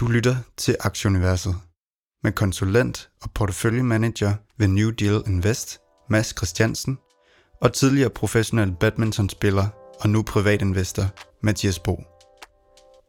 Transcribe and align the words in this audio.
Du 0.00 0.06
lytter 0.06 0.36
til 0.56 0.76
Aktieuniverset 0.80 1.54
med 2.22 2.32
konsulent 2.32 3.10
og 3.22 3.30
porteføljemanager 3.34 4.34
ved 4.58 4.68
New 4.68 4.90
Deal 4.90 5.22
Invest, 5.26 5.78
Mads 6.10 6.34
Christiansen, 6.36 6.98
og 7.62 7.72
tidligere 7.72 8.10
professionel 8.10 8.72
badmintonspiller 8.80 9.66
og 10.00 10.10
nu 10.10 10.22
privatinvestor, 10.22 11.04
Mathias 11.42 11.78
Bo. 11.78 12.02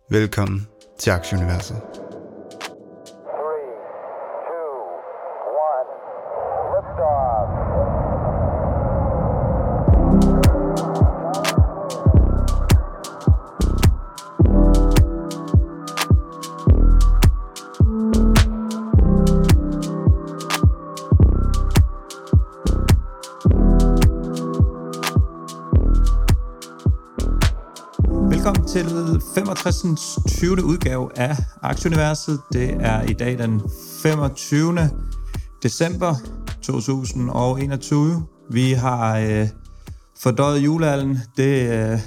Velkommen 0.09 0.67
til 0.99 1.11
Aktieuniverset. 1.11 1.81
65. 29.63 30.19
20. 30.27 30.63
udgave 30.63 31.09
af 31.17 31.35
Aktieuniverset. 31.61 32.39
Det 32.53 32.73
er 32.79 33.01
i 33.01 33.13
dag 33.13 33.37
den 33.37 33.61
25. 34.03 34.89
december 35.63 36.15
2021. 36.63 38.23
Vi 38.51 38.71
har 38.71 39.17
øh, 39.17 39.47
fordøjet 40.21 40.59
julealden. 40.59 41.19
Det, 41.37 41.69
øh, 41.91 41.99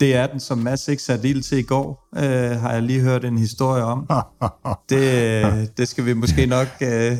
det 0.00 0.14
er 0.16 0.26
den, 0.26 0.40
som 0.40 0.58
Mads 0.58 0.88
ikke 0.88 1.02
satte 1.02 1.28
ild 1.28 1.42
til 1.42 1.58
i 1.58 1.62
går, 1.62 2.08
øh, 2.16 2.60
har 2.60 2.72
jeg 2.72 2.82
lige 2.82 3.00
hørt 3.00 3.24
en 3.24 3.38
historie 3.38 3.84
om. 3.84 4.06
Det, 4.90 5.44
øh, 5.44 5.52
det 5.76 5.88
skal 5.88 6.04
vi 6.06 6.12
måske 6.14 6.46
nok 6.46 6.66
øh, 6.80 6.88
lade 6.88 7.16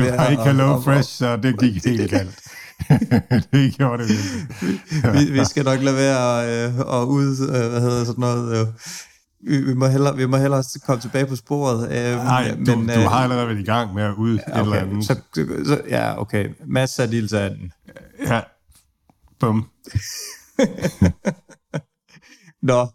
Det 0.00 0.04
være 0.04 0.16
var 0.18 0.28
ikke 0.28 0.42
Hello 0.42 0.72
og- 0.74 0.84
Fresh, 0.84 1.08
så 1.18 1.36
det 1.36 1.58
gik 1.60 1.84
helt 1.86 2.10
galt. 2.10 2.38
det 3.52 3.74
gjorde 3.76 4.02
det 4.02 4.08
virkelig. 4.08 5.12
vi, 5.14 5.32
vi 5.40 5.44
skal 5.44 5.64
nok 5.64 5.80
lade 5.80 5.96
være 5.96 6.46
øh, 6.48 7.00
at 7.00 7.04
ud, 7.04 7.48
øh, 7.48 7.70
hvad 7.70 7.80
hedder 7.80 8.04
sådan 8.04 8.20
noget, 8.20 8.60
øh, 8.60 8.66
vi, 9.66 9.74
må 9.74 9.86
hellere, 9.86 10.16
vi 10.16 10.26
må 10.26 10.36
hellere 10.36 10.64
komme 10.86 11.00
tilbage 11.00 11.26
på 11.26 11.36
sporet. 11.36 11.84
Øh, 11.92 12.16
Nej, 12.16 12.50
du, 12.66 12.76
men, 12.76 12.88
du 12.88 12.92
øh, 12.92 13.10
har 13.10 13.22
allerede 13.22 13.46
været 13.46 13.58
i 13.58 13.64
gang 13.64 13.94
med 13.94 14.02
at 14.02 14.14
ud 14.14 14.34
et 14.34 14.42
eller 14.46 14.66
okay, 14.66 14.82
andet. 14.82 15.04
så, 15.04 15.20
så, 15.64 15.80
ja, 15.88 16.20
okay. 16.20 16.48
Masser 16.66 17.02
af 17.02 17.08
til 17.08 17.30
den. 17.30 17.72
Ja, 18.26 18.40
bum. 19.40 19.68
Nå, 22.62 22.88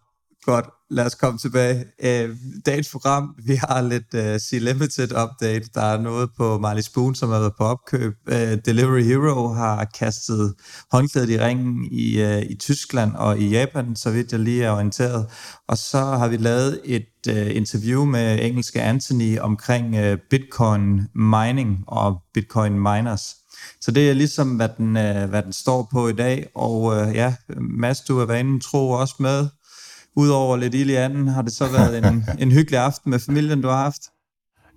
godt. 0.45 0.65
Lad 0.89 1.05
os 1.05 1.15
komme 1.15 1.39
tilbage. 1.39 1.85
Øh, 2.03 2.35
dagens 2.65 2.89
program, 2.89 3.35
vi 3.45 3.55
har 3.55 3.81
lidt 3.81 4.13
øh, 4.13 4.29
uh, 4.29 4.35
C-Limited 4.35 5.23
update. 5.23 5.69
Der 5.73 5.81
er 5.81 6.01
noget 6.01 6.29
på 6.37 6.57
Marley 6.57 6.81
Spoon, 6.81 7.15
som 7.15 7.29
har 7.29 7.39
været 7.39 7.53
på 7.57 7.63
opkøb. 7.63 8.13
Uh, 8.27 8.35
Delivery 8.65 9.01
Hero 9.01 9.47
har 9.47 9.85
kastet 9.85 10.53
håndklædet 10.91 11.29
i 11.29 11.39
ringen 11.39 11.85
i, 11.91 12.23
uh, 12.23 12.41
i 12.41 12.55
Tyskland 12.55 13.15
og 13.15 13.39
i 13.39 13.49
Japan, 13.49 13.95
så 13.95 14.11
vidt 14.11 14.31
jeg 14.31 14.39
lige 14.39 14.63
er 14.63 14.71
orienteret. 14.71 15.25
Og 15.67 15.77
så 15.77 15.99
har 15.99 16.27
vi 16.27 16.37
lavet 16.37 16.81
et 16.83 17.07
uh, 17.29 17.55
interview 17.55 18.05
med 18.05 18.39
engelske 18.41 18.81
Anthony 18.81 19.39
omkring 19.39 19.99
uh, 19.99 20.17
Bitcoin 20.29 21.01
mining 21.15 21.83
og 21.87 22.21
Bitcoin 22.33 22.73
miners. 22.73 23.35
Så 23.81 23.91
det 23.91 24.09
er 24.09 24.13
ligesom, 24.13 24.55
hvad 24.55 24.69
den, 24.77 24.97
øh, 24.97 25.29
hvad 25.29 25.43
den 25.43 25.53
står 25.53 25.87
på 25.91 26.07
i 26.07 26.13
dag. 26.13 26.47
Og 26.55 26.97
øh, 26.97 27.15
ja, 27.15 27.35
Mads, 27.59 28.01
du 28.01 28.19
er 28.19 28.25
vanen 28.25 28.59
tro 28.59 28.91
også 28.91 29.15
med. 29.19 29.47
Udover 30.15 30.57
lidt 30.57 30.75
ild 30.75 30.89
i 30.89 30.95
anden, 30.95 31.27
har 31.27 31.41
det 31.41 31.53
så 31.53 31.67
været 31.67 32.05
en, 32.05 32.25
en 32.43 32.51
hyggelig 32.51 32.79
aften 32.79 33.09
med 33.09 33.19
familien, 33.19 33.61
du 33.61 33.67
har 33.67 33.83
haft? 33.83 34.01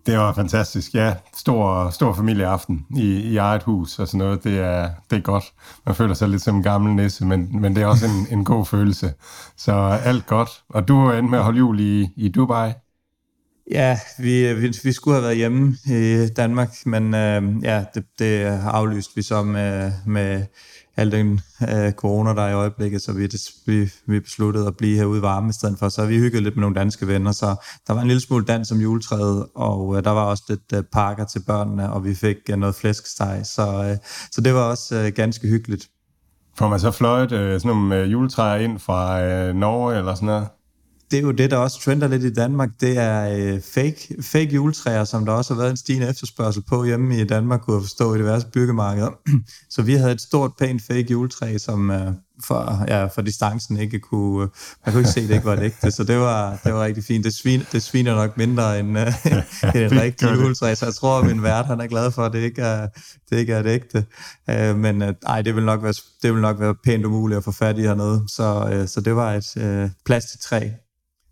Det 0.07 0.19
var 0.19 0.33
fantastisk, 0.33 0.95
ja. 0.95 1.15
Stor, 1.37 1.91
stor 1.91 2.13
familieaften 2.13 2.87
i, 2.97 3.03
i 3.03 3.37
eget 3.37 3.63
hus 3.63 3.99
og 3.99 4.09
sådan 4.09 4.19
noget. 4.19 4.45
Det 4.45 4.59
er, 4.59 4.91
det 5.11 5.17
er 5.17 5.21
godt. 5.21 5.45
Man 5.87 5.95
føler 5.95 6.15
sig 6.15 6.29
lidt 6.29 6.43
som 6.43 6.57
en 6.57 6.63
gammel 6.63 6.95
nisse, 6.95 7.25
men, 7.25 7.61
men 7.61 7.77
det 7.77 7.83
er 7.83 7.87
også 7.87 8.07
en, 8.07 8.27
en 8.39 8.45
god 8.45 8.67
følelse. 8.67 9.13
Så 9.57 9.73
alt 10.05 10.27
godt. 10.27 10.49
Og 10.69 10.89
du 10.89 11.07
er 11.07 11.13
endt 11.13 11.31
med 11.31 11.39
at 11.39 11.45
holde 11.45 11.59
jul 11.59 11.81
i, 11.81 12.09
i 12.17 12.29
Dubai. 12.29 12.73
Ja, 13.71 13.99
vi, 14.19 14.55
vi, 14.55 14.75
vi 14.85 14.93
skulle 14.93 15.15
have 15.15 15.25
været 15.25 15.37
hjemme 15.37 15.77
i 15.87 16.29
Danmark, 16.37 16.71
men 16.87 17.15
øh, 17.15 17.43
ja, 17.63 17.85
det, 17.95 18.05
det 18.19 18.43
aflyste 18.65 19.13
vi 19.17 19.23
så 19.23 19.43
med, 19.43 19.93
med 20.07 20.45
al 20.99 21.13
den 21.13 21.41
øh, 21.63 21.93
corona, 21.93 22.35
der 22.35 22.43
er 22.43 22.51
i 22.51 22.55
øjeblikket, 22.55 23.03
så 23.03 23.13
vi, 23.13 23.27
det, 23.27 23.51
vi, 23.67 23.91
vi 24.07 24.21
besluttede 24.21 24.67
at 24.67 24.77
blive 24.77 24.97
herude 24.97 25.19
i 25.19 25.23
varme 25.23 25.49
i 25.49 25.53
stedet 25.53 25.79
for. 25.79 25.89
Så 25.89 26.07
vi 26.07 26.19
hyggede 26.19 26.43
lidt 26.43 26.57
med 26.57 26.61
nogle 26.61 26.77
danske 26.77 27.07
venner, 27.07 27.33
så 27.33 27.47
der 27.87 27.93
var 27.93 28.01
en 28.01 28.07
lille 28.07 28.21
smule 28.21 28.45
dans 28.45 28.73
om 28.73 28.79
juletræet, 28.79 29.47
og 29.55 29.97
øh, 29.97 30.05
der 30.05 30.11
var 30.11 30.25
også 30.25 30.43
lidt 30.49 30.73
øh, 30.75 30.83
pakker 30.83 31.25
til 31.25 31.43
børnene, 31.47 31.93
og 31.93 32.05
vi 32.05 32.15
fik 32.15 32.37
øh, 32.51 32.57
noget 32.57 32.75
flæskesteg, 32.75 33.41
så, 33.45 33.85
øh, 33.91 33.97
så 34.31 34.41
det 34.41 34.55
var 34.55 34.61
også 34.63 34.97
øh, 34.97 35.13
ganske 35.13 35.49
hyggeligt. 35.49 35.89
Får 36.59 36.69
man 36.69 36.81
så 36.81 36.91
fløjet 36.91 37.33
øh, 37.33 37.61
sådan 37.61 37.77
nogle 37.77 37.97
øh, 37.97 38.13
juletræer 38.13 38.57
ind 38.57 38.79
fra 38.79 39.23
øh, 39.23 39.55
Norge 39.55 39.97
eller 39.99 40.15
sådan 40.15 40.27
noget? 40.27 40.49
Det 41.11 41.19
er 41.19 41.23
jo 41.23 41.31
det, 41.31 41.51
der 41.51 41.57
også 41.57 41.81
trender 41.81 42.09
lidt 42.09 42.25
i 42.25 42.33
Danmark. 42.33 42.69
Det 42.81 42.99
er 42.99 43.37
øh, 43.37 43.61
fake, 43.61 44.17
fake 44.23 44.55
juletræer, 44.55 45.05
som 45.05 45.27
der 45.27 45.33
også 45.33 45.55
har 45.55 45.61
været 45.61 45.71
en 45.71 45.77
stigende 45.77 46.09
efterspørgsel 46.09 46.63
på 46.69 46.85
hjemme 46.85 47.21
i 47.21 47.25
Danmark, 47.25 47.61
kunne 47.61 47.77
jeg 47.77 47.83
forstå 47.83 48.15
i 48.15 48.19
diverse 48.19 48.47
byggemarkeder. 48.47 49.11
Så 49.75 49.83
vi 49.83 49.95
havde 49.95 50.13
et 50.13 50.21
stort, 50.21 50.53
pænt 50.59 50.83
fake 50.83 51.07
juletræ, 51.11 51.59
som 51.59 51.91
øh, 51.91 52.13
for, 52.45 52.85
ja, 52.89 53.07
for 53.07 53.23
distancen 53.23 53.77
ikke 53.77 53.99
kunne... 53.99 54.43
Øh, 54.43 54.49
man 54.87 54.93
kunne 54.93 55.01
ikke 55.01 55.11
se, 55.11 55.29
det 55.29 55.35
ikke 55.35 55.47
var 55.47 55.53
et 55.53 55.63
ægte, 55.63 55.91
så 55.91 56.05
det 56.05 56.19
var, 56.19 56.61
det 56.65 56.75
var 56.75 56.85
rigtig 56.85 57.05
fint. 57.05 57.25
Det, 57.25 57.35
svin, 57.35 57.63
det 57.73 57.83
sviner 57.83 58.15
nok 58.15 58.37
mindre 58.37 58.81
end, 58.81 58.99
øh, 58.99 59.07
end 59.75 59.83
et 59.83 59.93
rigtigt 59.93 60.33
juletræ, 60.33 60.75
så 60.75 60.87
jeg 60.87 60.95
tror, 60.95 61.19
at 61.19 61.27
min 61.27 61.43
vært 61.43 61.67
han 61.67 61.81
er 61.81 61.87
glad 61.87 62.11
for, 62.11 62.23
at 62.23 62.33
det 62.33 62.39
ikke 62.39 62.63
er, 62.63 62.89
det 63.31 63.39
ikke 63.39 63.53
er 63.53 63.61
et 63.61 63.67
ægte. 63.67 64.05
Øh, 64.51 64.77
men 64.77 65.03
øh, 65.03 65.15
ej, 65.27 65.43
det 65.43 65.55
vil, 65.57 65.65
nok 65.65 65.83
være, 65.83 65.95
det 66.23 66.33
vil 66.33 66.41
nok 66.41 66.61
være 66.61 66.75
pænt 66.85 67.05
umuligt 67.05 67.39
at 67.39 67.45
få 67.45 67.53
fat 67.53 67.79
i 67.79 67.83
hernede. 67.83 68.25
Så, 68.29 68.69
øh, 68.73 68.89
så 68.89 69.01
det 69.01 69.17
var 69.17 69.35
et 69.35 69.57
øh, 69.57 69.91
plastiktræ, 70.07 70.71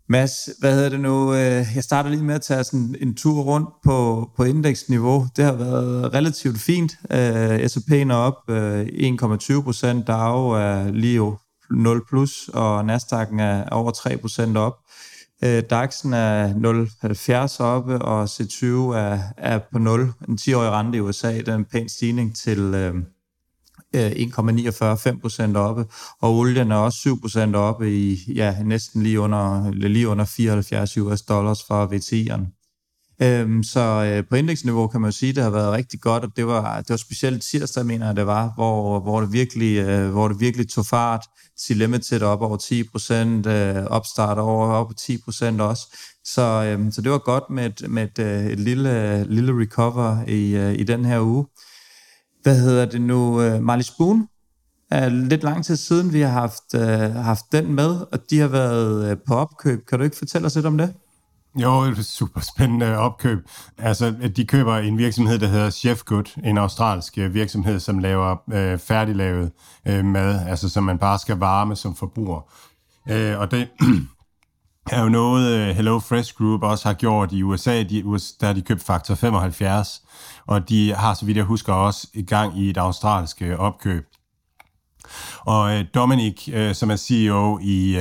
Mads, 0.09 0.49
hvad 0.59 0.73
hedder 0.73 0.89
det 0.89 0.99
nu? 0.99 1.33
Øh, 1.33 1.65
jeg 1.75 1.83
starter 1.83 2.09
lige 2.09 2.23
med 2.23 2.35
at 2.35 2.41
tage 2.41 2.63
sådan 2.63 2.95
en 3.01 3.15
tur 3.15 3.41
rundt 3.41 3.69
på, 3.83 4.29
på 4.37 4.43
indeksniveau. 4.43 5.27
Det 5.35 5.45
har 5.45 5.53
været 5.53 6.13
relativt 6.13 6.59
fint. 6.59 6.91
Øh, 7.11 7.59
S&P'en 7.69 8.11
er 8.11 8.15
op 8.15 8.49
øh, 8.49 8.81
1,20 8.81 9.61
procent. 9.61 10.07
DAO 10.07 10.49
er 10.49 10.91
lige 10.91 11.31
0 11.71 12.01
plus, 12.09 12.49
og 12.53 12.95
Nasdaq'en 12.95 13.41
er 13.41 13.69
over 13.69 13.91
3 13.91 14.17
procent 14.17 14.57
op. 14.57 14.73
DAX'en 15.43 16.15
er 16.15 16.53
0,70 17.57 17.63
oppe, 17.63 17.99
og 18.01 18.23
C20 18.23 18.65
er, 18.65 19.19
er 19.37 19.59
på 19.71 19.79
0. 19.79 20.01
En 20.01 20.37
10-årig 20.41 20.71
rente 20.71 20.97
i 20.97 21.01
USA, 21.01 21.37
det 21.37 21.47
er 21.47 21.55
en 21.55 21.65
pæn 21.65 21.89
stigning 21.89 22.35
til... 22.35 22.93
Øh, 23.97 24.05
øh, 24.05 24.11
1,49 24.11 25.21
procent 25.21 25.57
oppe, 25.57 25.85
og 26.21 26.37
olien 26.37 26.71
er 26.71 26.75
også 26.75 26.99
7 26.99 27.21
procent 27.21 27.55
oppe 27.55 27.97
i 27.97 28.19
ja, 28.35 28.55
næsten 28.63 29.03
lige 29.03 29.19
under, 29.19 29.71
lige 29.71 30.07
under 30.07 30.25
74 30.25 30.97
US 30.97 31.21
dollars 31.21 31.63
for 31.67 31.85
VT'eren. 31.85 32.57
Øhm, 33.21 33.63
så 33.63 33.79
øh, 33.79 34.23
på 34.29 34.35
indeksniveau 34.35 34.87
kan 34.87 35.01
man 35.01 35.07
jo 35.07 35.17
sige, 35.17 35.29
at 35.29 35.35
det 35.35 35.43
har 35.43 35.51
været 35.51 35.71
rigtig 35.71 36.01
godt, 36.01 36.23
og 36.23 36.31
det 36.35 36.47
var, 36.47 36.77
det 36.77 36.89
var 36.89 36.97
specielt 36.97 37.43
tirsdag, 37.43 37.85
mener 37.85 38.05
jeg, 38.05 38.15
det 38.15 38.27
var, 38.27 38.51
hvor, 38.55 38.99
hvor, 38.99 39.21
det, 39.21 39.33
virkelig, 39.33 39.77
øh, 39.77 40.09
hvor 40.09 40.27
det 40.27 40.39
virkelig 40.39 40.69
tog 40.69 40.85
fart. 40.85 41.25
C-Limited 41.59 42.21
op 42.21 42.41
over 42.41 42.57
10 42.57 42.83
procent, 42.83 43.45
øh, 43.45 43.83
opstart 43.85 44.37
over 44.37 44.67
op 44.67 44.91
10 44.97 45.17
procent 45.23 45.61
også. 45.61 45.97
Så, 46.25 46.41
øh, 46.41 46.91
så 46.91 47.01
det 47.01 47.11
var 47.11 47.17
godt 47.17 47.49
med 47.49 47.65
et, 47.65 47.89
med 47.89 48.03
et, 48.03 48.19
øh, 48.19 48.45
et 48.45 48.59
lille, 48.59 49.23
lille 49.23 49.61
recover 49.61 50.25
i, 50.27 50.55
øh, 50.55 50.73
i 50.73 50.83
den 50.83 51.05
her 51.05 51.19
uge 51.19 51.45
hvad 52.47 52.59
hedder 52.59 52.85
det 52.85 53.01
nu, 53.01 53.45
uh, 53.45 53.63
Marley 53.63 53.83
Spoon, 53.83 54.27
er 54.91 55.09
lidt 55.09 55.43
lang 55.43 55.65
tid 55.65 55.75
siden, 55.75 56.13
vi 56.13 56.21
har 56.21 56.29
haft, 56.29 56.73
øh, 56.75 57.15
haft 57.15 57.45
den 57.51 57.73
med, 57.73 57.89
og 58.11 58.19
de 58.29 58.39
har 58.39 58.47
været 58.47 59.11
øh, 59.11 59.17
på 59.27 59.33
opkøb. 59.33 59.85
Kan 59.85 59.99
du 59.99 60.03
ikke 60.03 60.17
fortælle 60.17 60.45
os 60.45 60.55
lidt 60.55 60.65
om 60.65 60.77
det? 60.77 60.93
Jo, 61.55 61.85
det 61.85 61.95
er 61.95 61.99
et 61.99 62.05
super 62.05 62.41
spændende 62.41 62.97
opkøb. 62.97 63.39
Altså, 63.77 64.13
de 64.35 64.45
køber 64.45 64.77
en 64.77 64.97
virksomhed, 64.97 65.39
der 65.39 65.47
hedder 65.47 65.69
Chef 65.69 66.03
Good, 66.03 66.39
en 66.43 66.57
australsk 66.57 67.17
øh, 67.17 67.33
virksomhed, 67.33 67.79
som 67.79 67.99
laver 67.99 68.35
øh, 68.53 68.77
færdiglavet 68.77 69.51
øh, 69.87 70.05
mad, 70.05 70.47
altså 70.47 70.69
som 70.69 70.83
man 70.83 70.97
bare 70.97 71.19
skal 71.19 71.37
varme 71.37 71.75
som 71.75 71.95
forbruger. 71.95 72.41
Øh, 73.09 73.39
og 73.39 73.51
det 73.51 73.67
er 74.91 75.01
jo 75.01 75.09
noget, 75.09 75.59
øh, 75.59 75.75
Hello 75.75 75.99
Fresh 75.99 76.33
Group 76.33 76.63
også 76.63 76.87
har 76.87 76.93
gjort 76.93 77.31
i 77.31 77.43
USA. 77.43 77.83
De, 77.83 78.03
der 78.03 78.45
har 78.45 78.53
de 78.53 78.61
købt 78.61 78.83
Faktor 78.83 79.15
75, 79.15 80.01
og 80.45 80.69
de 80.69 80.93
har, 80.93 81.13
så 81.13 81.25
vidt 81.25 81.37
jeg 81.37 81.45
husker, 81.45 81.73
også 81.73 82.07
i 82.13 82.21
gang 82.21 82.59
i 82.59 82.69
et 82.69 82.77
australsk 82.77 83.41
øh, 83.41 83.59
opkøb. 83.59 84.07
Og 85.39 85.73
øh, 85.73 85.85
Dominic, 85.95 86.49
som 86.73 86.91
er 86.91 86.95
CEO 86.95 87.59
i, 87.61 87.97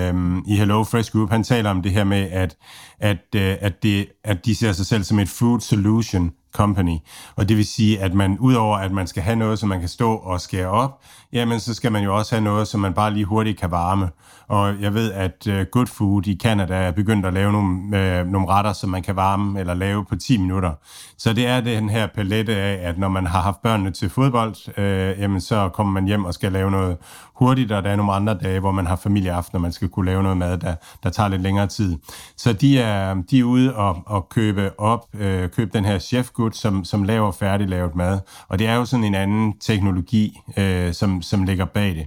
i 0.46 0.56
Hello 0.56 0.84
Fresh 0.84 1.12
Group, 1.12 1.30
han 1.30 1.44
taler 1.44 1.70
om 1.70 1.82
det 1.82 1.92
her 1.92 2.04
med, 2.04 2.28
at, 2.30 2.56
at, 2.98 3.34
at, 3.34 3.82
det, 3.82 4.06
at 4.24 4.46
de 4.46 4.54
ser 4.54 4.72
sig 4.72 4.86
selv 4.86 5.04
som 5.04 5.18
et 5.18 5.28
food 5.28 5.60
solution 5.60 6.32
company. 6.56 6.98
Og 7.36 7.48
det 7.48 7.56
vil 7.56 7.66
sige, 7.66 8.00
at 8.00 8.14
man 8.14 8.38
udover 8.38 8.76
at 8.76 8.92
man 8.92 9.06
skal 9.06 9.22
have 9.22 9.36
noget, 9.36 9.58
som 9.58 9.68
man 9.68 9.80
kan 9.80 9.88
stå 9.88 10.14
og 10.14 10.40
skære 10.40 10.68
op, 10.68 11.00
jamen 11.32 11.60
så 11.60 11.74
skal 11.74 11.92
man 11.92 12.04
jo 12.04 12.16
også 12.16 12.34
have 12.34 12.44
noget, 12.44 12.68
som 12.68 12.80
man 12.80 12.94
bare 12.94 13.10
lige 13.14 13.24
hurtigt 13.24 13.60
kan 13.60 13.70
varme. 13.70 14.08
Og 14.48 14.80
jeg 14.80 14.94
ved, 14.94 15.12
at 15.12 15.46
øh, 15.46 15.66
Good 15.72 15.86
Food 15.86 16.26
i 16.26 16.38
Canada 16.42 16.74
er 16.74 16.90
begyndt 16.90 17.26
at 17.26 17.32
lave 17.32 17.52
nogle, 17.52 17.98
øh, 17.98 18.26
nogle 18.26 18.48
retter, 18.48 18.72
som 18.72 18.90
man 18.90 19.02
kan 19.02 19.16
varme 19.16 19.60
eller 19.60 19.74
lave 19.74 20.04
på 20.04 20.16
10 20.16 20.38
minutter. 20.38 20.72
Så 21.18 21.32
det 21.32 21.46
er 21.46 21.60
den 21.60 21.88
her 21.88 22.06
palette 22.06 22.56
af, 22.56 22.88
at 22.88 22.98
når 22.98 23.08
man 23.08 23.26
har 23.26 23.40
haft 23.40 23.62
børnene 23.62 23.90
til 23.90 24.10
fodbold, 24.10 24.78
øh, 24.78 25.20
jamen 25.20 25.40
så 25.40 25.68
kommer 25.68 25.92
man 25.92 26.06
hjem 26.06 26.24
og 26.24 26.34
skal 26.34 26.52
lave 26.52 26.70
noget 26.70 26.96
hurtigt, 27.34 27.72
og 27.72 27.82
der 27.82 27.90
er 27.90 27.96
nogle 27.96 28.12
andre 28.12 28.34
dage, 28.34 28.60
hvor 28.60 28.72
man 28.72 28.86
har 28.86 28.96
familieaften, 28.96 29.56
og 29.56 29.62
man 29.62 29.72
skal 29.72 29.88
kunne 29.88 30.06
lave 30.06 30.22
noget 30.22 30.38
mad, 30.38 30.58
der, 30.58 30.74
der 31.02 31.10
tager 31.10 31.28
lidt 31.28 31.42
længere 31.42 31.66
tid. 31.66 31.96
Så 32.36 32.52
de 32.52 32.78
er, 32.80 33.14
de 33.30 33.38
er 33.38 33.44
ude 33.44 33.76
og, 33.76 34.02
og 34.06 34.28
købe 34.28 34.80
op, 34.80 35.06
øh, 35.14 35.48
købe 35.50 35.70
den 35.72 35.84
her 35.84 35.98
Chef 35.98 36.30
Good, 36.30 36.52
som, 36.52 36.84
som 36.84 37.02
laver 37.02 37.32
færdiglavet 37.32 37.94
mad. 37.94 38.20
Og 38.48 38.58
det 38.58 38.66
er 38.66 38.74
jo 38.74 38.84
sådan 38.84 39.04
en 39.04 39.14
anden 39.14 39.58
teknologi, 39.58 40.40
øh, 40.56 40.92
som, 40.92 41.22
som 41.26 41.44
ligger 41.44 41.64
bag 41.64 41.94
det. 41.94 42.06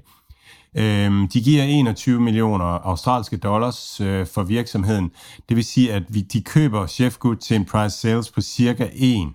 Øhm, 0.76 1.28
de 1.28 1.42
giver 1.42 1.64
21 1.64 2.22
millioner 2.22 2.66
australske 2.66 3.38
dollars 3.38 4.02
øh, 4.02 4.28
for 4.28 4.44
virksomheden. 4.44 5.12
Det 5.50 5.58
vil 5.58 5.66
sige, 5.66 5.94
at 5.94 6.04
vi, 6.10 6.22
de 6.22 6.42
køber 6.42 6.88
Chefgood 6.88 7.36
til 7.36 7.56
en 7.56 7.66
price 7.66 7.98
sales 7.98 8.32
på 8.32 8.42
cirka 8.42 8.90
1, 8.94 9.28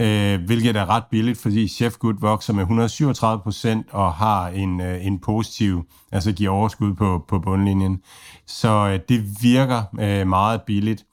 øh, 0.00 0.40
hvilket 0.46 0.76
er 0.76 0.88
ret 0.88 1.04
billigt, 1.10 1.38
fordi 1.38 1.68
Chefgood 1.68 2.14
vokser 2.20 2.52
med 2.52 2.62
137 2.62 3.42
procent 3.42 3.86
og 3.90 4.12
har 4.12 4.48
en, 4.48 4.80
øh, 4.80 5.06
en 5.06 5.18
positiv, 5.18 5.82
altså 6.12 6.32
giver 6.32 6.50
overskud 6.50 6.94
på, 6.94 7.24
på 7.28 7.38
bundlinjen. 7.38 8.00
Så 8.46 8.68
øh, 8.68 9.00
det 9.08 9.42
virker 9.42 9.82
øh, 10.00 10.26
meget 10.26 10.62
billigt. 10.62 11.04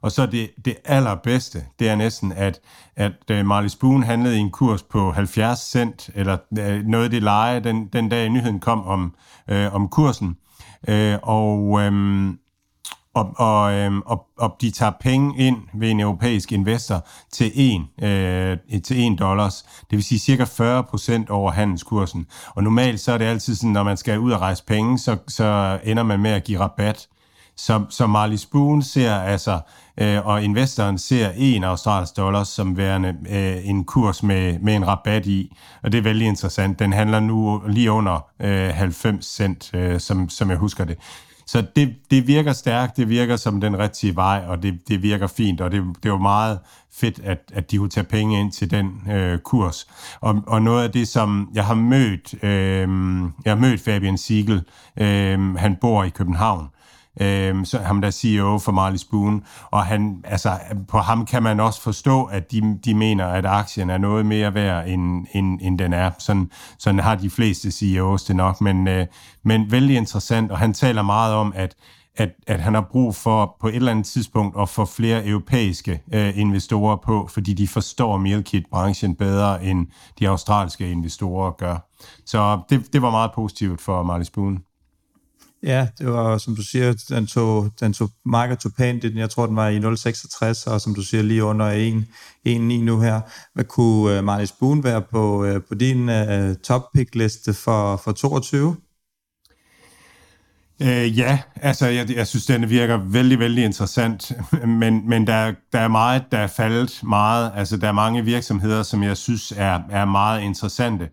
Og 0.00 0.12
så 0.12 0.26
det, 0.26 0.50
det 0.64 0.76
allerbedste, 0.84 1.64
det 1.78 1.88
er 1.88 1.94
næsten, 1.94 2.32
at, 2.32 2.60
at 2.96 3.12
øh, 3.30 3.46
Marley 3.46 3.68
Spoon 3.68 4.02
handlede 4.02 4.36
i 4.36 4.40
en 4.40 4.50
kurs 4.50 4.82
på 4.82 5.12
70 5.12 5.58
cent, 5.58 6.10
eller 6.14 6.36
øh, 6.58 6.84
noget 6.84 7.04
af 7.04 7.10
det 7.10 7.22
leje, 7.22 7.60
den, 7.60 7.86
den 7.86 8.08
dag 8.08 8.28
nyheden 8.28 8.60
kom 8.60 8.86
om, 8.86 9.14
øh, 9.48 9.74
om 9.74 9.88
kursen. 9.88 10.36
Øh, 10.88 11.18
og, 11.22 11.80
Øh, 11.80 12.34
og, 13.14 13.32
og, 13.36 13.86
um, 13.86 14.02
og, 14.06 14.26
og 14.38 14.56
de 14.60 14.70
tager 14.70 14.92
penge 15.00 15.38
ind 15.38 15.56
ved 15.74 15.90
en 15.90 16.00
europæisk 16.00 16.52
investor 16.52 17.06
til 17.32 17.52
1, 17.54 18.08
øh, 18.08 18.80
til 18.80 19.12
1 19.12 19.18
dollars. 19.18 19.62
Det 19.62 19.96
vil 19.96 20.04
sige 20.04 20.18
cirka 20.18 20.44
40 20.44 20.84
procent 20.84 21.30
over 21.30 21.50
handelskursen. 21.52 22.26
Og 22.48 22.62
normalt 22.62 23.00
så 23.00 23.12
er 23.12 23.18
det 23.18 23.24
altid 23.24 23.54
sådan, 23.54 23.72
når 23.72 23.82
man 23.82 23.96
skal 23.96 24.18
ud 24.18 24.32
og 24.32 24.40
rejse 24.40 24.64
penge, 24.64 24.98
så, 24.98 25.16
så 25.28 25.78
ender 25.84 26.02
man 26.02 26.20
med 26.20 26.30
at 26.30 26.44
give 26.44 26.60
rabat 26.60 27.08
så, 27.56 27.84
så 27.88 28.06
Marley 28.06 28.36
Spoon 28.36 28.82
ser 28.82 29.14
altså, 29.14 29.60
øh, 30.00 30.26
og 30.26 30.42
investoren 30.42 30.98
ser 30.98 31.30
en 31.36 31.64
australsk 31.64 32.16
dollar 32.16 32.44
som 32.44 32.76
værende 32.76 33.16
øh, 33.30 33.68
en 33.68 33.84
kurs 33.84 34.22
med, 34.22 34.58
med 34.58 34.76
en 34.76 34.86
rabat 34.86 35.26
i, 35.26 35.56
og 35.82 35.92
det 35.92 35.98
er 35.98 36.02
vældig 36.02 36.26
interessant. 36.26 36.78
Den 36.78 36.92
handler 36.92 37.20
nu 37.20 37.62
lige 37.68 37.90
under 37.90 38.26
øh, 38.40 38.68
90 38.68 39.26
cent, 39.26 39.70
øh, 39.74 40.00
som, 40.00 40.28
som 40.28 40.50
jeg 40.50 40.58
husker 40.58 40.84
det. 40.84 40.98
Så 41.46 41.66
det, 41.76 41.94
det 42.10 42.26
virker 42.26 42.52
stærkt, 42.52 42.96
det 42.96 43.08
virker 43.08 43.36
som 43.36 43.60
den 43.60 43.78
rigtige 43.78 44.16
vej, 44.16 44.44
og 44.48 44.62
det, 44.62 44.88
det 44.88 45.02
virker 45.02 45.26
fint, 45.26 45.60
og 45.60 45.70
det, 45.72 45.82
det 46.02 46.10
var 46.10 46.18
meget 46.18 46.58
fedt, 46.92 47.20
at, 47.24 47.38
at 47.54 47.70
de 47.70 47.76
kunne 47.76 47.90
tage 47.90 48.04
penge 48.04 48.40
ind 48.40 48.52
til 48.52 48.70
den 48.70 49.10
øh, 49.12 49.38
kurs. 49.38 49.86
Og, 50.20 50.42
og 50.46 50.62
noget 50.62 50.84
af 50.84 50.92
det, 50.92 51.08
som 51.08 51.50
jeg 51.54 51.64
har 51.64 51.74
mødt, 51.74 52.34
øh, 52.44 52.88
jeg 53.44 53.52
har 53.52 53.60
mødt 53.60 53.80
Fabian 53.80 54.18
Siegel, 54.18 54.62
øh, 54.96 55.54
han 55.54 55.76
bor 55.80 56.04
i 56.04 56.08
København, 56.08 56.68
øh, 57.20 57.66
så 57.66 57.78
ham 57.78 58.00
der 58.00 58.10
CEO 58.10 58.58
for 58.58 58.72
Marley 58.72 58.98
Spoon, 58.98 59.44
og 59.70 59.86
han, 59.86 60.22
altså, 60.24 60.58
på 60.88 60.98
ham 60.98 61.26
kan 61.26 61.42
man 61.42 61.60
også 61.60 61.82
forstå, 61.82 62.24
at 62.24 62.52
de, 62.52 62.78
de 62.84 62.94
mener, 62.94 63.26
at 63.26 63.46
aktien 63.46 63.90
er 63.90 63.98
noget 63.98 64.26
mere 64.26 64.54
værd, 64.54 64.88
end, 64.88 65.26
end, 65.32 65.58
end 65.62 65.78
den 65.78 65.92
er. 65.92 66.10
Sådan, 66.18 66.50
sådan 66.78 67.00
har 67.00 67.14
de 67.14 67.30
fleste 67.30 67.70
CEOs 67.70 68.24
det 68.24 68.36
nok, 68.36 68.60
men, 68.60 68.88
øh, 68.88 69.06
men 69.42 69.70
vældig 69.70 69.96
interessant, 69.96 70.50
og 70.50 70.58
han 70.58 70.72
taler 70.72 71.02
meget 71.02 71.34
om, 71.34 71.52
at 71.56 71.74
at, 72.16 72.30
at 72.46 72.60
han 72.60 72.74
har 72.74 72.80
brug 72.90 73.14
for 73.14 73.56
på 73.60 73.68
et 73.68 73.74
eller 73.74 73.90
andet 73.90 74.06
tidspunkt 74.06 74.60
at 74.60 74.68
få 74.68 74.84
flere 74.84 75.26
europæiske 75.26 76.02
øh, 76.14 76.38
investorer 76.38 76.96
på, 76.96 77.28
fordi 77.32 77.54
de 77.54 77.68
forstår 77.68 78.16
meal 78.16 78.44
kit-branchen 78.44 79.14
bedre, 79.14 79.64
end 79.64 79.86
de 80.18 80.28
australske 80.28 80.90
investorer 80.90 81.50
gør. 81.50 81.76
Så 82.26 82.60
det, 82.70 82.92
det 82.92 83.02
var 83.02 83.10
meget 83.10 83.30
positivt 83.34 83.80
for 83.80 84.02
Marley 84.02 84.24
Spoon. 84.24 84.58
Ja, 85.66 85.88
det 85.98 86.06
var, 86.06 86.38
som 86.38 86.56
du 86.56 86.62
siger, 86.62 86.92
den 87.08 87.26
tog, 87.26 87.70
den 87.80 87.92
tog 87.92 88.10
marker 88.24 88.54
tog 88.54 88.72
pænt. 88.78 89.04
Jeg 89.04 89.30
tror, 89.30 89.46
den 89.46 89.56
var 89.56 89.68
i 89.68 89.78
0,66, 89.78 90.72
og 90.72 90.80
som 90.80 90.94
du 90.94 91.02
siger, 91.02 91.22
lige 91.22 91.44
under 91.44 92.02
1,9 92.46 92.50
nu 92.58 93.00
her. 93.00 93.20
Hvad 93.54 93.64
kunne 93.64 94.18
uh, 94.18 94.24
Marlies 94.24 94.52
Boone 94.52 94.84
være 94.84 95.02
på, 95.02 95.44
uh, 95.44 95.62
på 95.68 95.74
din 95.74 96.08
øh, 96.08 96.50
uh, 96.50 96.56
top 96.56 96.82
pick 96.94 97.14
liste 97.14 97.54
for, 97.54 97.96
for 97.96 98.12
22? 98.12 98.76
Øh, 100.82 101.18
ja, 101.18 101.38
altså 101.56 101.86
jeg, 101.86 102.10
jeg 102.10 102.26
synes, 102.26 102.46
den 102.46 102.70
virker 102.70 102.96
vældig, 102.96 103.38
vældig 103.38 103.64
interessant, 103.64 104.32
men, 104.80 105.08
men 105.08 105.26
der, 105.26 105.52
der 105.72 105.78
er 105.78 105.88
meget, 105.88 106.24
der 106.32 106.38
er 106.38 106.46
faldet 106.46 107.00
meget. 107.02 107.52
Altså 107.54 107.76
der 107.76 107.88
er 107.88 107.92
mange 107.92 108.24
virksomheder, 108.24 108.82
som 108.82 109.02
jeg 109.02 109.16
synes 109.16 109.52
er, 109.56 109.80
er 109.90 110.04
meget 110.04 110.42
interessante. 110.42 111.08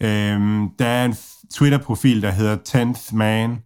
Øh, 0.00 0.40
der 0.78 0.86
er 0.86 1.04
en 1.04 1.16
Twitter-profil, 1.54 2.22
der 2.22 2.30
hedder 2.30 2.56
10th 2.68 3.16
Man, 3.16 3.58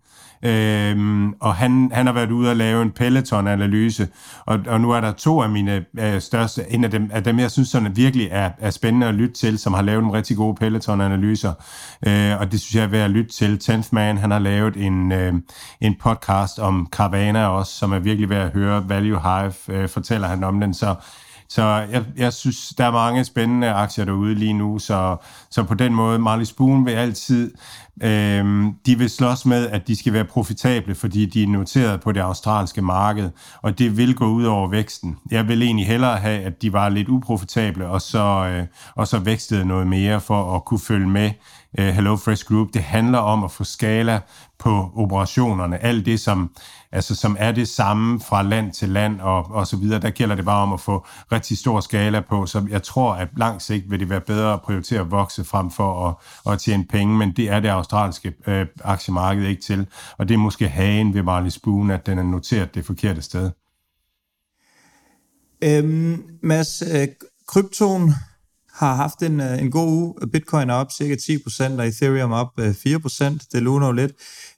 Øhm, 0.44 1.32
og 1.40 1.54
han, 1.54 1.90
han 1.94 2.06
har 2.06 2.12
været 2.12 2.30
ude 2.30 2.50
og 2.50 2.56
lave 2.56 2.82
en 2.82 2.90
Peloton-analyse, 2.90 4.08
og, 4.46 4.60
og 4.66 4.80
nu 4.80 4.90
er 4.90 5.00
der 5.00 5.12
to 5.12 5.42
af 5.42 5.50
mine 5.50 5.84
øh, 5.98 6.20
største, 6.20 6.64
en 6.70 6.84
af 6.84 6.90
dem, 6.90 7.10
af 7.12 7.24
dem, 7.24 7.38
jeg 7.38 7.50
synes 7.50 7.68
sådan 7.68 7.96
virkelig 7.96 8.28
er, 8.30 8.50
er 8.58 8.70
spændende 8.70 9.06
at 9.06 9.14
lytte 9.14 9.34
til, 9.34 9.58
som 9.58 9.74
har 9.74 9.82
lavet 9.82 10.02
nogle 10.02 10.18
rigtig 10.18 10.36
gode 10.36 10.54
Peloton-analyser, 10.54 11.52
øh, 12.06 12.40
og 12.40 12.52
det 12.52 12.60
synes 12.60 12.74
jeg 12.74 12.82
er 12.82 12.88
værd 12.88 13.04
at 13.04 13.10
lytte 13.10 13.32
til. 13.32 13.58
Tenth 13.58 13.88
Man, 13.92 14.18
han 14.18 14.30
har 14.30 14.38
lavet 14.38 14.76
en, 14.76 15.12
øh, 15.12 15.34
en 15.80 15.94
podcast 16.00 16.58
om 16.58 16.88
Carvana 16.90 17.46
også, 17.46 17.72
som 17.72 17.92
er 17.92 17.98
virkelig 17.98 18.28
værd 18.30 18.46
at 18.46 18.52
høre. 18.52 18.88
Value 18.88 19.20
Hive 19.20 19.52
øh, 19.68 19.88
fortæller 19.88 20.28
han 20.28 20.44
om 20.44 20.60
den, 20.60 20.74
så 20.74 20.94
så 21.48 21.62
jeg, 21.62 22.04
jeg 22.16 22.32
synes, 22.32 22.68
der 22.78 22.84
er 22.84 22.90
mange 22.90 23.24
spændende 23.24 23.70
aktier 23.70 24.04
derude 24.04 24.34
lige 24.34 24.52
nu, 24.52 24.78
så, 24.78 25.16
så 25.50 25.62
på 25.62 25.74
den 25.74 25.94
måde, 25.94 26.18
Marley 26.18 26.44
Spoon 26.44 26.86
vil 26.86 26.92
altid, 26.92 27.54
øh, 28.02 28.66
de 28.86 28.98
vil 28.98 29.10
slås 29.10 29.46
med, 29.46 29.68
at 29.68 29.88
de 29.88 29.96
skal 29.96 30.12
være 30.12 30.24
profitable, 30.24 30.94
fordi 30.94 31.26
de 31.26 31.42
er 31.42 31.46
noteret 31.46 32.00
på 32.00 32.12
det 32.12 32.20
australske 32.20 32.82
marked, 32.82 33.30
og 33.62 33.78
det 33.78 33.96
vil 33.96 34.14
gå 34.14 34.26
ud 34.26 34.44
over 34.44 34.68
væksten. 34.68 35.16
Jeg 35.30 35.48
vil 35.48 35.62
egentlig 35.62 35.86
hellere 35.86 36.16
have, 36.16 36.42
at 36.42 36.62
de 36.62 36.72
var 36.72 36.88
lidt 36.88 37.08
uprofitable, 37.08 37.88
og 37.88 38.02
så, 38.02 38.46
øh, 38.50 38.66
og 38.94 39.08
så 39.08 39.18
vækstede 39.18 39.64
noget 39.64 39.86
mere 39.86 40.20
for 40.20 40.56
at 40.56 40.64
kunne 40.64 40.80
følge 40.80 41.08
med 41.08 41.30
øh, 41.78 41.86
Hello 41.86 42.16
Fresh 42.16 42.44
Group. 42.44 42.68
Det 42.74 42.82
handler 42.82 43.18
om 43.18 43.44
at 43.44 43.50
få 43.50 43.64
skala 43.64 44.20
på 44.58 44.90
operationerne. 44.96 45.84
Alt 45.84 46.06
det, 46.06 46.20
som, 46.20 46.50
altså, 46.92 47.14
som 47.14 47.36
er 47.38 47.52
det 47.52 47.68
samme 47.68 48.20
fra 48.20 48.42
land 48.42 48.72
til 48.72 48.88
land 48.88 49.20
og, 49.20 49.50
og 49.50 49.66
så 49.66 49.76
videre, 49.76 50.00
der 50.00 50.10
gælder 50.10 50.34
det 50.34 50.44
bare 50.44 50.62
om 50.62 50.72
at 50.72 50.80
få 50.80 51.06
rigtig 51.32 51.58
stor 51.58 51.80
skala 51.80 52.20
på. 52.20 52.46
Så 52.46 52.66
jeg 52.70 52.82
tror, 52.82 53.14
at 53.14 53.28
langt 53.36 53.62
sigt 53.62 53.90
vil 53.90 54.00
det 54.00 54.10
være 54.10 54.20
bedre 54.20 54.52
at 54.52 54.60
prioritere 54.60 55.00
at 55.00 55.10
vokse 55.10 55.44
frem 55.44 55.70
for 55.70 56.08
at, 56.08 56.52
at 56.52 56.58
tjene 56.58 56.84
penge, 56.84 57.16
men 57.16 57.32
det 57.32 57.50
er 57.50 57.60
det 57.60 57.68
australske 57.84 58.34
øh, 58.46 58.66
aktiemarked 58.84 59.46
ikke 59.46 59.62
til. 59.62 59.86
Og 60.18 60.28
det 60.28 60.34
er 60.34 60.38
måske 60.38 60.68
hagen 60.68 61.14
ved 61.14 61.22
Marley 61.22 61.50
Spoon, 61.50 61.90
at 61.90 62.06
den 62.06 62.18
er 62.18 62.22
noteret 62.22 62.74
det 62.74 62.86
forkerte 62.86 63.22
sted. 63.22 63.50
Øhm, 65.64 66.22
Mads, 66.42 66.82
øh, 66.82 67.08
kryptoen 67.46 68.14
har 68.74 68.94
haft 68.94 69.22
en, 69.22 69.40
øh, 69.40 69.62
en 69.62 69.70
god 69.70 69.88
uge. 69.88 70.14
Bitcoin 70.32 70.70
er 70.70 70.74
op 70.74 70.92
cirka 70.92 71.14
10%, 71.14 71.80
og 71.80 71.86
Ethereum 71.86 72.32
op 72.32 72.48
øh, 72.58 72.68
op 72.68 72.74
4%. 72.74 73.48
Det 73.52 73.62
luner 73.62 73.86
jo 73.86 73.92
lidt. 73.92 74.12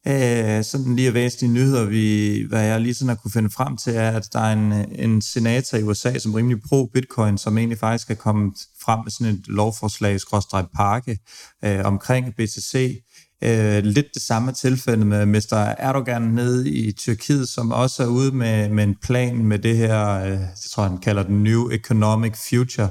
Øh, 0.06 0.64
sådan 0.64 0.96
lige 0.96 1.14
væsentlige 1.14 1.52
nyheder, 1.52 1.84
vi, 1.84 2.44
hvad 2.48 2.62
jeg 2.62 2.80
lige 2.80 2.94
sådan 2.94 3.08
har 3.08 3.16
kunne 3.16 3.30
finde 3.30 3.50
frem 3.50 3.76
til, 3.76 3.94
er, 3.94 4.10
at 4.10 4.28
der 4.32 4.40
er 4.40 4.52
en, 4.52 4.72
en 5.00 5.22
senator 5.22 5.78
i 5.78 5.82
USA, 5.82 6.18
som 6.18 6.34
rimelig 6.34 6.58
pro-Bitcoin, 6.58 7.36
som 7.36 7.58
egentlig 7.58 7.78
faktisk 7.78 8.10
er 8.10 8.14
kommet 8.14 8.54
frem 8.82 9.00
med 9.04 9.10
sådan 9.10 9.34
et 9.34 9.48
lovforslag, 9.48 10.20
skråstrej 10.20 10.64
pakke, 10.74 11.18
øh, 11.64 11.84
omkring 11.84 12.34
BTC. 12.34 13.02
Øh, 13.44 13.84
lidt 13.84 14.06
det 14.14 14.22
samme 14.22 14.52
tilfælde 14.52 15.04
med 15.04 15.26
Mr. 15.26 15.74
Erdogan 15.78 16.22
nede 16.22 16.70
i 16.70 16.92
Tyrkiet, 16.92 17.48
som 17.48 17.70
også 17.70 18.02
er 18.02 18.06
ude 18.06 18.32
med, 18.32 18.68
med 18.68 18.84
en 18.84 18.96
plan 19.02 19.44
med 19.44 19.58
det 19.58 19.76
her, 19.76 20.08
øh, 20.08 20.30
jeg 20.30 20.48
tror 20.70 20.82
han 20.82 20.98
kalder 20.98 21.22
den 21.22 21.42
New 21.42 21.70
Economic 21.70 22.36
Future, 22.48 22.88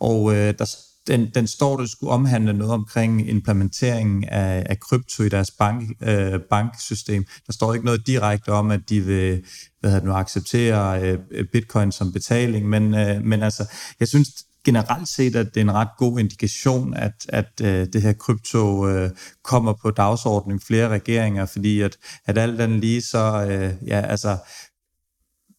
og 0.00 0.34
øh, 0.34 0.54
der, 0.58 0.76
den, 1.06 1.30
den 1.34 1.46
står, 1.46 1.76
det 1.76 1.90
skulle 1.90 2.12
omhandle 2.12 2.52
noget 2.52 2.74
omkring 2.74 3.28
implementeringen 3.28 4.24
af, 4.24 4.66
af 4.70 4.80
krypto 4.80 5.22
i 5.22 5.28
deres 5.28 5.50
bank, 5.50 5.90
øh, 6.02 6.40
banksystem. 6.50 7.24
Der 7.46 7.52
står 7.52 7.74
ikke 7.74 7.86
noget 7.86 8.06
direkte 8.06 8.48
om, 8.48 8.70
at 8.70 8.80
de 8.88 9.00
vil 9.00 9.44
hvad 9.80 9.90
hedder 9.90 10.00
det 10.00 10.08
nu, 10.08 10.14
acceptere 10.14 11.02
øh, 11.02 11.44
bitcoin 11.52 11.92
som 11.92 12.12
betaling, 12.12 12.68
men, 12.68 12.94
øh, 12.94 13.24
men 13.24 13.42
altså, 13.42 13.64
jeg 14.00 14.08
synes 14.08 14.28
generelt 14.66 15.08
set, 15.08 15.36
at 15.36 15.54
det 15.54 15.60
er 15.60 15.64
en 15.64 15.74
ret 15.74 15.94
god 15.98 16.18
indikation, 16.18 16.94
at, 16.94 17.26
at 17.28 17.50
øh, 17.62 17.86
det 17.92 18.02
her 18.02 18.12
krypto 18.12 18.88
øh, 18.88 19.10
kommer 19.44 19.72
på 19.82 19.90
dagsordenen 19.90 20.60
flere 20.60 20.88
regeringer, 20.88 21.46
fordi 21.46 21.80
at, 21.80 21.96
at 22.26 22.38
alt 22.38 22.60
andet 22.60 22.80
lige 22.80 23.02
så, 23.02 23.46
øh, 23.50 23.88
ja, 23.88 24.00
altså, 24.00 24.36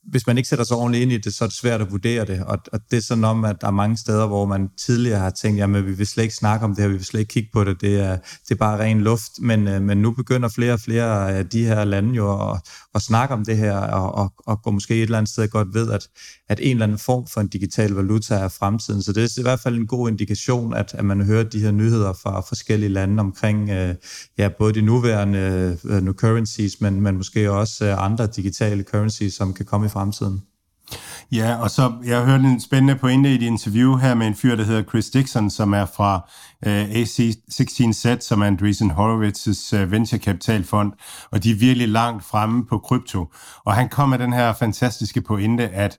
hvis 0.07 0.27
man 0.27 0.37
ikke 0.37 0.49
sætter 0.49 0.65
sig 0.65 0.77
ordentligt 0.77 1.01
ind 1.01 1.11
i 1.11 1.17
det, 1.17 1.33
så 1.33 1.43
er 1.43 1.47
det 1.47 1.57
svært 1.57 1.81
at 1.81 1.91
vurdere 1.91 2.25
det. 2.25 2.43
Og, 2.45 2.57
og 2.73 2.79
det 2.91 2.97
er 2.97 3.01
sådan 3.01 3.23
om, 3.23 3.45
at 3.45 3.61
der 3.61 3.67
er 3.67 3.71
mange 3.71 3.97
steder, 3.97 4.27
hvor 4.27 4.45
man 4.45 4.69
tidligere 4.77 5.19
har 5.19 5.29
tænkt, 5.29 5.59
jamen 5.59 5.85
vi 5.85 5.91
vil 5.91 6.07
slet 6.07 6.23
ikke 6.23 6.35
snakke 6.35 6.65
om 6.65 6.75
det 6.75 6.81
her, 6.81 6.87
vi 6.87 6.95
vil 6.95 7.05
slet 7.05 7.19
ikke 7.19 7.29
kigge 7.29 7.49
på 7.53 7.63
det, 7.63 7.81
det 7.81 7.99
er, 7.99 8.17
det 8.17 8.51
er 8.51 8.55
bare 8.55 8.79
ren 8.79 9.01
luft. 9.01 9.31
Men, 9.39 9.67
øh, 9.67 9.81
men 9.81 9.97
nu 9.97 10.11
begynder 10.11 10.49
flere 10.49 10.73
og 10.73 10.79
flere 10.79 11.31
af 11.31 11.49
de 11.49 11.65
her 11.65 11.85
lande 11.85 12.13
jo 12.15 12.51
at, 12.51 12.59
at 12.95 13.01
snakke 13.01 13.33
om 13.33 13.45
det 13.45 13.57
her, 13.57 13.77
og, 13.77 14.15
og, 14.15 14.33
og 14.45 14.61
går 14.61 14.71
måske 14.71 14.95
et 14.95 15.01
eller 15.01 15.17
andet 15.17 15.31
sted 15.31 15.47
godt 15.47 15.73
ved, 15.73 15.91
at, 15.91 16.07
at 16.49 16.59
en 16.61 16.71
eller 16.71 16.83
anden 16.83 16.97
form 16.97 17.27
for 17.27 17.41
en 17.41 17.47
digital 17.47 17.91
valuta 17.91 18.35
er 18.35 18.47
fremtiden. 18.47 19.03
Så 19.03 19.13
det 19.13 19.23
er 19.23 19.39
i 19.39 19.41
hvert 19.41 19.59
fald 19.59 19.75
en 19.75 19.87
god 19.87 20.09
indikation, 20.09 20.73
at, 20.73 20.93
at 20.93 21.05
man 21.05 21.21
hører 21.21 21.43
de 21.43 21.59
her 21.59 21.71
nyheder 21.71 22.13
fra 22.13 22.41
forskellige 22.41 22.89
lande 22.89 23.19
omkring 23.19 23.69
øh, 23.69 23.95
ja, 24.37 24.49
både 24.59 24.73
de 24.73 24.81
nuværende 24.81 25.77
øh, 25.83 26.03
nu 26.03 26.13
currencies, 26.13 26.81
men, 26.81 27.01
men 27.01 27.17
måske 27.17 27.51
også 27.51 27.85
øh, 27.85 28.05
andre 28.05 28.27
digitale 28.27 28.83
currencies, 28.83 29.33
som 29.33 29.53
kan 29.53 29.65
komme 29.65 29.85
i 29.85 29.89
fremtiden. 29.97 30.41
Ja, 31.31 31.55
og 31.55 31.71
så 31.71 31.93
jeg 32.05 32.25
hørte 32.25 32.43
en 32.43 32.61
spændende 32.61 32.95
pointe 32.95 33.31
i 33.31 33.35
et 33.35 33.41
interview 33.41 33.95
her 33.95 34.13
med 34.15 34.27
en 34.27 34.35
fyr, 34.35 34.55
der 34.55 34.63
hedder 34.63 34.83
Chris 34.83 35.09
Dixon, 35.09 35.49
som 35.49 35.73
er 35.73 35.85
fra 35.85 36.29
øh, 36.65 36.83
AC16Z, 36.83 38.19
som 38.19 38.41
er 38.41 38.45
Andreessen 38.45 38.91
Horowitz's 38.91 39.75
øh, 39.75 39.91
venturekapitalfond, 39.91 40.91
og 41.31 41.43
de 41.43 41.51
er 41.51 41.55
virkelig 41.55 41.87
langt 41.87 42.23
fremme 42.25 42.65
på 42.65 42.77
krypto. 42.77 43.25
Og 43.65 43.73
han 43.73 43.89
kom 43.89 44.09
med 44.09 44.19
den 44.19 44.33
her 44.33 44.53
fantastiske 44.53 45.21
pointe, 45.21 45.69
at 45.69 45.97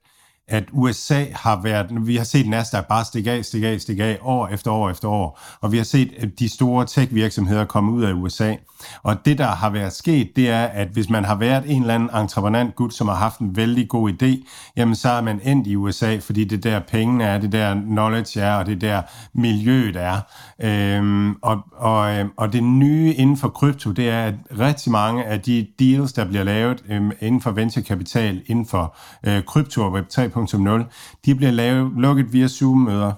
at 0.49 0.65
USA 0.73 1.25
har 1.35 1.61
været, 1.63 2.07
vi 2.07 2.17
har 2.17 2.25
set 2.25 2.49
Nasdaq 2.49 2.87
bare 2.87 3.05
stikke 3.05 3.31
af, 3.31 3.45
stikke 3.45 3.69
af, 3.69 3.81
stikke 3.81 4.05
af, 4.05 4.19
år 4.23 4.49
efter 4.49 4.71
år 4.71 4.91
efter 4.91 5.09
år, 5.09 5.41
og 5.61 5.73
vi 5.73 5.77
har 5.77 5.85
set 5.85 6.33
de 6.39 6.49
store 6.49 6.87
tech-virksomheder 6.87 7.65
komme 7.65 7.93
ud 7.93 8.03
af 8.03 8.13
USA. 8.13 8.55
Og 9.03 9.25
det, 9.25 9.39
der 9.39 9.47
har 9.47 9.71
været 9.71 9.93
sket, 9.93 10.37
det 10.37 10.51
er, 10.51 10.65
at 10.65 10.89
hvis 10.89 11.11
man 11.11 11.25
har 11.25 11.35
været 11.35 11.65
en 11.67 11.83
eller 11.83 11.95
anden 11.95 12.11
entreprenant 12.15 12.77
gut, 12.77 12.95
som 12.95 13.09
har 13.09 13.15
haft 13.15 13.39
en 13.39 13.57
vældig 13.57 13.89
god 13.89 14.13
idé, 14.13 14.49
jamen 14.77 14.95
så 14.95 15.09
er 15.09 15.21
man 15.21 15.41
endt 15.45 15.67
i 15.67 15.77
USA, 15.77 16.19
fordi 16.19 16.45
det 16.45 16.65
der 16.65 16.81
pengene 16.81 17.25
er, 17.25 17.39
det 17.39 17.53
der 17.53 17.75
knowledge 17.75 18.41
er, 18.41 18.55
og 18.55 18.67
det 18.67 18.81
der 18.81 19.03
miljøet 19.33 19.97
er. 19.97 20.21
Øhm, 20.61 21.35
og, 21.43 21.61
og, 21.73 22.17
øhm, 22.17 22.31
og 22.37 22.53
det 22.53 22.65
nye 22.65 23.15
inden 23.15 23.37
for 23.37 23.49
krypto, 23.49 23.91
det 23.91 24.09
er, 24.09 24.25
at 24.25 24.35
rigtig 24.59 24.93
mange 24.93 25.25
af 25.25 25.41
de 25.41 25.67
deals, 25.79 26.13
der 26.13 26.25
bliver 26.25 26.45
lavet 26.45 26.85
øhm, 26.89 27.13
inden 27.21 27.41
for 27.41 27.51
venturekapital, 27.51 28.43
inden 28.47 28.67
for 28.67 28.97
øh, 29.27 29.43
krypto 29.43 29.83
og 29.83 29.93
Web 29.93 30.09
3.0, 30.45 30.85
de 31.25 31.35
bliver 31.35 31.51
lavet, 31.51 31.93
lukket 31.97 32.33
via 32.33 32.49
Zoom-møder. 32.49 33.13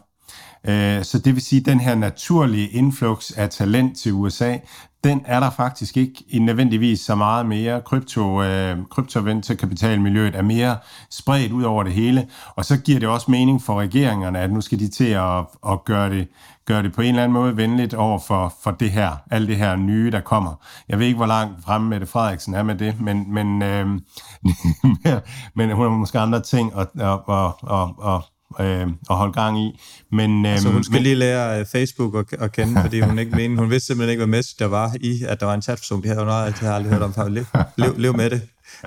Øh, 0.69 1.05
så 1.05 1.19
det 1.19 1.35
vil 1.35 1.43
sige, 1.43 1.61
at 1.61 1.67
den 1.67 1.81
her 1.81 1.95
naturlige 1.95 2.69
influx 2.69 3.31
af 3.31 3.51
talent 3.51 3.99
til 3.99 4.13
USA, 4.13 4.57
den 5.05 5.23
er 5.25 5.41
der 5.41 5.51
faktisk 5.51 5.97
ikke 5.97 6.25
i 6.29 6.39
nødvendigvis 6.39 7.01
så 7.01 7.15
meget 7.15 7.47
mere. 7.47 7.81
Krypto, 7.81 8.43
øh, 8.43 8.79
kryptoventurekapitalmiljøet 8.91 10.35
er 10.35 10.43
mere 10.43 10.77
spredt 11.11 11.53
ud 11.53 11.63
over 11.63 11.83
det 11.83 11.93
hele, 11.93 12.29
og 12.57 12.65
så 12.65 12.77
giver 12.77 13.01
det 13.01 13.09
også 13.09 13.31
mening 13.31 13.63
for 13.63 13.81
regeringerne, 13.81 14.39
at 14.39 14.53
nu 14.53 14.61
skal 14.61 14.79
de 14.79 14.89
til 14.89 15.05
at, 15.05 15.39
at 15.69 15.85
gøre, 15.85 16.11
det, 16.11 16.29
gøre 16.71 16.83
det 16.83 16.93
på 16.93 17.03
en 17.03 17.09
eller 17.09 17.23
anden 17.23 17.35
måde 17.35 17.57
venligt 17.57 17.95
over 17.95 18.19
for, 18.19 18.55
for 18.63 18.71
det 18.71 18.91
her, 18.91 19.17
alt 19.31 19.49
det 19.49 19.57
her 19.57 19.77
nye, 19.77 20.11
der 20.11 20.21
kommer. 20.21 20.55
Jeg 20.89 20.99
ved 20.99 21.07
ikke, 21.07 21.17
hvor 21.17 21.27
langt 21.27 21.65
fremme 21.65 21.89
Mette 21.89 22.07
Frederiksen 22.07 22.55
er 22.55 22.63
med 22.63 22.75
det, 22.75 23.01
men, 23.01 23.35
men, 23.35 23.63
øh, 23.63 23.87
men 25.57 25.71
hun 25.71 25.83
har 25.85 25.89
måske 25.89 26.19
andre 26.19 26.41
ting 26.41 26.73
at, 26.77 26.89
at, 27.01 27.19
at, 27.29 27.53
at, 27.71 28.15
at 28.15 28.21
øh, 28.61 28.87
at 29.11 29.17
holde 29.17 29.33
gang 29.33 29.61
i. 29.61 29.81
Men, 30.13 30.47
øh, 30.47 30.53
altså 30.53 30.69
hun 30.69 30.85
skal 30.85 30.95
men, 30.95 31.03
lige 31.03 31.15
lære 31.15 31.61
uh, 31.61 31.67
Facebook 31.67 32.15
at, 32.15 32.41
at 32.41 32.53
kende, 32.53 32.81
fordi 32.83 33.01
hun 33.01 33.19
ikke 33.19 33.37
mener, 33.41 33.61
hun 33.61 33.71
vidste 33.71 33.87
simpelthen 33.87 34.11
ikke, 34.11 34.21
hvad 34.27 34.39
message 34.39 34.57
der 34.59 34.67
var 34.67 34.97
i, 35.01 35.25
at 35.29 35.41
der 35.41 35.47
var 35.47 35.55
en 35.55 35.63
chatfunktion. 35.63 36.03
Det 36.03 36.09
havde 36.09 36.21
hun 36.21 36.33
aldrig, 36.33 36.55
det 36.55 36.69
har 36.69 36.75
aldrig 36.75 36.93
hørt 36.93 37.03
om 37.03 37.15
før. 37.15 37.29
Lev, 37.29 37.45
lev, 37.77 37.95
lev 37.99 38.17
med 38.17 38.31
det. 38.31 38.43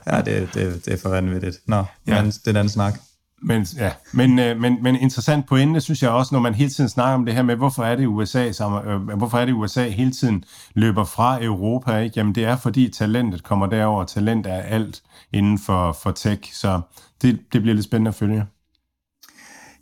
Ja, 0.08 0.22
det, 0.22 0.50
det, 0.54 0.86
det 0.86 0.94
er 0.94 0.98
for 0.98 1.10
vanvittigt. 1.10 1.58
Nå, 1.68 1.84
ja. 2.08 2.22
men, 2.22 2.32
det 2.32 2.48
er 2.48 2.50
en 2.50 2.56
anden 2.56 2.70
snak. 2.70 3.00
Men, 3.44 3.68
ja, 3.78 3.92
men, 4.12 4.40
øh, 4.40 4.60
men, 4.60 4.84
men 4.84 4.96
interessant 4.96 5.48
pointe, 5.48 5.82
synes 5.82 6.04
jeg 6.04 6.10
også, 6.10 6.36
når 6.36 6.40
man 6.40 6.54
hele 6.54 6.70
tiden 6.70 6.90
snakker 6.90 7.14
om 7.14 7.26
det 7.26 7.34
her 7.34 7.42
med, 7.42 7.56
hvorfor 7.56 7.84
er 7.84 7.96
det 7.96 8.06
USA, 8.06 8.52
som, 8.52 8.88
øh, 8.88 9.18
hvorfor 9.18 9.38
er 9.38 9.46
det 9.46 9.54
USA 9.54 9.88
hele 9.90 10.12
tiden 10.12 10.44
løber 10.74 11.04
fra 11.04 11.44
Europa, 11.44 11.98
ikke? 11.98 12.14
Jamen 12.16 12.36
det 12.36 12.44
er 12.44 12.58
fordi 12.58 12.90
talentet 12.90 13.44
kommer 13.44 13.68
derover, 13.68 14.04
talent 14.04 14.48
er 14.48 14.62
alt 14.62 15.02
inden 15.34 15.60
for, 15.60 15.92
for 15.92 16.12
tech, 16.12 16.54
så 16.54 16.82
det, 17.22 17.40
det 17.54 17.62
bliver 17.62 17.76
lidt 17.76 17.86
spændende 17.86 18.10
at 18.10 18.16
følge. 18.16 18.46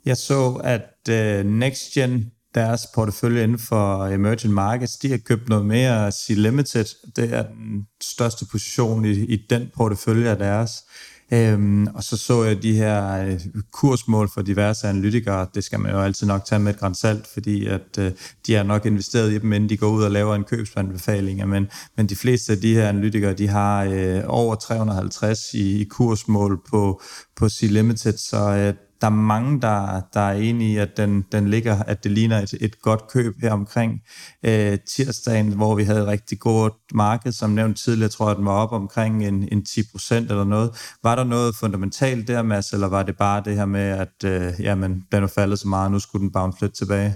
Jeg 0.04 0.16
så, 0.16 0.60
at 0.64 1.08
øh, 1.10 1.44
NextGen, 1.44 2.32
deres 2.54 2.86
portefølje 2.94 3.44
inden 3.44 3.58
for 3.58 4.06
emerging 4.06 4.54
markets, 4.54 4.96
de 4.96 5.10
har 5.10 5.18
købt 5.18 5.48
noget 5.48 5.66
mere 5.66 6.12
C 6.12 6.28
Limited. 6.28 6.84
Det 7.16 7.34
er 7.34 7.42
den 7.42 7.86
største 8.02 8.46
position 8.46 9.04
i, 9.04 9.10
i 9.10 9.46
den 9.50 9.70
portefølje 9.76 10.30
af 10.30 10.38
deres. 10.38 10.84
Øhm, 11.32 11.86
og 11.86 12.04
så 12.04 12.16
så 12.16 12.44
jeg 12.44 12.62
de 12.62 12.72
her 12.72 13.24
øh, 13.24 13.40
kursmål 13.72 14.30
for 14.34 14.42
diverse 14.42 14.88
analytikere. 14.88 15.46
Det 15.54 15.64
skal 15.64 15.80
man 15.80 15.92
jo 15.92 16.00
altid 16.00 16.26
nok 16.26 16.44
tage 16.44 16.58
med 16.58 16.74
et 16.74 16.80
græns 16.80 16.98
salt, 16.98 17.26
fordi 17.26 17.66
at 17.66 17.98
øh, 17.98 18.12
de 18.46 18.54
har 18.54 18.62
nok 18.62 18.86
investeret 18.86 19.32
i 19.32 19.38
dem, 19.38 19.52
inden 19.52 19.68
de 19.68 19.76
går 19.76 19.88
ud 19.88 20.02
og 20.02 20.10
laver 20.10 20.34
en 20.34 20.44
købsanbefaling. 20.44 21.48
Men, 21.48 21.68
men 21.96 22.06
de 22.06 22.16
fleste 22.16 22.52
af 22.52 22.58
de 22.58 22.74
her 22.74 22.88
analytikere, 22.88 23.32
de 23.32 23.48
har 23.48 23.84
øh, 23.84 24.22
over 24.26 24.54
350 24.54 25.54
i, 25.54 25.80
i 25.80 25.84
kursmål 25.84 26.60
på, 26.70 27.02
på 27.36 27.48
C 27.48 27.60
Limited, 27.62 28.18
så 28.18 28.38
øh, 28.38 28.74
der 29.02 29.08
er 29.08 29.10
mange, 29.10 29.60
der, 29.60 30.00
der 30.14 30.20
er 30.20 30.32
enige 30.32 30.72
i, 30.72 30.76
at 30.76 30.96
den, 30.96 31.24
den 31.32 31.48
ligger, 31.48 31.82
at 31.82 32.04
det 32.04 32.12
ligner 32.12 32.38
et, 32.38 32.54
et 32.60 32.82
godt 32.82 33.08
køb 33.08 33.34
her 33.40 33.52
omkring 33.52 34.00
øh, 34.42 34.78
tirsdagen, 34.96 35.52
hvor 35.52 35.74
vi 35.74 35.84
havde 35.84 36.06
rigtig 36.06 36.38
godt 36.38 36.74
marked, 36.94 37.32
som 37.32 37.50
nævnt 37.50 37.78
tidligere, 37.78 38.10
tror 38.10 38.28
jeg, 38.28 38.36
den 38.36 38.44
var 38.44 38.52
op 38.52 38.72
omkring 38.72 39.26
en, 39.26 39.48
en 39.52 39.64
10% 39.68 40.14
eller 40.14 40.44
noget. 40.44 40.96
Var 41.02 41.14
der 41.14 41.24
noget 41.24 41.56
fundamentalt 41.56 42.28
der, 42.28 42.42
Mads, 42.42 42.72
eller 42.72 42.88
var 42.88 43.02
det 43.02 43.16
bare 43.16 43.42
det 43.44 43.56
her 43.56 43.64
med, 43.64 43.80
at 43.80 44.24
øh, 44.24 44.52
jamen, 44.60 45.06
den 45.12 45.22
er 45.22 45.26
faldet 45.26 45.58
så 45.58 45.68
meget, 45.68 45.90
nu 45.90 45.98
skulle 45.98 46.22
den 46.22 46.32
bounce 46.32 46.60
lidt 46.60 46.74
tilbage? 46.74 47.14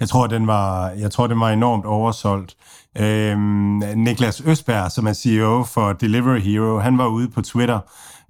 Jeg 0.00 0.08
tror, 0.08 0.26
den 0.26 0.46
var, 0.46 0.90
jeg 0.90 1.10
tror, 1.10 1.26
den 1.26 1.40
var 1.40 1.50
enormt 1.50 1.84
oversolgt. 1.84 2.56
Øhm, 2.98 3.82
Niklas 3.96 4.42
Østberg, 4.46 4.90
som 4.92 5.06
er 5.06 5.12
CEO 5.12 5.64
for 5.64 5.92
Delivery 5.92 6.40
Hero, 6.40 6.78
han 6.78 6.98
var 6.98 7.06
ude 7.06 7.28
på 7.28 7.42
Twitter 7.42 7.78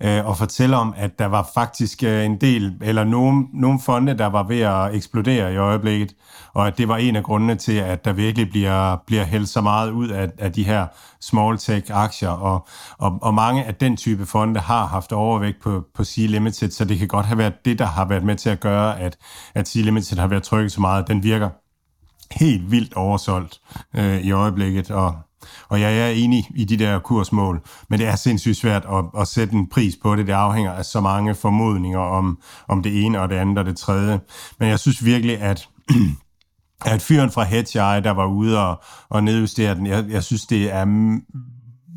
øh, 0.03 0.27
og 0.27 0.37
fortælle 0.37 0.77
om, 0.77 0.95
at 0.97 1.19
der 1.19 1.27
var 1.27 1.51
faktisk 1.55 2.03
øh, 2.03 2.25
en 2.25 2.41
del, 2.41 2.75
eller 2.81 3.05
nogle, 3.05 3.47
nogle 3.55 3.81
fonde, 3.81 4.19
der 4.19 4.27
var 4.27 4.43
ved 4.43 4.61
at 4.61 4.95
eksplodere 4.95 5.53
i 5.53 5.57
øjeblikket, 5.57 6.15
og 6.55 6.67
at 6.67 6.79
det 6.79 6.89
var 6.89 6.97
en 6.97 7.17
af 7.17 7.23
grundene 7.25 7.55
til, 7.55 7.73
at 7.73 8.05
der 8.05 8.13
virkelig 8.13 8.51
bliver, 8.51 8.97
bliver 9.07 9.25
hældt 9.25 9.49
så 9.49 9.61
meget 9.61 9.91
ud 9.91 10.09
af, 10.09 10.29
af 10.39 10.53
de 10.53 10.65
her 10.65 10.87
small 11.21 11.59
tech-aktier, 11.59 12.29
og, 12.29 12.67
og, 12.99 13.19
og 13.23 13.35
mange 13.35 13.65
af 13.65 13.75
den 13.75 13.97
type 13.97 14.27
fonde 14.27 14.61
har 14.61 14.87
haft 14.87 15.13
overvægt 15.13 15.63
på, 15.63 15.85
på 15.95 16.03
C-Limited, 16.03 16.71
så 16.71 16.85
det 16.85 16.99
kan 16.99 17.09
godt 17.09 17.27
have 17.27 17.39
været 17.39 17.65
det, 17.65 17.79
der 17.79 17.87
har 17.87 18.05
været 18.05 18.25
med 18.25 18.37
til 18.37 18.51
at 18.51 18.61
gøre, 18.61 19.01
at, 19.01 19.17
at 19.55 19.69
C-Limited 19.69 20.19
har 20.19 20.27
været 20.27 20.43
trykket 20.43 20.73
så 20.73 20.81
meget. 20.81 21.09
Den 21.09 21.23
virker 21.23 21.49
helt 22.31 22.71
vildt 22.71 22.95
oversolgt 22.95 23.61
øh, 23.97 24.19
i 24.21 24.31
øjeblikket, 24.31 24.91
og 24.91 25.15
og 25.69 25.81
jeg 25.81 25.99
er 25.99 26.09
enig 26.09 26.45
i 26.55 26.65
de 26.65 26.77
der 26.77 26.99
kursmål, 26.99 27.63
men 27.89 27.99
det 27.99 28.07
er 28.07 28.17
sindssygt 28.17 28.57
svært 28.57 28.87
at, 28.93 29.21
at 29.21 29.29
sætte 29.29 29.55
en 29.55 29.69
pris 29.69 29.97
på 30.03 30.17
det. 30.17 30.27
Det 30.27 30.33
afhænger 30.33 30.73
af 30.73 30.85
så 30.85 31.01
mange 31.01 31.35
formodninger 31.35 31.99
om, 31.99 32.39
om 32.69 32.83
det 32.83 33.05
ene 33.05 33.21
og 33.21 33.29
det 33.29 33.37
andet 33.37 33.59
og 33.59 33.65
det 33.65 33.77
tredje. 33.77 34.21
Men 34.61 34.69
jeg 34.69 34.79
synes 34.79 35.05
virkelig, 35.05 35.41
at 35.41 35.69
at 36.85 37.03
fyren 37.03 37.31
fra 37.31 37.45
Hedgeye, 37.45 38.03
der 38.03 38.11
var 38.11 38.27
ude 38.27 38.69
og, 38.69 38.83
og 39.09 39.25
nedjustere 39.25 39.75
den, 39.75 39.87
jeg, 39.87 40.05
jeg 40.09 40.25
synes, 40.25 40.47
det 40.47 40.75
er 40.75 40.85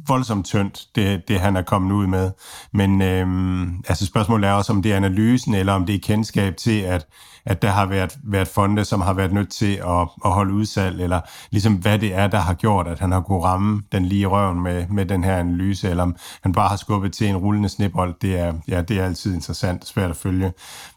voldsomt 0.08 0.46
tyndt, 0.46 0.86
det, 0.96 1.28
det 1.28 1.40
han 1.40 1.56
er 1.56 1.62
kommet 1.62 1.96
ud 1.96 2.08
med. 2.08 2.32
Men 2.74 3.02
øhm, 3.02 3.84
altså 3.88 4.06
spørgsmålet 4.06 4.50
er 4.50 4.54
også, 4.54 4.74
om 4.74 4.82
det 4.82 4.92
er 4.92 4.98
analysen, 4.98 5.54
eller 5.54 5.74
om 5.74 5.86
det 5.86 5.96
er 5.96 6.00
kendskab 6.00 6.58
til, 6.58 6.80
at, 6.80 7.08
at 7.46 7.62
der 7.62 7.70
har 7.70 7.86
været, 7.86 8.18
været 8.24 8.48
fonde, 8.48 8.86
som 8.86 9.02
har 9.02 9.14
været 9.14 9.34
nødt 9.34 9.50
til 9.50 9.76
at, 9.76 10.08
at 10.26 10.32
holde 10.32 10.54
udsalg, 10.54 11.02
eller 11.02 11.22
ligesom 11.52 11.74
hvad 11.74 12.00
det 12.00 12.14
er, 12.14 12.28
der 12.28 12.40
har 12.40 12.54
gjort, 12.54 12.88
at 12.88 13.00
han 13.00 13.12
har 13.12 13.22
kunnet 13.22 13.44
ramme 13.44 13.82
den 13.92 14.06
lige 14.06 14.26
røven 14.26 14.62
med, 14.62 14.88
med 14.88 15.06
den 15.06 15.24
her 15.24 15.38
analyse, 15.38 15.90
eller 15.90 16.04
om 16.04 16.16
han 16.44 16.52
bare 16.52 16.70
har 16.70 16.76
skubbet 16.76 17.14
til 17.14 17.28
en 17.28 17.38
rullende 17.38 17.70
snibbold, 17.70 18.16
det 18.22 18.40
er, 18.40 18.54
ja, 18.68 18.82
det 18.82 19.00
er 19.00 19.06
altid 19.06 19.34
interessant 19.34 19.88
svært 19.88 20.10
at 20.10 20.18
følge. 20.18 20.54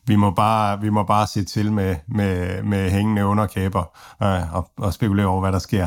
Vi 0.06 0.16
må 0.16 0.30
bare, 0.30 0.80
vi 0.80 0.90
må 0.90 1.02
bare 1.02 1.26
se 1.26 1.44
til 1.44 1.72
med, 1.72 1.96
med, 2.06 2.62
med 2.62 2.90
hængende 2.90 3.26
underkæber 3.26 3.84
øh, 4.22 4.54
og, 4.54 4.70
og 4.78 4.94
spekulere 4.94 5.26
over, 5.26 5.40
hvad 5.40 5.52
der 5.52 5.58
sker. 5.58 5.86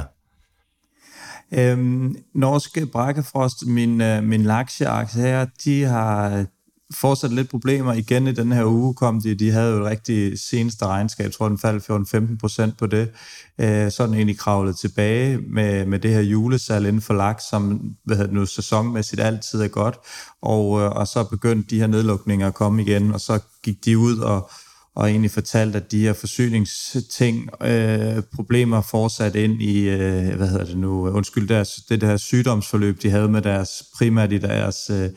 Øhm, 1.51 2.15
norske 2.33 2.85
Brakkefrost, 2.85 3.65
min, 3.65 4.01
øh, 4.01 4.23
min 4.23 4.43
laksieaktie 4.43 5.21
her, 5.21 5.45
de 5.65 5.83
har 5.83 6.45
fortsat 6.93 7.33
lidt 7.33 7.49
problemer. 7.49 7.93
Igen 7.93 8.27
i 8.27 8.31
den 8.31 8.51
her 8.51 8.65
uge 8.65 8.93
kom 8.93 9.21
de, 9.21 9.35
de 9.35 9.51
havde 9.51 9.71
jo 9.71 9.81
et 9.81 9.85
rigtig 9.85 10.39
seneste 10.39 10.85
regnskab, 10.85 11.23
jeg 11.23 11.33
tror 11.33 11.47
den 11.47 11.57
faldt 11.57 12.33
14-15 12.33 12.37
procent 12.39 12.77
på 12.77 12.87
det. 12.87 13.11
Øh, 13.59 13.91
så 13.91 14.03
er 14.03 14.07
den 14.07 14.15
egentlig 14.15 14.37
kravlet 14.37 14.77
tilbage 14.77 15.37
med, 15.37 15.85
med 15.85 15.99
det 15.99 16.13
her 16.13 16.21
julesal 16.21 16.85
inden 16.85 17.01
for 17.01 17.13
laks, 17.13 17.43
som 17.43 17.81
hvad 18.03 18.15
hedder 18.15 18.29
det 18.29 18.39
nu, 18.39 18.45
sæsonmæssigt 18.45 19.21
altid 19.21 19.61
er 19.61 19.67
godt. 19.67 19.95
Og, 20.41 20.81
øh, 20.81 20.91
og 20.91 21.07
så 21.07 21.23
begyndte 21.23 21.69
de 21.69 21.79
her 21.79 21.87
nedlukninger 21.87 22.47
at 22.47 22.53
komme 22.53 22.81
igen, 22.81 23.13
og 23.13 23.21
så 23.21 23.39
gik 23.63 23.85
de 23.85 23.97
ud 23.97 24.17
og, 24.17 24.49
og 24.97 25.09
egentlig 25.09 25.31
fortalt, 25.31 25.75
at 25.75 25.91
de 25.91 25.99
her 25.99 26.13
forsyningsting, 26.13 27.49
øh, 27.63 28.23
problemer 28.35 28.81
fortsat 28.81 29.35
ind 29.35 29.61
i, 29.61 29.89
øh, 29.89 30.35
hvad 30.35 30.47
hedder 30.47 30.65
det 30.65 30.77
nu, 30.77 31.09
undskyld, 31.09 31.47
deres, 31.47 31.69
det 31.89 32.01
der 32.01 32.17
sygdomsforløb, 32.17 33.01
de 33.01 33.09
havde 33.09 33.27
med 33.27 33.41
deres, 33.41 33.83
primært 33.97 34.31
i 34.31 34.37
deres, 34.37 34.89
øh, 34.89 35.09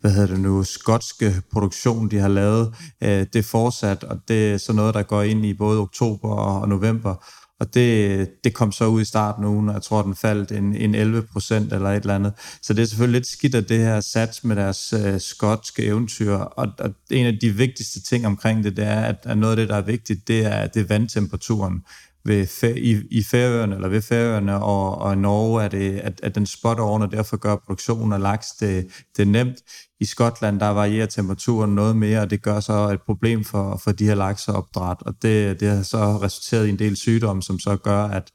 hvad 0.00 0.10
hedder 0.10 0.26
det 0.26 0.40
nu, 0.40 0.62
skotske 0.62 1.42
produktion, 1.52 2.10
de 2.10 2.18
har 2.18 2.28
lavet, 2.28 2.74
øh, 3.02 3.08
det 3.32 3.36
er 3.36 3.42
fortsat, 3.42 4.04
og 4.04 4.20
det 4.28 4.52
er 4.52 4.56
så 4.56 4.72
noget, 4.72 4.94
der 4.94 5.02
går 5.02 5.22
ind 5.22 5.46
i 5.46 5.54
både 5.54 5.80
oktober 5.80 6.28
og 6.28 6.68
november. 6.68 7.26
Og 7.60 7.74
det, 7.74 8.44
det 8.44 8.54
kom 8.54 8.72
så 8.72 8.86
ud 8.86 9.02
i 9.02 9.04
starten 9.04 9.44
af 9.44 9.48
ugen, 9.48 9.68
og 9.68 9.74
jeg 9.74 9.82
tror, 9.82 10.02
den 10.02 10.14
faldt 10.14 10.52
en, 10.52 10.74
en 10.74 10.94
11 10.94 11.22
procent 11.22 11.72
eller 11.72 11.90
et 11.90 12.00
eller 12.00 12.14
andet. 12.14 12.32
Så 12.62 12.74
det 12.74 12.82
er 12.82 12.86
selvfølgelig 12.86 13.18
lidt 13.18 13.26
skidt, 13.26 13.54
at 13.54 13.68
det 13.68 13.78
her 13.78 14.00
sats 14.00 14.44
med 14.44 14.56
deres 14.56 14.92
øh, 14.92 15.20
skotske 15.20 15.82
eventyr. 15.82 16.32
Og, 16.32 16.68
og 16.78 16.94
en 17.10 17.26
af 17.26 17.38
de 17.40 17.50
vigtigste 17.50 18.02
ting 18.02 18.26
omkring 18.26 18.64
det, 18.64 18.76
det 18.76 18.84
er, 18.84 19.00
at, 19.00 19.16
at 19.22 19.38
noget 19.38 19.52
af 19.52 19.56
det, 19.56 19.68
der 19.68 19.76
er 19.76 19.82
vigtigt, 19.82 20.28
det 20.28 20.46
er, 20.46 20.66
det 20.66 20.82
er 20.82 20.86
vandtemperaturen 20.86 21.82
ved, 22.26 22.62
i, 22.76 23.18
i 23.18 23.24
Færøerne, 23.24 23.74
eller 23.74 23.88
ved 23.88 24.02
Færøerne 24.02 24.62
og, 24.62 24.98
og 24.98 25.18
Norge, 25.18 25.62
er 25.64 25.68
det, 25.68 25.92
øh, 25.92 26.00
at, 26.02 26.20
at 26.22 26.34
den 26.34 26.46
spot 26.46 26.78
oven, 26.78 27.02
og 27.02 27.12
derfor 27.12 27.36
gør 27.36 27.56
produktionen 27.56 28.12
af 28.12 28.20
laks 28.20 28.50
det, 28.50 28.86
det 29.16 29.28
nemt. 29.28 29.56
I 30.00 30.04
Skotland, 30.04 30.60
der 30.60 30.68
varierer 30.68 31.06
temperaturen 31.06 31.74
noget 31.74 31.96
mere, 31.96 32.20
og 32.20 32.30
det 32.30 32.42
gør 32.42 32.60
så 32.60 32.72
et 32.72 33.00
problem 33.06 33.44
for, 33.44 33.80
for 33.84 33.92
de 33.92 34.04
her 34.04 34.14
lakseopdræt, 34.14 34.96
og 35.00 35.14
det, 35.22 35.60
det 35.60 35.68
har 35.68 35.82
så 35.82 36.18
resulteret 36.22 36.66
i 36.66 36.70
en 36.70 36.78
del 36.78 36.96
sygdomme, 36.96 37.42
som 37.42 37.58
så 37.58 37.76
gør, 37.76 38.04
at, 38.04 38.30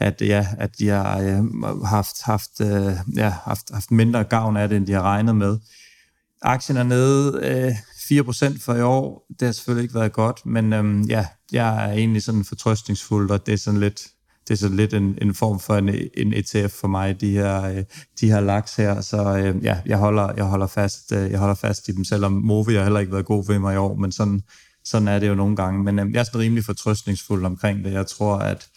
at, 0.00 0.14
ja, 0.20 0.46
at 0.58 0.78
de 0.78 0.88
har 0.88 1.20
ja, 1.20 1.42
haft, 1.84 2.22
haft, 2.22 2.60
øh, 2.60 2.92
ja, 3.16 3.28
haft, 3.44 3.70
haft 3.72 3.90
mindre 3.90 4.24
gavn 4.24 4.56
af 4.56 4.68
det, 4.68 4.76
end 4.76 4.86
de 4.86 4.92
har 4.92 5.02
regnet 5.02 5.36
med. 5.36 5.58
Aktien 6.42 6.76
er 6.76 6.82
nede 6.82 7.40
øh, 7.42 7.72
4% 8.20 8.64
for 8.64 8.74
i 8.74 8.80
år. 8.80 9.26
Det 9.40 9.46
har 9.46 9.52
selvfølgelig 9.52 9.82
ikke 9.82 9.94
været 9.94 10.12
godt, 10.12 10.46
men 10.46 10.72
øhm, 10.72 11.02
ja, 11.02 11.26
jeg 11.52 11.84
er 11.84 11.92
egentlig 11.92 12.22
sådan 12.22 12.44
fortrøstningsfuld, 12.44 13.30
og 13.30 13.46
det 13.46 13.54
er 13.54 13.58
sådan 13.58 13.80
lidt, 13.80 14.06
det 14.48 14.54
er 14.54 14.58
sådan 14.58 14.76
lidt 14.76 14.94
en, 14.94 15.18
en 15.22 15.34
form 15.34 15.60
for 15.60 15.76
en, 15.76 15.88
en 16.16 16.34
ETF 16.34 16.72
for 16.80 16.88
mig, 16.88 17.20
de 17.20 17.30
her, 17.30 17.62
øh, 17.62 17.84
de 18.20 18.30
her 18.30 18.40
laks 18.40 18.76
her. 18.76 19.00
Så 19.00 19.36
øh, 19.36 19.64
ja, 19.64 19.78
jeg 19.86 19.98
holder, 19.98 20.32
jeg, 20.36 20.44
holder 20.44 20.66
fast, 20.66 21.12
øh, 21.12 21.30
jeg 21.30 21.38
holder 21.38 21.54
fast 21.54 21.88
i 21.88 21.92
dem, 21.92 22.04
selvom 22.04 22.32
Movi 22.32 22.74
har 22.74 22.82
heller 22.82 23.00
ikke 23.00 23.12
været 23.12 23.26
god 23.26 23.46
ved 23.46 23.58
mig 23.58 23.74
i 23.74 23.76
år, 23.76 23.94
men 23.94 24.12
sådan, 24.12 24.42
sådan 24.84 25.08
er 25.08 25.18
det 25.18 25.28
jo 25.28 25.34
nogle 25.34 25.56
gange. 25.56 25.84
Men 25.84 25.98
øh, 25.98 26.12
jeg 26.12 26.20
er 26.20 26.24
sådan 26.24 26.40
rimelig 26.40 26.64
fortrøstningsfuld 26.64 27.44
omkring 27.44 27.84
det. 27.84 27.92
Jeg 27.92 28.06
tror, 28.06 28.36
at 28.36 28.68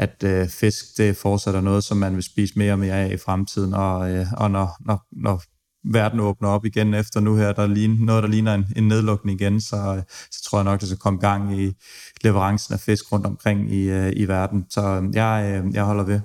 at 0.00 0.24
øh, 0.24 0.48
fisk 0.48 0.84
det 0.96 1.16
fortsætter 1.16 1.60
noget, 1.60 1.84
som 1.84 1.96
man 1.96 2.14
vil 2.14 2.22
spise 2.22 2.58
mere 2.58 2.72
og 2.72 2.78
mere 2.78 2.94
af 2.94 3.12
i 3.12 3.16
fremtiden, 3.16 3.74
og, 3.74 4.10
øh, 4.10 4.26
og 4.36 4.50
når, 4.50 4.76
når, 4.80 5.06
når 5.12 5.42
verden 5.84 6.20
åbner 6.20 6.48
op 6.48 6.64
igen 6.64 6.94
efter 6.94 7.20
nu 7.20 7.36
her, 7.36 7.52
der 7.52 7.66
ligner, 7.66 8.04
noget, 8.04 8.22
der 8.22 8.28
ligner 8.28 8.54
en, 8.54 8.66
en 8.76 8.88
nedlukning 8.88 9.40
igen, 9.40 9.60
så, 9.60 9.76
øh, 9.76 10.02
så 10.30 10.42
tror 10.44 10.58
jeg 10.58 10.64
nok, 10.64 10.80
der 10.80 10.86
skal 10.86 10.98
komme 10.98 11.18
gang 11.18 11.60
i 11.60 11.72
leverancen 12.24 12.74
af 12.74 12.80
fisk 12.80 13.12
rundt 13.12 13.26
omkring 13.26 13.72
i, 13.72 13.90
øh, 13.90 14.12
i 14.16 14.28
verden. 14.28 14.66
Så 14.70 14.80
øh, 14.80 15.14
jeg, 15.14 15.62
jeg 15.72 15.84
holder 15.84 16.04
ved. 16.04 16.20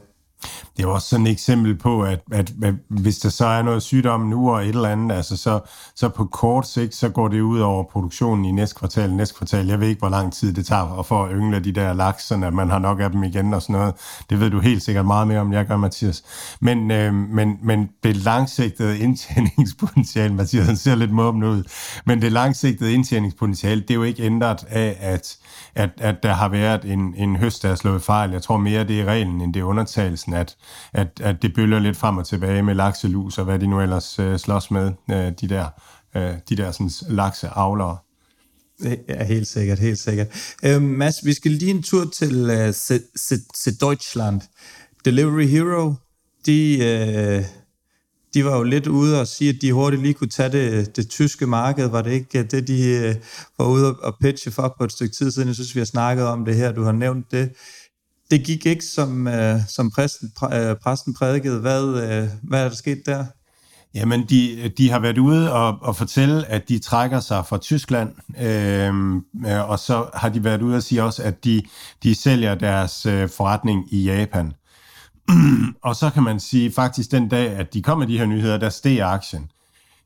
Det 0.77 0.83
er 0.83 0.87
også 0.87 1.07
sådan 1.07 1.27
et 1.27 1.31
eksempel 1.31 1.77
på, 1.77 2.03
at, 2.03 2.19
at, 2.31 2.51
at 2.63 2.73
hvis 2.87 3.17
der 3.17 3.29
så 3.29 3.45
er 3.45 3.61
noget 3.61 3.83
sygdom 3.83 4.21
nu 4.21 4.51
og 4.51 4.63
et 4.63 4.69
eller 4.69 4.89
andet, 4.89 5.15
altså 5.15 5.37
så, 5.37 5.59
så 5.95 6.09
på 6.09 6.25
kort 6.25 6.67
sigt, 6.67 6.95
så 6.95 7.09
går 7.09 7.27
det 7.27 7.41
ud 7.41 7.59
over 7.59 7.83
produktionen 7.83 8.45
i 8.45 8.51
næste 8.51 8.75
kvartal, 8.75 9.13
næste 9.13 9.35
kvartal. 9.37 9.67
Jeg 9.67 9.79
ved 9.79 9.87
ikke, 9.87 9.99
hvor 9.99 10.09
lang 10.09 10.33
tid 10.33 10.53
det 10.53 10.65
tager 10.65 10.99
at 10.99 11.05
få 11.05 11.29
yngle 11.29 11.59
de 11.59 11.71
der 11.71 11.93
laks, 11.93 12.23
sådan 12.27 12.43
at 12.43 12.53
man 12.53 12.69
har 12.69 12.79
nok 12.79 12.99
af 12.99 13.11
dem 13.11 13.23
igen 13.23 13.53
og 13.53 13.61
sådan 13.61 13.73
noget. 13.73 13.93
Det 14.29 14.39
ved 14.39 14.49
du 14.49 14.59
helt 14.59 14.83
sikkert 14.83 15.05
meget 15.05 15.27
mere 15.27 15.39
om, 15.39 15.53
jeg 15.53 15.65
gør, 15.65 15.77
Mathias. 15.77 16.23
Men, 16.59 16.91
øh, 16.91 17.13
men, 17.13 17.57
men 17.63 17.89
det 18.03 18.15
langsigtede 18.15 18.99
indtjeningspotentiale, 19.05 20.33
Mathias 20.33 20.65
han 20.65 20.77
ser 20.77 20.95
lidt 20.95 21.11
måben 21.11 21.43
ud, 21.43 21.63
men 22.05 22.21
det 22.21 22.31
langsigtede 22.31 22.93
indtjeningspotentiale, 22.93 23.81
det 23.81 23.91
er 23.91 23.95
jo 23.95 24.03
ikke 24.03 24.23
ændret 24.23 24.65
af, 24.69 24.97
at, 24.99 25.37
at, 25.75 25.89
at 25.97 26.15
der 26.23 26.33
har 26.33 26.49
været 26.49 26.85
en, 26.85 27.15
en 27.15 27.35
høst, 27.35 27.63
der 27.63 27.69
er 27.69 27.75
slået 27.75 28.01
fejl. 28.01 28.31
Jeg 28.31 28.41
tror 28.41 28.57
mere, 28.57 28.83
det 28.83 28.99
er 28.99 29.05
reglen, 29.05 29.41
end 29.41 29.53
det 29.53 29.59
er 29.59 29.63
undertagelsen 29.63 30.33
at, 30.33 30.55
at, 30.93 31.07
at 31.21 31.41
det 31.41 31.53
bølger 31.53 31.79
lidt 31.79 31.97
frem 31.97 32.17
og 32.17 32.27
tilbage 32.27 32.63
med 32.63 32.75
lakselus 32.75 33.37
og 33.37 33.45
hvad 33.45 33.59
de 33.59 33.67
nu 33.67 33.81
ellers 33.81 34.19
øh, 34.19 34.39
slås 34.39 34.71
med, 34.71 34.91
øh, 35.11 35.31
de 35.41 35.49
der, 35.49 35.67
øh, 36.15 36.33
de 36.49 36.55
der 36.55 36.71
sådan, 36.71 36.91
lakseavlere. 37.09 37.97
Ja, 39.09 39.23
helt 39.23 39.47
sikkert, 39.47 39.79
helt 39.79 39.99
sikkert. 39.99 40.27
Øh, 40.65 40.81
Mads, 40.81 41.25
vi 41.25 41.33
skal 41.33 41.51
lige 41.51 41.71
en 41.71 41.83
tur 41.83 42.05
til 42.05 42.49
øh, 42.49 42.73
til 43.63 43.81
Deutschland. 43.81 44.41
Delivery 45.05 45.47
Hero, 45.47 45.93
de, 46.45 46.85
Øh 46.85 47.45
de 48.35 48.45
var 48.45 48.57
jo 48.57 48.63
lidt 48.63 48.87
ude 48.87 49.21
og 49.21 49.27
sige, 49.27 49.49
at 49.49 49.55
de 49.61 49.73
hurtigt 49.73 50.01
lige 50.01 50.13
kunne 50.13 50.29
tage 50.29 50.49
det, 50.49 50.95
det 50.95 51.09
tyske 51.09 51.47
marked. 51.47 51.87
Var 51.87 52.01
det 52.01 52.11
ikke 52.11 52.43
det, 52.43 52.67
de 52.67 52.83
øh, 52.83 53.15
var 53.57 53.65
ude 53.65 53.95
og 53.95 54.15
pitche 54.21 54.51
for 54.51 54.75
på 54.77 54.83
et 54.83 54.91
stykke 54.91 55.15
tid 55.15 55.31
siden? 55.31 55.47
Jeg 55.47 55.55
synes, 55.55 55.75
vi 55.75 55.79
har 55.79 55.85
snakket 55.85 56.25
om 56.25 56.45
det 56.45 56.55
her. 56.55 56.71
Du 56.71 56.83
har 56.83 56.91
nævnt 56.91 57.31
det 57.31 57.49
det 58.31 58.43
gik 58.43 58.65
ikke, 58.65 58.85
som, 58.85 59.27
øh, 59.27 59.59
som 59.67 59.91
præsten, 59.91 60.31
præ, 60.37 60.69
øh, 60.69 60.75
præsten 60.83 61.13
prædikede. 61.13 61.59
Hvad, 61.59 61.83
øh, 61.83 62.29
hvad 62.43 62.63
er 62.63 62.69
der 62.69 62.75
sket 62.75 63.01
der? 63.05 63.25
Jamen, 63.95 64.25
de, 64.29 64.71
de 64.77 64.91
har 64.91 64.99
været 64.99 65.17
ude 65.17 65.53
og, 65.53 65.77
og 65.81 65.95
fortælle, 65.95 66.45
at 66.45 66.69
de 66.69 66.79
trækker 66.79 67.19
sig 67.19 67.45
fra 67.45 67.57
Tyskland, 67.57 68.09
øhm, 68.41 69.15
øh, 69.47 69.69
og 69.69 69.79
så 69.79 70.09
har 70.13 70.29
de 70.29 70.43
været 70.43 70.61
ude 70.61 70.75
og 70.75 70.83
sige 70.83 71.03
også, 71.03 71.23
at 71.23 71.45
de, 71.45 71.61
de 72.03 72.15
sælger 72.15 72.55
deres 72.55 73.05
øh, 73.05 73.29
forretning 73.29 73.93
i 73.93 74.03
Japan 74.03 74.53
og 75.83 75.95
så 75.95 76.09
kan 76.09 76.23
man 76.23 76.39
sige, 76.39 76.71
faktisk 76.71 77.11
den 77.11 77.29
dag, 77.29 77.49
at 77.49 77.73
de 77.73 77.81
kom 77.81 77.97
med 77.97 78.07
de 78.07 78.17
her 78.17 78.25
nyheder, 78.25 78.57
der 78.57 78.69
steg 78.69 78.99
aktien. 79.01 79.51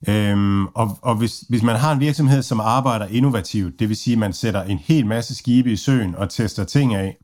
Øhm, 0.07 0.65
og 0.65 0.97
og 1.01 1.15
hvis, 1.15 1.43
hvis 1.49 1.63
man 1.63 1.75
har 1.75 1.91
en 1.91 1.99
virksomhed, 1.99 2.41
som 2.41 2.59
arbejder 2.59 3.05
innovativt, 3.05 3.79
det 3.79 3.89
vil 3.89 3.97
sige, 3.97 4.13
at 4.13 4.19
man 4.19 4.33
sætter 4.33 4.63
en 4.63 4.77
hel 4.77 5.05
masse 5.05 5.35
skibe 5.35 5.71
i 5.71 5.75
søen 5.75 6.15
og 6.15 6.29
tester 6.29 6.63
ting 6.63 6.95
af, 6.95 7.17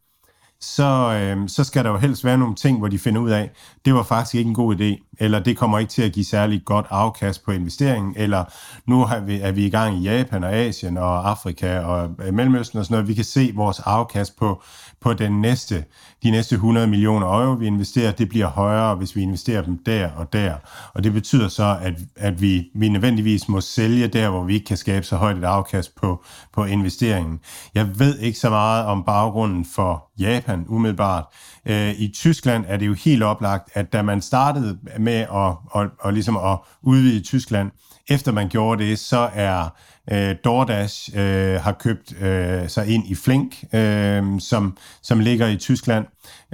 så, 0.59 1.19
øhm, 1.21 1.47
så 1.47 1.63
skal 1.63 1.83
der 1.83 1.89
jo 1.91 1.97
helst 1.97 2.25
være 2.25 2.37
nogle 2.37 2.55
ting, 2.55 2.77
hvor 2.77 2.87
de 2.87 2.99
finder 2.99 3.21
ud 3.21 3.29
af, 3.29 3.51
det 3.85 3.93
var 3.93 4.03
faktisk 4.03 4.35
ikke 4.35 4.47
en 4.47 4.53
god 4.53 4.75
idé, 4.75 5.15
eller 5.19 5.39
det 5.39 5.57
kommer 5.57 5.79
ikke 5.79 5.89
til 5.89 6.01
at 6.01 6.11
give 6.11 6.25
særlig 6.25 6.61
godt 6.65 6.85
afkast 6.89 7.45
på 7.45 7.51
investeringen, 7.51 8.13
eller 8.17 8.43
nu 8.87 9.05
har 9.05 9.19
vi, 9.19 9.39
er 9.39 9.51
vi 9.51 9.65
i 9.65 9.69
gang 9.69 9.97
i 9.97 10.01
Japan 10.01 10.43
og 10.43 10.53
Asien 10.53 10.97
og 10.97 11.29
Afrika 11.29 11.79
og 11.79 12.15
Mellemøsten 12.33 12.79
og 12.79 12.85
sådan 12.85 12.93
noget. 12.93 13.07
Vi 13.07 13.13
kan 13.13 13.23
se 13.23 13.51
vores 13.55 13.79
afkast 13.79 14.37
på, 14.37 14.63
på 15.05 15.13
den 15.13 15.41
næste, 15.41 15.85
de 16.23 16.31
næste 16.31 16.55
100 16.55 16.87
millioner 16.87 17.27
euro, 17.27 17.53
vi 17.53 17.67
investerer, 17.67 18.11
det 18.11 18.29
bliver 18.29 18.47
højere, 18.47 18.95
hvis 18.95 19.15
vi 19.15 19.21
investerer 19.21 19.61
dem 19.61 19.77
der 19.85 20.11
og 20.11 20.33
der. 20.33 20.55
Og 20.93 21.03
det 21.03 21.13
betyder 21.13 21.47
så, 21.47 21.77
at, 21.81 21.93
at 22.15 22.41
vi, 22.41 22.71
vi 22.75 22.89
nødvendigvis 22.89 23.49
må 23.49 23.61
sælge 23.61 24.07
der, 24.07 24.29
hvor 24.29 24.43
vi 24.43 24.53
ikke 24.53 24.65
kan 24.65 24.77
skabe 24.77 25.05
så 25.05 25.15
højt 25.15 25.37
et 25.37 25.43
afkast 25.43 25.95
på, 25.95 26.23
på 26.53 26.65
investeringen. 26.65 27.39
Jeg 27.75 27.99
ved 27.99 28.19
ikke 28.19 28.39
så 28.39 28.49
meget 28.49 28.85
om 28.85 29.03
baggrunden 29.03 29.65
for 29.65 30.11
Japan 30.19 30.65
umiddelbart. 30.67 31.25
Øh, 31.65 31.91
I 31.99 32.11
Tyskland 32.15 32.65
er 32.67 32.77
det 32.77 32.87
jo 32.87 32.93
helt 32.93 33.23
oplagt, 33.23 33.69
at 33.73 33.93
da 33.93 34.01
man 34.01 34.21
startede 34.21 34.77
med 34.99 35.25
at, 35.33 35.81
at, 35.81 35.89
at, 36.05 36.13
ligesom 36.13 36.37
at 36.37 36.57
udvide 36.81 37.23
Tyskland, 37.23 37.71
efter 38.07 38.31
man 38.31 38.49
gjorde 38.49 38.83
det, 38.83 38.99
så 38.99 39.29
er 39.33 39.69
øh, 40.11 40.35
DoorDash 40.43 41.09
øh, 41.15 41.61
har 41.61 41.71
købt 41.71 42.21
øh, 42.21 42.69
sig 42.69 42.87
ind 42.87 43.07
i 43.07 43.15
Flink, 43.15 43.63
øh, 43.73 44.23
som, 44.39 44.77
som 45.01 45.19
ligger 45.19 45.47
i 45.47 45.57
Tyskland. 45.57 46.05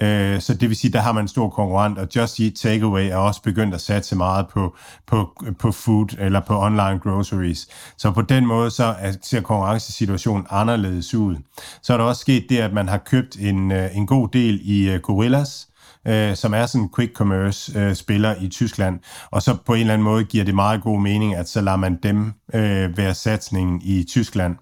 Øh, 0.02 0.42
så 0.42 0.54
det 0.54 0.70
vil 0.70 0.78
sige, 0.78 0.92
der 0.92 1.00
har 1.00 1.12
man 1.12 1.24
en 1.24 1.28
stor 1.28 1.50
konkurrent, 1.50 1.98
og 1.98 2.08
Just 2.16 2.40
Eat 2.40 2.54
Takeaway 2.54 3.10
er 3.10 3.16
også 3.16 3.42
begyndt 3.42 3.76
at 3.76 3.82
satse 3.82 4.16
meget 4.16 4.48
på, 4.48 4.76
på, 5.08 5.44
på 5.60 5.72
food 5.72 6.16
eller 6.20 6.40
på 6.40 6.62
online 6.62 7.00
groceries. 7.00 7.68
Så 7.98 8.12
på 8.12 8.22
den 8.22 8.46
måde 8.46 8.72
så 8.72 8.96
er, 9.00 9.12
ser 9.22 9.42
konkurrencesituationen 9.42 10.46
anderledes 10.50 11.14
ud. 11.14 11.36
Så 11.82 11.94
er 11.94 11.98
der 11.98 12.06
også 12.06 12.22
sket 12.22 12.46
det, 12.50 12.58
at 12.58 12.74
man 12.74 12.90
har 12.90 12.98
købt 12.98 13.36
en, 13.40 13.72
øh, 13.72 13.98
en 13.98 14.08
god 14.08 14.28
del 14.34 14.60
i 14.64 14.90
øh, 14.90 15.00
Gorillas, 15.00 15.68
øh, 16.08 16.36
som 16.36 16.54
er 16.54 16.66
sådan 16.66 16.82
en 16.82 16.90
quick 16.96 17.14
commerce 17.14 17.80
øh, 17.80 17.96
spiller 17.96 18.36
i 18.42 18.48
Tyskland. 18.48 19.00
Og 19.32 19.42
så 19.42 19.58
på 19.66 19.74
en 19.74 19.80
eller 19.80 19.94
anden 19.94 20.06
måde 20.06 20.24
giver 20.24 20.46
det 20.46 20.56
meget 20.56 20.82
god 20.82 21.02
mening, 21.02 21.36
at 21.36 21.50
så 21.50 21.62
lader 21.62 21.78
man 21.78 22.00
dem 22.04 22.34
øh, 22.54 22.98
være 22.98 23.14
satsningen 23.14 23.82
i 23.84 24.04
Tyskland. 24.04 24.56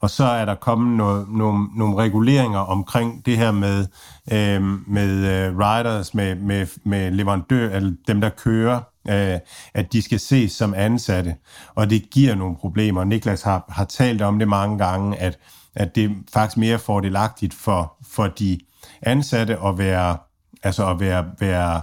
Og 0.00 0.10
så 0.10 0.24
er 0.24 0.44
der 0.44 0.54
kommet 0.54 0.96
noget, 0.96 1.26
nogle, 1.28 1.68
nogle 1.76 1.96
reguleringer 1.96 2.58
omkring 2.58 3.26
det 3.26 3.38
her 3.38 3.50
med, 3.50 3.86
øh, 4.32 4.62
med 4.88 5.10
øh, 5.10 5.58
riders, 5.58 6.14
med, 6.14 6.34
med, 6.34 6.66
med 6.84 7.10
leverandør, 7.10 7.70
eller 7.70 7.92
dem 8.06 8.20
der 8.20 8.28
kører 8.28 8.80
øh, 9.08 9.38
at 9.74 9.92
de 9.92 10.02
skal 10.02 10.20
ses 10.20 10.52
som 10.52 10.74
ansatte, 10.74 11.34
og 11.74 11.90
det 11.90 12.10
giver 12.10 12.34
nogle 12.34 12.56
problemer. 12.56 13.04
Niklas 13.04 13.42
har, 13.42 13.64
har 13.68 13.84
talt 13.84 14.22
om 14.22 14.38
det 14.38 14.48
mange 14.48 14.78
gange, 14.78 15.16
at, 15.16 15.38
at 15.74 15.94
det 15.94 16.04
er 16.04 16.10
faktisk 16.32 16.56
mere 16.56 16.78
fordelagtigt 16.78 17.54
for, 17.54 17.94
for 18.10 18.26
de 18.26 18.58
ansatte 19.02 19.58
at 19.64 19.78
være 19.78 20.16
altså 20.62 20.90
at 20.90 21.00
være, 21.00 21.24
være 21.38 21.80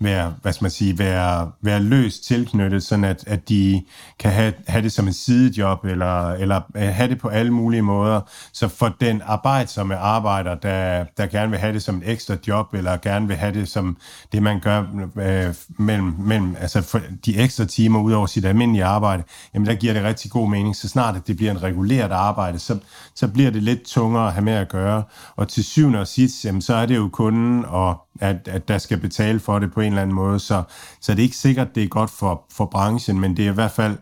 være, 0.00 0.34
hvad 0.42 0.52
skal 0.52 0.64
man 0.64 0.70
sige, 0.70 0.98
være, 0.98 1.50
være 1.62 1.82
løst 1.82 2.24
tilknyttet, 2.24 2.82
sådan 2.82 3.04
at, 3.04 3.24
at 3.26 3.48
de 3.48 3.82
kan 4.18 4.30
have, 4.30 4.52
have 4.66 4.82
det 4.82 4.92
som 4.92 5.06
en 5.06 5.12
sidejob, 5.12 5.84
eller, 5.84 6.30
eller 6.30 6.60
have 6.74 7.08
det 7.08 7.18
på 7.18 7.28
alle 7.28 7.52
mulige 7.52 7.82
måder. 7.82 8.20
Så 8.52 8.68
for 8.68 8.96
den 9.00 9.22
arbejdsomme 9.24 9.96
arbejder, 9.96 10.54
der, 10.54 11.04
der 11.16 11.26
gerne 11.26 11.50
vil 11.50 11.58
have 11.58 11.72
det 11.72 11.82
som 11.82 11.96
et 11.96 12.02
ekstra 12.10 12.36
job, 12.48 12.74
eller 12.74 12.96
gerne 12.96 13.28
vil 13.28 13.36
have 13.36 13.54
det 13.54 13.68
som 13.68 13.96
det, 14.32 14.42
man 14.42 14.60
gør 14.60 14.84
øh, 15.16 15.54
mellem, 15.68 16.14
mellem 16.18 16.56
altså 16.60 16.82
for 16.82 17.00
de 17.26 17.36
ekstra 17.36 17.64
timer 17.64 18.00
ud 18.00 18.12
over 18.12 18.26
sit 18.26 18.44
almindelige 18.44 18.84
arbejde, 18.84 19.22
jamen 19.54 19.66
der 19.66 19.74
giver 19.74 19.92
det 19.92 20.02
rigtig 20.02 20.30
god 20.30 20.48
mening. 20.48 20.76
Så 20.76 20.88
snart 20.88 21.16
at 21.16 21.26
det 21.26 21.36
bliver 21.36 21.52
en 21.52 21.62
reguleret 21.62 22.12
arbejde, 22.12 22.58
så, 22.58 22.78
så 23.14 23.28
bliver 23.28 23.50
det 23.50 23.62
lidt 23.62 23.82
tungere 23.82 24.26
at 24.26 24.32
have 24.32 24.44
med 24.44 24.52
at 24.52 24.68
gøre. 24.68 25.02
Og 25.36 25.48
til 25.48 25.64
syvende 25.64 26.00
og 26.00 26.06
sidst, 26.06 26.44
jamen, 26.44 26.62
så 26.62 26.74
er 26.74 26.86
det 26.86 26.96
jo 26.96 27.08
kunden 27.12 27.64
og 27.64 28.06
at, 28.20 28.48
at 28.48 28.68
der 28.68 28.78
skal 28.78 29.00
betale 29.00 29.40
for 29.40 29.58
det 29.58 29.72
på 29.72 29.80
en 29.80 29.89
eller 29.90 30.02
anden 30.02 30.16
måde. 30.16 30.38
Så, 30.38 30.62
så 31.00 31.12
det 31.12 31.18
er 31.18 31.22
ikke 31.22 31.36
sikkert, 31.36 31.74
det 31.74 31.82
er 31.82 31.88
godt 31.88 32.10
for, 32.10 32.44
for 32.52 32.64
branchen, 32.64 33.20
men 33.20 33.36
det 33.36 33.46
er 33.46 33.50
i 33.50 33.54
hvert 33.54 33.70
fald 33.70 33.96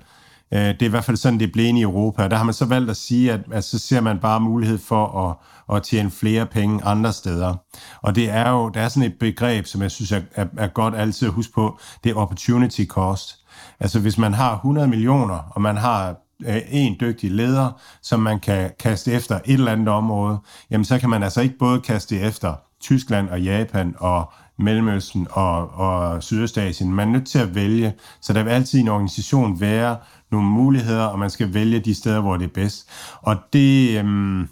Øh, 0.54 0.60
det 0.60 0.82
er 0.82 0.86
i 0.86 0.88
hvert 0.88 1.04
fald 1.04 1.16
sådan, 1.16 1.40
det 1.40 1.52
blev 1.52 1.76
i 1.76 1.82
Europa. 1.82 2.28
Der 2.28 2.36
har 2.36 2.44
man 2.44 2.54
så 2.54 2.64
valgt 2.64 2.90
at 2.90 2.96
sige, 2.96 3.32
at, 3.32 3.40
at 3.52 3.64
så 3.64 3.78
ser 3.78 4.00
man 4.00 4.18
bare 4.18 4.40
mulighed 4.40 4.78
for 4.78 5.28
at, 5.28 5.76
at 5.76 5.82
tjene 5.82 6.10
flere 6.10 6.46
penge 6.46 6.84
andre 6.84 7.12
steder. 7.12 7.54
Og 8.02 8.14
det 8.14 8.30
er 8.30 8.50
jo, 8.50 8.68
der 8.68 8.80
er 8.80 8.88
sådan 8.88 9.10
et 9.10 9.18
begreb, 9.20 9.66
som 9.66 9.82
jeg 9.82 9.90
synes 9.90 10.12
er, 10.12 10.20
er, 10.34 10.46
er 10.58 10.66
godt 10.66 10.94
altid 10.94 11.28
at 11.28 11.34
huske 11.34 11.52
på, 11.52 11.78
det 12.04 12.10
er 12.10 12.14
opportunity 12.14 12.84
cost. 12.84 13.36
Altså 13.80 14.00
hvis 14.00 14.18
man 14.18 14.34
har 14.34 14.54
100 14.54 14.88
millioner, 14.88 15.38
og 15.50 15.60
man 15.60 15.76
har 15.76 16.16
øh, 16.46 16.60
en 16.70 16.96
dygtig 17.00 17.30
leder, 17.30 17.80
som 18.02 18.20
man 18.20 18.40
kan 18.40 18.70
kaste 18.80 19.12
efter 19.12 19.40
et 19.44 19.54
eller 19.54 19.72
andet 19.72 19.88
område, 19.88 20.38
jamen 20.70 20.84
så 20.84 20.98
kan 20.98 21.10
man 21.10 21.22
altså 21.22 21.40
ikke 21.40 21.58
både 21.58 21.80
kaste 21.80 22.20
efter 22.20 22.54
Tyskland 22.80 23.28
og 23.28 23.42
Japan 23.42 23.94
og 23.98 24.32
Mellemøsten 24.58 25.26
og, 25.30 25.70
og 25.70 26.22
Sydøstasien. 26.22 26.94
Man 26.94 27.08
er 27.08 27.12
nødt 27.12 27.26
til 27.26 27.38
at 27.38 27.54
vælge, 27.54 27.94
så 28.20 28.32
der 28.32 28.42
vil 28.42 28.50
altid 28.50 28.78
i 28.78 28.82
en 28.82 28.88
organisation 28.88 29.60
være 29.60 29.96
nogle 30.30 30.46
muligheder, 30.46 31.04
og 31.04 31.18
man 31.18 31.30
skal 31.30 31.54
vælge 31.54 31.80
de 31.80 31.94
steder, 31.94 32.20
hvor 32.20 32.36
det 32.36 32.44
er 32.44 32.54
bedst. 32.54 32.88
Og 33.22 33.36
det, 33.52 33.98
øhm, 33.98 34.48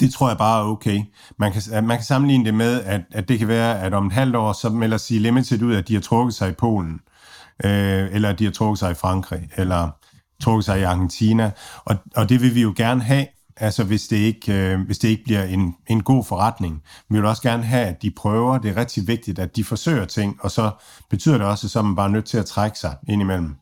det 0.00 0.12
tror 0.12 0.28
jeg 0.28 0.38
bare 0.38 0.60
er 0.60 0.64
okay. 0.64 1.00
Man 1.38 1.52
kan, 1.52 1.84
man 1.84 1.96
kan 1.96 2.04
sammenligne 2.04 2.44
det 2.44 2.54
med, 2.54 2.82
at, 2.82 3.00
at 3.12 3.28
det 3.28 3.38
kan 3.38 3.48
være, 3.48 3.80
at 3.80 3.94
om 3.94 4.06
et 4.06 4.12
halvt 4.12 4.36
år, 4.36 4.52
så 4.52 4.68
melder 4.68 4.96
sig 4.96 5.20
Limited 5.20 5.62
ud, 5.62 5.74
at 5.74 5.88
de 5.88 5.94
har 5.94 6.00
trukket 6.00 6.34
sig 6.34 6.48
i 6.48 6.52
Polen, 6.52 7.00
øh, 7.64 8.08
eller 8.12 8.28
at 8.28 8.38
de 8.38 8.44
har 8.44 8.52
trukket 8.52 8.78
sig 8.78 8.90
i 8.90 8.94
Frankrig, 8.94 9.48
eller 9.56 9.90
trukket 10.42 10.64
sig 10.64 10.80
i 10.80 10.82
Argentina. 10.82 11.50
Og, 11.84 11.96
og 12.16 12.28
det 12.28 12.42
vil 12.42 12.54
vi 12.54 12.62
jo 12.62 12.74
gerne 12.76 13.02
have, 13.02 13.26
altså 13.56 13.84
hvis 13.84 14.08
det 14.08 14.16
ikke, 14.16 14.52
øh, 14.52 14.80
hvis 14.80 14.98
det 14.98 15.08
ikke 15.08 15.24
bliver 15.24 15.44
en, 15.44 15.74
en 15.90 16.02
god 16.02 16.24
forretning. 16.24 16.82
Vi 17.10 17.16
vil 17.16 17.24
også 17.24 17.42
gerne 17.42 17.62
have, 17.62 17.86
at 17.86 18.02
de 18.02 18.10
prøver. 18.10 18.58
Det 18.58 18.70
er 18.70 18.76
rigtig 18.76 19.08
vigtigt, 19.08 19.38
at 19.38 19.56
de 19.56 19.64
forsøger 19.64 20.04
ting, 20.04 20.36
og 20.40 20.50
så 20.50 20.70
betyder 21.10 21.38
det 21.38 21.46
også, 21.46 21.66
at 21.66 21.70
så 21.70 21.78
er 21.78 21.82
man 21.82 21.96
bare 21.96 22.10
nødt 22.10 22.24
til 22.24 22.38
at 22.38 22.46
trække 22.46 22.78
sig 22.78 22.96
indimellem 23.08 23.54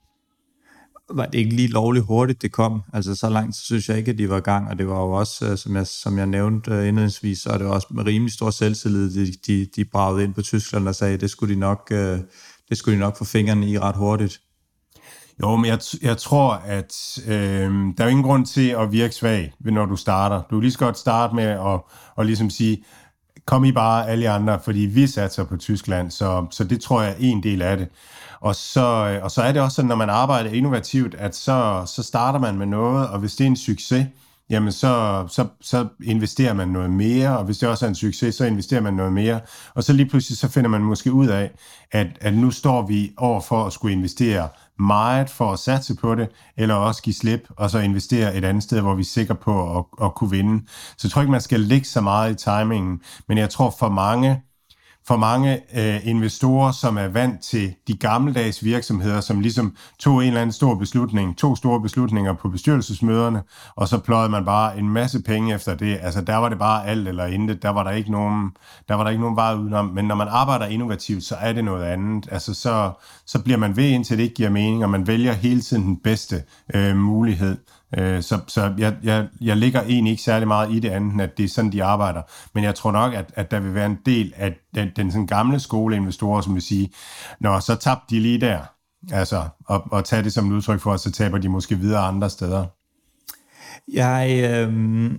var 1.14 1.26
det 1.26 1.38
ikke 1.38 1.57
lige 1.57 1.68
lovligt 1.68 2.05
hurtigt, 2.05 2.42
det 2.42 2.53
kom. 2.53 2.83
Altså 2.92 3.14
så 3.14 3.29
langt, 3.29 3.57
så 3.57 3.64
synes 3.64 3.88
jeg 3.88 3.98
ikke, 3.98 4.11
at 4.11 4.18
de 4.18 4.31
var 4.31 4.37
i 4.37 4.40
gang, 4.40 4.68
og 4.68 4.79
det 4.79 4.88
var 4.88 5.00
jo 5.00 5.11
også, 5.11 5.46
øh, 5.50 5.59
som 5.59 5.76
jeg, 5.76 5.87
som 5.87 6.18
jeg 6.18 6.26
nævnte 6.26 6.70
øh, 6.70 6.88
indledningsvis, 6.88 7.38
så 7.38 7.50
er 7.50 7.59
det 7.59 7.66
også 7.66 7.87
med 7.90 8.07
rimelig 8.07 8.33
stor 8.33 8.50
selvtillid, 8.50 9.11
de, 9.11 9.33
de, 9.46 9.66
de 9.76 9.85
bragede 9.85 10.24
ind 10.24 10.35
på 10.35 10.42
Tyskland 10.42 10.88
og 10.88 10.94
sagde, 10.94 11.14
at 11.14 11.20
det 11.20 11.31
skulle 11.31 11.55
de 11.55 11.61
nok, 11.61 11.88
øh, 11.90 12.18
det 12.68 12.79
skulle 12.79 12.94
de 12.94 13.00
nok 13.00 13.18
få 13.18 13.24
fingrene 13.24 13.70
i 13.70 13.79
ret 13.79 13.96
hurtigt. 13.96 14.40
Jo, 15.42 15.57
men 15.57 15.66
jeg, 15.66 15.79
jeg 16.03 16.16
tror, 16.16 16.53
at 16.53 17.18
øh, 17.26 17.70
der 17.98 18.05
er 18.05 18.09
ingen 18.09 18.24
grund 18.24 18.46
til 18.46 18.68
at 18.68 18.92
virke 18.92 19.14
svag, 19.14 19.53
når 19.61 19.87
du 19.87 19.96
starter. 19.96 20.37
Du 20.37 20.57
kan 20.57 20.61
lige 20.61 20.72
så 20.72 20.79
godt 20.79 20.98
starte 20.98 21.35
med 21.35 21.44
at, 21.44 21.81
at 22.18 22.26
ligesom 22.26 22.50
sige, 22.50 22.85
kom 23.46 23.64
I 23.64 23.72
bare 23.72 24.09
alle 24.09 24.31
andre, 24.31 24.61
fordi 24.64 24.81
vi 24.81 25.07
satser 25.07 25.44
på 25.44 25.57
Tyskland, 25.57 26.11
så, 26.11 26.46
så 26.50 26.64
det 26.64 26.81
tror 26.81 27.03
jeg 27.03 27.11
er 27.11 27.16
en 27.18 27.42
del 27.42 27.62
af 27.62 27.76
det. 27.76 27.88
Og 28.40 28.55
så, 28.55 28.81
øh, 28.81 29.24
og 29.24 29.31
så 29.31 29.42
er 29.42 29.53
det 29.53 29.62
også 29.62 29.74
sådan, 29.74 29.88
når 29.88 29.96
man 29.96 30.11
arbejder 30.11 30.50
innovativt, 30.50 31.14
at 31.14 31.37
så, 31.37 31.83
så 31.87 32.03
starter 32.03 32.38
man 32.38 32.59
med 32.59 32.66
noget, 32.66 33.09
og 33.09 33.18
hvis 33.18 33.37
det 33.37 33.44
er 33.44 33.48
en 33.48 33.57
succes, 33.57 34.07
jamen 34.51 34.73
så, 34.73 35.25
så, 35.29 35.47
så 35.61 35.87
investerer 36.03 36.53
man 36.53 36.69
noget 36.69 36.91
mere, 36.91 37.39
og 37.39 37.45
hvis 37.45 37.59
det 37.59 37.69
også 37.69 37.85
er 37.85 37.89
en 37.89 37.95
succes, 37.95 38.35
så 38.35 38.45
investerer 38.45 38.81
man 38.81 38.95
noget 38.95 39.13
mere. 39.13 39.41
Og 39.75 39.85
så 39.85 39.93
lige 39.93 40.09
pludselig 40.09 40.39
så 40.39 40.49
finder 40.49 40.71
man 40.71 40.81
måske 40.81 41.13
ud 41.13 41.27
af, 41.27 41.51
at, 41.93 42.07
at 42.21 42.35
nu 42.35 42.51
står 42.51 42.87
vi 42.87 43.13
over 43.17 43.41
for 43.41 43.65
at 43.65 43.73
skulle 43.73 43.95
investere 43.95 44.49
meget 44.79 45.31
for 45.31 45.53
at 45.53 45.59
satse 45.59 45.95
på 45.95 46.15
det, 46.15 46.29
eller 46.57 46.75
også 46.75 47.03
give 47.03 47.15
slip, 47.15 47.49
og 47.57 47.71
så 47.71 47.79
investere 47.79 48.37
et 48.37 48.45
andet 48.45 48.63
sted, 48.63 48.81
hvor 48.81 48.95
vi 48.95 49.01
er 49.01 49.05
sikre 49.05 49.35
på 49.35 49.79
at, 49.79 49.85
at 50.07 50.15
kunne 50.15 50.31
vinde. 50.31 50.63
Så 50.69 50.99
jeg 51.03 51.11
tror 51.11 51.23
ikke, 51.23 51.33
man 51.33 51.41
skal 51.41 51.61
ligge 51.61 51.87
så 51.87 52.01
meget 52.01 52.33
i 52.33 52.45
timingen, 52.45 53.01
men 53.29 53.39
jeg 53.39 53.51
tror 53.51 53.75
for 53.79 53.89
mange, 53.89 54.43
for 55.11 55.16
mange 55.16 55.61
øh, 55.75 56.07
investorer, 56.07 56.73
som 56.73 56.99
er 56.99 57.09
vant 57.09 57.40
til 57.40 57.75
de 57.88 57.96
gammeldags 57.96 58.64
virksomheder, 58.64 59.20
som 59.20 59.40
ligesom 59.40 59.77
tog 59.99 60.23
en 60.23 60.27
eller 60.27 60.40
anden 60.40 60.53
stor 60.53 60.75
beslutning, 60.75 61.37
to 61.37 61.57
store 61.57 61.81
beslutninger 61.81 62.33
på 62.35 62.49
bestyrelsesmøderne, 62.49 63.42
og 63.77 63.88
så 63.88 63.99
pløjede 63.99 64.29
man 64.29 64.44
bare 64.44 64.79
en 64.79 64.88
masse 64.88 65.23
penge 65.23 65.55
efter 65.55 65.75
det. 65.75 65.99
Altså 66.03 66.20
der 66.20 66.37
var 66.37 66.49
det 66.49 66.59
bare 66.59 66.87
alt 66.87 67.09
eller 67.09 67.27
intet, 67.27 67.62
der 67.62 67.68
var 67.68 67.83
der 67.83 67.90
ikke 67.90 68.11
nogen, 68.11 68.51
der 68.88 68.94
var 68.94 69.05
der 69.05 69.11
ikke 69.11 69.20
nogen 69.20 69.37
vej 69.37 69.55
udenom. 69.55 69.87
Men 69.87 70.05
når 70.05 70.14
man 70.14 70.29
arbejder 70.31 70.66
innovativt, 70.66 71.25
så 71.25 71.35
er 71.40 71.53
det 71.53 71.64
noget 71.64 71.85
andet. 71.85 72.29
Altså 72.31 72.55
så, 72.55 72.90
så 73.27 73.42
bliver 73.42 73.59
man 73.59 73.77
ved, 73.77 73.88
indtil 73.88 74.16
det 74.16 74.23
ikke 74.23 74.35
giver 74.35 74.51
mening, 74.51 74.85
og 74.85 74.90
man 74.90 75.07
vælger 75.07 75.33
hele 75.33 75.61
tiden 75.61 75.83
den 75.83 75.96
bedste 75.96 76.42
øh, 76.75 76.96
mulighed. 76.96 77.57
Øh, 77.98 78.22
så 78.22 78.40
så 78.46 78.74
jeg, 78.79 78.96
jeg, 79.03 79.29
jeg 79.40 79.57
ligger 79.57 79.83
egentlig 79.83 80.11
ikke 80.11 80.22
særlig 80.22 80.48
meget 80.48 80.72
i 80.72 80.81
det 80.81 80.88
andet, 80.88 81.12
end 81.12 81.22
at 81.22 81.38
det 81.38 81.44
er 81.44 81.48
sådan, 81.48 81.72
de 81.72 81.85
arbejder. 81.85 82.22
Men 82.55 82.64
jeg 82.64 82.74
tror 82.74 82.92
nok, 82.92 83.14
at, 83.14 83.33
at 83.35 83.50
der 83.50 83.61
vil 83.61 83.74
være 83.74 83.87
en 83.87 83.98
del 84.07 84.33
af 84.37 84.57
den, 84.74 84.88
den 84.96 85.11
sådan 85.11 85.26
gamle 85.26 85.61
skoleinvestorer, 85.61 86.40
som 86.40 86.55
vil 86.55 86.62
sige, 86.62 86.90
når 87.40 87.61
så 87.61 87.74
tabte 87.74 88.14
de 88.14 88.20
lige 88.20 88.40
der, 88.40 88.61
altså, 89.12 89.48
og, 89.66 89.92
og 89.92 90.05
tage 90.05 90.22
det 90.22 90.33
som 90.33 90.50
et 90.50 90.57
udtryk 90.57 90.81
for, 90.81 90.92
at 90.92 91.00
så 91.00 91.11
taber 91.11 91.38
de 91.38 91.48
måske 91.48 91.79
videre 91.79 92.00
andre 92.00 92.31
steder. 92.31 92.66
Jeg, 93.92 94.50
øh, 94.50 95.11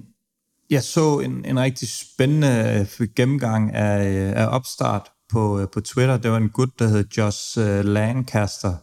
jeg 0.69 0.84
så 0.84 1.19
en, 1.19 1.45
en 1.45 1.60
rigtig 1.60 1.88
spændende 1.89 2.88
øh, 2.99 3.07
gennemgang 3.15 3.73
af, 3.75 4.10
øh, 4.10 4.34
af 4.36 4.47
opstart 4.47 5.12
på, 5.31 5.60
øh, 5.60 5.67
på 5.73 5.81
Twitter. 5.81 6.17
Det 6.17 6.31
var 6.31 6.38
en 6.38 6.49
gut, 6.49 6.79
der 6.79 6.88
hed 6.88 7.05
Josh 7.17 7.60
øh, 7.60 7.86
Lancaster, 7.86 8.73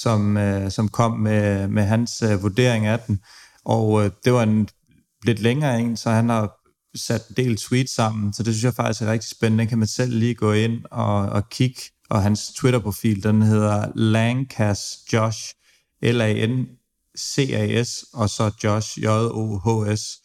som, 0.00 0.36
øh, 0.36 0.70
som 0.70 0.88
kom 0.88 1.12
med, 1.12 1.68
med 1.68 1.82
hans 1.82 2.22
øh, 2.22 2.42
vurdering 2.42 2.86
af 2.86 3.00
den. 3.00 3.20
Og 3.64 4.04
øh, 4.04 4.10
det 4.24 4.32
var 4.32 4.42
en 4.42 4.68
lidt 5.24 5.40
længere 5.40 5.80
en, 5.80 5.96
så 5.96 6.10
han 6.10 6.28
har 6.28 6.52
sat 6.96 7.28
en 7.28 7.36
del 7.36 7.56
tweets 7.56 7.94
sammen, 7.94 8.32
så 8.32 8.42
det 8.42 8.54
synes 8.54 8.64
jeg 8.64 8.74
faktisk 8.74 9.02
er 9.02 9.12
rigtig 9.12 9.30
spændende. 9.30 9.66
kan 9.66 9.78
man 9.78 9.88
selv 9.88 10.18
lige 10.18 10.34
gå 10.34 10.52
ind 10.52 10.84
og, 10.90 11.16
og 11.16 11.48
kigge, 11.48 11.80
og 12.10 12.22
hans 12.22 12.52
Twitter-profil, 12.56 13.22
den 13.22 13.42
hedder 13.42 13.92
Lancas 13.94 14.80
Josh, 15.12 15.54
L-A-N-C-A-S, 16.02 18.04
og 18.12 18.30
så 18.30 18.50
Josh, 18.64 19.02
J-O-H-S. 19.02 20.23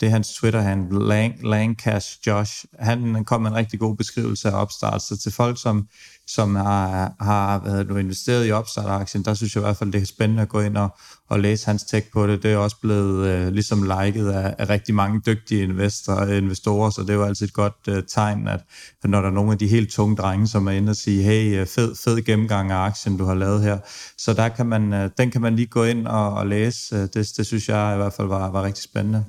Det 0.00 0.06
er 0.06 0.10
hans 0.10 0.34
Twitter-handle, 0.34 1.08
Lang, 1.08 1.34
Langcash 1.42 2.18
Josh. 2.26 2.64
Han 2.78 3.24
kom 3.24 3.42
med 3.42 3.50
en 3.50 3.56
rigtig 3.56 3.80
god 3.80 3.96
beskrivelse 3.96 4.48
af 4.48 4.60
opstart, 4.60 5.02
så 5.02 5.16
til 5.16 5.32
folk, 5.32 5.62
som 5.62 5.88
som 6.28 6.56
har, 6.56 7.14
har 7.20 7.62
været 7.64 7.88
nu 7.88 7.96
investeret 7.96 8.48
i 8.48 8.52
opstartaktien, 8.52 9.24
der 9.24 9.34
synes 9.34 9.54
jeg 9.54 9.60
i 9.60 9.64
hvert 9.64 9.76
fald, 9.76 9.92
det 9.92 10.02
er 10.02 10.06
spændende 10.06 10.42
at 10.42 10.48
gå 10.48 10.60
ind 10.60 10.76
og, 10.76 10.88
og 11.28 11.40
læse 11.40 11.66
hans 11.66 11.84
tech 11.84 12.06
på 12.12 12.26
det. 12.26 12.42
Det 12.42 12.52
er 12.52 12.56
også 12.56 12.76
blevet 12.80 13.26
øh, 13.26 13.52
ligesom 13.52 13.82
liket 13.82 14.28
af, 14.28 14.54
af 14.58 14.68
rigtig 14.68 14.94
mange 14.94 15.20
dygtige 15.26 15.62
investorer, 15.62 16.32
investorer, 16.32 16.90
så 16.90 17.00
det 17.02 17.10
er 17.10 17.14
jo 17.14 17.24
altid 17.24 17.46
et 17.46 17.52
godt 17.52 17.74
øh, 17.88 18.02
tegn, 18.08 18.48
at, 18.48 18.60
når 19.04 19.20
der 19.20 19.28
er 19.28 19.32
nogle 19.32 19.52
af 19.52 19.58
de 19.58 19.68
helt 19.68 19.90
tunge 19.90 20.16
drenge, 20.16 20.48
som 20.48 20.66
er 20.66 20.72
inde 20.72 20.90
og 20.90 20.96
sige, 20.96 21.22
hey, 21.22 21.60
øh, 21.60 21.66
fed, 21.66 21.94
fed 22.04 22.22
gennemgang 22.22 22.70
af 22.70 22.76
aktien, 22.76 23.16
du 23.16 23.24
har 23.24 23.34
lavet 23.34 23.62
her. 23.62 23.78
Så 24.18 24.32
der 24.32 24.48
kan 24.48 24.66
man, 24.66 24.92
øh, 24.92 25.10
den 25.18 25.30
kan 25.30 25.40
man 25.40 25.56
lige 25.56 25.66
gå 25.66 25.84
ind 25.84 26.06
og, 26.06 26.34
og 26.34 26.46
læse. 26.46 26.96
Øh, 26.96 27.00
det, 27.00 27.28
det 27.36 27.46
synes 27.46 27.68
jeg 27.68 27.94
i 27.94 27.96
hvert 27.96 28.12
fald 28.12 28.28
var, 28.28 28.50
var 28.50 28.62
rigtig 28.62 28.84
spændende. 28.84 29.24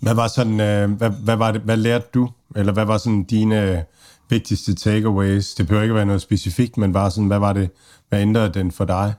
Hvad 0.00 0.14
var 0.14 0.28
sådan, 0.28 0.60
øh, 0.60 0.90
hvad, 0.90 1.10
hvad, 1.10 1.36
var 1.36 1.52
det, 1.52 1.60
hvad 1.60 1.76
lærte 1.76 2.06
du, 2.14 2.30
eller 2.56 2.72
hvad 2.72 2.84
var 2.84 2.98
sådan 2.98 3.24
dine 3.24 3.84
vigtigste 4.30 4.74
takeaways? 4.74 5.54
Det 5.54 5.66
behøver 5.66 5.82
ikke 5.82 5.94
være 5.94 6.06
noget 6.06 6.22
specifikt, 6.22 6.76
men 6.76 6.92
bare 6.92 7.10
sådan, 7.10 7.26
hvad 7.26 7.38
var 7.38 7.52
det, 7.52 7.70
hvad 8.08 8.20
ændrede 8.20 8.54
den 8.54 8.72
for 8.72 8.84
dig? 8.84 9.14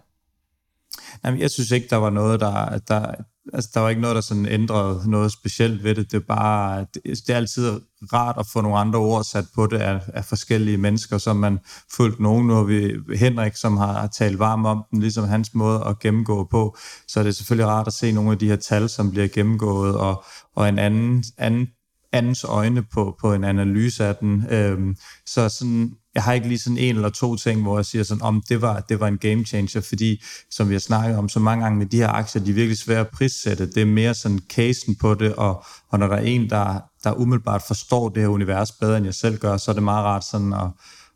Jamen, 1.25 1.39
jeg 1.39 1.51
synes 1.51 1.71
ikke, 1.71 1.87
der 1.89 1.95
var 1.95 2.09
noget, 2.09 2.39
der, 2.39 2.77
der, 2.77 3.13
altså, 3.53 3.69
der 3.73 3.79
var 3.79 3.89
ikke 3.89 4.01
noget, 4.01 4.15
der 4.15 4.21
sådan 4.21 4.45
ændrede 4.45 5.09
noget 5.09 5.31
specielt 5.31 5.83
ved 5.83 5.95
det. 5.95 6.11
Det 6.11 6.17
er 6.17 6.25
bare, 6.27 6.85
det, 6.93 7.01
det 7.03 7.29
er 7.29 7.35
altid 7.35 7.81
rart 8.13 8.35
at 8.39 8.47
få 8.53 8.61
nogle 8.61 8.77
andre 8.77 8.99
ord 8.99 9.23
sat 9.23 9.45
på 9.55 9.67
det 9.67 9.77
af, 9.77 9.99
af 10.13 10.25
forskellige 10.25 10.77
mennesker, 10.77 11.17
som 11.17 11.35
man 11.35 11.59
fulgt 11.95 12.19
nogen. 12.19 12.47
Nu 12.47 12.53
har 12.53 12.63
vi 12.63 12.93
Henrik, 13.15 13.55
som 13.55 13.77
har 13.77 14.07
talt 14.07 14.39
varmt 14.39 14.67
om 14.67 14.83
den, 14.91 14.99
ligesom 14.99 15.27
hans 15.27 15.53
måde 15.53 15.83
at 15.87 15.99
gennemgå 15.99 16.47
på. 16.51 16.77
Så 17.07 17.19
er 17.19 17.23
det 17.23 17.35
selvfølgelig 17.35 17.67
rart 17.67 17.87
at 17.87 17.93
se 17.93 18.11
nogle 18.11 18.31
af 18.31 18.37
de 18.37 18.47
her 18.47 18.55
tal, 18.55 18.89
som 18.89 19.11
bliver 19.11 19.27
gennemgået, 19.27 19.95
og, 19.95 20.23
og 20.55 20.69
en 20.69 20.79
anden, 20.79 21.23
anden 21.37 21.67
andens 22.13 22.43
øjne 22.43 22.83
på, 22.83 23.17
på 23.21 23.33
en 23.33 23.43
analyse 23.43 24.05
af 24.05 24.15
den. 24.15 24.45
Øhm, 24.49 24.95
så 25.25 25.49
sådan, 25.49 25.93
jeg 26.15 26.23
har 26.23 26.33
ikke 26.33 26.47
lige 26.47 26.59
sådan 26.59 26.77
en 26.77 26.95
eller 26.95 27.09
to 27.09 27.35
ting, 27.35 27.61
hvor 27.61 27.77
jeg 27.77 27.85
siger 27.85 28.03
sådan, 28.03 28.21
om 28.21 28.43
det 28.49 28.61
var, 28.61 28.79
det 28.79 28.99
var 28.99 29.07
en 29.07 29.17
game 29.17 29.45
changer, 29.45 29.81
fordi 29.81 30.23
som 30.51 30.69
vi 30.69 30.73
har 30.73 30.79
snakket 30.79 31.17
om 31.17 31.29
så 31.29 31.39
mange 31.39 31.63
gange 31.63 31.77
med 31.77 31.85
de 31.85 31.97
her 31.97 32.09
aktier, 32.09 32.43
de 32.43 32.49
er 32.49 32.55
virkelig 32.55 32.77
svære 32.77 32.99
at 32.99 33.09
prissætte. 33.09 33.65
Det 33.65 33.81
er 33.81 33.85
mere 33.85 34.13
sådan 34.13 34.39
casen 34.49 34.95
på 34.95 35.13
det, 35.13 35.35
og, 35.35 35.63
og 35.89 35.99
når 35.99 36.07
der 36.07 36.15
er 36.15 36.21
en, 36.21 36.49
der, 36.49 36.79
der 37.03 37.13
umiddelbart 37.13 37.63
forstår 37.67 38.09
det 38.09 38.23
her 38.23 38.29
univers 38.29 38.71
bedre, 38.71 38.97
end 38.97 39.05
jeg 39.05 39.13
selv 39.13 39.37
gør, 39.37 39.57
så 39.57 39.71
er 39.71 39.73
det 39.73 39.83
meget 39.83 40.05
rart 40.05 40.25
sådan 40.25 40.53
at, 40.53 40.67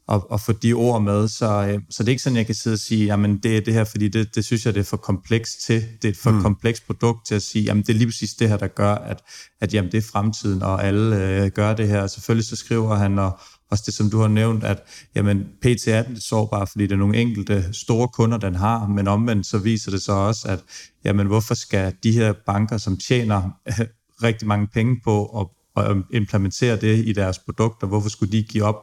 at, 0.10 0.22
at 0.34 0.42
få 0.42 0.52
de 0.52 0.74
ord 0.74 1.02
med. 1.02 1.28
Så, 1.28 1.68
øh, 1.68 1.80
så 1.90 2.04
det 2.04 2.10
er 2.10 2.12
ikke 2.12 2.24
sådan, 2.24 2.38
jeg 2.38 2.46
kan 2.46 2.56
sidde 2.56 2.74
og 2.74 2.80
sige, 2.80 3.06
jamen 3.06 3.38
det 3.38 3.58
er 3.58 3.62
det 3.62 3.74
her, 3.74 3.84
fordi 3.84 4.08
det, 4.08 4.36
det 4.36 4.46
synes 4.46 4.66
jeg, 4.66 4.74
det 4.74 4.80
er 4.80 4.84
for 4.84 4.98
komplekst 4.98 5.62
til. 5.66 5.82
Det 6.02 6.08
er 6.08 6.12
et 6.12 6.18
for 6.18 6.32
mm. 6.32 6.42
komplekst 6.42 6.86
produkt 6.86 7.28
til 7.28 7.36
at 7.36 7.42
sige, 7.42 7.64
jamen 7.64 7.84
det 7.84 7.90
er 7.90 7.98
lige 7.98 8.08
præcis 8.08 8.34
det 8.34 8.50
her, 8.50 8.58
der 8.58 8.68
gør, 8.68 8.96
at, 8.96 9.24
at 9.62 9.74
jamen, 9.74 9.92
det 9.92 9.98
er 9.98 10.08
fremtiden, 10.12 10.64
og 10.64 10.84
alle 10.84 11.24
øh, 11.24 11.52
gør 11.52 11.74
det 11.74 11.88
her. 11.88 12.08
Selvfølgelig 12.08 12.46
så 12.46 12.56
skriver 12.56 12.96
han, 12.96 13.20
og 13.20 13.40
også 13.72 13.84
det, 13.86 13.94
som 13.94 14.10
du 14.10 14.20
har 14.20 14.28
nævnt, 14.28 14.64
at 14.64 14.84
jamen, 15.16 15.44
PT 15.62 15.88
er 15.88 16.10
lidt 16.10 16.24
sårbar, 16.24 16.66
fordi 16.66 16.84
det 16.84 16.92
er 16.92 16.98
nogle 16.98 17.18
enkelte 17.18 17.74
store 17.74 18.08
kunder, 18.08 18.38
den 18.38 18.56
har, 18.56 18.88
men 18.88 19.08
omvendt 19.08 19.48
så 19.48 19.58
viser 19.58 19.92
det 19.92 20.02
så 20.02 20.12
også, 20.12 20.48
at 20.48 20.64
jamen, 21.04 21.28
hvorfor 21.28 21.54
skal 21.54 21.96
de 22.04 22.12
her 22.12 22.34
banker, 22.46 22.78
som 22.78 22.98
tjener 22.98 23.50
rigtig 24.24 24.48
mange 24.48 24.68
penge 24.68 25.02
på 25.04 25.40
at, 25.40 25.48
at 25.86 25.98
implementere 26.14 26.76
det 26.76 27.08
i 27.08 27.14
deres 27.14 27.40
produkter, 27.40 27.88
hvorfor 27.88 28.10
skulle 28.10 28.32
de 28.32 28.44
give 28.44 28.64
op 28.64 28.76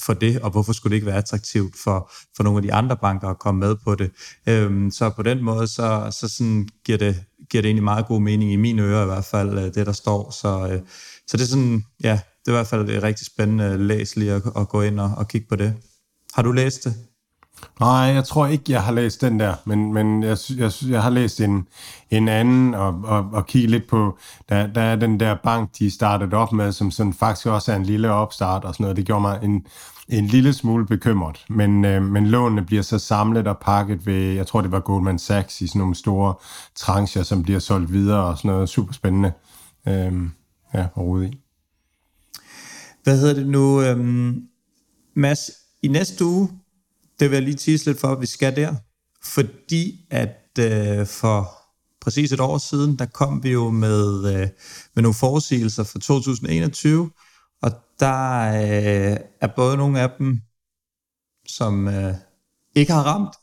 for 0.00 0.14
det, 0.14 0.40
og 0.40 0.50
hvorfor 0.50 0.72
skulle 0.72 0.90
det 0.90 0.96
ikke 0.96 1.06
være 1.06 1.16
attraktivt 1.16 1.74
for, 1.84 2.10
for 2.36 2.42
nogle 2.42 2.58
af 2.58 2.62
de 2.62 2.72
andre 2.72 2.96
banker 2.96 3.28
at 3.28 3.38
komme 3.38 3.60
med 3.60 3.76
på 3.84 3.94
det. 3.94 4.10
Øhm, 4.48 4.90
så 4.90 5.10
på 5.10 5.22
den 5.22 5.42
måde, 5.44 5.66
så, 5.66 6.08
så 6.20 6.28
sådan 6.28 6.68
giver, 6.84 6.98
det, 6.98 7.24
giver 7.50 7.62
det 7.62 7.68
egentlig 7.68 7.84
meget 7.84 8.06
god 8.06 8.20
mening 8.20 8.52
i 8.52 8.56
mine 8.56 8.82
ører 8.82 9.02
i 9.02 9.06
hvert 9.06 9.24
fald, 9.24 9.58
øh, 9.58 9.74
det 9.74 9.86
der 9.86 9.92
står. 9.92 10.30
Så, 10.30 10.68
øh, 10.72 10.80
så 11.26 11.36
det 11.36 11.42
er 11.42 11.48
sådan, 11.48 11.84
ja, 12.02 12.20
det 12.44 12.48
er 12.48 12.52
i 12.52 12.58
hvert 12.58 12.66
fald 12.66 12.90
et 12.90 13.02
rigtig 13.02 13.26
spændende 13.26 13.86
læs 13.86 14.16
lige 14.16 14.32
at, 14.32 14.42
at 14.56 14.68
gå 14.68 14.82
ind 14.82 15.00
og, 15.00 15.14
og 15.16 15.28
kigge 15.28 15.46
på 15.48 15.56
det. 15.56 15.74
Har 16.34 16.42
du 16.42 16.52
læst 16.52 16.84
det? 16.84 16.94
Nej, 17.80 17.90
jeg 17.90 18.24
tror 18.24 18.46
ikke, 18.46 18.64
jeg 18.68 18.82
har 18.82 18.92
læst 18.92 19.20
den 19.20 19.40
der, 19.40 19.54
men, 19.64 19.92
men 19.92 20.22
jeg, 20.22 20.38
jeg, 20.56 20.72
jeg 20.88 21.02
har 21.02 21.10
læst 21.10 21.40
en, 21.40 21.66
en 22.10 22.28
anden 22.28 22.74
og, 22.74 23.00
og, 23.04 23.28
og 23.32 23.46
kigget 23.46 23.70
lidt 23.70 23.88
på, 23.88 24.18
der, 24.48 24.66
der 24.66 24.80
er 24.80 24.96
den 24.96 25.20
der 25.20 25.36
bank, 25.44 25.70
de 25.78 25.90
startede 25.90 26.36
op 26.36 26.52
med, 26.52 26.72
som 26.72 26.90
sådan 26.90 27.12
faktisk 27.12 27.46
også 27.46 27.72
er 27.72 27.76
en 27.76 27.84
lille 27.84 28.10
opstart 28.10 28.64
og 28.64 28.74
sådan 28.74 28.84
noget. 28.84 28.96
Det 28.96 29.06
gjorde 29.06 29.20
mig 29.20 29.40
en, 29.42 29.66
en 30.08 30.26
lille 30.26 30.52
smule 30.52 30.86
bekymret, 30.86 31.44
men, 31.48 31.84
øh, 31.84 32.02
men 32.02 32.26
lånene 32.26 32.64
bliver 32.64 32.82
så 32.82 32.98
samlet 32.98 33.46
og 33.46 33.58
pakket 33.58 34.06
ved, 34.06 34.32
jeg 34.32 34.46
tror 34.46 34.60
det 34.60 34.72
var 34.72 34.80
Goldman 34.80 35.18
Sachs 35.18 35.60
i 35.60 35.66
sådan 35.66 35.78
nogle 35.78 35.94
store 35.94 36.34
trancher, 36.76 37.22
som 37.22 37.42
bliver 37.42 37.58
solgt 37.58 37.92
videre 37.92 38.24
og 38.24 38.38
sådan 38.38 38.50
noget 38.50 38.68
super 38.68 38.92
spændende 38.92 39.32
øh, 39.88 40.12
ja, 40.74 40.80
at 40.80 40.96
rode 40.96 41.28
i. 41.28 41.38
Hvad 43.02 43.18
hedder 43.18 43.34
det 43.34 43.46
nu? 43.46 43.82
Øhm, 43.82 44.42
Mads, 45.16 45.50
i 45.82 45.88
næste 45.88 46.24
uge, 46.24 46.48
det 47.20 47.30
vil 47.30 47.36
jeg 47.36 47.42
lige 47.42 47.56
tease 47.56 47.86
lidt 47.86 48.00
for, 48.00 48.08
at 48.08 48.20
vi 48.20 48.26
skal 48.26 48.56
der. 48.56 48.74
Fordi 49.24 50.06
at 50.10 50.58
øh, 50.58 51.06
for 51.06 51.58
præcis 52.00 52.32
et 52.32 52.40
år 52.40 52.58
siden, 52.58 52.98
der 52.98 53.06
kom 53.06 53.42
vi 53.42 53.52
jo 53.52 53.70
med, 53.70 54.34
øh, 54.34 54.48
med 54.94 55.02
nogle 55.02 55.14
forudsigelser 55.14 55.84
for 55.84 55.98
2021, 55.98 57.10
og 57.62 57.70
der 58.00 58.48
øh, 58.48 59.16
er 59.40 59.48
både 59.56 59.76
nogle 59.76 60.00
af 60.00 60.10
dem, 60.18 60.40
som 61.46 61.88
øh, 61.88 62.14
ikke 62.74 62.92
har 62.92 63.02
ramt, 63.02 63.36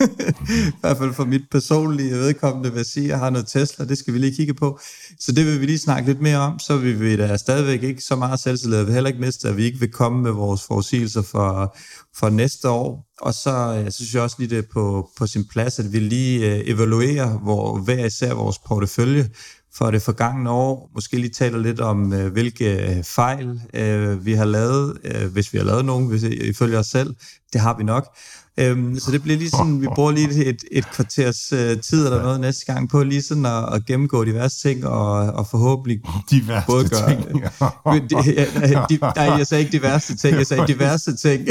i 0.68 0.80
hvert 0.80 0.98
fald 0.98 1.14
for 1.14 1.24
mit 1.24 1.42
personlige 1.50 2.12
vedkommende 2.12 2.70
vil 2.70 2.76
jeg 2.76 2.86
sige, 2.86 3.04
at 3.04 3.10
jeg 3.10 3.18
har 3.18 3.30
noget 3.30 3.46
Tesla, 3.46 3.84
det 3.84 3.98
skal 3.98 4.14
vi 4.14 4.18
lige 4.18 4.36
kigge 4.36 4.54
på. 4.54 4.78
Så 5.20 5.32
det 5.32 5.46
vil 5.46 5.60
vi 5.60 5.66
lige 5.66 5.78
snakke 5.78 6.08
lidt 6.08 6.20
mere 6.20 6.38
om, 6.38 6.58
så 6.58 6.76
vil 6.76 7.00
vi 7.00 7.16
da 7.16 7.36
stadigvæk 7.36 7.82
ikke 7.82 8.02
så 8.02 8.16
meget 8.16 8.40
selvtillid, 8.40 8.82
vi 8.82 8.92
heller 8.92 9.08
ikke 9.08 9.20
miste, 9.20 9.48
at 9.48 9.56
vi 9.56 9.64
ikke 9.64 9.80
vil 9.80 9.92
komme 9.92 10.22
med 10.22 10.30
vores 10.30 10.62
forudsigelser 10.62 11.22
for, 11.22 11.76
for 12.16 12.28
næste 12.28 12.68
år. 12.68 13.06
Og 13.20 13.34
så 13.34 13.74
øh, 13.78 13.84
jeg 13.84 13.92
synes 13.92 14.14
jeg 14.14 14.22
også 14.22 14.36
lige, 14.38 14.50
det 14.50 14.58
er 14.58 14.68
på, 14.72 15.10
på 15.18 15.26
sin 15.26 15.44
plads, 15.48 15.78
at 15.78 15.92
vi 15.92 15.98
lige 15.98 16.54
øh, 16.54 16.62
evaluerer 16.66 17.38
hvor, 17.38 17.78
hver 17.78 18.04
især 18.04 18.34
vores 18.34 18.58
portefølje 18.58 19.28
for 19.74 19.90
det 19.90 20.02
forgangne 20.02 20.50
år. 20.50 20.90
Måske 20.94 21.16
lige 21.16 21.30
taler 21.30 21.58
lidt 21.58 21.80
om, 21.80 22.12
øh, 22.12 22.32
hvilke 22.32 22.96
øh, 22.96 23.04
fejl 23.04 23.60
øh, 23.74 24.26
vi 24.26 24.32
har 24.32 24.44
lavet, 24.44 24.98
øh, 25.04 25.32
hvis 25.32 25.52
vi 25.52 25.58
har 25.58 25.64
lavet 25.64 25.84
nogen, 25.84 26.06
hvis, 26.08 26.22
ifølge 26.22 26.78
os 26.78 26.86
selv. 26.86 27.14
Det 27.52 27.60
har 27.60 27.76
vi 27.76 27.84
nok. 27.84 28.16
Øhm, 28.58 28.98
så 28.98 29.12
det 29.12 29.22
bliver 29.22 29.38
lige 29.38 29.50
sådan, 29.50 29.80
vi 29.80 29.86
bruger 29.94 30.10
lige 30.10 30.44
et, 30.44 30.64
et 30.72 30.90
kvarters 30.90 31.52
øh, 31.52 31.80
tid 31.80 32.04
eller 32.04 32.22
noget 32.22 32.40
næste 32.40 32.72
gang 32.72 32.88
på 32.88 33.02
lige 33.02 33.22
sådan 33.22 33.46
at, 33.46 33.74
at 33.74 33.86
gennemgå 33.86 34.24
diverse 34.24 34.68
ting 34.68 34.86
og, 34.86 35.12
og 35.12 35.46
forhåbentlig 35.46 36.00
diverse 36.30 36.66
både 36.66 36.88
gøre... 36.88 37.08
Ting. 37.10 37.24
de, 38.10 38.16
ja, 38.26 38.84
de, 38.90 38.98
nej, 39.16 39.36
jeg 39.38 39.46
sagde 39.46 39.64
ikke 39.64 39.72
diverse 39.72 40.16
ting, 40.16 40.36
jeg 40.36 40.46
sagde 40.46 40.66
diverse 40.66 41.16
ting. 41.16 41.48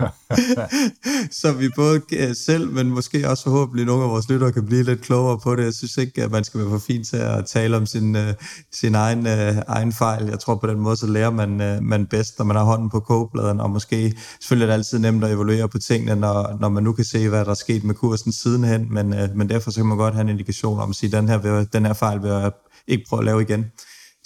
så 1.40 1.52
vi 1.52 1.68
både 1.76 2.00
øh, 2.12 2.34
selv, 2.36 2.70
men 2.70 2.90
måske 2.90 3.28
også 3.30 3.44
forhåbentlig 3.44 3.86
nogle 3.86 4.04
af 4.04 4.10
vores 4.10 4.28
lyttere 4.28 4.52
kan 4.52 4.66
blive 4.66 4.82
lidt 4.82 5.00
klogere 5.00 5.38
på 5.38 5.56
det. 5.56 5.64
Jeg 5.64 5.74
synes 5.74 5.96
ikke, 5.96 6.22
at 6.22 6.30
man 6.30 6.44
skal 6.44 6.60
være 6.60 6.70
for 6.70 6.78
fin 6.78 7.04
til 7.04 7.16
at 7.16 7.46
tale 7.46 7.76
om 7.76 7.86
sin, 7.86 8.16
øh, 8.16 8.34
sin 8.72 8.94
egen, 8.94 9.26
øh, 9.26 9.56
egen 9.66 9.92
fejl. 9.92 10.26
Jeg 10.26 10.38
tror 10.38 10.54
på 10.54 10.66
den 10.66 10.80
måde, 10.80 10.96
så 10.96 11.06
lærer 11.06 11.30
man, 11.30 11.82
man 11.82 12.06
bedst, 12.06 12.38
når 12.38 12.44
man 12.44 12.56
har 12.56 12.64
hånden 12.64 12.90
på 12.90 13.00
kogebladen, 13.00 13.60
og 13.60 13.70
måske 13.70 14.14
selvfølgelig 14.40 14.64
er 14.64 14.66
det 14.66 14.78
altid 14.78 14.98
nemt 14.98 15.24
at 15.24 15.32
evaluere 15.32 15.68
på 15.68 15.78
tingene, 15.78 16.16
når, 16.16 16.56
når 16.60 16.68
man 16.68 16.82
nu 16.82 16.92
kan 16.92 17.04
se, 17.04 17.28
hvad 17.28 17.44
der 17.44 17.50
er 17.50 17.54
sket 17.54 17.84
med 17.84 17.94
kursen 17.94 18.32
sidenhen, 18.32 18.86
men, 18.90 19.14
men 19.34 19.48
derfor 19.48 19.70
så 19.70 19.76
kan 19.76 19.86
man 19.86 19.98
godt 19.98 20.14
have 20.14 20.22
en 20.22 20.28
indikation 20.28 20.80
om 20.80 20.90
at 20.90 20.96
sige, 20.96 21.16
at 21.16 21.22
den 21.22 21.28
her, 21.28 21.64
den 21.72 21.86
her 21.86 21.92
fejl 21.92 22.22
vil 22.22 22.30
jeg 22.30 22.50
ikke 22.88 23.04
prøve 23.08 23.20
at 23.20 23.24
lave 23.24 23.42
igen. 23.42 23.64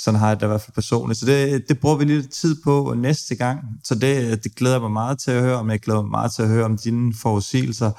Sådan 0.04 0.20
har 0.20 0.28
jeg 0.28 0.40
det 0.40 0.46
i 0.46 0.48
hvert 0.48 0.60
fald 0.60 0.74
personligt. 0.74 1.20
Så 1.20 1.26
det, 1.26 1.68
det 1.68 1.80
bruger 1.80 1.96
vi 1.96 2.04
lidt 2.04 2.32
tid 2.32 2.56
på 2.64 2.94
næste 2.96 3.34
gang. 3.34 3.60
Så 3.84 3.94
det, 3.94 4.44
det 4.44 4.54
glæder 4.56 4.74
jeg 4.74 4.82
mig 4.82 4.90
meget 4.90 5.18
til 5.18 5.30
at 5.30 5.42
høre 5.42 5.56
om. 5.56 5.70
Jeg 5.70 5.80
glæder 5.80 6.02
mig 6.02 6.10
meget 6.10 6.32
til 6.32 6.42
at 6.42 6.48
høre 6.48 6.64
om 6.64 6.78
dine 6.78 7.14
forudsigelser. 7.22 7.90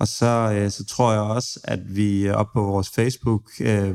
Og 0.00 0.08
så, 0.08 0.52
øh, 0.54 0.70
så 0.70 0.84
tror 0.84 1.12
jeg 1.12 1.20
også, 1.20 1.60
at 1.64 1.78
vi 1.88 2.26
øh, 2.26 2.34
op 2.34 2.46
på 2.54 2.62
vores 2.62 2.90
Facebook 2.90 3.42
øh, 3.60 3.94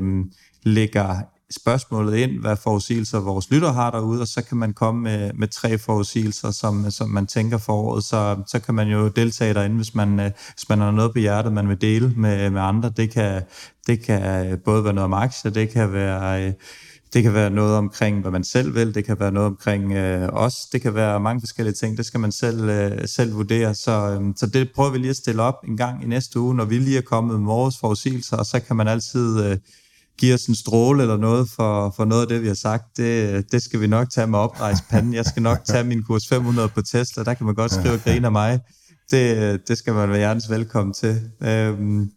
lægger 0.62 1.20
spørgsmålet 1.50 2.16
ind, 2.16 2.40
hvad 2.40 2.56
forudsigelser 2.56 3.20
vores 3.20 3.50
lytter 3.50 3.72
har 3.72 3.90
derude, 3.90 4.20
og 4.20 4.28
så 4.28 4.42
kan 4.42 4.56
man 4.56 4.72
komme 4.72 5.02
med, 5.02 5.32
med 5.32 5.48
tre 5.48 5.78
forudsigelser, 5.78 6.50
som, 6.50 6.90
som 6.90 7.10
man 7.10 7.26
tænker 7.26 7.58
for 7.58 7.72
året. 7.72 8.04
Så, 8.04 8.36
så 8.46 8.58
kan 8.58 8.74
man 8.74 8.88
jo 8.88 9.08
deltage 9.08 9.54
derinde, 9.54 9.76
hvis 9.76 9.94
man, 9.94 10.20
øh, 10.20 10.30
hvis 10.54 10.68
man 10.68 10.78
har 10.78 10.90
noget 10.90 11.12
på 11.12 11.18
hjertet, 11.18 11.52
man 11.52 11.68
vil 11.68 11.80
dele 11.80 12.12
med, 12.16 12.50
med 12.50 12.60
andre. 12.60 12.92
Det 12.96 13.10
kan, 13.10 13.42
det 13.86 14.02
kan 14.02 14.58
både 14.64 14.84
være 14.84 14.92
noget 14.92 15.04
om 15.04 15.12
aktier, 15.12 15.50
det 15.50 15.70
kan 15.70 15.92
være... 15.92 16.54
Det 17.14 17.22
kan 17.22 17.34
være 17.34 17.50
noget 17.50 17.76
omkring, 17.76 18.20
hvad 18.20 18.30
man 18.30 18.44
selv 18.44 18.74
vil. 18.74 18.94
Det 18.94 19.04
kan 19.04 19.20
være 19.20 19.32
noget 19.32 19.46
omkring 19.46 19.92
øh, 19.92 20.28
os. 20.32 20.54
Det 20.72 20.82
kan 20.82 20.94
være 20.94 21.20
mange 21.20 21.40
forskellige 21.40 21.74
ting. 21.74 21.96
Det 21.96 22.06
skal 22.06 22.20
man 22.20 22.32
selv, 22.32 22.68
øh, 22.68 23.08
selv 23.08 23.34
vurdere. 23.34 23.74
Så, 23.74 24.18
øh, 24.20 24.34
så 24.36 24.46
det 24.46 24.70
prøver 24.74 24.90
vi 24.90 24.98
lige 24.98 25.10
at 25.10 25.16
stille 25.16 25.42
op 25.42 25.54
en 25.68 25.76
gang 25.76 26.04
i 26.04 26.06
næste 26.06 26.40
uge, 26.40 26.54
når 26.54 26.64
vi 26.64 26.78
lige 26.78 26.98
er 26.98 27.02
kommet 27.02 27.40
med 27.40 27.46
vores 27.46 27.78
forudsigelser. 27.80 28.36
Og 28.36 28.46
så 28.46 28.60
kan 28.60 28.76
man 28.76 28.88
altid 28.88 29.44
øh, 29.44 29.58
give 30.18 30.34
os 30.34 30.46
en 30.46 30.54
stråle 30.54 31.02
eller 31.02 31.16
noget 31.16 31.48
for, 31.48 31.94
for 31.96 32.04
noget 32.04 32.22
af 32.22 32.28
det, 32.28 32.42
vi 32.42 32.46
har 32.46 32.54
sagt. 32.54 32.96
Det, 32.96 33.34
øh, 33.34 33.42
det 33.52 33.62
skal 33.62 33.80
vi 33.80 33.86
nok 33.86 34.10
tage 34.10 34.26
med 34.26 34.38
oprejst 34.38 34.88
panden. 34.90 35.14
Jeg 35.14 35.24
skal 35.24 35.42
nok 35.42 35.64
tage 35.64 35.84
min 35.84 36.02
kurs 36.02 36.28
500 36.28 36.68
på 36.68 36.82
Tesla. 36.82 37.24
Der 37.24 37.34
kan 37.34 37.46
man 37.46 37.54
godt 37.54 37.72
skrive 37.72 37.94
og 37.94 38.00
grine 38.00 38.26
af 38.26 38.32
mig. 38.32 38.60
Det, 39.10 39.36
øh, 39.36 39.58
det 39.68 39.78
skal 39.78 39.94
man 39.94 40.08
være 40.08 40.18
hjertens 40.18 40.50
velkommen 40.50 40.94
til. 40.94 41.30
Øhm, 41.42 42.10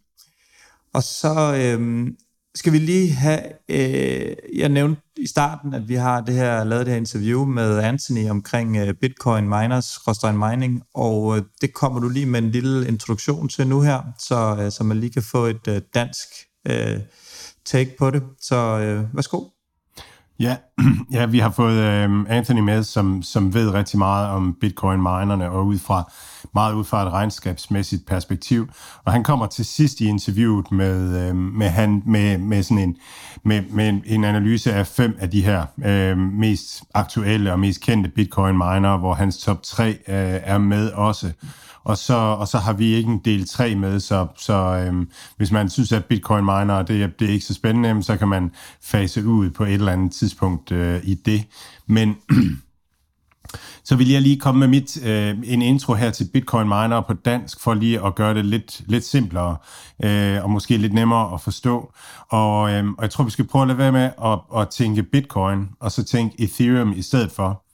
og 0.93 1.03
så, 1.03 1.55
øhm, 1.55 2.15
skal 2.58 2.74
vi 2.74 2.78
lige 2.78 3.12
have, 3.12 3.41
øh, 3.70 4.36
jeg 4.56 4.70
nævnte 4.70 5.02
i 5.17 5.28
starten, 5.28 5.74
at 5.74 5.88
vi 5.88 5.96
har 5.96 6.22
det 6.22 6.36
her, 6.36 6.63
lavet 6.63 6.86
det 6.86 6.93
her 6.93 7.00
interview 7.00 7.46
med 7.46 7.80
Anthony 7.80 8.30
omkring 8.30 8.78
øh, 8.78 8.93
Bitcoin 8.93 9.43
miners, 9.43 10.08
Rostein 10.08 10.38
Mining, 10.38 10.82
og 10.93 11.38
øh, 11.38 11.43
det 11.62 11.74
kommer 11.74 12.00
du 12.00 12.10
lige 12.10 12.26
med 12.26 12.39
en 12.39 12.52
lille 12.52 12.88
introduktion 12.88 13.50
til 13.50 13.67
nu 13.67 13.82
her, 13.82 14.02
så, 14.20 14.58
øh, 14.60 14.72
så 14.72 14.84
man 14.84 15.00
lige 15.00 15.13
kan 15.13 15.24
få 15.24 15.46
et 15.46 15.67
øh, 15.67 15.82
dansk 15.93 16.28
øh, 16.67 17.00
take 17.65 17.96
på 18.00 18.12
det. 18.12 18.24
Så 18.41 18.56
øh, 18.56 19.15
værsgo. 19.15 19.57
Ja, 20.39 20.58
ja, 21.12 21.26
vi 21.26 21.39
har 21.39 21.50
fået 21.50 21.78
øh, 21.78 22.26
Anthony 22.30 22.60
med, 22.60 22.84
som, 22.84 23.21
som 23.21 23.54
ved 23.54 23.73
rigtig 23.73 23.97
meget 24.00 24.30
om 24.30 24.58
bitcoin-minerne, 24.62 25.50
og 25.50 25.65
ud 25.65 25.78
fra, 25.78 26.12
meget 26.54 26.73
ud 26.73 26.84
fra 26.84 27.06
et 27.06 27.12
regnskabsmæssigt 27.12 28.06
perspektiv. 28.06 28.67
Og 29.06 29.12
han 29.12 29.23
kommer 29.23 29.45
til 29.47 29.65
sidst 29.65 30.02
i 30.02 30.06
interviewet 30.06 30.71
med, 30.71 31.28
øh, 31.30 31.36
med, 31.36 31.67
han, 31.67 32.04
med, 32.06 32.38
med, 32.38 32.63
sådan 32.63 32.84
en, 32.84 32.97
med, 33.43 33.63
med 33.69 34.02
en 34.06 34.23
analyse 34.23 34.73
af 34.73 34.88
fem 34.88 35.17
af 35.19 35.30
de 35.30 35.41
her 35.41 35.65
øh, 35.86 36.17
mest 36.17 36.84
aktuelle 36.93 37.52
og 37.52 37.60
mest 37.60 37.82
kendte 37.82 38.10
bitcoin-minere, 38.10 38.97
hvor 38.97 39.13
hans 39.13 39.38
top 39.38 39.63
3 39.63 39.89
øh, 39.89 39.95
er 40.43 40.58
med 40.58 40.91
også 40.91 41.32
og 41.88 41.97
så, 41.97 42.13
og 42.13 42.47
så 42.47 42.58
har 42.58 42.73
vi 42.73 42.93
ikke 42.93 43.12
en 43.12 43.21
del 43.26 43.47
3 43.47 43.76
med, 43.76 44.00
så, 44.00 44.28
så 44.38 44.54
øhm, 44.54 45.10
hvis 45.38 45.52
man 45.52 45.69
synes, 45.69 45.91
at 45.91 46.06
bitcoin 46.06 46.43
miner 46.43 46.82
det, 46.82 47.19
det 47.19 47.30
er 47.30 47.34
ikke 47.34 47.45
så 47.45 47.54
spændende, 47.54 48.04
så 48.04 48.17
kan 48.17 48.28
man 48.28 48.52
fase 48.84 49.26
ud 49.26 49.50
på 49.50 49.63
et 49.63 49.73
eller 49.73 49.91
andet 49.91 50.12
tidspunkt 50.12 50.71
øh, 50.71 51.00
i 51.04 51.13
det. 51.13 51.43
Men 51.86 52.15
så 53.88 53.95
vil 53.95 54.10
jeg 54.10 54.21
lige 54.21 54.39
komme 54.39 54.60
med 54.60 54.67
mit, 54.67 55.04
øh, 55.06 55.38
en 55.43 55.62
intro 55.62 55.93
her 55.93 56.12
til 56.12 56.30
Bitcoin 56.34 56.67
Miner 56.67 57.02
på 57.02 57.13
dansk, 57.13 57.60
for 57.60 57.73
lige 57.73 58.06
at 58.06 58.15
gøre 58.15 58.34
det 58.34 58.45
lidt, 58.45 58.82
lidt 58.88 59.06
simplere, 59.06 59.58
øh, 60.04 60.43
og 60.43 60.50
måske 60.50 60.78
lidt 60.78 60.93
nemmere 60.93 61.34
at 61.34 61.41
forstå. 61.41 61.93
Og, 62.30 62.71
øh, 62.71 62.88
og 62.88 63.02
jeg 63.02 63.10
tror, 63.10 63.23
vi 63.23 63.32
skal 63.32 63.47
prøve 63.47 63.62
at 63.62 63.67
lade 63.67 63.78
være 63.78 63.91
med 63.91 64.10
at, 64.26 64.62
at 64.62 64.69
tænke 64.69 65.04
Bitcoin, 65.04 65.69
og 65.80 65.91
så 65.91 66.04
tænke 66.04 66.41
Ethereum 66.41 66.93
i 66.95 67.02
stedet 67.02 67.32
for 67.32 67.66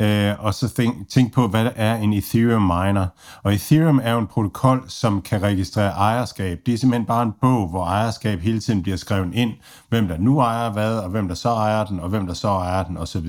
øh, 0.00 0.44
og 0.44 0.54
så 0.54 0.68
tænk, 0.68 1.08
tænk 1.08 1.32
på, 1.32 1.48
hvad 1.48 1.64
der 1.64 1.72
er 1.76 1.96
en 1.96 2.12
Ethereum 2.12 2.62
miner. 2.62 3.06
Og 3.42 3.54
Ethereum 3.54 4.00
er 4.02 4.12
jo 4.12 4.18
en 4.18 4.26
protokol, 4.26 4.84
som 4.88 5.22
kan 5.22 5.42
registrere 5.42 5.90
ejerskab. 5.90 6.60
Det 6.66 6.74
er 6.74 6.78
simpelthen 6.78 7.06
bare 7.06 7.22
en 7.22 7.32
bog, 7.40 7.68
hvor 7.68 7.84
ejerskab 7.84 8.40
hele 8.40 8.60
tiden 8.60 8.82
bliver 8.82 8.96
skrevet 8.96 9.34
ind, 9.34 9.52
hvem 9.88 10.08
der 10.08 10.18
nu 10.18 10.38
ejer 10.38 10.70
hvad, 10.72 10.98
og 10.98 11.10
hvem 11.10 11.28
der 11.28 11.34
så 11.34 11.48
ejer 11.48 11.84
den, 11.84 12.00
og 12.00 12.08
hvem 12.08 12.26
der 12.26 12.34
så 12.34 12.48
ejer 12.48 12.84
den, 12.84 12.96
osv. 12.96 13.28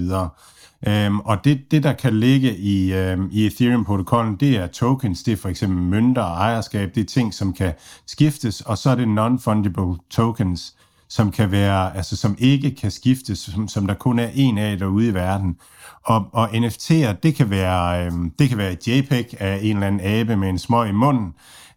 Øhm, 0.87 1.19
og 1.19 1.45
det, 1.45 1.71
det, 1.71 1.83
der 1.83 1.93
kan 1.93 2.19
ligge 2.19 2.57
i, 2.57 2.93
øhm, 2.93 3.29
i 3.31 3.45
Ethereum-protokollen, 3.45 4.35
det 4.35 4.57
er 4.57 4.67
tokens, 4.67 5.23
det 5.23 5.31
er 5.31 5.37
for 5.37 5.49
eksempel 5.49 5.77
mønter 5.77 6.21
og 6.21 6.37
ejerskab, 6.37 6.95
det 6.95 7.01
er 7.01 7.05
ting, 7.05 7.33
som 7.33 7.53
kan 7.53 7.73
skiftes, 8.07 8.61
og 8.61 8.77
så 8.77 8.89
er 8.89 8.95
det 8.95 9.07
non-fungible 9.07 10.07
tokens, 10.09 10.75
som 11.11 11.31
kan 11.31 11.51
være, 11.51 11.97
altså 11.97 12.17
som 12.17 12.35
ikke 12.39 12.75
kan 12.75 12.91
skiftes, 12.91 13.39
som, 13.39 13.67
som 13.67 13.87
der 13.87 13.93
kun 13.93 14.19
er 14.19 14.29
en 14.33 14.57
af 14.57 14.77
derude 14.77 15.07
i 15.07 15.13
verden. 15.13 15.57
Og, 16.03 16.25
og 16.33 16.49
NFT'er, 16.49 17.11
det 17.23 17.35
kan 17.35 17.49
være, 17.49 18.05
øh, 18.05 18.11
det 18.39 18.49
kan 18.49 18.57
være 18.57 18.71
et 18.71 18.87
JPEG 18.87 19.35
af 19.39 19.59
en 19.61 19.75
eller 19.75 19.87
anden 19.87 20.01
abe 20.03 20.35
med 20.35 20.49
en 20.49 20.59
smøg 20.59 20.89
i 20.89 20.91
munden, 20.91 21.33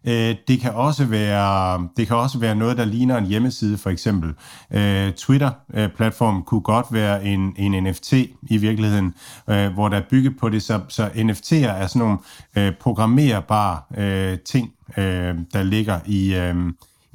Øh, 0.07 0.35
det, 0.47 0.59
kan 0.59 0.73
også 0.73 1.05
være, 1.05 1.87
det 1.97 2.07
kan 2.07 2.15
også 2.17 2.39
være 2.39 2.55
noget, 2.55 2.77
der 2.77 2.85
ligner 2.85 3.17
en 3.17 3.25
hjemmeside, 3.25 3.77
for 3.77 3.89
eksempel. 3.89 4.33
Øh, 4.71 5.11
Twitter-platformen 5.13 6.43
kunne 6.43 6.61
godt 6.61 6.85
være 6.91 7.25
en, 7.25 7.55
en 7.57 7.83
NFT 7.83 8.13
i 8.49 8.57
virkeligheden, 8.57 9.13
øh, 9.49 9.73
hvor 9.73 9.89
der 9.89 9.97
er 9.97 10.03
bygget 10.09 10.37
på 10.39 10.49
det, 10.49 10.63
så, 10.63 10.79
så 10.87 11.05
NFT'er 11.05 11.67
er 11.67 11.87
sådan 11.87 11.99
nogle 11.99 12.17
øh, 12.57 12.73
programmerbare 12.81 13.79
øh, 13.97 14.39
ting, 14.39 14.71
øh, 14.97 15.35
der 15.53 15.63
ligger 15.63 15.99
i, 16.05 16.35
øh, 16.35 16.55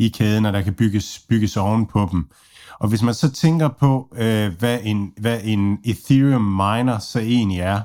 i 0.01 0.09
kæden, 0.09 0.47
og 0.47 0.53
der 0.53 0.63
kan 0.63 0.75
bygges, 0.75 1.21
bygges 1.29 1.57
oven 1.57 1.87
på 1.87 2.09
dem. 2.13 2.27
Og 2.79 2.89
hvis 2.89 3.03
man 3.03 3.15
så 3.15 3.31
tænker 3.31 3.69
på, 3.69 4.15
øh, 4.17 4.53
hvad, 4.59 4.79
en, 4.83 5.13
hvad 5.21 5.41
en 5.45 5.79
Ethereum 5.85 6.43
miner 6.43 6.99
så 6.99 7.19
egentlig 7.19 7.61
er, 7.61 7.81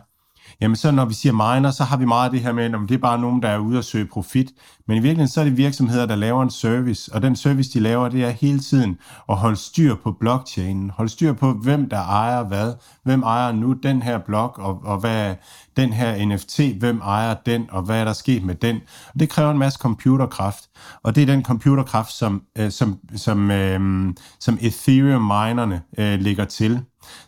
jamen 0.61 0.75
så 0.75 0.91
når 0.91 1.05
vi 1.05 1.13
siger 1.13 1.33
miner, 1.33 1.71
så 1.71 1.83
har 1.83 1.97
vi 1.97 2.05
meget 2.05 2.25
af 2.25 2.31
det 2.31 2.41
her 2.41 2.53
med, 2.53 2.63
at 2.63 2.71
det 2.89 2.95
er 2.95 2.97
bare 2.97 3.19
nogen, 3.19 3.41
der 3.41 3.49
er 3.49 3.57
ude 3.57 3.77
at 3.77 3.85
søge 3.85 4.05
profit. 4.05 4.51
Men 4.87 4.97
i 4.97 4.99
virkeligheden 4.99 5.27
så 5.27 5.39
er 5.39 5.43
det 5.43 5.57
virksomheder, 5.57 6.05
der 6.05 6.15
laver 6.15 6.43
en 6.43 6.49
service, 6.49 7.13
og 7.13 7.21
den 7.21 7.35
service, 7.35 7.73
de 7.73 7.79
laver, 7.79 8.09
det 8.09 8.23
er 8.23 8.29
hele 8.29 8.59
tiden 8.59 8.97
at 9.29 9.35
holde 9.35 9.55
styr 9.55 9.95
på 9.95 10.11
blockchainen, 10.11 10.89
holde 10.89 11.11
styr 11.11 11.33
på, 11.33 11.53
hvem 11.53 11.89
der 11.89 11.97
ejer 11.99 12.43
hvad, 12.43 12.73
hvem 13.03 13.23
ejer 13.23 13.51
nu 13.51 13.73
den 13.73 14.01
her 14.01 14.17
blok, 14.17 14.59
og, 14.59 14.81
og 14.83 14.97
hvad 14.97 15.29
er 15.29 15.35
den 15.77 15.93
her 15.93 16.25
NFT, 16.25 16.59
hvem 16.79 16.99
ejer 16.99 17.33
den, 17.45 17.65
og 17.71 17.81
hvad 17.81 17.99
er 17.99 18.05
der 18.05 18.13
sket 18.13 18.43
med 18.43 18.55
den. 18.55 18.75
Og 19.13 19.19
det 19.19 19.29
kræver 19.29 19.51
en 19.51 19.57
masse 19.57 19.79
computerkraft, 19.79 20.63
og 21.03 21.15
det 21.15 21.21
er 21.21 21.25
den 21.25 21.43
computerkraft, 21.43 22.11
som, 22.11 22.43
øh, 22.57 22.71
som, 22.71 22.99
som, 23.15 23.51
øh, 23.51 24.13
som 24.39 24.57
Ethereum-minerne 24.61 25.81
øh, 25.97 26.19
ligger 26.19 26.45
til. 26.45 26.81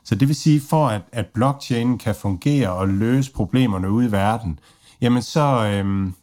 Så 0.03 0.15
det 0.15 0.27
vil 0.27 0.35
sige, 0.35 0.61
for 0.69 0.87
at, 0.87 1.01
at 1.11 1.25
blockchain 1.33 1.97
kan 1.97 2.15
fungere 2.15 2.69
og 2.69 2.87
løse 2.87 3.31
problemerne 3.31 3.91
ude 3.91 4.07
i 4.07 4.11
verden, 4.11 4.59
jamen 5.01 5.21
så, 5.21 5.71
øhm, 5.73 6.13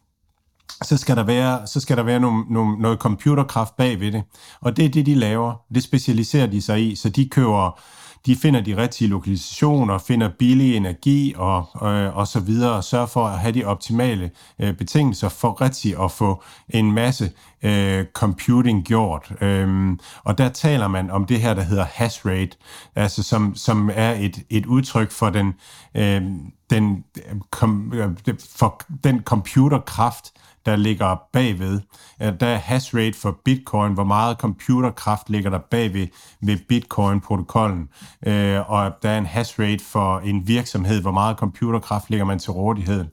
så 0.82 0.96
skal 0.96 1.16
der 1.16 1.22
være, 1.22 1.66
så 1.66 1.80
skal 1.80 1.96
der 1.96 2.02
være 2.02 2.20
nogle, 2.20 2.44
nogle, 2.50 2.78
noget 2.78 2.98
computerkraft 2.98 3.76
bag 3.76 4.00
ved 4.00 4.12
det. 4.12 4.22
Og 4.60 4.76
det 4.76 4.84
er 4.84 4.88
det, 4.88 5.06
de 5.06 5.14
laver. 5.14 5.54
Det 5.74 5.82
specialiserer 5.82 6.46
de 6.46 6.62
sig 6.62 6.90
i. 6.90 6.94
Så 6.94 7.08
de 7.08 7.28
køber 7.28 7.80
de 8.26 8.37
finder 8.37 8.60
de 8.60 8.76
rigtige 8.76 9.08
lokalisationer, 9.08 9.98
finder 9.98 10.28
billig 10.38 10.76
energi 10.76 11.34
og, 11.37 11.66
øh, 11.82 12.16
og 12.16 12.26
så 12.26 12.40
videre, 12.40 12.72
og 12.72 12.84
sørger 12.84 13.06
for 13.06 13.26
at 13.26 13.38
have 13.38 13.52
de 13.52 13.64
optimale 13.64 14.30
øh, 14.58 14.76
betingelser 14.76 15.28
for 15.28 15.60
rigtigt 15.60 15.96
at 16.00 16.10
få 16.10 16.42
en 16.68 16.92
masse 16.92 17.30
øh, 17.62 18.04
computing 18.12 18.84
gjort. 18.84 19.32
Øhm, 19.40 20.00
og 20.24 20.38
der 20.38 20.48
taler 20.48 20.88
man 20.88 21.10
om 21.10 21.24
det 21.26 21.40
her, 21.40 21.54
der 21.54 21.62
hedder 21.62 21.84
hash 21.84 22.26
rate, 22.26 22.56
altså 22.94 23.22
som, 23.22 23.54
som 23.54 23.90
er 23.94 24.12
et, 24.12 24.42
et 24.50 24.66
udtryk 24.66 25.10
for 25.10 25.30
den, 25.30 25.54
øh, 25.94 26.22
den, 26.70 27.04
øh, 27.16 27.40
kom, 27.50 27.92
øh, 27.94 28.10
for 28.56 28.82
den 29.04 29.22
computerkraft, 29.22 30.32
der 30.66 30.77
ligger 30.77 31.22
bagved. 31.33 31.81
Der 32.20 32.46
er 32.46 32.57
hash 32.57 32.96
rate 32.96 33.18
for 33.18 33.38
bitcoin, 33.44 33.92
hvor 33.92 34.05
meget 34.05 34.37
computerkraft 34.37 35.31
ligger 35.31 35.50
der 35.50 35.59
bagved 35.59 36.07
ved 36.42 36.59
bitcoin-protokollen. 36.68 37.88
Øh, 38.27 38.70
og 38.70 38.92
der 39.03 39.11
er 39.11 39.18
en 39.18 39.27
hash 39.27 39.61
rate 39.61 39.85
for 39.85 40.18
en 40.18 40.48
virksomhed, 40.48 41.00
hvor 41.00 41.12
meget 41.12 41.37
computerkraft 41.37 42.11
ligger 42.11 42.27
man 42.27 42.38
til 42.38 42.53
rådighed. 42.53 43.05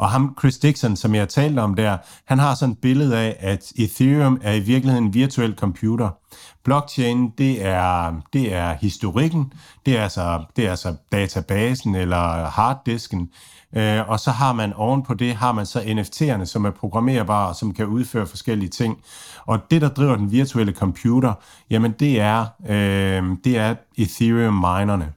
Og 0.00 0.10
ham, 0.10 0.36
Chris 0.38 0.58
Dixon, 0.58 0.96
som 0.96 1.14
jeg 1.14 1.28
talte 1.28 1.60
om 1.60 1.74
der, 1.74 1.98
han 2.24 2.38
har 2.38 2.54
sådan 2.54 2.72
et 2.72 2.78
billede 2.78 3.18
af, 3.18 3.36
at 3.40 3.72
Ethereum 3.76 4.40
er 4.42 4.52
i 4.52 4.60
virkeligheden 4.60 5.06
en 5.06 5.14
virtuel 5.14 5.54
computer. 5.54 6.10
Blockchain, 6.64 7.30
det 7.38 7.64
er, 7.66 8.20
det 8.32 8.54
er 8.54 8.74
historikken, 8.80 9.52
det 9.86 9.98
er, 9.98 10.02
altså, 10.02 10.44
det 10.56 10.66
er 10.66 10.70
altså 10.70 10.94
databasen 11.12 11.94
eller 11.94 12.44
harddisken, 12.44 13.28
Øh, 13.76 14.08
og 14.08 14.20
så 14.20 14.30
har 14.30 14.52
man 14.52 14.72
oven 14.72 15.02
på 15.02 15.14
det, 15.14 15.34
har 15.34 15.52
man 15.52 15.66
så 15.66 15.80
NFT'erne, 15.80 16.44
som 16.44 16.64
er 16.64 16.70
programmerbare, 16.70 17.54
som 17.54 17.74
kan 17.74 17.86
udføre 17.86 18.26
forskellige 18.26 18.68
ting. 18.68 18.98
Og 19.46 19.70
det, 19.70 19.82
der 19.82 19.88
driver 19.88 20.16
den 20.16 20.32
virtuelle 20.32 20.72
computer, 20.72 21.34
jamen 21.70 21.92
det 21.92 22.20
er, 22.20 22.46
øh, 22.68 23.36
det 23.44 23.58
er 23.58 23.74
Ethereum-minerne. 23.98 25.12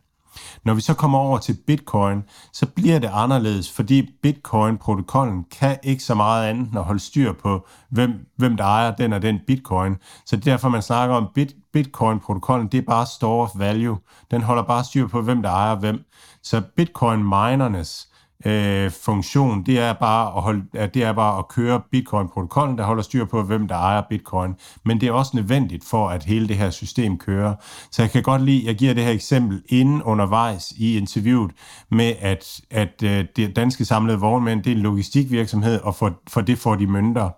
Når 0.66 0.74
vi 0.74 0.82
så 0.82 0.94
kommer 0.94 1.20
over 1.20 1.38
til 1.38 1.58
Bitcoin, 1.68 2.24
så 2.54 2.66
bliver 2.66 3.00
det 3.00 3.10
anderledes, 3.14 3.72
fordi 3.72 4.10
Bitcoin-protokollen 4.22 5.46
kan 5.60 5.78
ikke 5.84 6.04
så 6.04 6.16
meget 6.16 6.50
andet 6.50 6.68
end 6.68 6.78
at 6.78 6.84
holde 6.84 7.00
styr 7.00 7.34
på, 7.34 7.68
hvem, 7.90 8.26
hvem 8.38 8.58
der 8.58 8.64
ejer 8.64 8.96
den 8.96 9.14
og 9.14 9.22
den 9.22 9.40
Bitcoin. 9.48 9.96
Så 10.26 10.36
det 10.36 10.48
er 10.48 10.52
derfor, 10.52 10.70
man 10.70 10.82
snakker 10.82 11.16
om 11.16 11.28
Bit, 11.36 11.56
Bitcoin-protokollen, 11.74 12.68
det 12.68 12.78
er 12.78 12.82
bare 12.88 13.06
store 13.06 13.44
of 13.44 13.52
value. 13.56 13.98
Den 14.32 14.42
holder 14.42 14.64
bare 14.64 14.84
styr 14.84 15.08
på, 15.08 15.22
hvem 15.22 15.42
der 15.42 15.50
ejer 15.50 15.76
hvem. 15.76 16.06
Så 16.44 16.62
Bitcoin-minernes 16.78 18.13
øh, 18.46 18.92
funktion, 18.92 19.64
det 19.64 19.80
er 19.80 19.94
bare 19.94 20.38
at 20.38 20.42
holde, 20.42 20.64
det 20.94 21.04
er 21.04 21.14
bare 21.14 21.40
at 21.40 21.48
køre 21.48 21.82
Bitcoin-protokollen, 21.92 22.78
der 22.78 22.84
holder 22.84 23.04
styr 23.04 23.26
på, 23.26 23.44
hvem 23.44 23.68
der 23.68 23.76
ejer 23.76 24.02
Bitcoin. 24.10 24.56
Men 24.86 25.02
det 25.02 25.08
er 25.08 25.12
også 25.12 25.32
nødvendigt 25.34 25.86
for, 25.86 26.10
at 26.10 26.24
hele 26.24 26.48
det 26.48 26.58
her 26.58 26.70
system 26.70 27.18
kører. 27.18 27.56
Så 27.92 28.02
jeg 28.02 28.12
kan 28.12 28.24
godt 28.24 28.42
lide, 28.42 28.66
jeg 28.66 28.76
giver 28.76 28.94
det 28.94 29.04
her 29.04 29.12
eksempel 29.12 29.64
inden 29.70 30.04
undervejs 30.04 30.74
i 30.78 30.98
interviewet 30.98 31.52
med, 31.90 32.14
at, 32.20 32.62
at 32.72 33.04
øh, 33.04 33.26
det 33.36 33.56
danske 33.56 33.86
samlede 33.86 34.20
vognmænd, 34.20 34.64
det 34.64 34.72
er 34.72 34.76
en 34.76 34.82
logistikvirksomhed, 34.82 35.82
og 35.82 35.96
for, 35.96 36.14
for 36.30 36.42
det 36.42 36.58
får 36.58 36.76
de 36.76 36.88
mønter. 36.88 37.30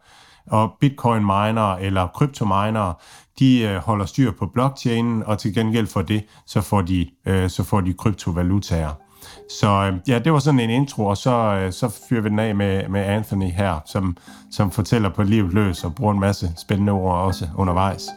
Og 0.48 0.72
bitcoin-miner 0.80 1.76
eller 1.76 2.08
kryptominer, 2.08 2.94
de 3.40 3.62
øh, 3.62 3.76
holder 3.76 4.06
styr 4.06 4.32
på 4.32 4.46
blockchainen, 4.46 5.24
og 5.24 5.40
til 5.40 5.54
gengæld 5.54 5.88
for 5.88 6.02
det, 6.02 6.24
så 6.46 6.62
får 6.62 6.82
de, 6.82 7.10
øh, 7.26 7.50
så 7.50 7.64
får 7.64 7.82
de 7.82 7.94
kryptovalutaer. 7.94 9.05
Så 9.50 9.68
øh, 9.68 9.94
ja, 10.08 10.20
det 10.20 10.34
var 10.34 10.40
sådan 10.40 10.60
en 10.60 10.70
intro, 10.70 11.06
og 11.06 11.18
så, 11.18 11.32
øh, 11.32 11.72
så 11.72 11.90
fyrer 12.10 12.22
vi 12.22 12.30
den 12.30 12.40
af 12.40 12.56
med, 12.56 12.90
med 12.90 13.02
Anthony 13.02 13.52
her, 13.52 13.80
som, 13.86 14.18
som 14.52 14.72
fortæller 14.72 15.10
på 15.10 15.24
livet 15.24 15.54
løs 15.54 15.84
og 15.84 15.96
bruger 15.96 16.14
en 16.14 16.20
masse 16.20 16.50
spændende 16.58 16.92
ord 16.92 17.18
også 17.18 17.50
undervejs. 17.58 18.08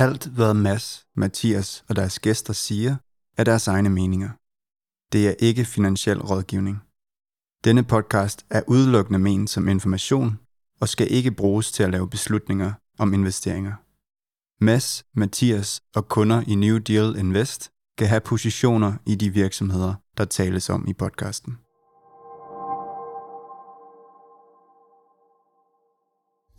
Alt 0.00 0.26
hvad 0.26 0.54
Mads, 0.54 1.06
Mathias 1.16 1.84
og 1.88 1.96
deres 1.96 2.18
gæster 2.18 2.52
siger, 2.52 2.96
er 3.38 3.44
deres 3.44 3.68
egne 3.68 3.88
meninger. 3.88 4.28
Det 5.12 5.28
er 5.28 5.34
ikke 5.38 5.64
finansiel 5.64 6.20
rådgivning. 6.22 6.89
Denne 7.64 7.82
podcast 7.82 8.46
er 8.50 8.62
udelukkende 8.68 9.18
ment 9.18 9.50
som 9.50 9.68
information 9.68 10.38
og 10.80 10.88
skal 10.88 11.12
ikke 11.12 11.30
bruges 11.30 11.72
til 11.72 11.82
at 11.82 11.90
lave 11.90 12.10
beslutninger 12.10 12.72
om 12.98 13.14
investeringer. 13.14 13.72
Mads, 14.64 15.04
Mathias 15.14 15.82
og 15.94 16.08
kunder 16.08 16.42
i 16.46 16.54
New 16.54 16.78
Deal 16.78 17.16
Invest 17.18 17.70
kan 17.98 18.06
have 18.06 18.20
positioner 18.20 18.92
i 19.06 19.14
de 19.14 19.30
virksomheder, 19.30 19.94
der 20.18 20.24
tales 20.24 20.70
om 20.70 20.88
i 20.88 20.92
podcasten. 20.92 21.58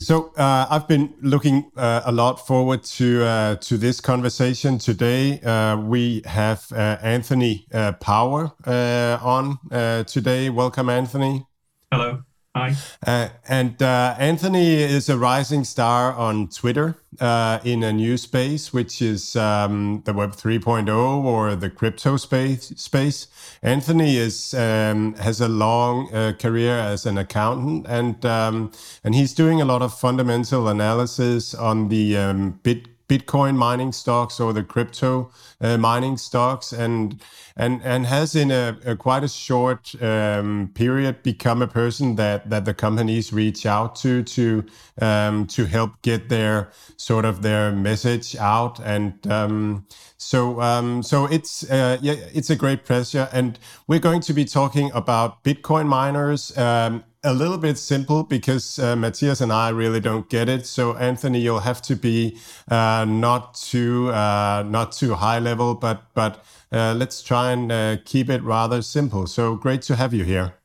So 0.02 0.34
uh, 0.36 0.66
I've 0.68 0.88
been 0.88 1.14
looking 1.22 1.70
uh, 1.78 2.02
a 2.06 2.12
lot 2.12 2.48
forward 2.48 2.82
to 2.98 3.24
uh, 3.24 3.56
to 3.58 3.78
this 3.78 4.02
conversation 4.02 4.80
today. 4.80 5.40
Uh, 5.42 5.78
we 5.78 6.24
have 6.26 6.66
uh, 6.72 6.98
Anthony 7.04 7.68
uh, 7.72 7.92
Power 7.94 8.52
on 8.66 9.60
today. 10.06 10.50
Welcome, 10.50 10.90
Anthony. 10.90 11.46
Hello. 11.92 12.24
Hi. 12.54 12.76
Uh, 13.08 13.30
and 13.48 13.82
uh, 13.82 14.14
Anthony 14.20 14.74
is 14.74 15.08
a 15.08 15.18
rising 15.18 15.64
star 15.64 16.12
on 16.12 16.50
Twitter 16.50 16.98
uh, 17.22 17.60
in 17.64 17.82
a 17.82 17.94
new 17.94 18.18
space, 18.18 18.74
which 18.74 19.02
is 19.02 19.38
um, 19.38 20.02
the 20.04 20.12
Web 20.12 20.34
3.0 20.34 20.90
or 21.24 21.56
the 21.56 21.70
crypto 21.70 22.18
space. 22.18 22.74
Space. 22.76 23.28
Anthony 23.64 24.18
is 24.18 24.54
um, 24.54 25.14
has 25.16 25.40
a 25.40 25.48
long 25.48 26.14
uh, 26.14 26.34
career 26.38 26.78
as 26.78 27.06
an 27.06 27.18
accountant, 27.18 27.86
and 27.88 28.26
um, 28.26 28.72
and 29.02 29.16
he's 29.16 29.34
doing 29.34 29.62
a 29.62 29.66
lot 29.66 29.82
of 29.82 29.98
fundamental 29.98 30.68
analysis 30.68 31.54
on 31.54 31.88
the 31.88 32.18
um, 32.18 32.60
bit 32.64 33.01
Bitcoin 33.12 33.58
mining 33.58 33.91
stocks 33.91 34.39
or 34.39 34.54
the 34.54 34.63
crypto 34.63 35.30
uh, 35.60 35.78
mining 35.78 36.15
stocks, 36.15 36.71
and 36.71 37.21
and 37.58 37.82
and 37.84 38.06
has 38.06 38.36
in 38.38 38.52
a, 38.52 38.78
a 38.86 38.95
quite 38.95 39.21
a 39.21 39.28
short 39.28 40.02
um, 40.02 40.71
period 40.74 41.21
become 41.21 41.62
a 41.62 41.67
person 41.67 42.15
that 42.15 42.50
that 42.50 42.63
the 42.63 42.74
companies 42.74 43.34
reach 43.34 43.65
out 43.65 43.97
to 43.97 44.24
to 44.24 44.63
um, 45.02 45.45
to 45.47 45.65
help 45.65 46.02
get 46.04 46.30
their 46.30 46.71
sort 46.95 47.26
of 47.26 47.41
their 47.41 47.74
message 47.74 48.38
out, 48.38 48.80
and 48.80 49.28
um, 49.28 49.86
so 50.15 50.62
um, 50.62 51.04
so 51.04 51.26
it's 51.26 51.69
uh, 51.69 51.97
yeah 52.02 52.15
it's 52.34 52.50
a 52.50 52.56
great 52.56 52.86
pleasure, 52.86 53.28
and 53.34 53.60
we're 53.88 54.00
going 54.00 54.21
to 54.21 54.34
be 54.34 54.45
talking 54.45 54.89
about 54.93 55.43
Bitcoin 55.43 55.86
miners 55.86 56.58
um, 56.58 57.04
a 57.23 57.34
little 57.34 57.57
bit 57.57 57.77
simple 57.77 58.23
because 58.23 58.79
uh, 58.79 58.95
Mathias 58.95 59.41
and 59.41 59.53
I 59.53 59.69
really 59.69 59.99
don't 59.99 60.27
get 60.29 60.49
it. 60.49 60.65
So 60.65 60.95
Anthony, 60.97 61.39
you'll 61.39 61.60
have 61.60 61.81
to 61.84 61.95
be 61.95 62.38
uh, 62.69 63.05
not 63.07 63.53
too 63.53 64.09
uh, 64.09 64.63
not 64.67 64.91
too 64.91 65.15
high 65.15 65.39
level, 65.39 65.76
but 65.76 66.03
but 66.13 66.43
uh, 66.72 66.93
let's 66.97 67.22
try 67.22 67.51
and 67.51 67.72
uh, 67.72 67.97
keep 68.05 68.30
it 68.30 68.41
rather 68.43 68.82
simple. 68.82 69.28
So 69.28 69.55
great 69.55 69.82
to 69.84 69.95
have 69.95 70.13
you 70.13 70.24
here. 70.24 70.55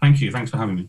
Thank 0.00 0.20
you. 0.20 0.30
Thanks 0.30 0.50
for 0.50 0.56
having 0.56 0.76
me. 0.76 0.88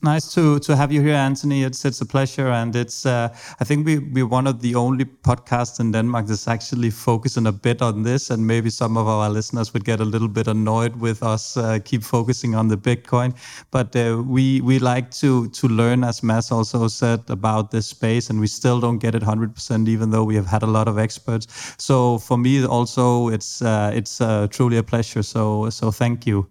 Nice 0.00 0.32
to 0.34 0.60
to 0.60 0.76
have 0.76 0.92
you 0.92 1.02
here, 1.02 1.16
Anthony. 1.16 1.64
It's 1.64 1.84
it's 1.84 2.00
a 2.00 2.06
pleasure, 2.06 2.46
and 2.52 2.76
it's 2.76 3.04
uh, 3.04 3.30
I 3.58 3.64
think 3.64 3.84
we 3.84 3.98
we're 3.98 4.28
one 4.28 4.46
of 4.46 4.60
the 4.60 4.76
only 4.76 5.04
podcasts 5.04 5.80
in 5.80 5.90
Denmark 5.90 6.26
that's 6.26 6.46
actually 6.46 6.90
focusing 6.90 7.48
a 7.48 7.52
bit 7.52 7.82
on 7.82 8.04
this, 8.04 8.30
and 8.30 8.46
maybe 8.46 8.70
some 8.70 8.96
of 8.96 9.08
our 9.08 9.28
listeners 9.28 9.72
would 9.72 9.84
get 9.84 9.98
a 10.00 10.04
little 10.04 10.28
bit 10.28 10.46
annoyed 10.46 10.94
with 11.00 11.24
us 11.24 11.56
uh, 11.56 11.80
keep 11.84 12.04
focusing 12.04 12.54
on 12.54 12.68
the 12.68 12.76
Bitcoin. 12.76 13.34
But 13.72 13.96
uh, 13.96 14.22
we 14.24 14.60
we 14.60 14.78
like 14.78 15.10
to 15.20 15.48
to 15.48 15.66
learn, 15.68 16.04
as 16.04 16.22
Mads 16.22 16.52
also 16.52 16.88
said, 16.88 17.20
about 17.28 17.70
this 17.72 17.88
space, 17.88 18.30
and 18.30 18.38
we 18.40 18.46
still 18.46 18.78
don't 18.80 18.98
get 18.98 19.14
it 19.14 19.22
hundred 19.24 19.52
percent, 19.52 19.88
even 19.88 20.10
though 20.10 20.24
we 20.28 20.36
have 20.36 20.46
had 20.46 20.62
a 20.62 20.70
lot 20.70 20.86
of 20.86 20.96
experts. 20.96 21.74
So 21.76 22.18
for 22.18 22.38
me, 22.38 22.64
also, 22.64 23.30
it's 23.30 23.62
uh, 23.62 23.90
it's 23.94 24.20
uh, 24.20 24.46
truly 24.50 24.76
a 24.76 24.82
pleasure. 24.82 25.24
So 25.24 25.70
so 25.70 25.90
thank 25.90 26.24
you. 26.24 26.46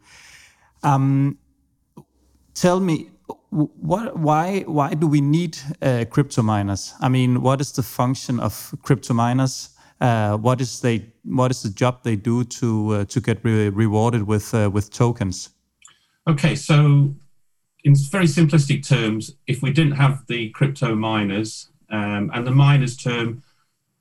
Um, 0.83 1.37
tell 2.53 2.79
me 2.81 3.09
what, 3.49 4.17
why, 4.17 4.61
why 4.61 4.93
do 4.93 5.07
we 5.07 5.21
need 5.21 5.57
uh, 5.81 6.05
crypto 6.09 6.41
miners? 6.41 6.93
I 6.99 7.09
mean, 7.09 7.41
what 7.41 7.61
is 7.61 7.71
the 7.71 7.83
function 7.83 8.39
of 8.39 8.75
crypto 8.83 9.13
miners? 9.13 9.69
Uh, 9.99 10.37
what 10.37 10.61
is 10.61 10.81
they, 10.81 11.05
what 11.23 11.51
is 11.51 11.63
the 11.63 11.69
job 11.69 12.03
they 12.03 12.15
do 12.15 12.43
to 12.43 12.93
uh, 12.93 13.05
to 13.05 13.19
get 13.19 13.43
re 13.43 13.69
rewarded 13.69 14.27
with 14.27 14.53
uh, 14.53 14.69
with 14.71 14.91
tokens? 14.91 15.49
Okay, 16.27 16.55
so 16.55 17.15
in 17.83 17.95
very 18.11 18.25
simplistic 18.25 18.87
terms, 18.87 19.33
if 19.47 19.61
we 19.61 19.71
didn't 19.71 19.93
have 19.93 20.27
the 20.27 20.49
crypto 20.49 20.93
miners, 20.93 21.69
um, 21.89 22.29
and 22.33 22.45
the 22.45 22.51
miners 22.51 22.97
term, 22.97 23.41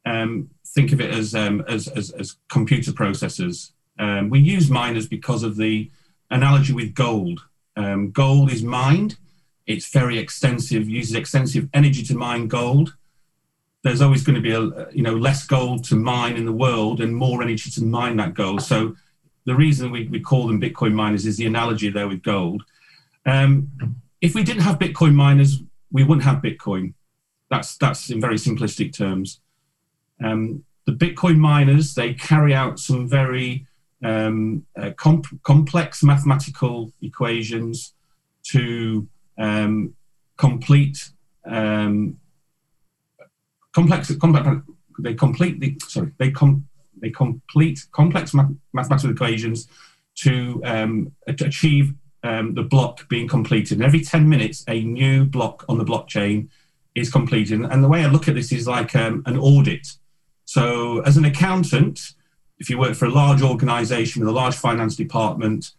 um, 0.04 0.50
think 0.66 0.92
of 0.92 1.00
it 1.00 1.10
as, 1.10 1.34
um, 1.34 1.64
as, 1.68 1.88
as, 1.88 2.10
as 2.10 2.36
computer 2.48 2.92
processors. 2.92 3.72
Um, 3.98 4.28
we 4.28 4.40
use 4.40 4.68
miners 4.70 5.06
because 5.06 5.42
of 5.42 5.56
the 5.56 5.90
analogy 6.30 6.72
with 6.72 6.94
gold. 6.94 7.40
Um, 7.76 8.10
gold 8.10 8.52
is 8.52 8.62
mined 8.62 9.16
it's 9.66 9.88
very 9.88 10.18
extensive, 10.18 10.88
uses 10.88 11.14
extensive 11.14 11.68
energy 11.74 12.02
to 12.04 12.14
mine 12.14 12.48
gold. 12.48 12.94
There's 13.82 14.00
always 14.00 14.22
going 14.22 14.36
to 14.36 14.40
be 14.40 14.52
a 14.52 14.90
you 14.90 15.02
know 15.02 15.14
less 15.14 15.46
gold 15.46 15.84
to 15.84 15.96
mine 15.96 16.36
in 16.36 16.44
the 16.44 16.52
world 16.52 17.00
and 17.00 17.14
more 17.14 17.42
energy 17.42 17.70
to 17.70 17.84
mine 17.84 18.16
that 18.16 18.34
gold. 18.34 18.62
So 18.62 18.96
the 19.44 19.54
reason 19.54 19.90
we, 19.90 20.08
we 20.08 20.20
call 20.20 20.46
them 20.46 20.60
Bitcoin 20.60 20.92
miners 20.92 21.24
is 21.24 21.36
the 21.36 21.46
analogy 21.46 21.88
there 21.88 22.08
with 22.08 22.22
gold. 22.22 22.64
Um, 23.24 23.70
if 24.20 24.34
we 24.34 24.42
didn't 24.42 24.62
have 24.62 24.78
Bitcoin 24.78 25.14
miners, 25.14 25.62
we 25.90 26.04
wouldn't 26.04 26.24
have 26.24 26.42
Bitcoin. 26.42 26.94
That's 27.50 27.76
that's 27.76 28.10
in 28.10 28.20
very 28.20 28.36
simplistic 28.36 28.92
terms. 28.92 29.40
Um, 30.22 30.64
the 30.86 30.92
Bitcoin 30.92 31.38
miners 31.38 31.94
they 31.94 32.14
carry 32.14 32.54
out 32.54 32.78
some 32.78 33.08
very 33.08 33.66
um, 34.04 34.66
uh, 34.76 34.90
comp- 34.96 35.42
complex 35.42 36.02
mathematical 36.02 36.92
equations 37.02 37.94
to 38.44 39.06
um, 39.38 39.94
complete 40.36 41.10
um, 41.44 42.18
complex 43.74 44.14
complex 44.16 44.48
they 44.98 45.14
complete 45.14 45.60
the 45.60 45.76
sorry 45.86 46.12
they 46.18 46.30
com, 46.30 46.66
they 47.00 47.10
complete 47.10 47.86
complex 47.92 48.34
mathematical 48.72 49.10
equations 49.10 49.68
to 50.16 50.62
um, 50.64 51.12
achieve 51.28 51.94
um, 52.22 52.54
the 52.54 52.62
block 52.62 53.08
being 53.08 53.28
completed. 53.28 53.78
And 53.78 53.84
every 53.84 54.00
10 54.00 54.28
minutes, 54.28 54.64
a 54.68 54.82
new 54.82 55.24
block 55.24 55.64
on 55.68 55.78
the 55.78 55.84
blockchain 55.84 56.48
is 56.94 57.10
completed. 57.10 57.60
And 57.60 57.84
the 57.84 57.88
way 57.88 58.04
I 58.04 58.08
look 58.08 58.28
at 58.28 58.34
this 58.34 58.52
is 58.52 58.66
like 58.66 58.96
um, 58.96 59.22
an 59.26 59.38
audit. 59.38 59.86
So, 60.44 61.00
as 61.00 61.16
an 61.16 61.24
accountant, 61.24 62.00
if 62.58 62.70
you 62.70 62.78
work 62.78 62.94
for 62.94 63.06
a 63.06 63.10
large 63.10 63.42
organization 63.42 64.20
with 64.20 64.28
a 64.28 64.32
large 64.32 64.54
finance 64.54 64.96
department, 64.96 65.72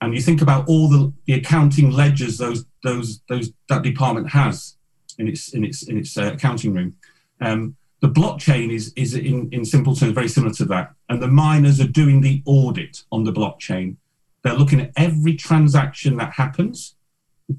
and 0.00 0.14
you 0.14 0.20
think 0.20 0.42
about 0.42 0.68
all 0.68 0.88
the, 0.88 1.12
the 1.26 1.34
accounting 1.34 1.90
ledgers 1.90 2.38
those 2.38 2.64
those 2.82 3.22
those 3.28 3.52
that 3.68 3.82
department 3.82 4.28
has 4.30 4.76
in 5.18 5.28
its 5.28 5.54
in 5.54 5.64
its 5.64 5.82
in 5.88 5.98
its 5.98 6.16
uh, 6.16 6.32
accounting 6.34 6.74
room. 6.74 6.96
Um, 7.40 7.76
the 8.00 8.08
blockchain 8.08 8.72
is 8.72 8.92
is 8.94 9.14
in, 9.14 9.48
in 9.52 9.64
simple 9.64 9.96
terms 9.96 10.12
very 10.12 10.28
similar 10.28 10.52
to 10.54 10.64
that, 10.66 10.94
and 11.08 11.22
the 11.22 11.28
miners 11.28 11.80
are 11.80 11.88
doing 11.88 12.20
the 12.20 12.42
audit 12.44 13.02
on 13.10 13.24
the 13.24 13.32
blockchain. 13.32 13.96
They're 14.42 14.54
looking 14.54 14.80
at 14.80 14.92
every 14.96 15.34
transaction 15.34 16.16
that 16.18 16.34
happens, 16.34 16.94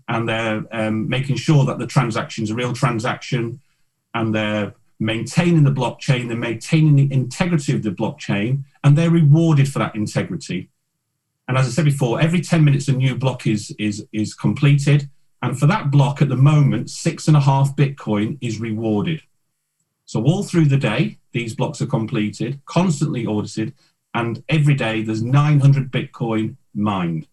and 0.07 0.29
they're 0.29 0.63
um, 0.71 1.09
making 1.09 1.37
sure 1.37 1.65
that 1.65 1.79
the 1.79 1.87
transaction 1.87 2.43
is 2.43 2.51
a 2.51 2.55
real 2.55 2.73
transaction, 2.73 3.59
and 4.13 4.33
they're 4.33 4.73
maintaining 4.99 5.63
the 5.63 5.71
blockchain, 5.71 6.27
they're 6.27 6.37
maintaining 6.37 6.95
the 6.95 7.11
integrity 7.11 7.73
of 7.73 7.83
the 7.83 7.91
blockchain, 7.91 8.63
and 8.83 8.97
they're 8.97 9.11
rewarded 9.11 9.67
for 9.71 9.79
that 9.79 9.95
integrity. 9.95 10.69
And 11.47 11.57
as 11.57 11.67
I 11.67 11.69
said 11.69 11.85
before, 11.85 12.19
every 12.19 12.41
10 12.41 12.63
minutes 12.63 12.87
a 12.87 12.93
new 12.93 13.15
block 13.15 13.47
is, 13.47 13.73
is, 13.79 14.05
is 14.11 14.33
completed. 14.33 15.09
And 15.41 15.57
for 15.57 15.65
that 15.67 15.91
block 15.91 16.21
at 16.21 16.29
the 16.29 16.35
moment, 16.35 16.89
six 16.89 17.27
and 17.27 17.37
a 17.37 17.39
half 17.39 17.75
Bitcoin 17.75 18.37
is 18.41 18.59
rewarded. 18.59 19.21
So 20.05 20.23
all 20.23 20.43
through 20.43 20.65
the 20.65 20.77
day, 20.77 21.19
these 21.31 21.55
blocks 21.55 21.81
are 21.81 21.87
completed, 21.87 22.61
constantly 22.65 23.25
audited, 23.25 23.73
and 24.13 24.43
every 24.49 24.73
day 24.73 25.03
there's 25.03 25.21
900 25.21 25.91
Bitcoin 25.91 26.55
mined. 26.73 27.27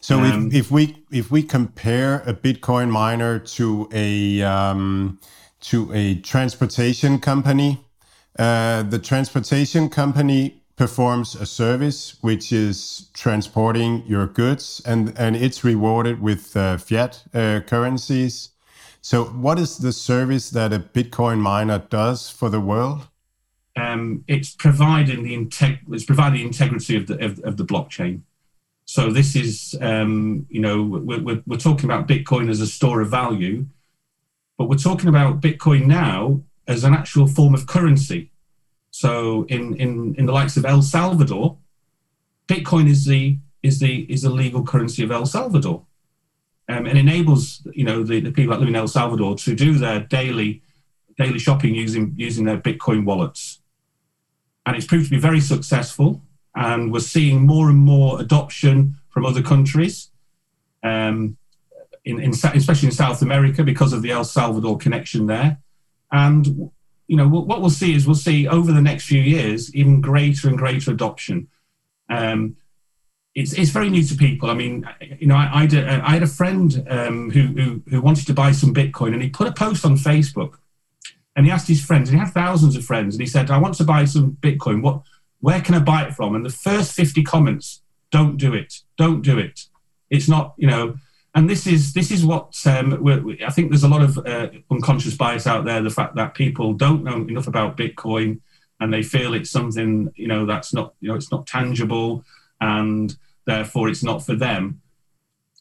So 0.00 0.18
um, 0.20 0.48
if, 0.48 0.54
if 0.54 0.70
we 0.70 1.04
if 1.10 1.30
we 1.30 1.42
compare 1.42 2.16
a 2.26 2.34
Bitcoin 2.34 2.90
miner 2.90 3.38
to 3.38 3.88
a 3.92 4.42
um, 4.42 5.20
to 5.60 5.90
a 5.94 6.16
transportation 6.16 7.20
company, 7.20 7.84
uh, 8.38 8.82
the 8.82 8.98
transportation 8.98 9.88
company 9.88 10.61
performs 10.82 11.36
a 11.36 11.46
service 11.46 12.16
which 12.22 12.52
is 12.52 13.08
transporting 13.14 14.02
your 14.04 14.26
goods 14.26 14.82
and, 14.84 15.16
and 15.16 15.36
it's 15.36 15.62
rewarded 15.62 16.20
with 16.20 16.56
uh, 16.56 16.76
fiat 16.76 17.22
uh, 17.32 17.60
currencies. 17.68 18.50
So, 19.00 19.26
what 19.26 19.60
is 19.60 19.78
the 19.78 19.92
service 19.92 20.50
that 20.50 20.72
a 20.72 20.80
Bitcoin 20.80 21.38
miner 21.38 21.78
does 21.78 22.30
for 22.30 22.48
the 22.48 22.58
world? 22.58 23.06
Um, 23.76 24.24
it's 24.26 24.56
providing 24.56 25.22
the 25.22 25.36
integ- 25.36 25.86
it's 25.88 26.04
providing 26.04 26.40
the 26.40 26.46
integrity 26.46 26.96
of 26.96 27.06
the 27.06 27.24
of, 27.24 27.38
of 27.44 27.58
the 27.58 27.64
blockchain. 27.64 28.22
So 28.84 29.12
this 29.12 29.36
is 29.36 29.76
um, 29.80 30.46
you 30.50 30.60
know 30.60 30.82
we're, 30.82 31.22
we're, 31.22 31.42
we're 31.46 31.64
talking 31.68 31.84
about 31.84 32.08
Bitcoin 32.08 32.50
as 32.50 32.60
a 32.60 32.66
store 32.66 33.00
of 33.02 33.08
value, 33.08 33.66
but 34.58 34.68
we're 34.68 34.86
talking 34.90 35.08
about 35.08 35.40
Bitcoin 35.40 35.86
now 35.86 36.40
as 36.66 36.82
an 36.82 36.92
actual 36.92 37.28
form 37.28 37.54
of 37.54 37.68
currency. 37.68 38.31
So 38.92 39.44
in, 39.48 39.74
in, 39.76 40.14
in 40.16 40.26
the 40.26 40.32
likes 40.32 40.56
of 40.56 40.66
El 40.66 40.82
Salvador, 40.82 41.56
Bitcoin 42.46 42.88
is 42.88 43.06
the 43.06 43.38
is 43.62 43.78
the 43.78 44.00
is 44.12 44.22
the 44.22 44.30
legal 44.30 44.62
currency 44.64 45.02
of 45.02 45.10
El 45.10 45.24
Salvador, 45.24 45.86
um, 46.68 46.84
and 46.86 46.98
enables 46.98 47.66
you 47.72 47.84
know 47.84 48.02
the, 48.02 48.20
the 48.20 48.30
people 48.30 48.52
that 48.52 48.60
live 48.60 48.68
in 48.68 48.76
El 48.76 48.88
Salvador 48.88 49.34
to 49.36 49.54
do 49.54 49.78
their 49.78 50.00
daily 50.00 50.62
daily 51.16 51.38
shopping 51.38 51.74
using 51.74 52.12
using 52.16 52.44
their 52.44 52.58
Bitcoin 52.58 53.04
wallets, 53.04 53.62
and 54.66 54.76
it's 54.76 54.86
proved 54.86 55.06
to 55.06 55.10
be 55.10 55.18
very 55.18 55.40
successful. 55.40 56.20
And 56.54 56.92
we're 56.92 57.00
seeing 57.00 57.46
more 57.46 57.70
and 57.70 57.78
more 57.78 58.20
adoption 58.20 58.98
from 59.08 59.24
other 59.24 59.40
countries, 59.40 60.10
um, 60.82 61.38
in, 62.04 62.20
in 62.20 62.32
especially 62.32 62.88
in 62.88 62.92
South 62.92 63.22
America 63.22 63.64
because 63.64 63.94
of 63.94 64.02
the 64.02 64.10
El 64.10 64.24
Salvador 64.24 64.76
connection 64.76 65.26
there. 65.26 65.56
And 66.10 66.70
you 67.12 67.18
know, 67.18 67.28
what 67.28 67.60
we'll 67.60 67.68
see 67.68 67.94
is 67.94 68.06
we'll 68.06 68.14
see 68.14 68.48
over 68.48 68.72
the 68.72 68.80
next 68.80 69.04
few 69.04 69.20
years 69.20 69.74
even 69.74 70.00
greater 70.00 70.48
and 70.48 70.56
greater 70.56 70.90
adoption. 70.90 71.46
Um, 72.08 72.56
it's, 73.34 73.52
it's 73.52 73.68
very 73.68 73.90
new 73.90 74.02
to 74.02 74.14
people. 74.14 74.48
I 74.48 74.54
mean, 74.54 74.88
you 75.18 75.26
know, 75.26 75.34
I, 75.34 75.50
I, 75.52 75.66
did, 75.66 75.86
I 75.86 76.08
had 76.08 76.22
a 76.22 76.26
friend 76.26 76.86
um, 76.88 77.30
who, 77.30 77.48
who, 77.48 77.82
who 77.86 78.00
wanted 78.00 78.26
to 78.28 78.32
buy 78.32 78.52
some 78.52 78.72
Bitcoin 78.72 79.12
and 79.12 79.22
he 79.22 79.28
put 79.28 79.46
a 79.46 79.52
post 79.52 79.84
on 79.84 79.96
Facebook 79.96 80.54
and 81.36 81.44
he 81.44 81.52
asked 81.52 81.68
his 81.68 81.84
friends, 81.84 82.08
and 82.08 82.18
he 82.18 82.24
had 82.24 82.32
thousands 82.32 82.76
of 82.76 82.84
friends, 82.84 83.14
and 83.14 83.20
he 83.20 83.26
said, 83.26 83.50
I 83.50 83.58
want 83.58 83.74
to 83.76 83.84
buy 83.84 84.06
some 84.06 84.38
Bitcoin. 84.40 84.82
What, 84.82 85.02
where 85.40 85.60
can 85.60 85.74
I 85.74 85.80
buy 85.80 86.04
it 86.04 86.14
from? 86.14 86.34
And 86.34 86.46
the 86.46 86.50
first 86.50 86.92
50 86.92 87.22
comments, 87.24 87.82
don't 88.10 88.38
do 88.38 88.54
it. 88.54 88.80
Don't 88.96 89.20
do 89.20 89.38
it. 89.38 89.66
It's 90.08 90.28
not, 90.28 90.54
you 90.56 90.66
know, 90.66 90.96
and 91.34 91.48
this 91.48 91.66
is 91.66 91.94
this 91.94 92.10
is 92.10 92.26
what 92.26 92.54
um, 92.66 93.06
I 93.44 93.50
think. 93.50 93.70
There's 93.70 93.84
a 93.84 93.88
lot 93.88 94.02
of 94.02 94.18
uh, 94.18 94.48
unconscious 94.70 95.16
bias 95.16 95.46
out 95.46 95.64
there. 95.64 95.82
The 95.82 95.90
fact 95.90 96.14
that 96.16 96.34
people 96.34 96.74
don't 96.74 97.02
know 97.02 97.16
enough 97.26 97.46
about 97.46 97.76
Bitcoin 97.76 98.40
and 98.80 98.92
they 98.92 99.02
feel 99.02 99.32
it's 99.32 99.50
something 99.50 100.12
you 100.14 100.28
know 100.28 100.44
that's 100.44 100.74
not 100.74 100.94
you 101.00 101.08
know 101.08 101.14
it's 101.14 101.32
not 101.32 101.46
tangible 101.46 102.24
and 102.60 103.16
therefore 103.46 103.88
it's 103.88 104.02
not 104.02 104.24
for 104.24 104.34
them. 104.34 104.82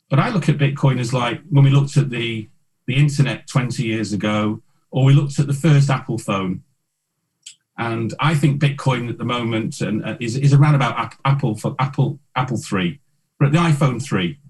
But 0.10 0.20
I 0.20 0.30
look 0.30 0.50
at 0.50 0.58
Bitcoin 0.58 1.00
as 1.00 1.14
like 1.14 1.42
when 1.50 1.64
we 1.64 1.70
looked 1.70 1.96
at 1.96 2.10
the 2.10 2.50
the 2.86 2.98
internet 2.98 3.48
20 3.48 3.84
years 3.84 4.12
ago, 4.12 4.62
or 4.90 5.06
we 5.06 5.14
looked 5.14 5.40
at 5.40 5.48
the 5.48 5.54
first 5.54 5.90
Apple 5.90 6.18
phone. 6.18 6.64
And 7.78 8.14
I 8.20 8.36
think 8.36 8.62
Bitcoin 8.62 9.10
at 9.10 9.18
the 9.18 9.24
moment 9.24 9.80
and, 9.80 10.04
uh, 10.04 10.18
is, 10.20 10.36
is 10.36 10.54
around 10.54 10.76
about 10.76 11.16
Apple 11.24 11.56
for 11.56 11.76
Apple 11.80 12.20
Apple 12.36 12.58
three, 12.58 13.00
the 13.40 13.48
iPhone 13.48 14.04
three 14.04 14.41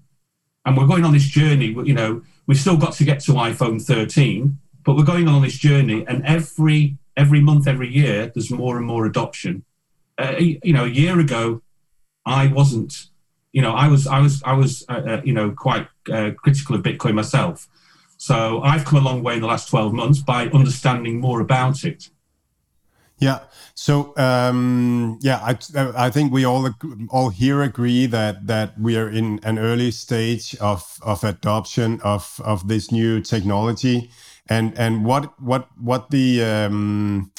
and 0.64 0.76
we're 0.76 0.86
going 0.86 1.04
on 1.04 1.12
this 1.12 1.26
journey. 1.26 1.66
You 1.66 1.94
know, 1.94 2.22
we've 2.46 2.58
still 2.58 2.76
got 2.76 2.94
to 2.94 3.04
get 3.04 3.20
to 3.20 3.32
iPhone 3.32 3.80
13, 3.82 4.58
but 4.84 4.96
we're 4.96 5.04
going 5.04 5.28
on 5.28 5.42
this 5.42 5.58
journey, 5.58 6.04
and 6.06 6.24
every 6.24 6.98
every 7.16 7.40
month, 7.40 7.66
every 7.66 7.92
year, 7.92 8.32
there's 8.34 8.50
more 8.50 8.76
and 8.76 8.86
more 8.86 9.06
adoption. 9.06 9.64
Uh, 10.18 10.34
you 10.38 10.72
know, 10.72 10.84
a 10.84 10.88
year 10.88 11.18
ago, 11.18 11.62
I 12.24 12.46
wasn't 12.46 13.08
you 13.52 13.60
know, 13.60 13.72
I 13.72 13.88
was, 13.88 14.06
I 14.06 14.18
was, 14.20 14.42
I 14.44 14.54
was, 14.54 14.84
uh, 14.88 15.02
uh, 15.06 15.22
you 15.24 15.32
know, 15.32 15.50
quite 15.50 15.86
uh, 16.10 16.30
critical 16.36 16.74
of 16.74 16.82
Bitcoin 16.82 17.14
myself. 17.14 17.68
So 18.16 18.62
I've 18.62 18.84
come 18.84 18.98
a 18.98 19.02
long 19.02 19.22
way 19.22 19.34
in 19.34 19.40
the 19.40 19.46
last 19.46 19.68
12 19.68 19.92
months 19.92 20.20
by 20.20 20.46
understanding 20.48 21.20
more 21.20 21.40
about 21.40 21.84
it. 21.84 22.08
Yeah. 23.22 23.38
So 23.74 24.12
um, 24.16 25.18
yeah, 25.22 25.38
I 25.40 25.56
I 26.06 26.10
think 26.10 26.32
we 26.32 26.44
all 26.44 26.68
all 27.08 27.30
here 27.30 27.62
agree 27.62 28.06
that 28.06 28.46
that 28.46 28.78
we 28.78 28.96
are 28.96 29.08
in 29.08 29.40
an 29.44 29.58
early 29.58 29.90
stage 29.92 30.56
of 30.60 30.98
of 31.02 31.24
adoption 31.24 32.00
of 32.02 32.40
of 32.44 32.68
this 32.68 32.90
new 32.90 33.20
technology, 33.20 34.10
and 34.48 34.76
and 34.76 35.04
what 35.04 35.40
what 35.40 35.68
what 35.80 36.10
the 36.10 36.42
um, 36.42 37.30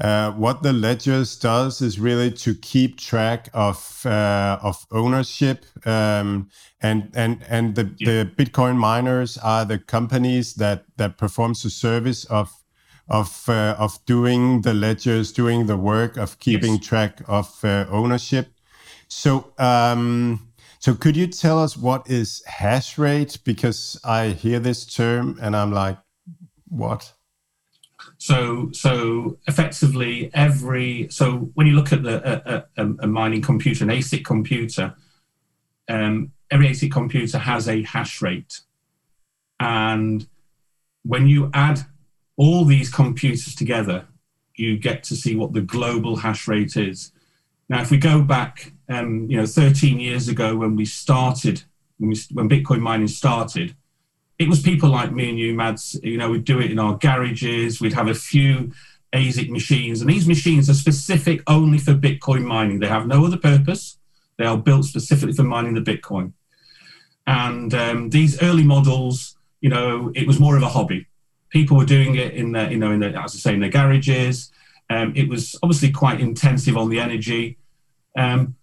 uh, 0.00 0.32
what 0.32 0.62
the 0.62 0.72
ledgers 0.72 1.36
does 1.36 1.80
is 1.80 1.98
really 1.98 2.30
to 2.30 2.54
keep 2.54 2.98
track 2.98 3.48
of 3.54 4.04
uh, 4.06 4.58
of 4.62 4.86
ownership 4.90 5.64
um, 5.86 6.48
and 6.80 7.10
and 7.14 7.44
and 7.48 7.74
the, 7.74 7.94
yeah. 7.98 8.06
the 8.06 8.30
Bitcoin 8.36 8.76
miners 8.76 9.38
are 9.38 9.64
the 9.64 9.78
companies 9.78 10.54
that 10.54 10.84
that 10.96 11.16
performs 11.16 11.62
the 11.62 11.70
service 11.70 12.24
of 12.26 12.52
of 13.08 13.48
uh, 13.48 13.74
of 13.78 14.04
doing 14.06 14.62
the 14.62 14.74
ledgers, 14.74 15.32
doing 15.32 15.66
the 15.66 15.76
work 15.76 16.16
of 16.16 16.38
keeping 16.38 16.74
yes. 16.74 16.86
track 16.86 17.22
of 17.26 17.64
uh, 17.64 17.86
ownership. 17.90 18.48
So, 19.08 19.52
um, 19.58 20.48
so 20.78 20.94
could 20.94 21.16
you 21.16 21.26
tell 21.26 21.58
us 21.58 21.76
what 21.76 22.08
is 22.10 22.42
hash 22.46 22.98
rate? 22.98 23.38
Because 23.44 23.98
I 24.04 24.28
hear 24.28 24.58
this 24.58 24.84
term 24.84 25.38
and 25.40 25.56
I'm 25.56 25.72
like, 25.72 25.98
what? 26.68 27.12
So, 28.18 28.70
so 28.72 29.38
effectively, 29.46 30.30
every 30.34 31.08
so 31.10 31.50
when 31.54 31.66
you 31.66 31.74
look 31.74 31.92
at 31.92 32.02
the 32.02 32.66
a, 32.76 32.82
a, 32.82 32.94
a 33.00 33.06
mining 33.06 33.42
computer, 33.42 33.84
an 33.84 33.90
ASIC 33.90 34.24
computer, 34.24 34.94
um, 35.88 36.32
every 36.50 36.68
ASIC 36.68 36.92
computer 36.92 37.38
has 37.38 37.68
a 37.68 37.82
hash 37.82 38.20
rate, 38.20 38.60
and 39.58 40.26
when 41.04 41.26
you 41.26 41.50
add 41.54 41.86
all 42.38 42.64
these 42.64 42.88
computers 42.88 43.54
together, 43.54 44.06
you 44.54 44.78
get 44.78 45.02
to 45.04 45.16
see 45.16 45.36
what 45.36 45.52
the 45.52 45.60
global 45.60 46.16
hash 46.16 46.48
rate 46.48 46.76
is. 46.76 47.12
Now, 47.68 47.82
if 47.82 47.90
we 47.90 47.98
go 47.98 48.22
back, 48.22 48.72
um, 48.88 49.26
you 49.28 49.36
know, 49.36 49.44
13 49.44 50.00
years 50.00 50.28
ago 50.28 50.56
when 50.56 50.74
we 50.74 50.86
started, 50.86 51.62
when, 51.98 52.10
we, 52.10 52.16
when 52.32 52.48
Bitcoin 52.48 52.80
mining 52.80 53.08
started, 53.08 53.74
it 54.38 54.48
was 54.48 54.62
people 54.62 54.88
like 54.88 55.12
me 55.12 55.28
and 55.28 55.38
you, 55.38 55.52
Mads. 55.52 55.98
You 56.02 56.16
know, 56.16 56.30
we'd 56.30 56.44
do 56.44 56.60
it 56.60 56.70
in 56.70 56.78
our 56.78 56.96
garages. 56.96 57.80
We'd 57.80 57.92
have 57.92 58.06
a 58.06 58.14
few 58.14 58.72
ASIC 59.12 59.50
machines, 59.50 60.00
and 60.00 60.08
these 60.08 60.28
machines 60.28 60.70
are 60.70 60.74
specific 60.74 61.42
only 61.48 61.78
for 61.78 61.92
Bitcoin 61.92 62.44
mining. 62.44 62.78
They 62.78 62.86
have 62.86 63.08
no 63.08 63.26
other 63.26 63.36
purpose. 63.36 63.98
They 64.36 64.44
are 64.44 64.56
built 64.56 64.84
specifically 64.84 65.34
for 65.34 65.42
mining 65.42 65.74
the 65.74 65.80
Bitcoin. 65.80 66.34
And 67.26 67.74
um, 67.74 68.10
these 68.10 68.40
early 68.40 68.62
models, 68.62 69.36
you 69.60 69.70
know, 69.70 70.12
it 70.14 70.26
was 70.26 70.38
more 70.38 70.56
of 70.56 70.62
a 70.62 70.68
hobby 70.68 71.08
people 71.50 71.76
were 71.76 71.84
doing 71.84 72.14
it 72.16 72.34
in 72.34 72.52
their, 72.52 72.70
you 72.70 72.78
know, 72.78 72.92
in 72.92 73.00
their, 73.00 73.16
as 73.16 73.34
I 73.34 73.38
say, 73.38 73.54
in 73.54 73.60
their 73.60 73.70
garages. 73.70 74.50
Um, 74.90 75.12
it 75.14 75.28
was 75.28 75.56
obviously 75.62 75.90
quite 75.90 76.20
intensive 76.20 76.76
on 76.76 76.88
the 76.88 77.00
energy, 77.00 77.58
um, 78.16 78.56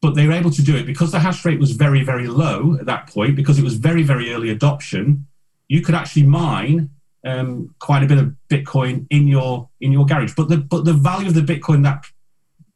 but 0.00 0.14
they 0.14 0.26
were 0.26 0.32
able 0.32 0.52
to 0.52 0.62
do 0.62 0.76
it 0.76 0.86
because 0.86 1.10
the 1.10 1.18
hash 1.18 1.44
rate 1.44 1.58
was 1.58 1.72
very, 1.72 2.04
very 2.04 2.28
low 2.28 2.76
at 2.78 2.86
that 2.86 3.08
point. 3.08 3.34
Because 3.34 3.58
it 3.58 3.64
was 3.64 3.74
very, 3.74 4.02
very 4.02 4.32
early 4.32 4.50
adoption, 4.50 5.26
you 5.66 5.80
could 5.80 5.94
actually 5.94 6.22
mine 6.24 6.90
um, 7.24 7.74
quite 7.80 8.02
a 8.02 8.06
bit 8.06 8.18
of 8.18 8.34
Bitcoin 8.48 9.06
in 9.10 9.26
your 9.26 9.68
in 9.80 9.92
your 9.92 10.06
garage. 10.06 10.34
But 10.36 10.48
the 10.48 10.58
but 10.58 10.84
the 10.84 10.92
value 10.92 11.28
of 11.28 11.34
the 11.34 11.40
Bitcoin 11.40 11.82
that 11.84 12.04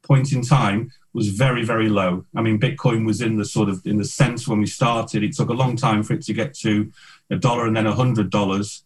point 0.03 0.33
in 0.33 0.41
time 0.41 0.91
was 1.13 1.29
very, 1.29 1.63
very 1.63 1.87
low. 1.87 2.25
I 2.35 2.41
mean, 2.41 2.59
Bitcoin 2.59 3.05
was 3.05 3.21
in 3.21 3.37
the 3.37 3.45
sort 3.45 3.69
of 3.69 3.85
in 3.85 3.97
the 3.97 4.05
sense 4.05 4.47
when 4.47 4.59
we 4.59 4.65
started. 4.65 5.23
It 5.23 5.35
took 5.35 5.49
a 5.49 5.53
long 5.53 5.77
time 5.77 6.03
for 6.03 6.13
it 6.13 6.23
to 6.23 6.33
get 6.33 6.53
to 6.55 6.91
a 7.29 7.37
dollar 7.37 7.65
and 7.65 7.75
then 7.77 7.85
a 7.85 7.95
hundred 7.95 8.29
dollars 8.29 8.83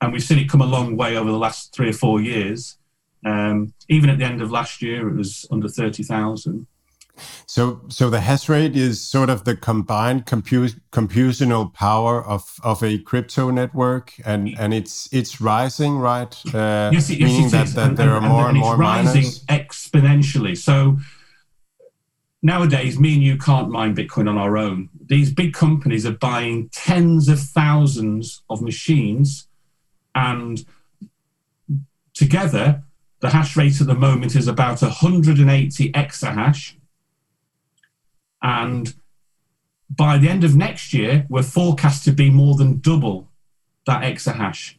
and 0.00 0.12
we've 0.12 0.22
seen 0.22 0.38
it 0.38 0.48
come 0.48 0.60
a 0.60 0.66
long 0.66 0.96
way 0.96 1.16
over 1.16 1.30
the 1.30 1.38
last 1.38 1.74
three 1.74 1.90
or 1.90 1.94
four 1.94 2.20
years. 2.20 2.76
Um, 3.24 3.74
even 3.88 4.08
at 4.08 4.18
the 4.18 4.24
end 4.24 4.40
of 4.40 4.50
last 4.50 4.80
year, 4.80 5.08
it 5.08 5.14
was 5.14 5.46
under 5.50 5.68
thirty 5.68 6.02
thousand. 6.02 6.66
So, 7.46 7.82
so 7.88 8.08
the 8.08 8.20
hash 8.20 8.48
rate 8.48 8.76
is 8.76 8.98
sort 9.00 9.28
of 9.28 9.44
the 9.44 9.54
combined 9.54 10.24
computational 10.24 11.74
power 11.74 12.24
of, 12.24 12.56
of 12.62 12.82
a 12.82 12.96
crypto 12.98 13.50
network, 13.50 14.14
and, 14.24 14.56
and 14.58 14.72
it's 14.72 15.08
it's 15.12 15.40
rising, 15.40 15.98
right? 15.98 16.34
Uh, 16.54 16.90
yes, 16.92 17.10
it, 17.10 17.20
meaning 17.20 17.42
yes, 17.42 17.52
it 17.52 17.56
that, 17.56 17.64
is. 17.66 17.74
that 17.74 17.88
and, 17.88 17.96
there 17.96 18.16
and, 18.16 18.24
are 18.24 18.28
more 18.28 18.48
and, 18.48 18.58
more 18.58 18.76
rising 18.76 19.22
miners. 19.22 19.44
exponentially. 19.44 20.56
So 20.56 20.98
nowadays, 22.42 22.98
me 22.98 23.14
and 23.14 23.22
you 23.22 23.36
can't 23.36 23.68
mine 23.68 23.94
Bitcoin 23.94 24.28
on 24.28 24.38
our 24.38 24.56
own. 24.56 24.88
These 25.06 25.32
big 25.32 25.52
companies 25.52 26.06
are 26.06 26.12
buying 26.12 26.70
tens 26.70 27.28
of 27.28 27.38
thousands 27.38 28.42
of 28.48 28.62
machines 28.62 29.46
and 30.14 30.64
together, 32.14 32.82
the 33.20 33.30
hash 33.30 33.56
rate 33.56 33.80
at 33.80 33.86
the 33.86 33.94
moment 33.94 34.34
is 34.34 34.48
about 34.48 34.82
180 34.82 35.92
exahash. 35.92 36.74
And 38.42 38.94
by 39.88 40.18
the 40.18 40.28
end 40.28 40.44
of 40.44 40.56
next 40.56 40.94
year, 40.94 41.26
we're 41.28 41.42
forecast 41.42 42.04
to 42.04 42.12
be 42.12 42.30
more 42.30 42.54
than 42.56 42.80
double 42.80 43.28
that 43.86 44.02
exahash. 44.02 44.76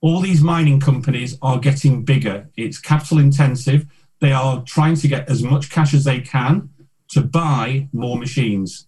All 0.00 0.20
these 0.20 0.42
mining 0.42 0.80
companies 0.80 1.38
are 1.40 1.58
getting 1.58 2.04
bigger. 2.04 2.48
It's 2.56 2.78
capital 2.78 3.18
intensive. 3.18 3.86
They 4.20 4.32
are 4.32 4.62
trying 4.62 4.96
to 4.96 5.08
get 5.08 5.28
as 5.28 5.42
much 5.42 5.70
cash 5.70 5.94
as 5.94 6.04
they 6.04 6.20
can 6.20 6.70
to 7.10 7.22
buy 7.22 7.88
more 7.92 8.18
machines. 8.18 8.86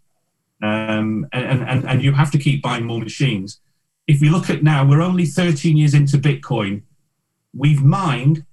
Um, 0.62 1.26
and, 1.32 1.62
and, 1.62 1.84
and 1.86 2.02
you 2.02 2.12
have 2.12 2.30
to 2.32 2.38
keep 2.38 2.62
buying 2.62 2.84
more 2.84 3.00
machines 3.00 3.60
if 4.06 4.20
we 4.20 4.28
look 4.28 4.48
at 4.48 4.62
now, 4.62 4.86
we're 4.86 5.02
only 5.02 5.26
13 5.26 5.76
years 5.76 5.94
into 5.94 6.16
Bitcoin. 6.16 6.82
We've 7.52 7.82
mined 7.82 8.44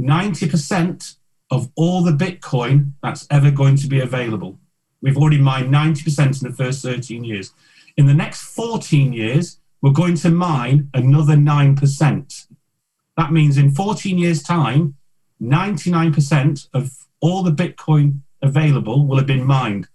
90% 0.00 1.16
of 1.50 1.70
all 1.76 2.02
the 2.02 2.12
Bitcoin 2.12 2.92
that's 3.02 3.26
ever 3.30 3.50
going 3.50 3.76
to 3.76 3.88
be 3.88 4.00
available. 4.00 4.58
We've 5.02 5.16
already 5.16 5.40
mined 5.40 5.72
90% 5.72 6.42
in 6.42 6.50
the 6.50 6.56
first 6.56 6.82
13 6.82 7.24
years. 7.24 7.52
In 7.96 8.06
the 8.06 8.14
next 8.14 8.42
14 8.42 9.12
years, 9.12 9.60
we're 9.82 9.92
going 9.92 10.16
to 10.16 10.30
mine 10.30 10.90
another 10.94 11.34
9%. 11.34 12.46
That 13.16 13.32
means 13.32 13.58
in 13.58 13.70
14 13.72 14.18
years' 14.18 14.42
time, 14.42 14.96
99% 15.42 16.68
of 16.72 16.90
all 17.20 17.42
the 17.42 17.52
Bitcoin 17.52 18.20
available 18.42 19.06
will 19.06 19.18
have 19.18 19.26
been 19.26 19.44
mined. 19.44 19.88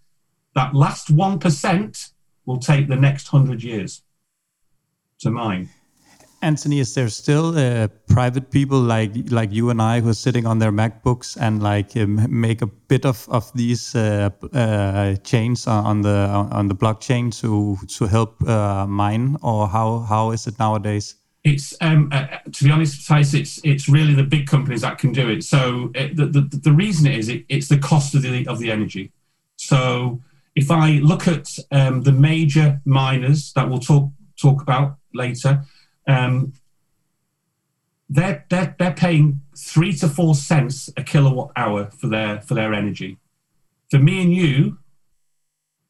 That 0.53 0.75
last 0.75 1.13
1% 1.15 2.11
will 2.45 2.57
take 2.57 2.87
the 2.87 2.95
next 2.95 3.33
100 3.33 3.63
years 3.63 4.03
to 5.21 5.31
mine. 5.31 5.69
Anthony, 6.41 6.79
is 6.79 6.93
there 6.95 7.09
still 7.09 7.55
uh, 7.55 7.87
private 8.07 8.49
people 8.49 8.79
like 8.79 9.11
like 9.29 9.51
you 9.51 9.69
and 9.69 9.81
I 9.81 10.01
who 10.01 10.09
are 10.09 10.13
sitting 10.13 10.47
on 10.47 10.59
their 10.59 10.71
MacBooks 10.71 11.37
and 11.39 11.61
like 11.61 11.95
um, 11.95 12.25
make 12.29 12.63
a 12.63 12.67
bit 12.87 13.05
of 13.05 13.27
of 13.29 13.51
these 13.53 13.95
uh, 13.95 14.29
uh, 14.53 15.15
chains 15.17 15.67
on 15.67 16.01
the 16.01 16.27
on 16.51 16.67
the 16.67 16.75
blockchain 16.75 17.31
to 17.41 17.77
to 17.97 18.07
help 18.07 18.41
uh, 18.47 18.87
mine, 18.87 19.37
or 19.41 19.67
how 19.67 19.99
how 19.99 20.31
is 20.31 20.47
it 20.47 20.57
nowadays? 20.57 21.15
It's 21.43 21.75
um, 21.81 22.09
uh, 22.11 22.27
to 22.51 22.63
be 22.63 22.71
honest, 22.71 23.07
Thijs, 23.07 23.33
it's 23.33 23.59
it's 23.63 23.87
really 23.87 24.15
the 24.15 24.23
big 24.23 24.47
companies 24.47 24.81
that 24.81 24.97
can 24.97 25.11
do 25.11 25.29
it. 25.29 25.43
So 25.43 25.91
it, 25.93 26.15
the, 26.15 26.25
the 26.25 26.41
the 26.41 26.71
reason 26.71 27.05
it 27.05 27.19
is 27.19 27.29
it, 27.29 27.45
it's 27.49 27.67
the 27.67 27.77
cost 27.77 28.15
of 28.15 28.23
the 28.23 28.47
of 28.47 28.57
the 28.57 28.71
energy. 28.71 29.11
So 29.57 30.19
if 30.55 30.71
I 30.71 30.99
look 31.03 31.27
at 31.27 31.47
um, 31.71 32.01
the 32.01 32.11
major 32.11 32.81
miners 32.85 33.53
that 33.53 33.69
we'll 33.69 33.79
talk 33.79 34.09
talk 34.41 34.63
about 34.63 34.97
later, 35.13 35.65
um, 36.07 36.53
they're, 38.09 38.45
they're, 38.49 38.75
they're 38.77 38.93
paying 38.93 39.41
three 39.57 39.93
to 39.93 40.09
four 40.09 40.35
cents 40.35 40.89
a 40.97 41.03
kilowatt 41.03 41.51
hour 41.55 41.89
for 41.91 42.07
their, 42.07 42.41
for 42.41 42.55
their 42.55 42.73
energy. 42.73 43.17
For 43.89 43.99
me 43.99 44.21
and 44.21 44.33
you, 44.33 44.77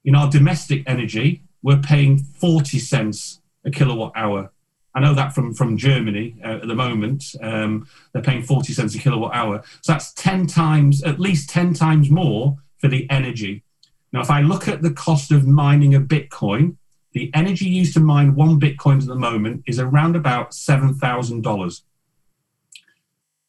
in 0.04 0.16
our 0.16 0.30
domestic 0.30 0.84
energy, 0.88 1.44
we're 1.64 1.82
paying 1.82 2.18
40 2.18 2.80
cents 2.80 3.42
a 3.66 3.72
kilowatt 3.72 4.14
hour. 4.16 4.52
I 4.94 5.00
know 5.00 5.14
that 5.14 5.34
from, 5.34 5.54
from 5.54 5.78
Germany 5.78 6.36
uh, 6.44 6.56
at 6.56 6.68
the 6.68 6.76
moment. 6.76 7.24
Um, 7.42 7.88
they're 8.12 8.22
paying 8.22 8.44
40 8.44 8.74
cents 8.74 8.96
a 8.96 9.00
kilowatt 9.00 9.34
hour. 9.34 9.64
So 9.82 9.94
that's 9.94 10.14
10 10.14 10.48
times, 10.48 11.04
at 11.04 11.20
least 11.20 11.50
10 11.50 11.74
times 11.74 12.10
more 12.10 12.58
for 12.78 12.88
the 12.88 13.10
energy. 13.10 13.64
Now, 14.12 14.22
if 14.22 14.30
I 14.30 14.42
look 14.42 14.68
at 14.68 14.82
the 14.82 14.92
cost 14.92 15.32
of 15.32 15.48
mining 15.48 15.96
a 15.96 16.02
Bitcoin, 16.02 16.76
the 17.14 17.32
energy 17.34 17.66
used 17.66 17.94
to 17.96 18.00
mine 18.00 18.36
one 18.36 18.60
Bitcoin 18.60 19.02
at 19.02 19.08
the 19.08 19.16
moment 19.16 19.64
is 19.66 19.80
around 19.80 20.16
about 20.16 20.52
$7,000. 20.52 21.82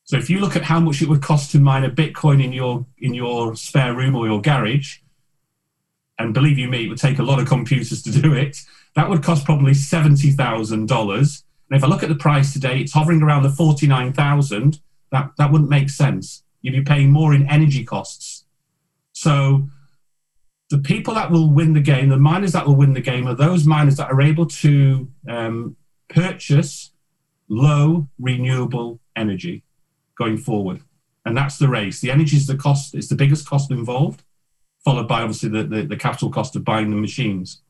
So 0.04 0.16
if 0.16 0.28
you 0.28 0.40
look 0.40 0.56
at 0.56 0.64
how 0.64 0.80
much 0.80 1.00
it 1.00 1.08
would 1.08 1.22
cost 1.22 1.52
to 1.52 1.58
mine 1.58 1.84
a 1.84 1.90
Bitcoin 1.90 2.44
in 2.44 2.52
your 2.52 2.84
in 2.98 3.14
your 3.14 3.54
spare 3.56 3.94
room 3.94 4.14
or 4.14 4.26
your 4.26 4.42
garage, 4.42 4.98
and 6.18 6.34
believe 6.34 6.58
you 6.58 6.68
me, 6.68 6.84
it 6.84 6.88
would 6.88 6.98
take 6.98 7.18
a 7.18 7.22
lot 7.22 7.38
of 7.38 7.48
computers 7.48 8.02
to 8.02 8.10
do 8.10 8.34
it. 8.34 8.58
That 8.94 9.08
would 9.08 9.22
cost 9.22 9.44
probably 9.44 9.74
seventy 9.74 10.30
thousand 10.30 10.88
dollars. 10.88 11.44
And 11.70 11.78
if 11.78 11.84
I 11.84 11.86
look 11.86 12.02
at 12.02 12.10
the 12.10 12.14
price 12.14 12.52
today, 12.52 12.80
it's 12.80 12.92
hovering 12.92 13.22
around 13.22 13.44
the 13.44 13.50
forty 13.50 13.86
nine 13.86 14.12
thousand. 14.12 14.80
That 15.12 15.30
that 15.38 15.50
wouldn't 15.50 15.70
make 15.70 15.88
sense. 15.88 16.42
You'd 16.60 16.72
be 16.72 16.82
paying 16.82 17.10
more 17.10 17.32
in 17.32 17.48
energy 17.48 17.84
costs. 17.84 18.44
So 19.12 19.68
the 20.73 20.79
people 20.79 21.12
that 21.14 21.31
will 21.31 21.51
win 21.51 21.75
the 21.75 21.81
game, 21.81 22.09
the 22.09 22.16
miners 22.16 22.53
that 22.53 22.66
will 22.66 22.77
win 22.77 22.95
the 22.95 23.01
game, 23.01 23.29
are 23.29 23.35
those 23.35 23.66
miners 23.66 23.97
that 23.99 24.11
are 24.11 24.23
able 24.23 24.47
to 24.47 25.07
um, 25.29 25.77
purchase 26.09 26.93
low 27.49 28.09
renewable 28.18 28.99
energy 29.14 29.64
going 30.16 30.39
forward. 30.39 30.81
And 31.27 31.37
that's 31.37 31.59
the 31.59 31.68
race. 31.68 32.01
The 32.01 32.11
energy 32.11 32.39
is 32.39 32.47
the 32.47 32.57
cost, 32.57 32.95
it's 32.95 33.09
the 33.09 33.16
biggest 33.16 33.47
cost 33.47 33.70
involved, 33.70 34.23
followed 34.83 35.07
by 35.07 35.20
obviously 35.20 35.51
the, 35.51 35.64
the, 35.64 35.83
the 35.83 35.97
capital 35.97 36.31
cost 36.31 36.57
of 36.57 36.64
buying 36.64 36.89
the 36.89 36.97
machines. 36.97 37.61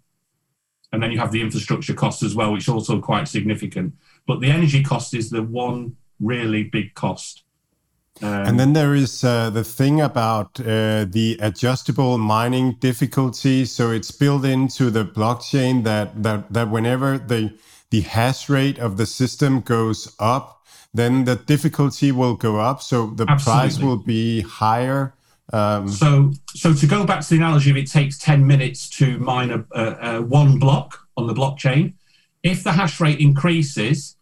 And 0.92 1.02
then 1.02 1.10
you 1.10 1.18
have 1.18 1.32
the 1.32 1.42
infrastructure 1.42 1.94
cost 1.94 2.22
as 2.22 2.36
well, 2.36 2.52
which 2.52 2.62
is 2.62 2.68
also 2.68 3.00
quite 3.00 3.26
significant. 3.26 3.94
But 4.28 4.40
the 4.40 4.50
energy 4.52 4.84
cost 4.84 5.12
is 5.12 5.28
the 5.28 5.42
one 5.42 5.96
really 6.20 6.62
big 6.62 6.94
cost. 6.94 7.42
Um, 8.20 8.28
and 8.28 8.60
then 8.60 8.72
there 8.72 8.94
is 8.94 9.24
uh, 9.24 9.50
the 9.50 9.64
thing 9.64 10.00
about 10.00 10.60
uh, 10.60 11.06
the 11.08 11.38
adjustable 11.40 12.18
mining 12.18 12.74
difficulty. 12.74 13.64
So 13.64 13.90
it's 13.90 14.10
built 14.10 14.44
into 14.44 14.90
the 14.90 15.04
blockchain 15.04 15.84
that 15.84 16.22
that 16.22 16.52
that 16.52 16.70
whenever 16.70 17.18
the 17.18 17.56
the 17.90 18.02
hash 18.02 18.48
rate 18.48 18.78
of 18.78 18.96
the 18.96 19.06
system 19.06 19.60
goes 19.60 20.14
up, 20.18 20.62
then 20.94 21.24
the 21.24 21.36
difficulty 21.36 22.12
will 22.12 22.34
go 22.34 22.60
up. 22.60 22.82
So 22.82 23.06
the 23.06 23.26
Absolutely. 23.28 23.60
price 23.60 23.78
will 23.78 23.96
be 23.96 24.42
higher. 24.42 25.14
Um, 25.52 25.88
so, 25.88 26.32
so 26.54 26.72
to 26.72 26.86
go 26.86 27.04
back 27.04 27.20
to 27.22 27.28
the 27.28 27.36
analogy, 27.36 27.70
if 27.70 27.76
it 27.76 27.90
takes 27.90 28.18
ten 28.18 28.46
minutes 28.46 28.88
to 28.90 29.18
mine 29.18 29.50
a, 29.50 29.64
a, 29.78 30.16
a 30.16 30.22
one 30.22 30.58
block 30.58 31.06
on 31.16 31.26
the 31.26 31.34
blockchain, 31.34 31.94
if 32.42 32.62
the 32.62 32.72
hash 32.72 33.00
rate 33.00 33.20
increases 33.20 34.16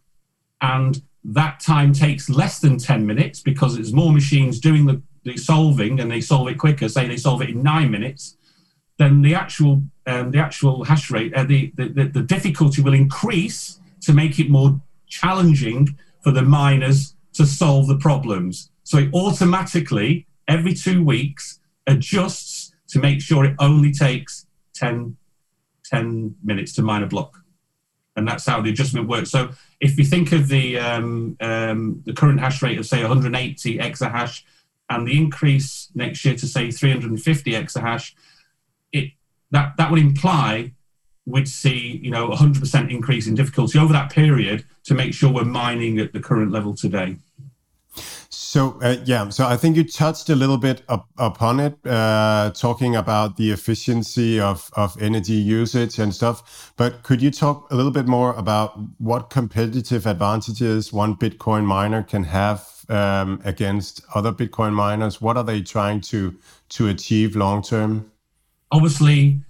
and 0.60 1.02
that 1.24 1.60
time 1.60 1.92
takes 1.92 2.30
less 2.30 2.60
than 2.60 2.78
10 2.78 3.06
minutes 3.06 3.40
because 3.40 3.78
it's 3.78 3.92
more 3.92 4.12
machines 4.12 4.58
doing 4.58 4.86
the, 4.86 5.02
the 5.24 5.36
solving 5.36 6.00
and 6.00 6.10
they 6.10 6.20
solve 6.20 6.48
it 6.48 6.58
quicker, 6.58 6.88
say 6.88 7.06
they 7.06 7.16
solve 7.16 7.42
it 7.42 7.50
in 7.50 7.62
nine 7.62 7.90
minutes, 7.90 8.36
then 8.98 9.22
the 9.22 9.34
actual 9.34 9.82
um, 10.06 10.30
the 10.30 10.38
actual 10.38 10.84
hash 10.84 11.10
rate, 11.10 11.32
uh, 11.34 11.44
the, 11.44 11.72
the, 11.76 12.10
the 12.12 12.22
difficulty 12.22 12.82
will 12.82 12.94
increase 12.94 13.80
to 14.02 14.12
make 14.12 14.38
it 14.38 14.50
more 14.50 14.80
challenging 15.06 15.96
for 16.22 16.32
the 16.32 16.42
miners 16.42 17.14
to 17.34 17.46
solve 17.46 17.86
the 17.86 17.96
problems. 17.96 18.70
So 18.82 18.98
it 18.98 19.14
automatically, 19.14 20.26
every 20.48 20.74
two 20.74 21.04
weeks, 21.04 21.60
adjusts 21.86 22.72
to 22.88 22.98
make 22.98 23.20
sure 23.20 23.44
it 23.44 23.54
only 23.58 23.92
takes 23.92 24.46
10, 24.74 25.16
10 25.84 26.34
minutes 26.42 26.72
to 26.74 26.82
mine 26.82 27.02
a 27.02 27.06
block. 27.06 27.38
And 28.16 28.26
that's 28.26 28.46
how 28.46 28.60
the 28.60 28.70
adjustment 28.70 29.08
works. 29.08 29.30
So 29.30 29.50
if 29.80 29.98
you 29.98 30.04
think 30.04 30.32
of 30.32 30.48
the 30.48 30.78
um, 30.78 31.36
um, 31.40 32.02
the 32.04 32.12
current 32.12 32.38
hash 32.38 32.62
rate 32.62 32.78
of 32.78 32.86
say 32.86 33.00
180 33.00 33.78
exahash 33.78 34.42
and 34.90 35.06
the 35.06 35.16
increase 35.16 35.88
next 35.94 36.24
year 36.24 36.34
to 36.36 36.46
say 36.46 36.70
350 36.70 37.52
exahash, 37.52 38.12
it 38.92 39.12
that 39.50 39.76
that 39.78 39.90
would 39.90 40.00
imply 40.00 40.72
we'd 41.26 41.48
see 41.48 42.00
you 42.02 42.10
know 42.10 42.28
100% 42.28 42.90
increase 42.90 43.26
in 43.26 43.34
difficulty 43.34 43.78
over 43.78 43.92
that 43.92 44.10
period 44.10 44.64
to 44.84 44.94
make 44.94 45.14
sure 45.14 45.32
we're 45.32 45.44
mining 45.44 45.98
at 45.98 46.12
the 46.12 46.20
current 46.20 46.52
level 46.52 46.74
today. 46.74 47.16
So 48.32 48.78
uh, 48.80 48.96
yeah, 49.04 49.28
so 49.30 49.44
I 49.44 49.56
think 49.56 49.76
you 49.76 49.82
touched 49.82 50.28
a 50.30 50.36
little 50.36 50.56
bit 50.56 50.82
up, 50.88 51.08
upon 51.18 51.58
it, 51.58 51.84
uh, 51.84 52.52
talking 52.54 52.94
about 52.94 53.36
the 53.36 53.50
efficiency 53.50 54.38
of 54.38 54.70
of 54.76 54.96
energy 55.02 55.32
usage 55.32 55.98
and 55.98 56.14
stuff. 56.14 56.72
But 56.76 57.02
could 57.02 57.20
you 57.20 57.32
talk 57.32 57.68
a 57.72 57.74
little 57.74 57.90
bit 57.90 58.06
more 58.06 58.32
about 58.34 58.78
what 58.98 59.30
competitive 59.30 60.06
advantages 60.06 60.92
one 60.92 61.16
Bitcoin 61.16 61.64
miner 61.64 62.04
can 62.04 62.22
have 62.22 62.84
um, 62.88 63.40
against 63.44 64.02
other 64.14 64.32
Bitcoin 64.32 64.74
miners? 64.74 65.20
What 65.20 65.36
are 65.36 65.44
they 65.44 65.60
trying 65.60 66.00
to 66.02 66.36
to 66.68 66.86
achieve 66.86 67.34
long 67.34 67.62
term? 67.62 68.12
Obviously, 68.70 69.40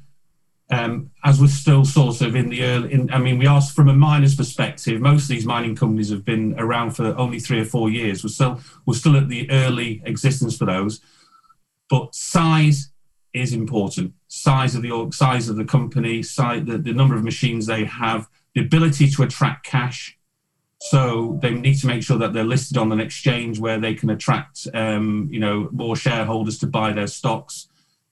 um, 0.70 1.10
as 1.24 1.40
we're 1.40 1.48
still 1.48 1.84
sort 1.84 2.20
of 2.20 2.36
in 2.36 2.48
the 2.48 2.62
early, 2.62 2.92
in, 2.92 3.12
I 3.12 3.18
mean, 3.18 3.38
we 3.38 3.46
asked 3.46 3.74
from 3.74 3.88
a 3.88 3.94
miner's 3.94 4.36
perspective, 4.36 5.00
most 5.00 5.22
of 5.22 5.28
these 5.28 5.44
mining 5.44 5.74
companies 5.74 6.10
have 6.10 6.24
been 6.24 6.54
around 6.58 6.92
for 6.92 7.16
only 7.18 7.40
three 7.40 7.60
or 7.60 7.64
four 7.64 7.90
years. 7.90 8.22
We're 8.22 8.30
still, 8.30 8.60
we're 8.86 8.94
still 8.94 9.16
at 9.16 9.28
the 9.28 9.50
early 9.50 10.00
existence 10.04 10.56
for 10.56 10.66
those. 10.66 11.00
But 11.88 12.14
size 12.14 12.92
is 13.34 13.52
important. 13.52 14.14
Size 14.28 14.76
of 14.76 14.82
the 14.82 15.10
size 15.12 15.48
of 15.48 15.56
the 15.56 15.64
company, 15.64 16.22
size, 16.22 16.64
the, 16.64 16.78
the 16.78 16.92
number 16.92 17.16
of 17.16 17.24
machines 17.24 17.66
they 17.66 17.84
have, 17.84 18.28
the 18.54 18.60
ability 18.60 19.10
to 19.10 19.24
attract 19.24 19.66
cash. 19.66 20.16
So 20.82 21.38
they 21.42 21.52
need 21.52 21.78
to 21.80 21.88
make 21.88 22.04
sure 22.04 22.16
that 22.18 22.32
they're 22.32 22.44
listed 22.44 22.78
on 22.78 22.92
an 22.92 23.00
exchange 23.00 23.58
where 23.58 23.78
they 23.78 23.94
can 23.94 24.08
attract, 24.08 24.68
um, 24.72 25.28
you 25.32 25.40
know, 25.40 25.68
more 25.72 25.96
shareholders 25.96 26.58
to 26.58 26.68
buy 26.68 26.92
their 26.92 27.08
stocks 27.08 27.66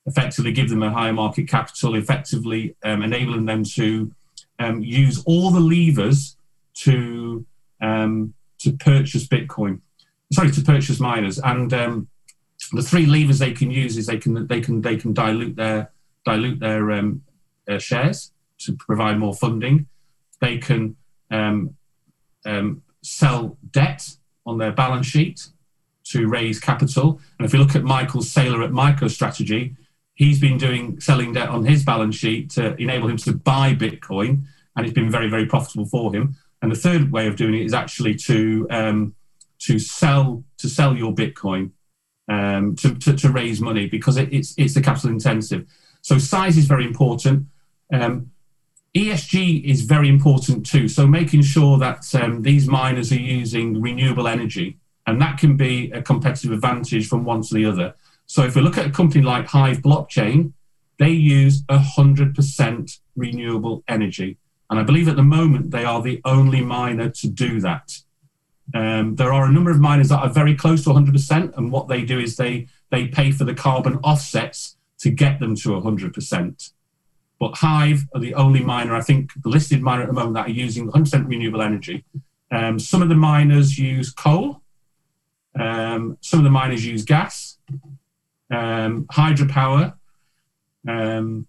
effectively 0.09 0.53
give 0.53 0.71
them 0.71 0.83
a 0.83 0.91
higher 0.91 1.13
market 1.13 1.49
capital, 1.49 1.95
effectively 1.95 2.75
um, 2.83 3.03
enabling 3.03 3.45
them 3.45 3.63
to 3.65 4.13
um, 4.59 4.83
use 4.83 5.23
all 5.25 5.51
the 5.51 5.61
levers 5.61 6.37
to 6.75 7.45
um, 7.81 8.35
to 8.59 8.73
purchase 8.73 9.27
Bitcoin. 9.27 9.81
Sorry, 10.33 10.51
to 10.51 10.63
purchase 10.63 10.99
miners. 10.99 11.39
And 11.39 11.73
um, 11.73 12.09
the 12.73 12.83
three 12.83 13.07
levers 13.07 13.39
they 13.39 13.53
can 13.53 13.71
use 13.71 13.97
is 13.97 14.07
they 14.07 14.19
can 14.19 14.47
they 14.47 14.61
can 14.61 14.81
they 14.81 14.97
can 14.97 15.13
dilute 15.13 15.57
their 15.57 15.91
dilute 16.25 16.59
their 16.59 16.91
um, 16.93 17.23
uh, 17.69 17.79
shares 17.79 18.33
to 18.59 18.75
provide 18.75 19.19
more 19.19 19.35
funding. 19.35 19.87
They 20.41 20.59
can 20.59 20.97
um, 21.31 21.77
sell 23.03 23.57
debt 23.71 24.09
on 24.47 24.59
their 24.59 24.73
balance 24.73 25.07
sheet 25.07 25.49
to 26.05 26.27
raise 26.27 26.59
capital. 26.59 27.21
And 27.39 27.47
if 27.47 27.53
you 27.53 27.59
look 27.59 27.77
at 27.77 27.85
Michael 27.85 28.23
Saylor 28.23 28.65
at 28.65 28.71
MicroStrategy, 28.71 29.77
he's 30.19 30.41
been 30.41 30.59
doing 30.59 31.01
selling 31.01 31.33
debt 31.33 31.49
on 31.49 31.65
his 31.65 31.85
balance 31.85 32.17
sheet 32.17 32.51
to 32.51 32.75
enable 32.83 33.09
him 33.09 33.17
to 33.19 33.33
buy 33.33 33.73
Bitcoin, 33.73 34.45
and 34.77 34.85
it's 34.85 34.95
been 34.95 35.11
very, 35.11 35.31
very 35.31 35.47
profitable 35.47 35.87
for 35.87 36.15
him. 36.15 36.37
And 36.61 36.71
the 36.71 36.77
third 36.77 37.13
way 37.13 37.29
of 37.29 37.37
doing 37.37 37.55
it 37.55 37.65
is 37.65 37.73
actually 37.73 38.17
to 38.17 38.67
um, 38.69 39.15
to 39.61 39.79
sell 39.79 40.45
to 40.59 40.69
sell 40.69 40.95
your 40.97 41.15
Bitcoin 41.15 41.71
um, 42.29 42.75
to, 42.77 42.95
to, 42.97 43.15
to, 43.15 43.31
raise 43.31 43.61
money 43.61 43.87
because 43.87 44.17
it, 44.17 44.33
it's 44.33 44.55
it's 44.59 44.75
the 44.75 44.83
capital 44.83 45.11
intensive. 45.11 45.67
So 46.03 46.19
size 46.19 46.59
is 46.59 46.67
very 46.67 46.85
important. 46.85 47.47
Um, 47.93 48.33
ESG 48.95 49.65
is 49.65 49.83
very 49.83 50.09
important 50.09 50.67
too. 50.67 50.89
So 50.89 51.07
making 51.07 51.43
sure 51.43 51.79
that 51.79 52.13
um, 52.17 52.43
these 52.43 52.67
miners 52.67 53.13
are 53.13 53.21
using 53.21 53.81
renewable 53.81 54.27
energy, 54.27 54.79
and 55.07 55.21
that 55.21 55.39
can 55.39 55.57
be 55.57 55.93
a 55.93 56.03
competitive 56.03 56.51
advantage 56.51 57.07
from 57.07 57.25
one 57.25 57.43
to 57.43 57.55
the 57.55 57.65
other. 57.67 57.95
So 58.29 58.45
if 58.45 58.55
we 58.55 58.61
look 58.61 58.77
at 58.77 58.87
a 58.87 58.91
company 58.91 59.25
like 59.25 59.47
Hive 59.47 59.79
Blockchain, 59.79 60.53
they 60.99 61.11
use 61.11 61.63
100% 61.63 62.99
renewable 63.17 63.83
energy. 63.89 64.37
And 64.69 64.79
I 64.79 64.83
believe 64.83 65.09
at 65.09 65.17
the 65.17 65.23
moment 65.23 65.71
they 65.71 65.85
are 65.85 66.03
the 66.03 66.21
only 66.27 66.61
miner 66.61 67.09
to 67.09 67.29
do 67.29 67.59
that. 67.61 67.99
Um, 68.75 69.17
there 69.17 69.33
are 69.33 69.47
a 69.47 69.51
number 69.51 69.71
of 69.71 69.81
miners 69.81 70.11
that 70.11 70.19
are 70.19 70.29
very 70.29 70.55
close 70.55 70.85
to 70.85 70.91
100%, 70.91 71.57
and 71.57 71.73
what 71.73 71.89
they 71.89 72.05
do 72.05 72.19
is 72.19 72.37
they, 72.37 72.67
they 72.91 73.09
pay 73.09 73.33
for 73.33 73.45
the 73.45 73.55
carbon 73.55 73.97
offsets 74.05 74.77
to 74.99 75.11
get 75.11 75.41
them 75.41 75.57
to 75.57 75.71
100%. 75.71 76.73
But 77.41 77.57
Hive 77.57 78.07
are 78.15 78.21
the 78.21 78.35
only 78.35 78.61
miner, 78.61 78.95
I 78.95 79.01
think, 79.01 79.31
the 79.43 79.49
listed 79.49 79.81
miner 79.81 80.03
at 80.03 80.09
the 80.09 80.13
moment 80.13 80.35
that 80.35 80.49
are 80.49 80.51
using 80.51 80.91
100% 80.91 81.27
renewable 81.27 81.63
energy. 81.63 82.05
Um, 82.51 82.79
some 82.79 83.01
of 83.01 83.09
the 83.09 83.15
miners 83.15 83.79
use 83.79 84.11
coal, 84.11 84.61
um, 85.59 86.19
some 86.21 86.41
of 86.41 86.45
the 86.45 86.51
miners 86.51 86.85
use 86.85 87.05
gas, 87.05 87.57
um, 88.51 89.05
hydropower. 89.07 89.95
Um, 90.87 91.47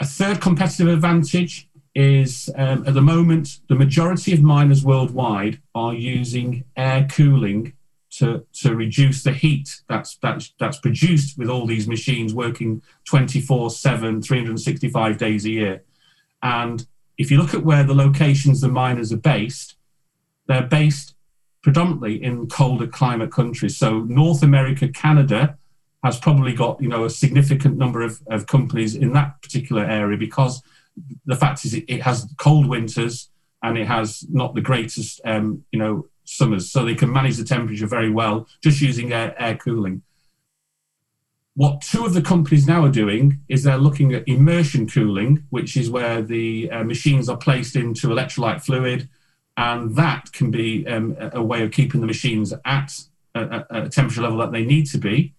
a 0.00 0.04
third 0.04 0.40
competitive 0.40 0.88
advantage 0.88 1.68
is 1.94 2.50
um, 2.56 2.84
at 2.86 2.94
the 2.94 3.02
moment, 3.02 3.60
the 3.68 3.74
majority 3.74 4.32
of 4.32 4.42
miners 4.42 4.84
worldwide 4.84 5.60
are 5.74 5.92
using 5.92 6.64
air 6.76 7.06
cooling 7.10 7.74
to, 8.10 8.46
to 8.52 8.74
reduce 8.74 9.22
the 9.22 9.32
heat 9.32 9.80
that's, 9.88 10.16
that's, 10.16 10.52
that's 10.58 10.78
produced 10.78 11.38
with 11.38 11.48
all 11.48 11.66
these 11.66 11.88
machines 11.88 12.34
working 12.34 12.82
24 13.06 13.70
7, 13.70 14.22
365 14.22 15.18
days 15.18 15.44
a 15.44 15.50
year. 15.50 15.82
And 16.42 16.86
if 17.16 17.30
you 17.30 17.38
look 17.38 17.54
at 17.54 17.64
where 17.64 17.84
the 17.84 17.94
locations 17.94 18.60
the 18.60 18.68
miners 18.68 19.12
are 19.12 19.18
based, 19.18 19.76
they're 20.46 20.66
based 20.66 21.14
predominantly 21.62 22.22
in 22.22 22.48
colder 22.48 22.86
climate 22.86 23.30
countries. 23.30 23.76
So, 23.76 24.00
North 24.00 24.42
America, 24.42 24.88
Canada 24.88 25.56
has 26.02 26.18
probably 26.18 26.52
got 26.52 26.80
you 26.82 26.88
know 26.88 27.04
a 27.04 27.10
significant 27.10 27.76
number 27.76 28.02
of, 28.02 28.20
of 28.28 28.46
companies 28.46 28.94
in 28.94 29.12
that 29.12 29.40
particular 29.42 29.84
area 29.84 30.18
because 30.18 30.62
the 31.26 31.36
fact 31.36 31.64
is 31.64 31.74
it, 31.74 31.84
it 31.88 32.02
has 32.02 32.32
cold 32.38 32.66
winters 32.66 33.30
and 33.62 33.78
it 33.78 33.86
has 33.86 34.24
not 34.28 34.54
the 34.54 34.60
greatest 34.60 35.20
um, 35.24 35.64
you 35.72 35.78
know 35.78 36.06
summers, 36.24 36.70
so 36.70 36.84
they 36.84 36.94
can 36.94 37.12
manage 37.12 37.36
the 37.36 37.44
temperature 37.44 37.86
very 37.86 38.10
well 38.10 38.46
just 38.62 38.80
using 38.80 39.12
air, 39.12 39.34
air 39.38 39.56
cooling. 39.56 40.02
What 41.54 41.82
two 41.82 42.06
of 42.06 42.14
the 42.14 42.22
companies 42.22 42.66
now 42.66 42.84
are 42.84 42.90
doing 42.90 43.40
is 43.48 43.62
they're 43.62 43.76
looking 43.76 44.14
at 44.14 44.26
immersion 44.26 44.88
cooling, 44.88 45.44
which 45.50 45.76
is 45.76 45.90
where 45.90 46.22
the 46.22 46.70
uh, 46.70 46.82
machines 46.82 47.28
are 47.28 47.36
placed 47.36 47.76
into 47.76 48.08
electrolyte 48.08 48.62
fluid, 48.64 49.08
and 49.58 49.94
that 49.96 50.32
can 50.32 50.50
be 50.50 50.86
um, 50.86 51.14
a 51.20 51.42
way 51.42 51.62
of 51.62 51.70
keeping 51.70 52.00
the 52.00 52.06
machines 52.06 52.54
at 52.64 52.98
a, 53.34 53.64
a 53.70 53.88
temperature 53.88 54.22
level 54.22 54.38
that 54.38 54.52
they 54.52 54.64
need 54.64 54.86
to 54.86 54.98
be 54.98 55.34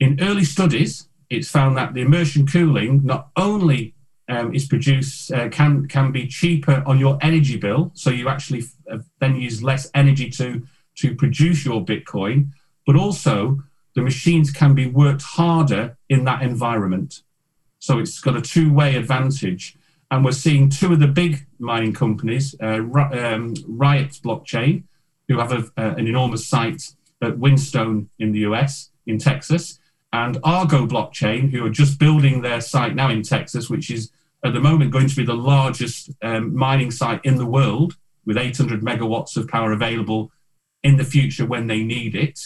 in 0.00 0.18
early 0.20 0.44
studies, 0.44 1.08
it's 1.30 1.50
found 1.50 1.76
that 1.76 1.94
the 1.94 2.00
immersion 2.00 2.46
cooling 2.46 3.04
not 3.04 3.30
only 3.36 3.94
um, 4.28 4.54
is 4.54 4.66
produced 4.66 5.32
uh, 5.32 5.48
can 5.48 5.88
can 5.88 6.12
be 6.12 6.26
cheaper 6.26 6.82
on 6.86 6.98
your 6.98 7.18
energy 7.22 7.56
bill, 7.56 7.90
so 7.94 8.10
you 8.10 8.28
actually 8.28 8.64
f- 8.90 9.00
then 9.20 9.36
use 9.36 9.62
less 9.62 9.90
energy 9.94 10.30
to 10.30 10.66
to 10.96 11.14
produce 11.14 11.64
your 11.64 11.84
Bitcoin, 11.84 12.50
but 12.86 12.96
also 12.96 13.58
the 13.94 14.02
machines 14.02 14.50
can 14.50 14.74
be 14.74 14.86
worked 14.86 15.22
harder 15.22 15.96
in 16.08 16.24
that 16.24 16.42
environment. 16.42 17.22
So 17.78 17.98
it's 17.98 18.20
got 18.20 18.36
a 18.36 18.40
two-way 18.40 18.96
advantage. 18.96 19.76
And 20.10 20.24
we're 20.24 20.32
seeing 20.32 20.70
two 20.70 20.92
of 20.92 21.00
the 21.00 21.06
big 21.06 21.46
mining 21.58 21.92
companies, 21.92 22.54
uh, 22.62 22.80
um, 22.96 23.54
Riot 23.66 24.12
Blockchain, 24.24 24.84
who 25.28 25.38
have 25.38 25.52
a, 25.52 25.58
uh, 25.76 25.94
an 25.96 26.06
enormous 26.06 26.46
site 26.46 26.94
at 27.22 27.38
Whinstone 27.38 28.08
in 28.18 28.32
the 28.32 28.40
US, 28.40 28.90
in 29.06 29.18
Texas, 29.18 29.77
and 30.12 30.38
Argo 30.42 30.86
Blockchain, 30.86 31.50
who 31.50 31.64
are 31.66 31.70
just 31.70 31.98
building 31.98 32.40
their 32.40 32.60
site 32.60 32.94
now 32.94 33.10
in 33.10 33.22
Texas, 33.22 33.68
which 33.68 33.90
is 33.90 34.10
at 34.44 34.52
the 34.52 34.60
moment 34.60 34.90
going 34.90 35.08
to 35.08 35.16
be 35.16 35.24
the 35.24 35.34
largest 35.34 36.10
um, 36.22 36.54
mining 36.54 36.90
site 36.90 37.20
in 37.24 37.36
the 37.36 37.46
world 37.46 37.96
with 38.24 38.38
800 38.38 38.82
megawatts 38.82 39.36
of 39.36 39.48
power 39.48 39.72
available 39.72 40.30
in 40.82 40.96
the 40.96 41.04
future 41.04 41.44
when 41.44 41.66
they 41.66 41.82
need 41.82 42.14
it. 42.14 42.40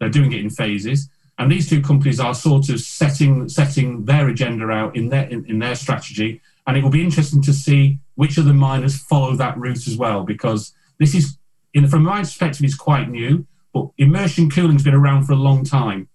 They're 0.00 0.08
doing 0.08 0.32
it 0.32 0.40
in 0.40 0.50
phases. 0.50 1.08
And 1.38 1.52
these 1.52 1.68
two 1.68 1.80
companies 1.80 2.18
are 2.18 2.34
sort 2.34 2.68
of 2.68 2.80
setting 2.80 3.48
setting 3.48 4.04
their 4.06 4.28
agenda 4.28 4.68
out 4.70 4.96
in 4.96 5.08
their 5.08 5.28
in, 5.28 5.44
in 5.46 5.60
their 5.60 5.76
strategy. 5.76 6.40
And 6.66 6.76
it 6.76 6.82
will 6.82 6.90
be 6.90 7.02
interesting 7.02 7.42
to 7.42 7.52
see 7.52 7.98
which 8.16 8.38
of 8.38 8.44
the 8.44 8.52
miners 8.52 8.98
follow 8.98 9.36
that 9.36 9.56
route 9.56 9.86
as 9.86 9.96
well, 9.96 10.24
because 10.24 10.74
this 10.98 11.14
is, 11.14 11.38
in, 11.72 11.88
from 11.88 12.02
my 12.02 12.20
perspective, 12.20 12.64
is 12.64 12.74
quite 12.74 13.08
new. 13.08 13.46
But 13.72 13.88
immersion 13.98 14.50
cooling's 14.50 14.82
been 14.82 14.94
around 14.94 15.24
for 15.24 15.32
a 15.32 15.36
long 15.36 15.64
time. 15.64 16.08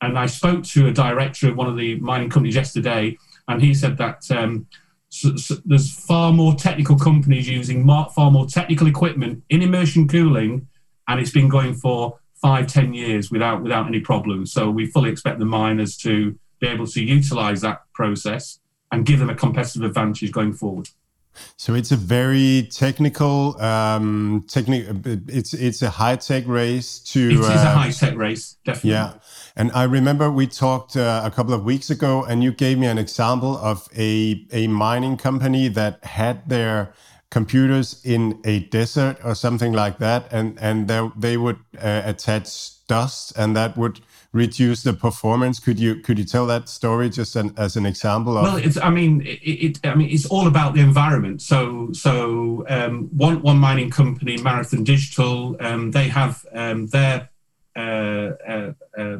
And 0.00 0.18
I 0.18 0.26
spoke 0.26 0.62
to 0.64 0.86
a 0.86 0.92
director 0.92 1.48
of 1.48 1.56
one 1.56 1.66
of 1.66 1.76
the 1.76 1.96
mining 1.96 2.30
companies 2.30 2.54
yesterday, 2.54 3.18
and 3.48 3.60
he 3.60 3.74
said 3.74 3.96
that 3.98 4.30
um, 4.30 4.66
so, 5.08 5.36
so 5.36 5.56
there's 5.64 5.92
far 5.92 6.32
more 6.32 6.54
technical 6.54 6.96
companies 6.98 7.48
using 7.48 7.86
far 7.86 8.30
more 8.30 8.46
technical 8.46 8.86
equipment 8.86 9.42
in 9.48 9.62
immersion 9.62 10.06
cooling, 10.06 10.68
and 11.08 11.18
it's 11.18 11.30
been 11.30 11.48
going 11.48 11.74
for 11.74 12.18
five, 12.40 12.66
ten 12.66 12.94
years 12.94 13.30
without 13.30 13.62
without 13.62 13.86
any 13.86 14.00
problems. 14.00 14.52
So 14.52 14.70
we 14.70 14.86
fully 14.86 15.10
expect 15.10 15.38
the 15.38 15.46
miners 15.46 15.96
to 15.98 16.38
be 16.60 16.68
able 16.68 16.86
to 16.86 17.02
utilize 17.02 17.60
that 17.62 17.82
process 17.94 18.60
and 18.92 19.04
give 19.04 19.18
them 19.18 19.30
a 19.30 19.34
competitive 19.34 19.82
advantage 19.82 20.32
going 20.32 20.52
forward. 20.52 20.88
So 21.56 21.74
it's 21.74 21.92
a 21.92 21.96
very 21.96 22.68
technical, 22.70 23.60
um, 23.62 24.44
technical. 24.48 25.00
It's 25.28 25.54
it's 25.54 25.82
a 25.82 25.90
high 25.90 26.16
tech 26.16 26.46
race 26.46 26.98
to. 27.12 27.30
It 27.30 27.38
is 27.38 27.48
uh, 27.48 27.52
a 27.52 27.78
high 27.78 27.90
tech 27.90 28.16
race, 28.16 28.56
definitely. 28.64 28.90
Yeah, 28.90 29.14
and 29.58 29.72
I 29.72 29.82
remember 29.82 30.30
we 30.30 30.46
talked 30.46 30.96
uh, 30.96 31.20
a 31.24 31.30
couple 31.32 31.52
of 31.52 31.64
weeks 31.64 31.90
ago, 31.90 32.22
and 32.22 32.44
you 32.44 32.52
gave 32.52 32.78
me 32.78 32.86
an 32.86 32.96
example 32.96 33.58
of 33.58 33.88
a 33.96 34.46
a 34.52 34.68
mining 34.68 35.16
company 35.16 35.66
that 35.68 36.04
had 36.04 36.48
their 36.48 36.92
computers 37.30 38.00
in 38.04 38.40
a 38.44 38.60
desert 38.60 39.18
or 39.24 39.34
something 39.34 39.72
like 39.72 39.98
that, 39.98 40.32
and 40.32 40.56
and 40.60 40.86
they 40.86 41.10
they 41.16 41.36
would 41.36 41.58
uh, 41.82 42.02
attach 42.04 42.86
dust, 42.86 43.36
and 43.36 43.56
that 43.56 43.76
would 43.76 44.00
reduce 44.32 44.84
the 44.84 44.92
performance. 44.92 45.58
Could 45.58 45.80
you 45.80 45.96
could 45.96 46.20
you 46.20 46.24
tell 46.24 46.46
that 46.46 46.68
story 46.68 47.10
just 47.10 47.34
an, 47.34 47.52
as 47.56 47.76
an 47.76 47.84
example? 47.84 48.38
Of- 48.38 48.44
well, 48.44 48.56
it's 48.56 48.78
I 48.78 48.90
mean 48.90 49.22
it, 49.22 49.40
it, 49.42 49.80
I 49.82 49.96
mean 49.96 50.08
it's 50.08 50.26
all 50.26 50.46
about 50.46 50.74
the 50.74 50.80
environment. 50.80 51.42
So 51.42 51.88
so 51.92 52.64
um, 52.68 53.08
one 53.16 53.42
one 53.42 53.58
mining 53.58 53.90
company, 53.90 54.36
Marathon 54.36 54.84
Digital, 54.84 55.56
um, 55.58 55.90
they 55.90 56.06
have 56.06 56.46
um, 56.54 56.86
their 56.86 57.28
uh, 57.74 58.32
uh, 58.48 58.72
uh, 58.96 59.16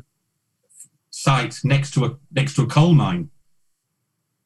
site 1.18 1.58
next 1.64 1.92
to 1.94 2.04
a 2.04 2.16
next 2.30 2.54
to 2.54 2.62
a 2.62 2.66
coal 2.66 2.94
mine. 2.94 3.30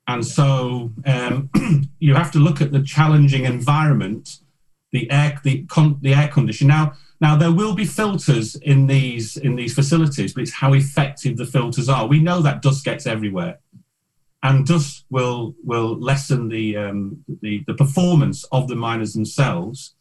And 0.08 0.24
so 0.26 0.90
um, 1.06 1.50
you 1.98 2.14
have 2.14 2.32
to 2.32 2.38
look 2.38 2.60
at 2.60 2.72
the 2.72 2.82
challenging 2.82 3.44
environment, 3.44 4.38
the 4.90 5.10
air, 5.10 5.38
the, 5.44 5.64
con- 5.64 5.98
the 6.00 6.14
air 6.14 6.28
condition. 6.28 6.66
Now, 6.66 6.94
now 7.20 7.36
there 7.36 7.52
will 7.52 7.74
be 7.74 7.84
filters 7.84 8.56
in 8.56 8.86
these 8.88 9.36
in 9.36 9.54
these 9.54 9.74
facilities, 9.74 10.32
but 10.32 10.42
it's 10.42 10.52
how 10.52 10.72
effective 10.72 11.36
the 11.36 11.46
filters 11.46 11.88
are. 11.88 12.06
We 12.06 12.20
know 12.20 12.40
that 12.42 12.62
dust 12.62 12.84
gets 12.84 13.06
everywhere, 13.06 13.58
and 14.42 14.66
dust 14.66 15.04
will 15.10 15.54
will 15.62 15.96
lessen 16.00 16.48
the 16.48 16.76
um, 16.76 17.24
the, 17.42 17.62
the 17.66 17.74
performance 17.74 18.44
of 18.50 18.66
the 18.66 18.76
miners 18.76 19.12
themselves. 19.12 19.94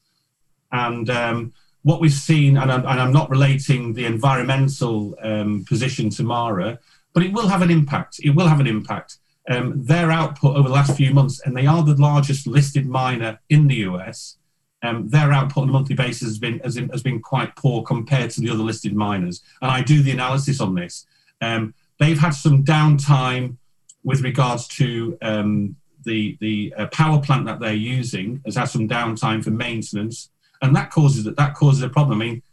And 0.71 1.09
um, 1.09 1.53
what 1.83 1.99
we've 1.99 2.13
seen, 2.13 2.57
and 2.57 2.71
I'm, 2.71 2.85
and 2.85 3.01
I'm, 3.01 3.11
not 3.11 3.29
relating 3.29 3.93
the 3.93 4.05
environmental 4.05 5.15
um, 5.21 5.65
position 5.67 6.09
to 6.11 6.23
Mara, 6.23 6.79
but 7.13 7.23
it 7.23 7.33
will 7.33 7.47
have 7.47 7.61
an 7.61 7.71
impact. 7.71 8.19
It 8.23 8.31
will 8.31 8.47
have 8.47 8.59
an 8.59 8.67
impact 8.67 9.17
um, 9.49 9.83
their 9.83 10.11
output 10.11 10.55
over 10.55 10.67
the 10.67 10.73
last 10.73 10.95
few 10.95 11.13
months, 11.13 11.41
and 11.45 11.55
they 11.55 11.65
are 11.65 11.83
the 11.83 11.95
largest 11.95 12.47
listed 12.47 12.87
miner 12.87 13.39
in 13.49 13.67
the 13.67 13.75
US. 13.75 14.37
Um, 14.83 15.09
their 15.09 15.31
output 15.31 15.63
on 15.63 15.69
a 15.69 15.71
monthly 15.71 15.95
basis 15.95 16.27
has 16.27 16.39
been 16.39 16.59
has, 16.59 16.75
has, 16.75 17.03
been 17.03 17.21
quite 17.21 17.55
poor 17.55 17.83
compared 17.83 18.31
to 18.31 18.41
the 18.41 18.49
other 18.49 18.63
listed 18.63 18.95
miners. 18.95 19.41
And 19.61 19.69
I 19.69 19.81
do 19.81 20.01
the 20.01 20.11
analysis 20.11 20.59
on 20.59 20.73
this. 20.73 21.05
Um, 21.39 21.73
they've 21.99 22.17
had 22.17 22.31
some 22.31 22.63
downtime 22.63 23.57
with 24.03 24.21
regards 24.21 24.67
to 24.69 25.17
um, 25.21 25.75
the 26.03 26.37
the 26.39 26.73
uh, 26.77 26.87
power 26.87 27.21
plant 27.21 27.45
that 27.45 27.59
they're 27.59 27.73
using 27.73 28.41
has 28.45 28.55
had 28.55 28.65
some 28.65 28.87
downtime 28.87 29.43
for 29.43 29.51
maintenance, 29.51 30.29
and 30.61 30.75
that 30.75 30.91
causes 30.91 31.23
that 31.23 31.37
that 31.37 31.55
causes 31.55 31.81
a 31.81 31.89
problem. 31.89 32.21
I 32.21 32.25
mean, 32.25 32.43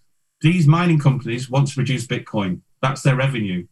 these 0.40 0.66
mining 0.66 0.98
companies 0.98 1.50
want 1.50 1.68
to 1.68 1.74
produce 1.74 2.06
Bitcoin. 2.06 2.61
That's 2.80 3.02
their 3.02 3.16
revenue. 3.16 3.66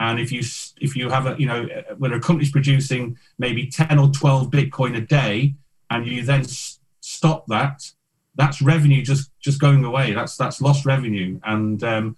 And 0.00 0.18
if 0.18 0.32
you 0.32 0.42
if 0.80 0.96
you 0.96 1.10
have 1.10 1.26
a 1.26 1.36
you 1.38 1.46
know 1.46 1.66
when 1.98 2.12
a 2.12 2.20
company's 2.20 2.50
producing 2.50 3.16
maybe 3.38 3.66
ten 3.66 3.98
or 3.98 4.10
twelve 4.10 4.50
Bitcoin 4.50 4.96
a 4.96 5.00
day, 5.00 5.54
and 5.90 6.06
you 6.06 6.22
then 6.22 6.40
s- 6.40 6.80
stop 7.00 7.46
that, 7.48 7.92
that's 8.34 8.62
revenue 8.62 9.02
just 9.02 9.30
just 9.40 9.60
going 9.60 9.84
away. 9.84 10.12
That's 10.12 10.36
that's 10.36 10.60
lost 10.60 10.84
revenue, 10.84 11.38
and 11.44 11.82
um, 11.84 12.16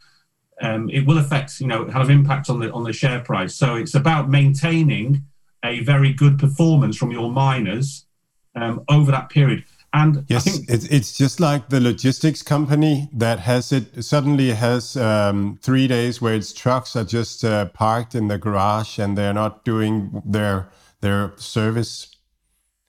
um, 0.63 0.89
it 0.91 1.07
will 1.07 1.19
affect 1.19 1.61
you 1.61 1.67
know 1.67 1.87
have 1.89 2.11
impact 2.11 2.49
on 2.49 2.61
the 2.61 2.73
on 2.73 2.85
the 2.85 2.93
share 2.93 3.21
price. 3.21 3.55
So 3.55 3.77
it's 3.77 3.95
about 3.95 4.31
maintaining 4.31 5.25
a 5.65 5.81
very 5.81 6.13
good 6.13 6.39
performance 6.39 6.97
from 6.97 7.11
your 7.11 7.31
miners 7.31 8.07
um, 8.55 8.85
over 8.89 9.11
that 9.11 9.31
period. 9.31 9.65
And 9.95 10.25
yes, 10.29 10.43
think, 10.43 10.69
it's, 10.69 10.87
it's 10.87 11.17
just 11.17 11.39
like 11.39 11.69
the 11.69 11.81
logistics 11.81 12.43
company 12.43 13.09
that 13.13 13.39
has 13.39 13.71
it 13.71 14.05
suddenly 14.05 14.51
has 14.51 14.97
um, 14.97 15.57
three 15.63 15.87
days 15.87 16.21
where 16.21 16.35
its 16.35 16.53
trucks 16.53 16.97
are 16.97 17.05
just 17.05 17.45
uh, 17.45 17.67
parked 17.67 18.17
in 18.17 18.27
the 18.27 18.37
garage 18.37 18.99
and 18.99 19.17
they're 19.17 19.33
not 19.33 19.65
doing 19.65 20.21
their 20.25 20.69
their 21.01 21.33
service. 21.37 22.17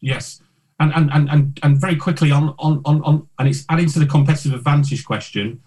Yes, 0.02 0.42
and 0.80 0.92
and 0.96 1.12
and 1.14 1.30
and, 1.30 1.60
and 1.62 1.78
very 1.78 1.96
quickly 1.96 2.32
on, 2.32 2.56
on 2.58 2.82
on 2.86 3.04
on 3.04 3.28
and 3.38 3.50
it's 3.50 3.66
adding 3.70 3.88
to 3.90 4.00
the 4.00 4.08
competitive 4.08 4.54
advantage 4.56 5.06
question. 5.06 5.62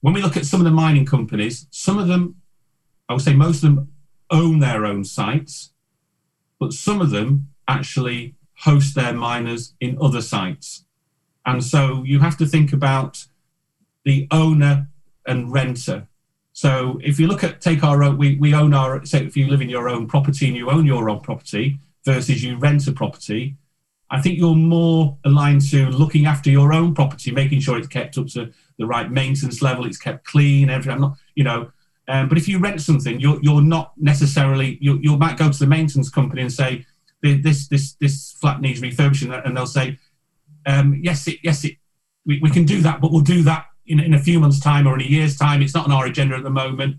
When 0.00 0.14
we 0.14 0.22
look 0.22 0.38
at 0.38 0.46
some 0.46 0.60
of 0.60 0.64
the 0.64 0.70
mining 0.70 1.04
companies, 1.04 1.66
some 1.70 1.98
of 1.98 2.08
them, 2.08 2.36
I 3.10 3.12
would 3.12 3.22
say 3.22 3.34
most 3.34 3.56
of 3.56 3.74
them 3.74 3.92
own 4.30 4.60
their 4.60 4.86
own 4.86 5.04
sites, 5.04 5.74
but 6.58 6.72
some 6.72 7.02
of 7.02 7.10
them 7.10 7.48
actually 7.68 8.34
host 8.64 8.94
their 8.94 9.12
miners 9.12 9.74
in 9.80 9.98
other 10.00 10.22
sites. 10.22 10.84
And 11.44 11.62
so 11.62 12.02
you 12.04 12.20
have 12.20 12.36
to 12.38 12.46
think 12.46 12.72
about 12.72 13.26
the 14.04 14.26
owner 14.30 14.88
and 15.26 15.52
renter. 15.52 16.06
So 16.52 16.98
if 17.02 17.20
you 17.20 17.26
look 17.26 17.44
at 17.44 17.60
take 17.60 17.82
our 17.84 18.02
own, 18.02 18.16
we, 18.16 18.36
we 18.36 18.54
own 18.54 18.72
our, 18.72 19.04
say 19.04 19.24
if 19.26 19.36
you 19.36 19.48
live 19.48 19.60
in 19.60 19.68
your 19.68 19.88
own 19.88 20.06
property 20.06 20.46
and 20.48 20.56
you 20.56 20.70
own 20.70 20.86
your 20.86 21.10
own 21.10 21.20
property 21.20 21.78
versus 22.04 22.42
you 22.42 22.56
rent 22.56 22.86
a 22.86 22.92
property, 22.92 23.56
I 24.10 24.20
think 24.22 24.38
you're 24.38 24.54
more 24.54 25.18
aligned 25.24 25.62
to 25.70 25.88
looking 25.90 26.26
after 26.26 26.50
your 26.50 26.72
own 26.72 26.94
property, 26.94 27.32
making 27.32 27.60
sure 27.60 27.76
it's 27.78 27.88
kept 27.88 28.16
up 28.16 28.28
to 28.28 28.52
the 28.78 28.86
right 28.86 29.10
maintenance 29.10 29.60
level, 29.60 29.86
it's 29.86 29.98
kept 29.98 30.24
clean, 30.24 30.70
everything. 30.70 30.92
I'm 30.92 31.00
not, 31.00 31.16
you 31.34 31.44
know, 31.44 31.70
um, 32.06 32.28
but 32.28 32.38
if 32.38 32.46
you 32.46 32.58
rent 32.58 32.80
something, 32.80 33.18
you're, 33.18 33.40
you're 33.42 33.62
not 33.62 33.92
necessarily, 33.96 34.78
you, 34.80 34.98
you 35.02 35.16
might 35.16 35.38
go 35.38 35.50
to 35.50 35.58
the 35.58 35.66
maintenance 35.66 36.10
company 36.10 36.42
and 36.42 36.52
say, 36.52 36.86
this 37.32 37.68
this 37.68 37.94
this 37.94 38.32
flat 38.32 38.60
needs 38.60 38.80
refurbishing, 38.80 39.32
and 39.32 39.56
they'll 39.56 39.66
say, 39.66 39.98
um, 40.66 41.00
yes, 41.02 41.26
it, 41.26 41.38
yes, 41.42 41.64
it, 41.64 41.76
we, 42.26 42.38
we 42.40 42.50
can 42.50 42.64
do 42.64 42.80
that, 42.82 43.00
but 43.00 43.10
we'll 43.10 43.22
do 43.22 43.42
that 43.42 43.66
in, 43.86 44.00
in 44.00 44.14
a 44.14 44.18
few 44.18 44.40
months' 44.40 44.60
time 44.60 44.86
or 44.86 44.94
in 44.94 45.00
a 45.00 45.08
year's 45.08 45.36
time. 45.36 45.62
It's 45.62 45.74
not 45.74 45.86
on 45.86 45.92
our 45.92 46.06
agenda 46.06 46.36
at 46.36 46.42
the 46.42 46.50
moment. 46.50 46.96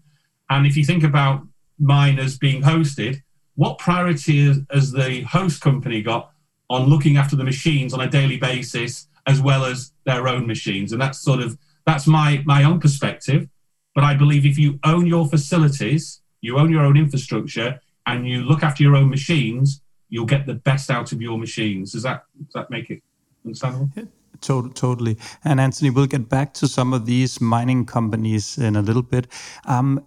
And 0.50 0.68
if 0.68 0.78
you 0.78 0.86
think 0.86 1.04
about 1.04 1.42
miners 1.80 2.38
being 2.38 2.62
hosted, 2.62 3.22
what 3.56 3.78
priority 3.80 4.48
has, 4.48 4.60
has 4.72 4.92
the 4.92 5.22
host 5.22 5.62
company 5.62 6.02
got 6.02 6.32
on 6.70 6.88
looking 6.88 7.18
after 7.18 7.36
the 7.36 7.44
machines 7.44 7.94
on 7.94 8.02
a 8.02 8.10
daily 8.10 8.38
basis 8.38 9.08
as 9.28 9.42
well 9.42 9.66
as 9.66 9.94
their 10.06 10.28
own 10.28 10.46
machines? 10.46 10.92
And 10.92 11.02
that's 11.02 11.20
sort 11.20 11.40
of 11.40 11.58
that's 11.86 12.08
my 12.08 12.44
my 12.46 12.64
own 12.64 12.80
perspective. 12.80 13.48
But 13.94 14.04
I 14.04 14.14
believe 14.14 14.46
if 14.46 14.58
you 14.58 14.80
own 14.84 15.08
your 15.08 15.28
facilities, 15.28 16.22
you 16.42 16.58
own 16.58 16.70
your 16.70 16.84
own 16.84 16.98
infrastructure, 16.98 17.80
and 18.06 18.28
you 18.28 18.44
look 18.44 18.62
after 18.62 18.84
your 18.84 18.96
own 18.96 19.10
machines, 19.10 19.82
you'll 20.10 20.26
get 20.26 20.46
the 20.46 20.56
best 20.56 20.90
out 20.90 21.12
of 21.12 21.22
your 21.22 21.38
machines. 21.38 21.92
Does 21.92 22.04
that 22.04 22.24
does 22.38 22.54
that 22.54 22.70
make 22.70 22.90
it 22.90 23.02
understandable? 23.46 23.90
Yeah. 23.96 24.04
Totally. 24.42 25.18
And 25.44 25.60
Anthony, 25.60 25.90
we'll 25.90 26.06
get 26.08 26.30
back 26.30 26.54
to 26.56 26.68
some 26.68 26.94
of 26.94 27.06
these 27.06 27.40
mining 27.42 27.86
companies 27.86 28.58
in 28.58 28.76
a 28.76 28.82
little 28.82 29.02
bit. 29.02 29.28
Um, 29.66 30.04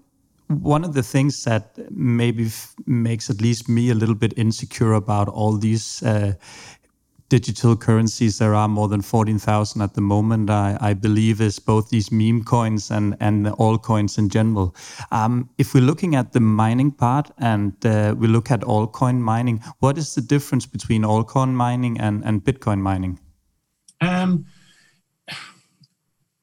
one 0.48 0.84
of 0.84 0.94
the 0.94 1.02
things 1.02 1.44
that 1.44 1.78
maybe 1.90 2.46
f- 2.46 2.74
makes 2.86 3.30
at 3.30 3.40
least 3.40 3.68
me 3.68 3.90
a 3.90 3.94
little 3.94 4.14
bit 4.14 4.32
insecure 4.36 4.92
about 4.92 5.28
all 5.28 5.58
these 5.58 6.02
uh, 6.02 6.34
digital 7.28 7.76
currencies. 7.76 8.38
There 8.38 8.54
are 8.54 8.68
more 8.68 8.88
than 8.88 9.02
14,000 9.02 9.82
at 9.82 9.94
the 9.94 10.00
moment, 10.00 10.50
I, 10.50 10.78
I, 10.80 10.94
believe, 10.94 11.40
is 11.40 11.58
both 11.58 11.90
these 11.90 12.10
meme 12.10 12.44
coins 12.44 12.90
and, 12.90 13.16
and 13.20 13.48
all 13.48 13.78
in 14.18 14.28
general. 14.28 14.74
Um, 15.10 15.50
if 15.58 15.74
we're 15.74 15.84
looking 15.84 16.14
at 16.14 16.32
the 16.32 16.40
mining 16.40 16.90
part 16.90 17.30
and 17.38 17.74
uh, 17.84 18.14
we 18.16 18.28
look 18.28 18.50
at 18.50 18.60
altcoin 18.60 19.18
mining, 19.20 19.62
what 19.80 19.98
is 19.98 20.14
the 20.14 20.20
difference 20.20 20.66
between 20.66 21.02
altcoin 21.02 21.50
mining 21.50 22.00
and, 22.00 22.24
and 22.24 22.44
Bitcoin 22.44 22.78
mining? 22.80 23.18
Um, 24.00 24.46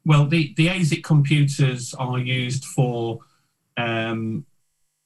well, 0.05 0.27
the, 0.27 0.53
the 0.57 0.67
ASIC 0.67 1.03
computers 1.03 1.93
are 1.95 2.19
used 2.19 2.65
for 2.65 3.19
um, 3.77 4.45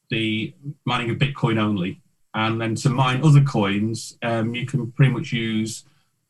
the 0.10 0.54
mining 0.86 1.10
of 1.12 1.18
Bitcoin 1.18 1.58
only 1.58 2.02
and 2.34 2.62
then 2.62 2.76
to 2.76 2.90
mine 2.90 3.24
other 3.24 3.44
coins, 3.44 4.18
um, 4.22 4.54
you 4.54 4.66
can 4.66 4.92
pretty 4.92 5.12
much 5.12 5.32
use 5.32 5.84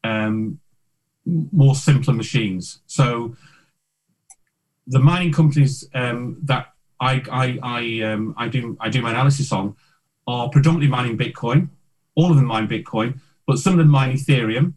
um, 0.03 0.59
more 1.25 1.75
simpler 1.75 2.13
machines. 2.13 2.79
So 2.87 3.35
the 4.87 4.99
mining 4.99 5.31
companies 5.31 5.87
um, 5.93 6.37
that 6.43 6.73
I 6.99 7.21
I 7.31 7.59
I, 7.61 8.11
um, 8.11 8.33
I 8.37 8.47
do 8.47 8.77
I 8.79 8.89
do 8.89 9.01
my 9.01 9.11
analysis 9.11 9.51
on 9.51 9.75
are 10.27 10.49
predominantly 10.49 10.89
mining 10.89 11.17
Bitcoin. 11.17 11.69
All 12.15 12.31
of 12.31 12.37
them 12.37 12.45
mine 12.45 12.67
Bitcoin, 12.67 13.19
but 13.45 13.59
some 13.59 13.73
of 13.73 13.79
them 13.79 13.89
mine 13.89 14.13
Ethereum, 14.13 14.73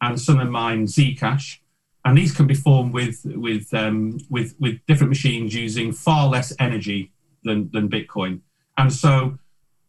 and 0.00 0.20
some 0.20 0.36
of 0.36 0.44
them 0.44 0.52
mine 0.52 0.86
Zcash. 0.86 1.58
And 2.04 2.18
these 2.18 2.32
can 2.32 2.46
be 2.46 2.54
formed 2.54 2.92
with 2.92 3.20
with 3.24 3.72
um, 3.74 4.18
with 4.30 4.54
with 4.58 4.80
different 4.86 5.10
machines 5.10 5.54
using 5.54 5.92
far 5.92 6.28
less 6.28 6.52
energy 6.58 7.12
than 7.44 7.70
than 7.72 7.88
Bitcoin. 7.88 8.40
And 8.76 8.92
so 8.92 9.38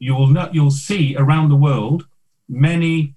you 0.04 0.14
will 0.14 0.28
not, 0.28 0.54
you'll 0.54 0.70
see 0.89 1.16
around 1.18 1.47
the 1.47 1.56
world 1.56 2.06
many 2.49 3.16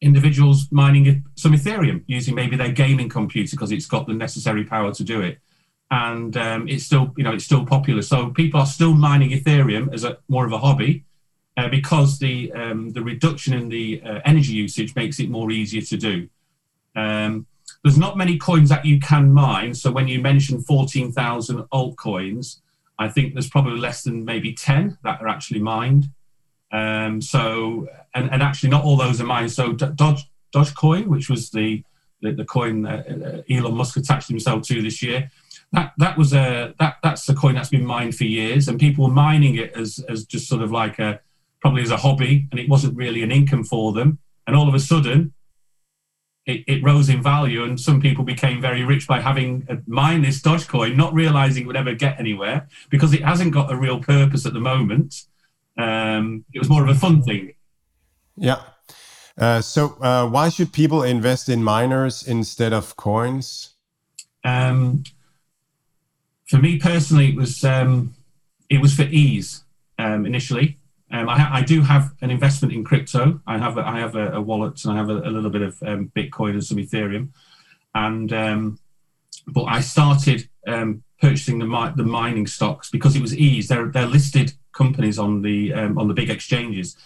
individuals 0.00 0.66
mining 0.72 1.24
some 1.36 1.52
Ethereum 1.52 2.02
using 2.08 2.34
maybe 2.34 2.56
their 2.56 2.72
gaming 2.72 3.08
computer 3.08 3.54
because 3.54 3.70
it's 3.70 3.86
got 3.86 4.08
the 4.08 4.12
necessary 4.12 4.64
power 4.64 4.92
to 4.92 5.04
do 5.04 5.20
it, 5.20 5.38
and 5.92 6.36
um, 6.36 6.66
it's 6.66 6.84
still 6.84 7.14
you 7.16 7.22
know 7.22 7.32
it's 7.32 7.44
still 7.44 7.64
popular. 7.64 8.02
So 8.02 8.30
people 8.30 8.58
are 8.58 8.66
still 8.66 8.92
mining 8.92 9.30
Ethereum 9.30 9.94
as 9.94 10.02
a 10.02 10.18
more 10.26 10.44
of 10.44 10.50
a 10.50 10.58
hobby 10.58 11.04
uh, 11.56 11.68
because 11.68 12.18
the 12.18 12.52
um, 12.54 12.90
the 12.90 13.02
reduction 13.02 13.54
in 13.54 13.68
the 13.68 14.02
uh, 14.04 14.18
energy 14.24 14.54
usage 14.54 14.96
makes 14.96 15.20
it 15.20 15.30
more 15.30 15.52
easier 15.52 15.82
to 15.82 15.96
do. 15.96 16.28
Um, 16.96 17.46
there's 17.84 17.98
not 17.98 18.18
many 18.18 18.36
coins 18.36 18.68
that 18.70 18.84
you 18.84 18.98
can 18.98 19.32
mine. 19.32 19.74
So 19.74 19.92
when 19.92 20.08
you 20.08 20.20
mention 20.20 20.60
14,000 20.60 21.58
altcoins, 21.72 22.60
I 22.98 23.08
think 23.08 23.34
there's 23.34 23.48
probably 23.48 23.78
less 23.78 24.04
than 24.04 24.24
maybe 24.24 24.52
10 24.52 24.98
that 25.02 25.20
are 25.20 25.28
actually 25.28 25.60
mined. 25.60 26.08
Um, 26.72 27.20
so, 27.20 27.88
and, 28.14 28.30
and 28.32 28.42
actually 28.42 28.70
not 28.70 28.84
all 28.84 28.96
those 28.96 29.20
are 29.20 29.26
mined. 29.26 29.52
So 29.52 29.72
Dodge, 29.72 30.30
Dogecoin, 30.54 31.06
which 31.06 31.28
was 31.28 31.50
the, 31.50 31.84
the, 32.20 32.32
the 32.32 32.44
coin 32.44 32.82
that 32.82 33.08
uh, 33.08 33.42
Elon 33.52 33.74
Musk 33.74 33.96
attached 33.96 34.28
himself 34.28 34.62
to 34.62 34.80
this 34.80 35.02
year, 35.02 35.30
that, 35.72 35.92
that 35.98 36.16
was 36.16 36.32
a, 36.32 36.74
that, 36.78 36.96
that's 37.02 37.26
the 37.26 37.34
coin 37.34 37.56
that's 37.56 37.68
been 37.68 37.84
mined 37.84 38.14
for 38.14 38.24
years 38.24 38.68
and 38.68 38.78
people 38.78 39.04
were 39.04 39.12
mining 39.12 39.56
it 39.56 39.72
as, 39.76 40.04
as 40.08 40.24
just 40.24 40.48
sort 40.48 40.62
of 40.62 40.70
like 40.70 40.98
a, 40.98 41.20
probably 41.60 41.82
as 41.82 41.90
a 41.90 41.96
hobby 41.96 42.46
and 42.50 42.60
it 42.60 42.68
wasn't 42.68 42.96
really 42.96 43.22
an 43.22 43.32
income 43.32 43.64
for 43.64 43.92
them. 43.92 44.18
And 44.46 44.54
all 44.54 44.68
of 44.68 44.74
a 44.74 44.80
sudden, 44.80 45.33
it, 46.46 46.64
it, 46.66 46.84
rose 46.84 47.08
in 47.08 47.22
value, 47.22 47.64
and 47.64 47.80
some 47.80 48.00
people 48.00 48.24
became 48.24 48.60
very 48.60 48.84
rich 48.84 49.06
by 49.06 49.20
having 49.20 49.66
mined 49.86 50.24
this 50.24 50.42
Dogecoin, 50.42 50.94
not 50.94 51.14
realizing 51.14 51.62
it 51.62 51.66
would 51.66 51.76
ever 51.76 51.94
get 51.94 52.18
anywhere 52.20 52.68
because 52.90 53.14
it 53.14 53.22
hasn't 53.22 53.52
got 53.52 53.72
a 53.72 53.76
real 53.76 54.00
purpose 54.00 54.44
at 54.44 54.52
the 54.52 54.60
moment. 54.60 55.22
Um, 55.78 56.44
it 56.52 56.58
was 56.58 56.68
more 56.68 56.82
of 56.82 56.88
a 56.88 56.98
fun 56.98 57.22
thing. 57.22 57.54
Yeah. 58.36 58.62
Uh, 59.36 59.60
so, 59.60 59.96
uh, 60.00 60.28
why 60.28 60.48
should 60.48 60.72
people 60.72 61.02
invest 61.02 61.48
in 61.48 61.64
miners 61.64 62.22
instead 62.22 62.72
of 62.72 62.96
coins? 62.96 63.70
Um, 64.44 65.02
for 66.46 66.58
me 66.58 66.78
personally, 66.78 67.30
it 67.30 67.36
was 67.36 67.64
um, 67.64 68.14
it 68.68 68.80
was 68.80 68.94
for 68.94 69.04
ease 69.04 69.64
um, 69.98 70.26
initially. 70.26 70.78
Um, 71.14 71.28
I, 71.28 71.58
I, 71.58 71.62
do 71.62 71.80
have 71.82 72.12
an 72.22 72.32
investment 72.32 72.74
in 72.74 72.82
crypto. 72.82 73.40
I 73.46 73.56
have 73.56 73.78
a, 73.78 73.86
I 73.86 74.00
have 74.00 74.16
a, 74.16 74.32
a 74.32 74.40
wallet 74.40 74.84
and 74.84 74.92
I 74.92 74.96
have 74.96 75.10
a, 75.10 75.18
a 75.18 75.30
little 75.30 75.48
bit 75.48 75.62
of 75.62 75.80
um, 75.84 76.10
Bitcoin 76.16 76.54
and 76.54 76.64
some 76.64 76.78
Ethereum, 76.78 77.28
and 77.94 78.32
um, 78.32 78.80
but 79.46 79.62
I 79.66 79.80
started 79.80 80.48
um, 80.66 81.04
purchasing 81.20 81.60
the 81.60 81.92
the 81.96 82.02
mining 82.02 82.48
stocks 82.48 82.90
because 82.90 83.14
it 83.14 83.22
was 83.22 83.36
ease. 83.36 83.68
They're 83.68 83.92
they're 83.92 84.08
listed 84.08 84.54
companies 84.72 85.16
on 85.16 85.40
the 85.40 85.72
um, 85.72 85.98
on 85.98 86.08
the 86.08 86.14
big 86.14 86.30
exchanges, 86.30 86.96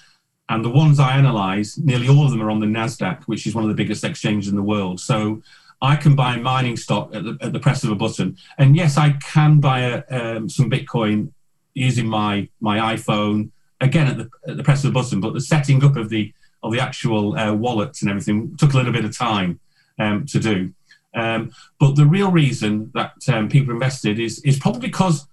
and 0.49 0.65
the 0.65 0.71
ones 0.71 0.99
I 0.99 1.19
analyze, 1.19 1.77
nearly 1.77 2.09
all 2.09 2.25
of 2.25 2.31
them 2.31 2.41
are 2.41 2.51
on 2.51 2.61
the 2.61 2.67
Nasdaq, 2.67 3.25
which 3.25 3.47
is 3.47 3.55
one 3.55 3.65
of 3.65 3.69
the 3.69 3.77
biggest 3.77 4.05
exchanges 4.05 4.49
in 4.49 4.57
the 4.57 4.63
world. 4.75 5.01
So. 5.01 5.43
I 5.81 5.95
can 5.95 6.17
buy 6.17 6.35
mining 6.35 6.77
stock 6.77 7.15
at 7.15 7.23
the, 7.23 7.39
at 7.41 7.53
the 7.53 7.61
press 7.61 7.85
of 7.85 7.93
a 7.93 7.95
button, 7.95 8.37
and 8.59 8.75
yes, 8.75 8.99
I 8.99 9.11
can 9.11 9.61
buy 9.61 10.03
um, 10.11 10.49
some 10.49 10.69
Bitcoin 10.69 11.31
using 11.73 12.09
my 12.09 12.49
my 12.61 12.97
iPhone 12.97 13.53
again 13.81 14.07
at 14.07 14.17
the, 14.19 14.31
at 14.47 14.57
the 14.57 14.63
press 14.63 14.85
of 14.85 14.93
the 14.93 15.01
button, 15.01 15.21
but 15.21 15.35
the 15.35 15.41
setting 15.41 15.83
up 15.85 15.97
of 15.97 16.09
the 16.09 16.33
of 16.63 16.73
the 16.73 16.81
actual 16.81 17.37
uh, 17.37 17.53
wallets 17.53 18.03
and 18.03 18.11
everything 18.11 18.57
took 18.57 18.73
a 18.73 18.77
little 18.77 18.93
bit 18.93 19.05
of 19.05 19.17
time 19.17 19.61
um, 19.99 20.27
to 20.27 20.41
do. 20.41 20.73
Um, 21.15 21.53
but 21.79 21.95
the 21.95 22.07
real 22.07 22.31
reason 22.31 22.91
that 22.95 23.13
um, 23.29 23.49
people 23.49 23.73
invested 23.73 24.19
is 24.19 24.41
is 24.41 24.59
probably 24.59 24.81
because 24.81 25.27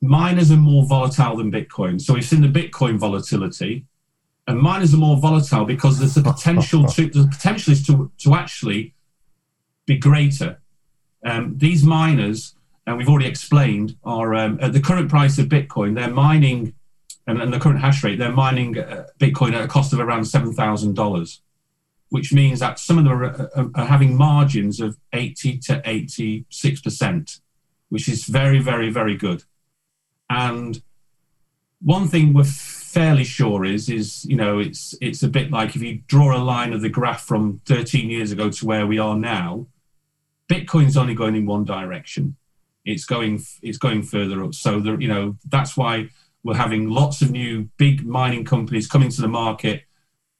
miners 0.00 0.50
are 0.50 0.56
more 0.56 0.84
volatile 0.86 1.36
than 1.36 1.52
Bitcoin. 1.52 2.00
So 2.00 2.14
we've 2.14 2.24
seen 2.24 2.42
the 2.42 2.48
Bitcoin 2.48 2.98
volatility, 2.98 3.86
and 4.46 4.58
miners 4.58 4.94
are 4.94 4.98
more 4.98 5.18
volatile 5.18 5.64
because 5.64 5.98
there's 5.98 6.14
the 6.14 6.22
potential 6.22 6.84
to 6.86 7.06
the 7.08 7.28
potential 7.28 7.72
is 7.72 7.86
to 7.86 8.10
to 8.18 8.34
actually 8.34 8.94
be 9.86 9.98
greater. 9.98 10.60
Um, 11.24 11.56
these 11.58 11.84
miners, 11.84 12.54
and 12.86 12.96
we've 12.96 13.08
already 13.08 13.28
explained, 13.28 13.96
are 14.04 14.34
um, 14.34 14.58
at 14.60 14.72
the 14.72 14.80
current 14.80 15.08
price 15.08 15.38
of 15.38 15.46
Bitcoin. 15.46 15.94
They're 15.94 16.10
mining 16.10 16.74
and, 17.26 17.40
and 17.40 17.52
the 17.52 17.58
current 17.58 17.80
hash 17.80 18.02
rate, 18.02 18.18
they're 18.18 18.32
mining 18.32 18.78
uh, 18.78 19.06
Bitcoin 19.18 19.52
at 19.54 19.64
a 19.64 19.68
cost 19.68 19.92
of 19.92 20.00
around 20.00 20.22
$7,000, 20.22 21.40
which 22.08 22.32
means 22.32 22.60
that 22.60 22.78
some 22.78 22.98
of 22.98 23.04
them 23.04 23.12
are, 23.12 23.24
are, 23.24 23.70
are 23.74 23.86
having 23.86 24.16
margins 24.16 24.80
of 24.80 24.98
80 25.12 25.58
to 25.58 25.80
86%, 25.82 27.40
which 27.88 28.08
is 28.08 28.24
very, 28.24 28.58
very, 28.58 28.90
very 28.90 29.16
good. 29.16 29.44
And 30.28 30.82
one 31.80 32.08
thing 32.08 32.32
we're 32.32 32.44
fairly 32.44 33.24
sure 33.24 33.64
is, 33.64 33.88
is 33.88 34.24
you 34.24 34.36
know, 34.36 34.58
it's 34.58 34.94
it's 35.00 35.22
a 35.22 35.28
bit 35.28 35.50
like 35.50 35.74
if 35.74 35.82
you 35.82 36.02
draw 36.06 36.36
a 36.36 36.38
line 36.38 36.72
of 36.72 36.80
the 36.80 36.88
graph 36.88 37.22
from 37.22 37.60
13 37.66 38.10
years 38.10 38.32
ago 38.32 38.50
to 38.50 38.66
where 38.66 38.86
we 38.86 38.98
are 38.98 39.16
now, 39.16 39.66
Bitcoin's 40.48 40.96
only 40.96 41.14
going 41.14 41.34
in 41.34 41.46
one 41.46 41.64
direction. 41.64 42.36
It's 42.84 43.04
going 43.04 43.42
it's 43.62 43.78
going 43.78 44.02
further 44.02 44.42
up. 44.44 44.54
So 44.54 44.80
the, 44.80 44.96
you 44.96 45.08
know 45.08 45.36
that's 45.48 45.76
why 45.76 46.08
we're 46.44 46.54
having 46.54 46.88
lots 46.88 47.22
of 47.22 47.30
new 47.30 47.68
big 47.76 48.04
mining 48.04 48.44
companies 48.44 48.86
coming 48.86 49.10
to 49.10 49.20
the 49.20 49.28
market 49.28 49.84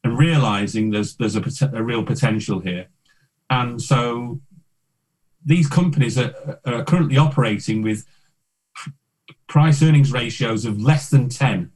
and 0.04 0.18
realizing 0.18 0.90
there's 0.90 1.16
there's 1.16 1.36
a, 1.36 1.42
a 1.74 1.82
real 1.82 2.04
potential 2.04 2.60
here. 2.60 2.88
And 3.50 3.80
so 3.80 4.40
these 5.44 5.68
companies 5.68 6.18
are, 6.18 6.60
are 6.64 6.84
currently 6.84 7.18
operating 7.18 7.82
with 7.82 8.06
price 9.46 9.82
earnings 9.82 10.12
ratios 10.12 10.64
of 10.64 10.80
less 10.80 11.10
than 11.10 11.28
10, 11.28 11.70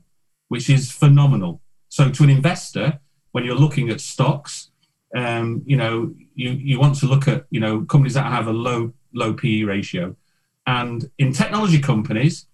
which 0.49 0.71
is 0.71 0.91
phenomenal. 0.91 1.61
So 1.89 2.11
to 2.11 2.23
an 2.25 2.31
investor, 2.31 3.01
when 3.33 3.45
you're 3.45 3.55
looking 3.55 3.91
at 3.91 4.01
stocks, 4.01 4.71
um, 5.15 5.63
you 5.67 5.77
know, 5.77 6.15
you, 6.35 6.51
you 6.51 6.81
want 6.81 6.97
to 6.97 7.07
look 7.07 7.29
at, 7.29 7.47
you 7.51 7.61
know, 7.61 7.83
companies 7.83 8.15
that 8.15 8.31
have 8.31 8.47
a 8.47 8.53
low, 8.53 8.93
low 9.15 9.35
PE 9.35 9.63
ratio. 9.63 10.17
And 10.67 11.11
in 11.19 11.33
technology 11.33 11.79
companies, 11.79 12.47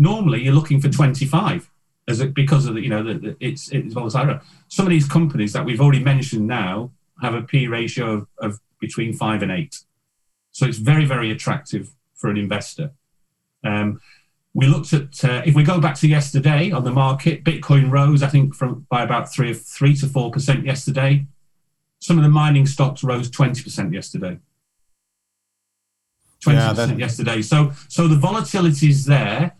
normally 0.00 0.42
you're 0.42 0.54
looking 0.54 0.80
for 0.80 0.88
25 0.88 1.70
as 2.08 2.20
it, 2.20 2.34
because 2.34 2.66
of 2.66 2.74
the, 2.74 2.80
you 2.80 2.88
know, 2.88 3.04
the, 3.04 3.14
the, 3.14 3.36
it's, 3.38 3.70
it's 3.70 3.92
volatile. 3.92 4.40
Some 4.68 4.86
of 4.86 4.90
these 4.90 5.06
companies 5.06 5.52
that 5.52 5.64
we've 5.64 5.80
already 5.80 6.02
mentioned 6.02 6.46
now 6.46 6.90
have 7.20 7.34
a 7.34 7.42
P 7.42 7.68
ratio 7.68 8.12
of, 8.12 8.26
of 8.38 8.60
between 8.80 9.12
five 9.12 9.42
and 9.42 9.52
eight. 9.52 9.80
So 10.52 10.66
it's 10.66 10.78
very, 10.78 11.04
very 11.04 11.30
attractive 11.30 11.90
for 12.14 12.30
an 12.30 12.38
investor. 12.38 12.92
Um, 13.62 14.00
we 14.54 14.66
looked 14.66 14.92
at 14.94 15.22
uh, 15.22 15.42
if 15.44 15.54
we 15.54 15.62
go 15.62 15.80
back 15.80 15.94
to 15.96 16.08
yesterday 16.08 16.72
on 16.72 16.82
the 16.82 16.90
market, 16.90 17.44
Bitcoin 17.44 17.90
rose, 17.90 18.22
I 18.22 18.26
think, 18.26 18.54
from 18.54 18.86
by 18.90 19.04
about 19.04 19.32
three 19.32 19.54
three 19.54 19.94
to 19.96 20.08
four 20.08 20.32
percent 20.32 20.64
yesterday. 20.64 21.26
Some 22.00 22.16
of 22.16 22.24
the 22.24 22.30
mining 22.30 22.66
stocks 22.66 23.04
rose 23.04 23.30
twenty 23.30 23.62
percent 23.62 23.92
yesterday. 23.92 24.40
Twenty 26.40 26.58
yeah, 26.58 26.70
percent 26.70 26.98
yesterday. 26.98 27.42
So 27.42 27.72
so 27.86 28.08
the 28.08 28.16
volatility 28.16 28.88
is 28.88 29.04
there 29.04 29.52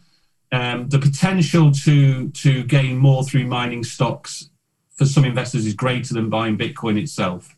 um, 0.53 0.89
the 0.89 0.99
potential 0.99 1.71
to 1.71 2.29
to 2.31 2.65
gain 2.65 2.97
more 2.97 3.25
through 3.25 3.47
mining 3.47 3.85
stocks 3.85 4.51
for 4.97 5.07
some 5.07 5.25
investors 5.25 5.65
is 5.65 5.75
greater 5.75 6.13
than 6.13 6.29
buying 6.29 6.59
Bitcoin 6.59 7.01
itself. 7.01 7.57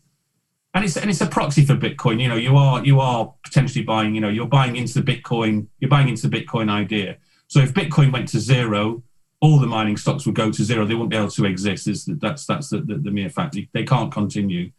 And 0.74 0.84
it's 0.84 0.96
and 0.96 1.10
it's 1.10 1.20
a 1.20 1.26
proxy 1.26 1.64
for 1.64 1.74
Bitcoin. 1.74 2.20
You 2.20 2.28
know, 2.28 2.36
you 2.36 2.56
are 2.56 2.84
you 2.84 3.00
are 3.00 3.32
potentially 3.44 3.84
buying. 3.84 4.14
You 4.14 4.20
know, 4.20 4.28
you're 4.28 4.46
buying 4.46 4.76
into 4.76 5.00
the 5.00 5.12
Bitcoin. 5.12 5.66
You're 5.80 5.90
buying 5.90 6.08
into 6.08 6.28
the 6.28 6.44
Bitcoin 6.44 6.70
idea. 6.70 7.16
So 7.48 7.60
if 7.60 7.74
Bitcoin 7.74 8.12
went 8.12 8.28
to 8.28 8.40
zero, 8.40 9.02
all 9.40 9.58
the 9.58 9.66
mining 9.66 9.96
stocks 9.96 10.24
would 10.24 10.34
go 10.34 10.50
to 10.50 10.64
zero. 10.64 10.86
They 10.86 10.94
wouldn't 10.94 11.10
be 11.10 11.16
able 11.16 11.30
to 11.30 11.44
exist. 11.44 11.88
Is 11.88 12.04
that's 12.06 12.46
that's 12.46 12.70
the, 12.70 12.80
the, 12.80 12.94
the, 12.94 13.10
mere 13.10 13.28
fact. 13.28 13.56
They 13.72 13.84
can't 13.84 14.12
continue. 14.12 14.70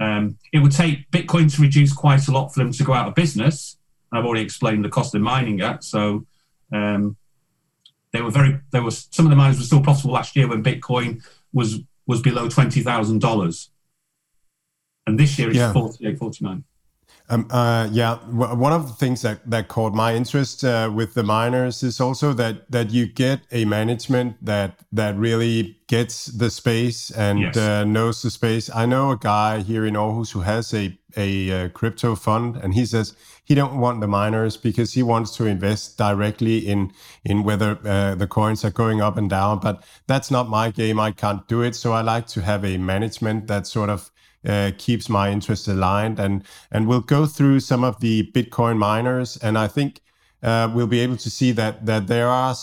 Um, 0.00 0.36
it 0.52 0.58
would 0.58 0.72
take 0.72 1.10
Bitcoin 1.10 1.52
to 1.54 1.62
reduce 1.62 1.92
quite 1.92 2.28
a 2.28 2.32
lot 2.32 2.52
for 2.52 2.60
them 2.60 2.72
to 2.72 2.84
go 2.84 2.92
out 2.92 3.08
of 3.08 3.14
business. 3.14 3.78
I've 4.12 4.24
already 4.24 4.42
explained 4.42 4.84
the 4.84 4.88
cost 4.88 5.14
of 5.14 5.22
mining 5.22 5.60
at. 5.62 5.84
So 5.84 6.26
um, 6.72 7.16
they 8.12 8.22
were 8.22 8.30
very. 8.30 8.60
There 8.70 8.82
was 8.82 9.08
some 9.10 9.26
of 9.26 9.30
the 9.30 9.36
miners 9.36 9.58
were 9.58 9.64
still 9.64 9.82
profitable 9.82 10.14
last 10.14 10.34
year 10.36 10.48
when 10.48 10.62
Bitcoin 10.62 11.22
was 11.52 11.80
was 12.06 12.20
below 12.20 12.48
twenty 12.48 12.82
thousand 12.82 13.20
dollars, 13.20 13.70
and 15.06 15.18
this 15.18 15.38
year 15.38 15.48
it's 15.48 15.58
yeah. 15.58 15.72
48, 15.72 16.18
49. 16.18 16.64
Um, 17.28 17.46
uh, 17.50 17.88
yeah, 17.92 18.16
one 18.26 18.72
of 18.72 18.88
the 18.88 18.94
things 18.94 19.22
that, 19.22 19.48
that 19.48 19.68
caught 19.68 19.94
my 19.94 20.16
interest 20.16 20.64
uh, 20.64 20.90
with 20.92 21.14
the 21.14 21.22
miners 21.22 21.84
is 21.84 22.00
also 22.00 22.32
that 22.32 22.68
that 22.72 22.90
you 22.90 23.06
get 23.06 23.42
a 23.52 23.64
management 23.64 24.44
that 24.44 24.80
that 24.90 25.16
really 25.16 25.78
gets 25.86 26.26
the 26.26 26.50
space 26.50 27.10
and 27.12 27.38
yes. 27.38 27.56
uh, 27.56 27.84
knows 27.84 28.22
the 28.22 28.30
space. 28.30 28.68
I 28.74 28.84
know 28.86 29.12
a 29.12 29.16
guy 29.16 29.60
here 29.60 29.86
in 29.86 29.94
Aarhus 29.94 30.32
who 30.32 30.40
has 30.40 30.74
a 30.74 30.98
a, 31.16 31.48
a 31.50 31.66
uh, 31.66 31.68
crypto 31.68 32.16
fund, 32.16 32.56
and 32.56 32.74
he 32.74 32.84
says 32.84 33.14
he 33.50 33.56
don't 33.56 33.80
want 33.80 34.00
the 34.00 34.06
miners 34.06 34.56
because 34.56 34.92
he 34.92 35.02
wants 35.02 35.36
to 35.36 35.44
invest 35.44 35.98
directly 35.98 36.58
in 36.58 36.92
in 37.24 37.42
whether 37.42 37.80
uh, 37.84 38.14
the 38.14 38.28
coins 38.28 38.64
are 38.64 38.70
going 38.70 39.00
up 39.00 39.16
and 39.16 39.28
down. 39.28 39.58
But 39.58 39.82
that's 40.06 40.30
not 40.30 40.48
my 40.48 40.70
game. 40.70 41.00
I 41.00 41.10
can't 41.10 41.44
do 41.48 41.60
it. 41.62 41.74
So 41.74 41.92
I 41.92 42.00
like 42.00 42.28
to 42.28 42.42
have 42.42 42.64
a 42.64 42.78
management 42.78 43.48
that 43.48 43.66
sort 43.66 43.90
of 43.90 44.12
uh, 44.46 44.70
keeps 44.78 45.08
my 45.08 45.32
interest 45.32 45.66
aligned. 45.66 46.20
And 46.20 46.44
and 46.70 46.86
we'll 46.86 47.00
go 47.00 47.26
through 47.26 47.58
some 47.58 47.82
of 47.82 47.98
the 47.98 48.30
Bitcoin 48.32 48.78
miners, 48.78 49.36
and 49.38 49.58
I 49.58 49.66
think 49.66 50.00
uh, 50.44 50.70
we'll 50.72 50.86
be 50.86 51.00
able 51.00 51.16
to 51.16 51.30
see 51.30 51.50
that 51.50 51.86
that 51.86 52.06
there 52.06 52.28
are 52.28 52.54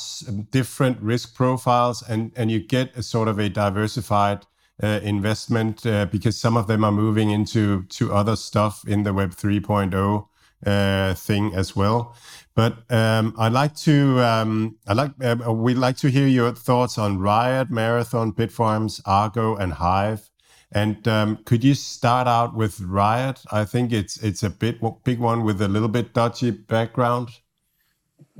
different 0.51 1.01
risk 1.01 1.35
profiles, 1.35 2.01
and 2.01 2.31
and 2.37 2.49
you 2.49 2.59
get 2.59 2.95
a 2.95 3.03
sort 3.03 3.27
of 3.27 3.39
a 3.39 3.49
diversified. 3.49 4.45
Uh, 4.83 4.99
investment 5.01 5.87
uh, 5.87 6.05
because 6.05 6.37
some 6.37 6.55
of 6.55 6.67
them 6.67 6.83
are 6.83 6.91
moving 6.91 7.31
into 7.31 7.81
to 7.85 8.13
other 8.13 8.35
stuff 8.35 8.87
in 8.87 9.01
the 9.01 9.11
Web 9.11 9.31
3.0 9.31 10.27
uh, 10.65 11.13
thing 11.13 11.53
as 11.53 11.75
well. 11.75 12.15
But 12.55 12.91
um, 12.91 13.35
I'd 13.37 13.53
like 13.53 13.75
to 13.77 14.19
um, 14.21 14.77
I 14.87 14.93
like 14.93 15.11
uh, 15.23 15.53
we'd 15.53 15.75
like 15.75 15.97
to 15.97 16.09
hear 16.09 16.27
your 16.27 16.51
thoughts 16.53 16.97
on 16.97 17.19
Riot, 17.19 17.69
Marathon, 17.69 18.33
Bitfarms, 18.33 18.99
Argo, 19.05 19.55
and 19.55 19.73
Hive. 19.73 20.31
And 20.71 21.07
um, 21.07 21.37
could 21.45 21.63
you 21.63 21.75
start 21.75 22.27
out 22.27 22.55
with 22.55 22.79
Riot? 22.81 23.41
I 23.51 23.63
think 23.63 23.93
it's 23.93 24.17
it's 24.23 24.41
a 24.41 24.49
bit 24.49 24.81
big 25.03 25.19
one 25.19 25.43
with 25.43 25.61
a 25.61 25.67
little 25.67 25.87
bit 25.87 26.13
dodgy 26.13 26.51
background. 26.51 27.29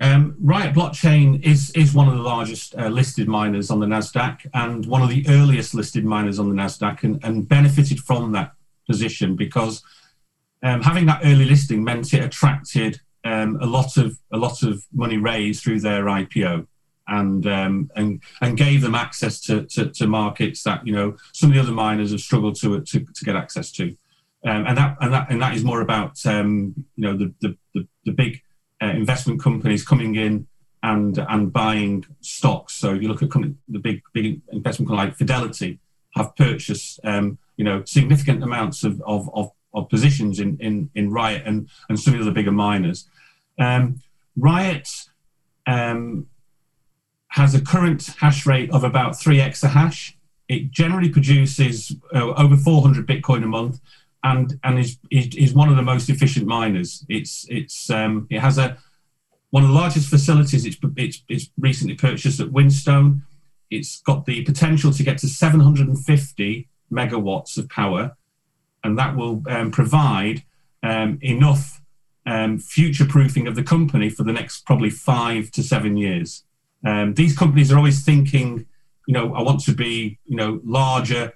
Um, 0.01 0.35
Riot 0.41 0.75
blockchain 0.75 1.43
is 1.43 1.69
is 1.71 1.93
one 1.93 2.07
of 2.07 2.15
the 2.15 2.23
largest 2.23 2.75
uh, 2.75 2.87
listed 2.87 3.27
miners 3.27 3.69
on 3.69 3.79
the 3.79 3.85
Nasdaq 3.85 4.47
and 4.53 4.85
one 4.87 5.03
of 5.03 5.09
the 5.09 5.25
earliest 5.29 5.73
listed 5.73 6.05
miners 6.05 6.39
on 6.39 6.49
the 6.49 6.55
Nasdaq, 6.55 7.03
and, 7.03 7.23
and 7.23 7.47
benefited 7.47 7.99
from 7.99 8.31
that 8.31 8.53
position 8.87 9.35
because 9.35 9.83
um, 10.63 10.81
having 10.81 11.05
that 11.05 11.21
early 11.23 11.45
listing 11.45 11.83
meant 11.83 12.13
it 12.13 12.23
attracted 12.23 12.99
um, 13.23 13.57
a 13.61 13.65
lot 13.65 13.97
of 13.97 14.17
a 14.31 14.37
lot 14.37 14.63
of 14.63 14.85
money 14.93 15.17
raised 15.17 15.63
through 15.63 15.79
their 15.81 16.05
IPO 16.05 16.65
and 17.07 17.47
um, 17.47 17.89
and 17.95 18.21
and 18.41 18.57
gave 18.57 18.81
them 18.81 18.95
access 18.95 19.39
to, 19.41 19.63
to, 19.65 19.89
to 19.89 20.07
markets 20.07 20.63
that 20.63 20.85
you 20.85 20.93
know 20.93 21.15
some 21.33 21.49
of 21.49 21.55
the 21.55 21.61
other 21.61 21.71
miners 21.71 22.11
have 22.11 22.21
struggled 22.21 22.55
to 22.61 22.81
to, 22.81 22.99
to 22.99 23.25
get 23.25 23.35
access 23.35 23.71
to, 23.71 23.95
um, 24.45 24.65
and 24.67 24.77
that 24.77 24.97
and 25.01 25.13
that 25.13 25.29
and 25.29 25.41
that 25.41 25.55
is 25.55 25.63
more 25.63 25.81
about 25.81 26.25
um, 26.25 26.73
you 26.95 27.03
know 27.03 27.17
the 27.17 27.33
the 27.41 27.57
the, 27.73 27.87
the 28.05 28.11
big 28.11 28.41
uh, 28.81 28.87
investment 28.87 29.41
companies 29.41 29.85
coming 29.85 30.15
in 30.15 30.47
and 30.83 31.17
and 31.29 31.51
buying 31.51 32.05
stocks. 32.21 32.73
So 32.75 32.95
if 32.95 33.01
you 33.01 33.07
look 33.07 33.23
at 33.23 33.31
company, 33.31 33.55
the 33.67 33.79
big 33.79 34.01
big 34.13 34.41
investment 34.51 34.89
company 34.89 35.07
like 35.07 35.17
Fidelity 35.17 35.79
have 36.15 36.35
purchased 36.35 36.99
um, 37.03 37.37
you 37.57 37.63
know 37.63 37.83
significant 37.85 38.43
amounts 38.43 38.83
of, 38.83 39.01
of, 39.05 39.29
of, 39.33 39.51
of, 39.77 39.89
positions 39.89 40.39
in, 40.39 40.57
in, 40.59 40.89
in 40.95 41.11
Riot 41.11 41.43
and, 41.45 41.69
and 41.89 41.99
some 41.99 42.13
of 42.13 42.19
the 42.19 42.25
other 42.25 42.33
bigger 42.33 42.51
miners. 42.51 43.07
Um, 43.59 44.01
Riot 44.35 44.89
um, 45.65 46.27
has 47.29 47.53
a 47.53 47.61
current 47.61 48.07
hash 48.19 48.45
rate 48.45 48.71
of 48.71 48.83
about 48.83 49.19
three 49.19 49.37
exahash. 49.37 50.13
It 50.47 50.71
generally 50.71 51.09
produces 51.09 51.95
uh, 52.13 52.33
over 52.33 52.55
400 52.55 53.05
Bitcoin 53.05 53.43
a 53.43 53.47
month, 53.47 53.79
and 54.23 54.59
and 54.63 54.79
is, 54.79 54.97
is, 55.11 55.35
is 55.35 55.53
one 55.53 55.69
of 55.69 55.75
the 55.75 55.81
most 55.81 56.09
efficient 56.09 56.47
miners. 56.47 57.05
It's 57.09 57.45
it's 57.49 57.89
um, 57.89 58.27
it 58.29 58.39
has 58.39 58.57
a 58.57 58.77
one 59.49 59.63
of 59.63 59.69
the 59.69 59.75
largest 59.75 60.09
facilities. 60.09 60.65
It's, 60.65 60.77
it's 60.95 61.23
it's 61.27 61.49
recently 61.59 61.95
purchased 61.95 62.39
at 62.39 62.51
Whinstone. 62.51 63.23
It's 63.69 64.01
got 64.01 64.25
the 64.25 64.43
potential 64.43 64.91
to 64.93 65.03
get 65.03 65.17
to 65.19 65.27
750 65.27 66.67
megawatts 66.91 67.57
of 67.57 67.67
power, 67.69 68.15
and 68.87 68.97
that 68.97 69.15
will 69.15 69.43
um, 69.47 69.69
provide 69.69 70.43
um, 70.81 71.19
enough 71.21 71.81
um, 72.25 72.57
future 72.57 73.05
proofing 73.05 73.47
of 73.47 73.55
the 73.55 73.63
company 73.63 74.09
for 74.09 74.23
the 74.23 74.33
next 74.33 74.65
probably 74.65 74.89
five 74.89 75.51
to 75.51 75.61
seven 75.61 75.97
years. 75.97 76.43
Um, 76.85 77.13
these 77.13 77.37
companies 77.37 77.71
are 77.71 77.77
always 77.77 78.03
thinking, 78.03 78.65
you 79.07 79.13
know, 79.13 79.33
I 79.35 79.41
want 79.41 79.61
to 79.61 79.73
be, 79.73 80.19
you 80.25 80.35
know, 80.35 80.61
larger 80.63 81.33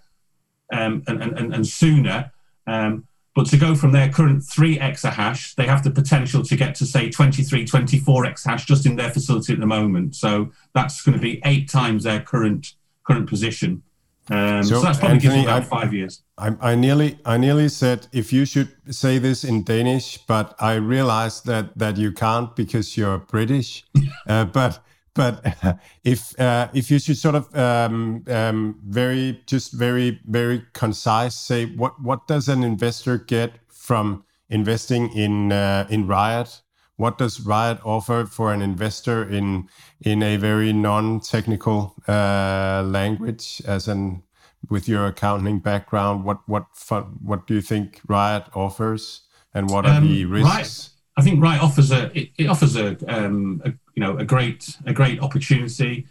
um, 0.74 1.04
and, 1.08 1.22
and, 1.22 1.54
and 1.54 1.68
sooner. 1.68 2.32
Um, 2.68 3.08
but 3.34 3.48
to 3.48 3.58
go 3.58 3.76
from 3.76 3.94
their 3.94 4.10
current 4.10 4.44
3 4.44 4.78
exahash, 4.80 5.56
they 5.56 5.66
have 5.66 5.84
the 5.84 5.92
potential 5.92 6.44
to 6.44 6.56
get 6.56 6.76
to, 6.76 6.86
say, 6.86 7.10
23, 7.10 7.66
24 7.66 8.26
exahash 8.26 8.66
just 8.66 8.86
in 8.86 8.98
their 8.98 9.10
facility 9.10 9.54
at 9.54 9.60
the 9.60 9.66
moment. 9.66 10.16
So 10.16 10.52
that's 10.74 11.02
going 11.02 11.18
to 11.18 11.22
be 11.22 11.42
eight 11.46 11.70
times 11.70 12.04
their 12.04 12.22
current 12.22 12.74
current 13.04 13.28
position. 13.28 13.84
Um, 14.30 14.64
so, 14.64 14.76
so, 14.76 14.82
that's 14.82 15.00
probably 15.00 15.16
Anthony, 15.16 15.44
about 15.44 15.64
I, 15.64 15.66
five 15.66 15.94
years. 15.94 16.22
I, 16.38 16.56
I, 16.62 16.76
nearly, 16.76 17.20
I 17.26 17.38
nearly 17.38 17.70
said 17.70 18.08
if 18.12 18.32
you 18.32 18.46
should 18.46 18.70
say 18.94 19.18
this 19.18 19.44
in 19.44 19.64
Danish, 19.64 20.20
but 20.28 20.56
I 20.60 20.76
realized 20.76 21.46
that 21.48 21.78
that 21.78 21.98
you 21.98 22.12
can't 22.12 22.56
because 22.56 22.96
you're 22.96 23.18
British. 23.18 23.84
uh, 24.28 24.46
but 24.46 24.84
but 25.14 25.44
if 26.04 26.40
uh, 26.40 26.70
if 26.74 26.92
you 26.92 27.00
should 27.00 27.18
sort 27.18 27.36
of 27.36 27.56
um, 27.56 28.24
um, 28.28 28.80
very 28.86 29.42
just 29.48 29.74
very 29.74 30.22
very 30.26 30.64
concise 30.74 31.36
say 31.36 31.66
what 31.66 32.02
what 32.02 32.28
does 32.28 32.48
an 32.48 32.64
investor 32.64 33.18
get 33.18 33.54
from 33.68 34.24
investing 34.50 35.12
in 35.14 35.52
uh, 35.52 35.88
in 35.90 36.08
Riot? 36.08 36.62
What 37.02 37.18
does 37.18 37.42
Riot 37.42 37.80
offer 37.84 38.28
for 38.28 38.54
an 38.54 38.62
investor 38.62 39.28
in 39.28 39.68
in 40.02 40.22
a 40.22 40.38
very 40.38 40.72
non-technical 40.72 41.96
uh, 42.08 42.84
language? 42.86 43.60
As 43.66 43.88
an 43.88 44.22
with 44.70 44.88
your 44.88 45.08
accounting 45.08 45.62
background, 45.62 46.26
what 46.26 46.48
what 46.48 46.68
fun, 46.76 47.18
what 47.24 47.48
do 47.48 47.56
you 47.56 47.62
think 47.62 48.02
Riot 48.08 48.44
offers, 48.54 49.22
and 49.52 49.68
what 49.72 49.88
are 49.88 49.98
um, 49.98 50.08
the 50.08 50.26
risks? 50.26 50.54
Riot, 50.54 50.90
I 51.18 51.22
think 51.24 51.42
Riot 51.42 51.64
offers 51.64 51.92
a 51.92 52.16
it, 52.16 52.30
it 52.38 52.46
offers 52.46 52.76
a, 52.76 52.96
um, 53.08 53.64
a 53.66 53.70
you 53.96 54.02
know 54.04 54.20
a 54.20 54.24
great 54.24 54.78
a 54.86 54.94
great 54.94 55.20
opportunity. 55.22 56.06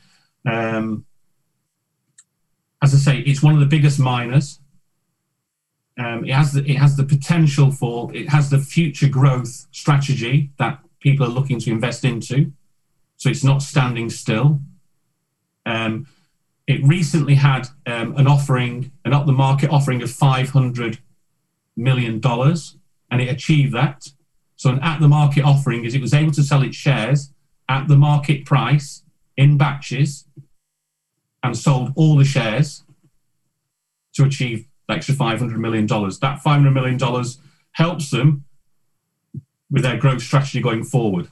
Um, 0.44 1.06
as 2.82 2.92
I 2.94 2.98
say, 2.98 3.18
it's 3.20 3.44
one 3.44 3.54
of 3.54 3.60
the 3.60 3.66
biggest 3.76 4.00
miners. 4.00 4.58
Um, 5.98 6.24
it 6.24 6.32
has 6.32 6.52
the 6.52 6.64
it 6.64 6.76
has 6.76 6.96
the 6.96 7.04
potential 7.04 7.70
for 7.70 8.14
it 8.14 8.28
has 8.28 8.48
the 8.48 8.58
future 8.58 9.08
growth 9.08 9.66
strategy 9.70 10.50
that 10.58 10.80
people 11.00 11.26
are 11.26 11.30
looking 11.30 11.58
to 11.60 11.70
invest 11.70 12.04
into. 12.04 12.52
So 13.16 13.28
it's 13.28 13.44
not 13.44 13.62
standing 13.62 14.08
still. 14.08 14.60
Um, 15.66 16.06
it 16.66 16.82
recently 16.84 17.34
had 17.34 17.68
um, 17.86 18.16
an 18.16 18.26
offering, 18.26 18.92
an 19.04 19.12
up 19.12 19.26
the 19.26 19.32
market 19.32 19.70
offering 19.70 20.02
of 20.02 20.10
five 20.10 20.50
hundred 20.50 21.00
million 21.76 22.20
dollars, 22.20 22.76
and 23.10 23.20
it 23.20 23.28
achieved 23.28 23.74
that. 23.74 24.08
So 24.56 24.70
an 24.70 24.78
at 24.80 25.00
the 25.00 25.08
market 25.08 25.44
offering 25.44 25.84
is 25.84 25.94
it 25.94 26.00
was 26.00 26.14
able 26.14 26.32
to 26.32 26.42
sell 26.42 26.62
its 26.62 26.76
shares 26.76 27.32
at 27.68 27.88
the 27.88 27.96
market 27.96 28.44
price 28.44 29.02
in 29.36 29.56
batches 29.58 30.26
and 31.42 31.56
sold 31.56 31.92
all 31.96 32.16
the 32.16 32.24
shares 32.24 32.84
to 34.14 34.24
achieve 34.24 34.66
the 34.90 34.96
extra 34.96 35.14
$500 35.14 35.56
million. 35.56 35.86
That 35.86 36.40
$500 36.44 36.72
million 36.72 37.24
helps 37.72 38.10
them 38.10 38.44
with 39.70 39.82
their 39.82 39.96
growth 39.96 40.22
strategy 40.22 40.60
going 40.60 40.84
forward. 40.84 41.28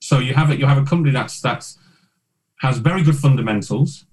So 0.00 0.18
you 0.18 0.34
have 0.34 0.50
a, 0.50 0.56
you 0.56 0.66
have 0.66 0.78
a 0.78 0.84
company 0.84 1.12
that's, 1.12 1.40
that's 1.40 1.78
has 2.60 2.78
very 2.78 3.02
good 3.02 3.16
fundamentals, 3.16 4.04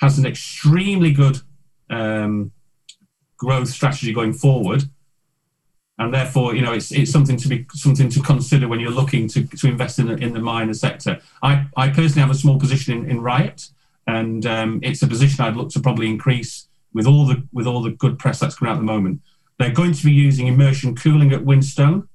has 0.00 0.18
an 0.18 0.26
extremely 0.26 1.12
good 1.12 1.40
um, 1.88 2.52
growth 3.36 3.68
strategy 3.68 4.12
going 4.12 4.32
forward, 4.32 4.84
and 5.98 6.14
therefore, 6.14 6.54
you 6.54 6.62
know, 6.62 6.72
it's 6.72 6.92
it's 6.92 7.10
something 7.10 7.36
to 7.36 7.48
be 7.48 7.66
something 7.74 8.08
to 8.08 8.20
consider 8.22 8.68
when 8.68 8.80
you're 8.80 8.90
looking 8.90 9.28
to, 9.28 9.46
to 9.46 9.66
invest 9.66 9.98
in 9.98 10.06
the, 10.06 10.14
in 10.14 10.32
the 10.32 10.40
miner 10.40 10.72
sector. 10.72 11.20
I, 11.42 11.66
I 11.76 11.90
personally 11.90 12.22
have 12.22 12.30
a 12.30 12.34
small 12.34 12.58
position 12.58 12.94
in, 12.94 13.10
in 13.10 13.20
Riot, 13.20 13.68
and 14.06 14.46
um, 14.46 14.80
it's 14.82 15.02
a 15.02 15.06
position 15.06 15.44
I'd 15.44 15.56
look 15.56 15.70
to 15.70 15.80
probably 15.80 16.08
increase 16.08 16.69
with 16.92 17.06
all 17.06 17.26
the 17.26 17.46
with 17.52 17.66
all 17.66 17.82
the 17.82 17.90
good 17.90 18.18
press 18.18 18.40
that's 18.40 18.56
coming 18.56 18.70
out 18.70 18.76
at 18.76 18.80
the 18.80 18.84
moment. 18.84 19.20
They're 19.58 19.72
going 19.72 19.92
to 19.92 20.04
be 20.04 20.12
using 20.12 20.46
immersion 20.46 20.96
cooling 20.96 21.32
at 21.32 21.44
Whinstone, 21.44 22.08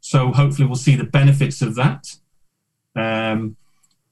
so 0.00 0.32
hopefully 0.32 0.66
we'll 0.66 0.76
see 0.76 0.96
the 0.96 1.04
benefits 1.04 1.62
of 1.62 1.74
that. 1.76 2.16
Um, 2.96 3.56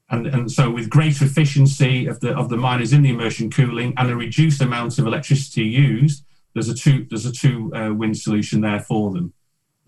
and, 0.08 0.26
and 0.28 0.52
so 0.52 0.70
with 0.70 0.88
greater 0.88 1.24
efficiency 1.24 2.06
of 2.06 2.20
the 2.20 2.34
of 2.36 2.48
the 2.48 2.56
miners 2.56 2.92
in 2.92 3.02
the 3.02 3.10
immersion 3.10 3.50
cooling 3.50 3.92
and 3.96 4.08
a 4.08 4.16
reduced 4.16 4.60
amount 4.60 4.98
of 4.98 5.06
electricity 5.06 5.64
used, 5.64 6.24
there's 6.54 6.68
a 6.68 6.74
two 6.74 7.06
there's 7.10 7.26
a 7.26 7.32
two 7.32 7.74
uh, 7.74 7.92
wind 7.92 8.16
solution 8.16 8.60
there 8.60 8.80
for 8.80 9.10
them. 9.10 9.32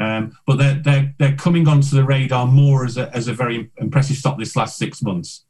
Um, 0.00 0.36
but 0.46 0.58
they're, 0.58 0.80
they're 0.82 1.14
they're 1.18 1.36
coming 1.36 1.68
onto 1.68 1.94
the 1.94 2.04
radar 2.04 2.46
more 2.46 2.84
as 2.84 2.96
a 2.96 3.14
as 3.14 3.28
a 3.28 3.32
very 3.32 3.70
impressive 3.78 4.16
stop 4.16 4.38
this 4.38 4.56
last 4.56 4.76
six 4.76 5.02
months. 5.02 5.44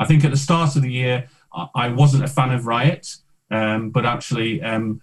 I 0.00 0.04
think 0.04 0.24
at 0.24 0.30
the 0.30 0.36
start 0.36 0.76
of 0.76 0.82
the 0.82 0.92
year 0.92 1.28
I 1.74 1.88
wasn't 1.88 2.24
a 2.24 2.28
fan 2.28 2.52
of 2.52 2.66
Riot, 2.66 3.16
um, 3.50 3.90
but 3.90 4.04
actually 4.04 4.62
um, 4.62 5.00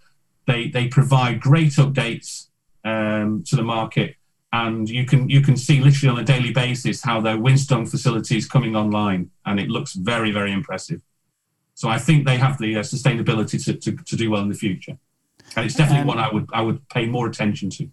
they 0.47 0.69
they 0.69 0.87
provide 0.87 1.39
great 1.39 1.73
updates 1.73 2.47
um, 2.83 3.43
to 3.43 3.55
the 3.55 3.63
market 3.63 4.15
and 4.55 4.89
you 4.89 5.05
can 5.05 5.29
you 5.29 5.41
can 5.41 5.57
see 5.57 5.81
literally 5.81 6.11
on 6.15 6.19
a 6.19 6.23
daily 6.23 6.51
basis 6.51 7.03
how 7.03 7.19
their 7.19 7.37
Whinstone 7.37 7.85
facility 7.85 8.37
is 8.37 8.47
coming 8.47 8.75
online, 8.75 9.31
and 9.45 9.59
it 9.59 9.69
looks 9.69 9.93
very 9.93 10.31
very 10.31 10.51
impressive. 10.51 11.01
So 11.73 11.89
I 11.89 11.97
think 11.97 12.25
they 12.25 12.37
have 12.37 12.57
the 12.57 12.77
uh, 12.77 12.79
sustainability 12.79 13.61
to, 13.65 13.73
to, 13.73 13.91
to 13.97 14.15
do 14.15 14.31
well 14.31 14.41
in 14.41 14.49
the 14.49 14.55
future, 14.55 14.97
and 15.55 15.65
it's 15.65 15.75
definitely 15.75 16.01
and, 16.01 16.07
one 16.07 16.19
I 16.19 16.31
would 16.31 16.47
I 16.53 16.61
would 16.61 16.87
pay 16.89 17.05
more 17.05 17.27
attention 17.27 17.69
to. 17.71 17.89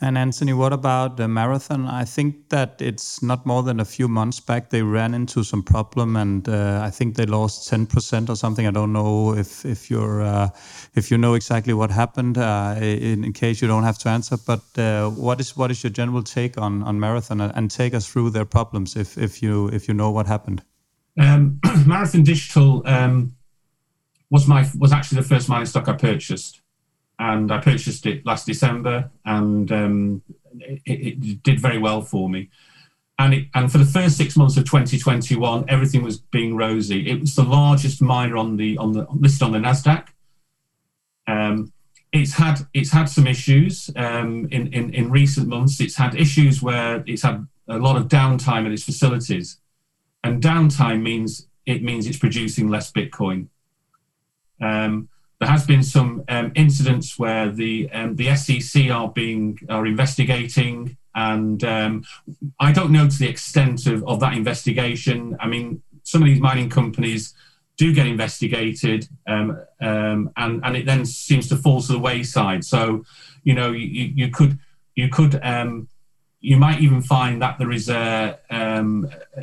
And 0.00 0.18
Anthony, 0.18 0.52
what 0.52 0.74
about 0.74 1.16
the 1.16 1.26
marathon? 1.26 1.86
I 1.86 2.04
think 2.04 2.50
that 2.50 2.82
it's 2.82 3.22
not 3.22 3.46
more 3.46 3.62
than 3.62 3.80
a 3.80 3.84
few 3.84 4.08
months 4.08 4.40
back 4.40 4.68
they 4.68 4.82
ran 4.82 5.14
into 5.14 5.42
some 5.42 5.62
problem, 5.62 6.16
and 6.16 6.46
uh, 6.46 6.82
I 6.84 6.90
think 6.90 7.16
they 7.16 7.24
lost 7.24 7.68
ten 7.68 7.86
percent 7.86 8.28
or 8.28 8.36
something. 8.36 8.66
I 8.66 8.70
don't 8.70 8.92
know 8.92 9.34
if 9.34 9.64
if 9.64 9.90
you're 9.90 10.20
uh, 10.20 10.50
if 10.94 11.10
you 11.10 11.16
know 11.16 11.32
exactly 11.32 11.72
what 11.72 11.90
happened. 11.90 12.36
Uh, 12.36 12.76
in, 12.78 13.24
in, 13.24 13.32
case 13.32 13.62
you 13.62 13.68
don't 13.68 13.84
have 13.84 13.96
to 13.98 14.10
answer, 14.10 14.36
but 14.36 14.64
uh, 14.78 15.08
what 15.08 15.40
is 15.40 15.56
what 15.56 15.70
is 15.70 15.82
your 15.82 15.90
general 15.90 16.22
take 16.22 16.58
on 16.58 16.82
on 16.82 17.00
marathon, 17.00 17.40
and 17.40 17.70
take 17.70 17.94
us 17.94 18.06
through 18.06 18.30
their 18.30 18.44
problems 18.44 18.96
if 18.96 19.16
if 19.16 19.42
you 19.42 19.68
if 19.68 19.88
you 19.88 19.94
know 19.94 20.10
what 20.10 20.26
happened. 20.26 20.62
Um, 21.18 21.58
marathon 21.86 22.22
Digital 22.22 22.82
um, 22.84 23.34
was 24.30 24.46
my 24.46 24.68
was 24.76 24.92
actually 24.92 25.22
the 25.22 25.28
first 25.28 25.48
mining 25.48 25.66
stock 25.66 25.88
I 25.88 25.94
purchased 25.94 26.60
and 27.18 27.50
I 27.50 27.58
purchased 27.60 28.06
it 28.06 28.26
last 28.26 28.46
December, 28.46 29.10
and 29.24 29.70
um, 29.72 30.22
it, 30.60 30.82
it, 30.86 31.42
did 31.42 31.60
very 31.60 31.78
well 31.78 32.02
for 32.02 32.28
me. 32.28 32.50
And 33.18 33.32
it, 33.32 33.48
and 33.54 33.72
for 33.72 33.78
the 33.78 33.86
first 33.86 34.18
six 34.18 34.36
months 34.36 34.56
of 34.58 34.64
2021, 34.64 35.64
everything 35.68 36.02
was 36.02 36.18
being 36.18 36.56
rosy. 36.56 37.08
It 37.08 37.20
was 37.20 37.34
the 37.34 37.44
largest 37.44 38.02
miner 38.02 38.36
on 38.36 38.56
the 38.56 38.76
on 38.76 38.92
the 38.92 39.06
listed 39.10 39.42
on 39.42 39.52
the 39.52 39.58
Nasdaq. 39.58 40.08
Um, 41.26 41.72
it's 42.12 42.34
had 42.34 42.66
it's 42.74 42.90
had 42.90 43.08
some 43.08 43.26
issues 43.26 43.90
um, 43.96 44.48
in, 44.50 44.72
in 44.72 44.92
in 44.94 45.10
recent 45.10 45.48
months. 45.48 45.80
It's 45.80 45.96
had 45.96 46.14
issues 46.14 46.62
where 46.62 47.02
it's 47.06 47.22
had 47.22 47.46
a 47.68 47.78
lot 47.78 47.96
of 47.96 48.08
downtime 48.08 48.66
at 48.66 48.72
its 48.72 48.84
facilities, 48.84 49.58
and 50.22 50.42
downtime 50.42 51.02
means 51.02 51.48
it 51.64 51.82
means 51.82 52.06
it's 52.06 52.18
producing 52.18 52.68
less 52.68 52.92
Bitcoin. 52.92 53.48
Um, 54.60 55.08
there 55.38 55.48
has 55.48 55.66
been 55.66 55.82
some 55.82 56.24
um, 56.28 56.52
incidents 56.54 57.18
where 57.18 57.50
the 57.50 57.90
um, 57.92 58.16
the 58.16 58.34
SEC 58.36 58.90
are 58.90 59.10
being 59.10 59.58
are 59.68 59.86
investigating, 59.86 60.96
and 61.14 61.62
um, 61.62 62.04
I 62.58 62.72
don't 62.72 62.90
know 62.90 63.08
to 63.08 63.18
the 63.18 63.28
extent 63.28 63.86
of, 63.86 64.02
of 64.04 64.20
that 64.20 64.34
investigation. 64.34 65.36
I 65.38 65.46
mean, 65.46 65.82
some 66.04 66.22
of 66.22 66.26
these 66.26 66.40
mining 66.40 66.70
companies 66.70 67.34
do 67.76 67.92
get 67.92 68.06
investigated, 68.06 69.08
um, 69.26 69.60
um, 69.82 70.30
and 70.36 70.64
and 70.64 70.76
it 70.76 70.86
then 70.86 71.04
seems 71.04 71.48
to 71.50 71.56
fall 71.56 71.82
to 71.82 71.92
the 71.92 71.98
wayside. 71.98 72.64
So, 72.64 73.04
you 73.44 73.54
know, 73.54 73.72
you, 73.72 74.12
you 74.14 74.30
could 74.30 74.58
you 74.94 75.10
could 75.10 75.38
um, 75.42 75.88
you 76.40 76.56
might 76.56 76.80
even 76.80 77.02
find 77.02 77.42
that 77.42 77.58
there 77.58 77.72
is 77.72 77.90
a 77.90 78.38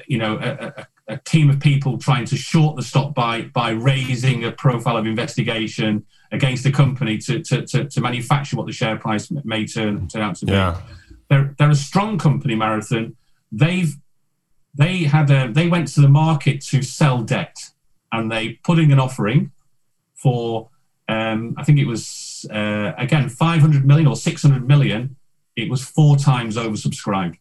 you 0.07 0.17
know 0.17 0.39
a, 0.41 0.81
a 0.81 0.87
a 1.07 1.17
team 1.17 1.49
of 1.49 1.59
people 1.59 1.97
trying 1.97 2.25
to 2.25 2.37
short 2.37 2.75
the 2.75 2.81
stock 2.81 3.13
by 3.13 3.41
by 3.41 3.71
raising 3.71 4.43
a 4.45 4.51
profile 4.51 4.97
of 4.97 5.05
investigation 5.05 6.05
against 6.31 6.63
the 6.63 6.71
company 6.71 7.17
to 7.17 7.41
to, 7.41 7.65
to, 7.65 7.85
to 7.85 8.01
manufacture 8.01 8.55
what 8.55 8.65
the 8.65 8.71
share 8.71 8.97
price 8.97 9.29
may 9.43 9.65
turn, 9.65 10.07
turn 10.07 10.21
out 10.21 10.35
to 10.37 10.45
be. 10.45 10.53
Yeah. 10.53 10.81
They're, 11.29 11.55
they're 11.57 11.69
a 11.71 11.75
strong 11.75 12.17
company, 12.17 12.55
Marathon. 12.55 13.15
They've 13.51 13.95
they 14.75 15.03
had 15.03 15.29
a, 15.29 15.51
they 15.51 15.67
went 15.67 15.87
to 15.89 16.01
the 16.01 16.09
market 16.09 16.61
to 16.61 16.81
sell 16.81 17.21
debt, 17.21 17.55
and 18.11 18.31
they 18.31 18.53
put 18.63 18.79
in 18.79 18.91
an 18.91 18.99
offering 18.99 19.51
for 20.13 20.69
um, 21.09 21.53
I 21.57 21.63
think 21.63 21.79
it 21.79 21.85
was 21.85 22.45
uh, 22.51 22.93
again 22.97 23.29
500 23.29 23.85
million 23.85 24.07
or 24.07 24.15
600 24.15 24.67
million. 24.67 25.15
It 25.55 25.69
was 25.69 25.83
four 25.83 26.15
times 26.15 26.55
oversubscribed. 26.55 27.37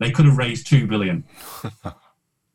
They 0.00 0.10
could 0.10 0.24
have 0.26 0.36
raised 0.36 0.66
two 0.66 0.86
billion. 0.86 1.24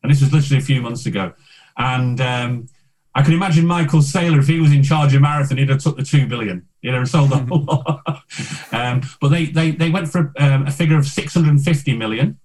And 0.02 0.10
this 0.10 0.20
was 0.20 0.32
literally 0.32 0.58
a 0.58 0.64
few 0.64 0.80
months 0.82 1.06
ago. 1.06 1.32
And 1.76 2.20
um, 2.20 2.68
I 3.14 3.22
can 3.22 3.34
imagine 3.34 3.66
Michael 3.66 4.00
Saylor, 4.00 4.38
if 4.38 4.48
he 4.48 4.60
was 4.60 4.72
in 4.72 4.82
charge 4.82 5.14
of 5.14 5.22
Marathon, 5.22 5.58
he'd 5.58 5.68
have 5.68 5.82
took 5.82 5.96
the 5.96 6.02
two 6.02 6.26
billion. 6.26 6.66
He'd 6.80 6.94
have 6.94 7.08
sold 7.08 7.30
the 7.30 7.38
whole 7.38 7.62
lot. 7.62 8.24
um, 8.72 9.02
but 9.20 9.28
they, 9.28 9.46
they, 9.46 9.70
they 9.70 9.90
went 9.90 10.08
for 10.08 10.32
um, 10.38 10.66
a 10.66 10.70
figure 10.70 10.98
of 10.98 11.06
650 11.06 11.96
million. 11.96 12.38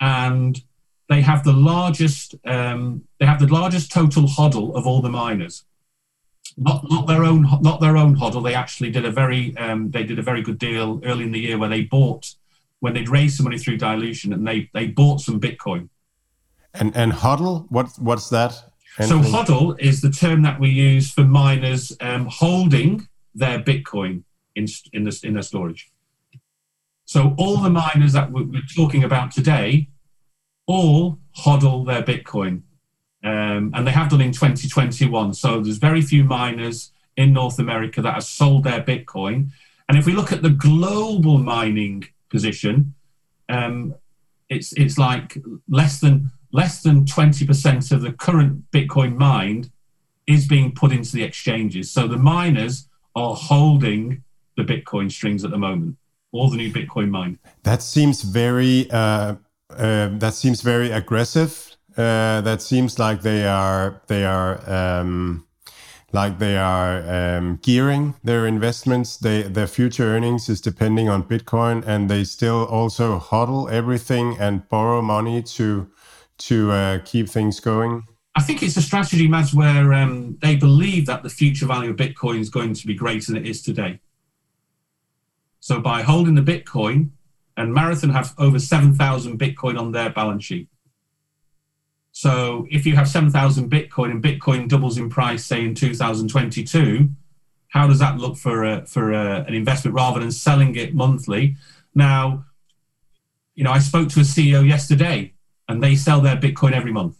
And 0.00 0.60
they 1.08 1.22
have 1.22 1.42
the 1.42 1.52
largest 1.52 2.34
um, 2.44 3.04
they 3.18 3.26
have 3.26 3.40
the 3.40 3.46
largest 3.46 3.90
total 3.90 4.24
hodl 4.24 4.74
of 4.74 4.86
all 4.86 5.00
the 5.00 5.08
miners. 5.08 5.64
Not, 6.56 6.84
not 6.90 7.06
their 7.06 7.24
own 7.24 7.46
not 7.62 7.80
their 7.80 7.96
own 7.96 8.16
hodl. 8.16 8.44
They 8.44 8.54
actually 8.54 8.90
did 8.90 9.04
a 9.04 9.10
very 9.10 9.56
um, 9.56 9.90
they 9.90 10.04
did 10.04 10.18
a 10.18 10.22
very 10.22 10.42
good 10.42 10.58
deal 10.58 11.00
early 11.04 11.24
in 11.24 11.32
the 11.32 11.40
year 11.40 11.58
where 11.58 11.68
they 11.68 11.82
bought 11.82 12.34
when 12.80 12.94
they'd 12.94 13.08
raised 13.08 13.36
some 13.36 13.44
money 13.44 13.58
through 13.58 13.78
dilution 13.78 14.32
and 14.32 14.46
they 14.46 14.70
they 14.74 14.86
bought 14.86 15.20
some 15.20 15.40
Bitcoin 15.40 15.88
and 16.78 16.96
and 16.96 17.12
hodl, 17.12 17.66
what 17.70 17.90
what's 17.98 18.28
that? 18.30 18.52
So 18.96 19.20
hodl 19.20 19.78
is 19.78 20.00
the 20.00 20.10
term 20.10 20.42
that 20.42 20.58
we 20.58 20.70
use 20.70 21.12
for 21.12 21.22
miners 21.22 21.96
um, 22.00 22.26
holding 22.26 23.06
their 23.34 23.60
Bitcoin 23.60 24.24
in 24.54 24.66
in 24.92 25.04
the 25.04 25.20
in 25.22 25.34
their 25.34 25.42
storage. 25.42 25.90
So 27.04 27.34
all 27.38 27.58
the 27.58 27.70
miners 27.70 28.12
that 28.12 28.30
we're 28.32 28.60
talking 28.74 29.04
about 29.04 29.30
today, 29.30 29.88
all 30.66 31.18
hodl 31.36 31.86
their 31.86 32.02
Bitcoin, 32.02 32.62
um, 33.24 33.72
and 33.74 33.86
they 33.86 33.92
have 33.92 34.10
done 34.10 34.20
in 34.20 34.32
2021. 34.32 35.34
So 35.34 35.60
there's 35.60 35.78
very 35.78 36.02
few 36.02 36.24
miners 36.24 36.92
in 37.16 37.32
North 37.32 37.58
America 37.58 38.02
that 38.02 38.14
have 38.14 38.24
sold 38.24 38.64
their 38.64 38.82
Bitcoin. 38.82 39.50
And 39.88 39.96
if 39.96 40.06
we 40.06 40.12
look 40.12 40.32
at 40.32 40.42
the 40.42 40.50
global 40.50 41.38
mining 41.38 42.04
position, 42.30 42.94
um, 43.48 43.94
it's 44.48 44.72
it's 44.74 44.98
like 44.98 45.38
less 45.68 46.00
than 46.00 46.30
less 46.52 46.82
than 46.82 47.04
20% 47.04 47.92
of 47.92 48.02
the 48.02 48.12
current 48.12 48.70
Bitcoin 48.70 49.16
mined 49.16 49.70
is 50.26 50.46
being 50.46 50.72
put 50.72 50.92
into 50.92 51.12
the 51.12 51.22
exchanges. 51.22 51.90
So 51.90 52.06
the 52.06 52.18
miners 52.18 52.88
are 53.16 53.34
holding 53.34 54.22
the 54.56 54.62
Bitcoin 54.62 55.10
strings 55.10 55.44
at 55.44 55.50
the 55.50 55.58
moment, 55.58 55.96
all 56.32 56.50
the 56.50 56.56
new 56.56 56.72
Bitcoin 56.72 57.10
mined. 57.10 57.38
That 57.62 57.82
seems 57.82 58.22
very 58.22 58.90
uh, 58.90 59.36
uh, 59.70 60.08
that 60.18 60.34
seems 60.34 60.60
very 60.62 60.90
aggressive. 60.90 61.76
Uh, 61.96 62.40
that 62.42 62.62
seems 62.62 62.98
like 62.98 63.22
they 63.22 63.46
are 63.46 64.02
they 64.06 64.24
are 64.24 64.60
um, 64.70 65.46
like 66.12 66.38
they 66.38 66.56
are 66.56 67.02
um, 67.08 67.58
gearing 67.62 68.14
their 68.22 68.46
investments. 68.46 69.16
They 69.16 69.42
their 69.42 69.66
future 69.66 70.04
earnings 70.04 70.48
is 70.48 70.60
depending 70.60 71.08
on 71.08 71.24
Bitcoin, 71.24 71.86
and 71.86 72.10
they 72.10 72.24
still 72.24 72.64
also 72.66 73.18
hodl 73.18 73.70
everything 73.70 74.36
and 74.38 74.68
borrow 74.68 75.02
money 75.02 75.42
to 75.42 75.90
to 76.38 76.70
uh, 76.70 76.98
keep 77.04 77.28
things 77.28 77.60
going? 77.60 78.04
I 78.34 78.42
think 78.42 78.62
it's 78.62 78.76
a 78.76 78.82
strategy, 78.82 79.26
Mads, 79.26 79.52
where 79.52 79.92
um, 79.92 80.38
they 80.40 80.54
believe 80.56 81.06
that 81.06 81.22
the 81.22 81.28
future 81.28 81.66
value 81.66 81.90
of 81.90 81.96
Bitcoin 81.96 82.38
is 82.38 82.50
going 82.50 82.74
to 82.74 82.86
be 82.86 82.94
greater 82.94 83.32
than 83.32 83.44
it 83.44 83.48
is 83.48 83.62
today. 83.62 84.00
So 85.60 85.80
by 85.80 86.02
holding 86.02 86.34
the 86.34 86.42
Bitcoin, 86.42 87.10
and 87.56 87.74
Marathon 87.74 88.10
have 88.10 88.34
over 88.38 88.60
7,000 88.60 89.38
Bitcoin 89.38 89.78
on 89.78 89.90
their 89.90 90.10
balance 90.10 90.44
sheet. 90.44 90.68
So 92.12 92.66
if 92.70 92.86
you 92.86 92.94
have 92.94 93.08
7,000 93.08 93.68
Bitcoin 93.68 94.12
and 94.12 94.22
Bitcoin 94.22 94.68
doubles 94.68 94.96
in 94.96 95.10
price, 95.10 95.44
say 95.44 95.64
in 95.64 95.74
2022, 95.74 97.08
how 97.68 97.88
does 97.88 97.98
that 97.98 98.18
look 98.18 98.36
for 98.36 98.64
a, 98.64 98.86
for 98.86 99.12
a, 99.12 99.44
an 99.46 99.54
investment 99.54 99.94
rather 99.94 100.20
than 100.20 100.30
selling 100.30 100.76
it 100.76 100.94
monthly? 100.94 101.56
Now, 101.94 102.44
you 103.56 103.64
know, 103.64 103.72
I 103.72 103.80
spoke 103.80 104.08
to 104.10 104.20
a 104.20 104.22
CEO 104.22 104.66
yesterday 104.66 105.34
and 105.68 105.82
they 105.82 105.94
sell 105.94 106.20
their 106.20 106.36
Bitcoin 106.36 106.72
every 106.72 106.92
month. 106.92 107.16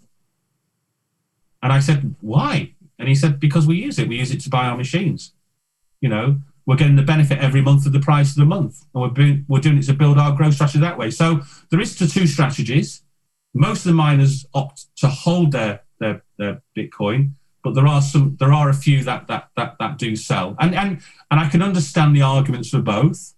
And 1.62 1.72
I 1.72 1.80
said, 1.80 2.14
why? 2.20 2.74
And 2.98 3.08
he 3.08 3.14
said, 3.14 3.40
because 3.40 3.66
we 3.66 3.76
use 3.76 3.98
it. 3.98 4.08
We 4.08 4.18
use 4.18 4.30
it 4.30 4.40
to 4.42 4.50
buy 4.50 4.66
our 4.66 4.76
machines. 4.76 5.32
You 6.00 6.08
know, 6.08 6.38
we're 6.66 6.76
getting 6.76 6.96
the 6.96 7.02
benefit 7.02 7.38
every 7.38 7.60
month 7.60 7.86
of 7.86 7.92
the 7.92 8.00
price 8.00 8.30
of 8.30 8.36
the 8.36 8.44
month. 8.44 8.84
And 8.94 9.02
we're, 9.02 9.10
doing, 9.10 9.44
we're 9.48 9.60
doing 9.60 9.78
it 9.78 9.86
to 9.86 9.94
build 9.94 10.18
our 10.18 10.32
growth 10.32 10.54
strategy 10.54 10.78
that 10.80 10.98
way. 10.98 11.10
So 11.10 11.40
there 11.70 11.80
is 11.80 11.96
two 11.96 12.26
strategies. 12.26 13.02
Most 13.54 13.78
of 13.78 13.90
the 13.90 13.94
miners 13.94 14.46
opt 14.54 14.86
to 14.96 15.08
hold 15.08 15.52
their, 15.52 15.82
their, 15.98 16.22
their 16.38 16.62
Bitcoin, 16.76 17.32
but 17.64 17.74
there 17.74 17.86
are 17.86 18.00
some 18.00 18.36
there 18.38 18.52
are 18.52 18.68
a 18.68 18.74
few 18.74 19.02
that 19.04 19.26
that 19.26 19.48
that, 19.56 19.76
that 19.78 19.98
do 19.98 20.16
sell. 20.16 20.54
And 20.58 20.74
and 20.74 21.00
and 21.30 21.40
I 21.40 21.48
can 21.48 21.62
understand 21.62 22.14
the 22.14 22.22
arguments 22.22 22.70
for 22.70 22.80
both. 22.80 23.34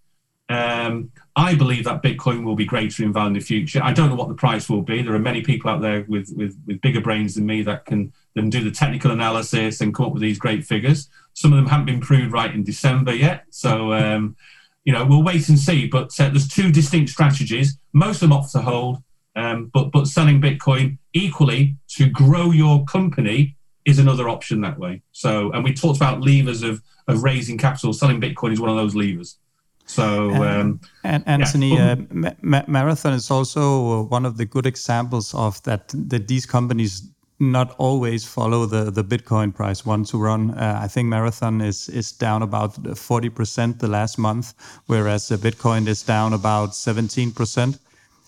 Um, 0.49 1.11
I 1.41 1.55
believe 1.55 1.85
that 1.85 2.03
Bitcoin 2.03 2.45
will 2.45 2.55
be 2.55 2.67
greater 2.67 3.03
in 3.03 3.15
value 3.15 3.29
in 3.29 3.33
the 3.33 3.41
future. 3.41 3.81
I 3.83 3.95
don't 3.95 4.11
know 4.11 4.15
what 4.15 4.29
the 4.29 4.35
price 4.35 4.69
will 4.69 4.83
be. 4.83 5.01
There 5.01 5.15
are 5.15 5.19
many 5.19 5.41
people 5.41 5.71
out 5.71 5.81
there 5.81 6.05
with 6.07 6.31
with, 6.37 6.55
with 6.67 6.83
bigger 6.83 7.01
brains 7.01 7.35
than 7.35 7.47
me 7.47 7.63
that 7.63 7.87
can 7.87 8.13
then 8.35 8.51
do 8.51 8.63
the 8.63 8.71
technical 8.71 9.11
analysis 9.11 9.81
and 9.81 9.95
come 9.95 10.05
up 10.05 10.13
with 10.13 10.21
these 10.21 10.39
great 10.39 10.67
figures. 10.67 11.09
Some 11.33 11.55
of 11.55 11.57
them 11.57 11.67
haven't 11.67 11.87
been 11.87 12.01
proved 12.01 12.31
right 12.31 12.55
in 12.55 12.63
December 12.63 13.15
yet, 13.15 13.47
so 13.49 13.95
um, 13.95 14.37
you 14.85 14.93
know 14.93 15.07
we'll 15.07 15.23
wait 15.23 15.49
and 15.49 15.59
see. 15.59 15.87
But 15.87 16.11
uh, 16.21 16.29
there's 16.29 16.47
two 16.47 16.71
distinct 16.71 17.11
strategies. 17.11 17.79
Most 17.95 18.17
of 18.17 18.29
them 18.29 18.35
opt 18.35 18.53
to 18.53 18.61
hold, 18.61 19.03
um, 19.35 19.71
but 19.73 19.93
but 19.93 20.09
selling 20.09 20.43
Bitcoin 20.43 20.99
equally 21.15 21.77
to 21.97 22.11
grow 22.11 22.51
your 22.51 22.85
company 22.85 23.57
is 23.87 23.99
another 23.99 24.29
option 24.29 24.61
that 24.61 24.79
way. 24.79 25.01
So, 25.13 25.51
and 25.53 25.65
we 25.65 25.73
talked 25.73 25.97
about 25.97 26.21
levers 26.21 26.63
of 26.63 26.83
of 27.09 27.23
raising 27.23 27.57
capital. 27.57 27.95
Selling 27.95 28.21
Bitcoin 28.21 28.53
is 28.53 28.61
one 28.61 28.69
of 28.69 28.77
those 28.77 28.95
levers. 28.95 29.39
So, 29.91 30.31
um, 30.35 30.81
and 31.03 31.25
Anthony, 31.27 31.75
yeah. 31.75 31.97
uh, 32.25 32.33
Ma- 32.43 32.69
Marathon 32.69 33.13
is 33.13 33.31
also 33.31 34.03
one 34.03 34.25
of 34.25 34.37
the 34.37 34.47
good 34.47 34.67
examples 34.67 35.35
of 35.35 35.61
that. 35.65 35.93
That 36.09 36.29
these 36.29 36.47
companies 36.47 37.03
not 37.41 37.75
always 37.79 38.25
follow 38.25 38.67
the 38.67 38.91
the 38.91 39.03
Bitcoin 39.03 39.53
price 39.53 39.85
one 39.85 40.05
to 40.05 40.19
run. 40.19 40.51
Uh, 40.51 40.79
I 40.85 40.89
think 40.89 41.09
Marathon 41.09 41.61
is 41.61 41.89
is 41.89 42.13
down 42.13 42.43
about 42.43 42.99
forty 42.99 43.31
percent 43.31 43.79
the 43.79 43.89
last 43.89 44.19
month, 44.19 44.55
whereas 44.87 45.29
the 45.29 45.37
Bitcoin 45.37 45.89
is 45.89 46.03
down 46.03 46.33
about 46.33 46.75
seventeen 46.75 47.33
percent. 47.33 47.79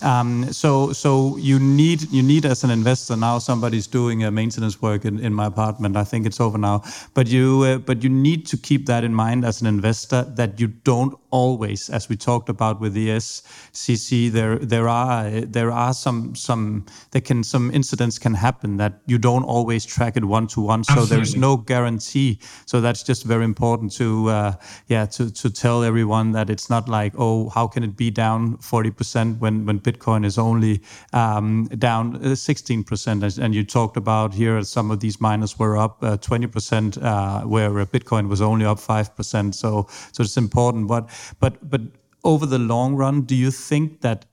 Um, 0.02 0.52
so 0.52 0.93
so 0.93 1.36
you 1.36 1.60
need 1.60 2.10
you 2.10 2.22
need 2.22 2.44
as 2.44 2.64
an 2.64 2.70
investor 2.70 3.16
now 3.16 3.39
somebody's 3.39 3.86
doing 3.86 4.24
a 4.24 4.30
maintenance 4.30 4.82
work 4.82 5.05
in, 5.05 5.20
in 5.20 5.32
my 5.32 5.47
apartment. 5.47 5.97
I 5.97 6.05
think 6.05 6.26
it's 6.26 6.40
over 6.40 6.59
now, 6.59 6.82
but 7.14 7.28
you 7.28 7.62
uh, 7.62 7.78
but 7.78 8.02
you 8.02 8.10
need 8.10 8.47
to 8.47 8.56
keep 8.56 8.86
that 8.86 9.05
in 9.05 9.14
mind 9.14 9.44
as 9.44 9.60
an 9.60 9.68
investor 9.68 10.24
that 10.36 10.59
you 10.59 10.66
don't 10.66 11.14
always, 11.32 11.90
as 11.90 12.09
we 12.09 12.16
talked 12.16 12.48
about 12.48 12.80
with 12.80 12.92
the 12.92 13.18
SEC, 13.18 14.30
there 14.32 14.59
there 14.59 14.88
are 14.88 15.30
there 15.30 15.72
are 15.72 15.94
some 15.94 16.34
some 16.36 16.84
there 17.10 17.20
can 17.20 17.42
some 17.42 17.70
incidents 17.72 18.18
can 18.18 18.34
happen 18.34 18.76
that 18.76 19.00
you 19.06 19.18
don't 19.18 19.44
always 19.44 19.84
track 19.84 20.16
it 20.16 20.24
one 20.24 20.46
to 20.48 20.60
one. 20.60 20.84
So 20.84 21.04
there's 21.04 21.34
no 21.34 21.56
guarantee. 21.56 22.38
So 22.66 22.80
that's 22.80 23.02
just 23.02 23.24
very 23.24 23.44
important 23.44 23.92
to 23.92 24.28
uh, 24.28 24.52
yeah 24.86 25.06
to 25.06 25.32
to 25.32 25.50
tell 25.50 25.82
everyone 25.82 26.32
that 26.32 26.50
it's 26.50 26.68
not 26.70 26.88
like 26.88 27.14
oh 27.18 27.48
how 27.48 27.66
can 27.66 27.82
it 27.82 27.96
be 27.96 28.10
down 28.10 28.59
40% 28.59 29.38
when 29.38 29.66
when 29.66 29.80
Bitcoin 29.80 30.24
is 30.24 30.38
only 30.38 30.82
um, 31.12 31.66
down 31.78 32.18
16%. 32.18 33.22
Uh, 33.22 33.42
and 33.42 33.54
you 33.54 33.64
talked 33.64 33.96
about 33.96 34.34
here 34.34 34.62
some 34.62 34.90
of 34.90 35.00
these 35.00 35.20
miners 35.20 35.59
were 35.59 35.76
up 35.76 36.00
20%, 36.00 37.02
uh, 37.02 37.06
uh, 37.06 37.40
where 37.42 37.70
Bitcoin 37.86 38.28
was 38.28 38.40
only 38.40 38.66
up 38.66 38.78
5%. 38.78 39.54
So 39.54 39.86
so 40.12 40.22
it's 40.22 40.36
important. 40.36 40.88
But 40.88 41.09
but 41.40 41.69
but 41.69 41.81
over 42.24 42.47
the 42.47 42.59
long 42.59 42.94
run, 42.94 43.23
do 43.23 43.35
you 43.35 43.51
think 43.51 44.01
that 44.01 44.27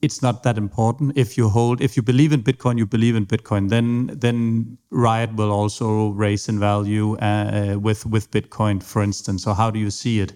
it's 0.00 0.22
not 0.22 0.42
that 0.44 0.56
important 0.56 1.16
if 1.16 1.36
you 1.36 1.48
hold 1.48 1.80
if 1.80 1.96
you 1.96 2.02
believe 2.02 2.32
in 2.32 2.40
bitcoin 2.40 2.78
you 2.78 2.86
believe 2.86 3.16
in 3.16 3.26
bitcoin 3.26 3.68
then 3.68 4.06
then 4.12 4.78
riot 4.90 5.34
will 5.34 5.50
also 5.50 6.10
raise 6.10 6.48
in 6.48 6.58
value 6.58 7.16
uh, 7.16 7.76
with 7.80 8.06
with 8.06 8.30
bitcoin 8.30 8.80
for 8.80 9.02
instance 9.02 9.42
so 9.42 9.52
how 9.52 9.70
do 9.70 9.78
you 9.80 9.90
see 9.90 10.20
it 10.20 10.34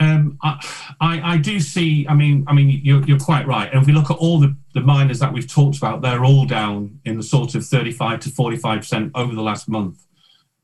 um, 0.00 0.36
I, 0.42 0.58
I, 1.00 1.36
do 1.36 1.60
see. 1.60 2.06
I 2.08 2.14
mean, 2.14 2.44
I 2.48 2.54
mean, 2.54 2.80
you're, 2.82 3.04
you're 3.04 3.20
quite 3.20 3.46
right. 3.46 3.70
And 3.72 3.80
if 3.80 3.86
we 3.86 3.92
look 3.92 4.10
at 4.10 4.16
all 4.16 4.40
the, 4.40 4.56
the 4.74 4.80
miners 4.80 5.20
that 5.20 5.32
we've 5.32 5.46
talked 5.46 5.76
about, 5.76 6.02
they're 6.02 6.24
all 6.24 6.44
down 6.44 6.98
in 7.04 7.16
the 7.16 7.22
sort 7.22 7.54
of 7.54 7.64
35 7.64 8.18
to 8.20 8.30
45 8.30 8.78
percent 8.80 9.12
over 9.14 9.32
the 9.32 9.42
last 9.42 9.68
month. 9.68 10.04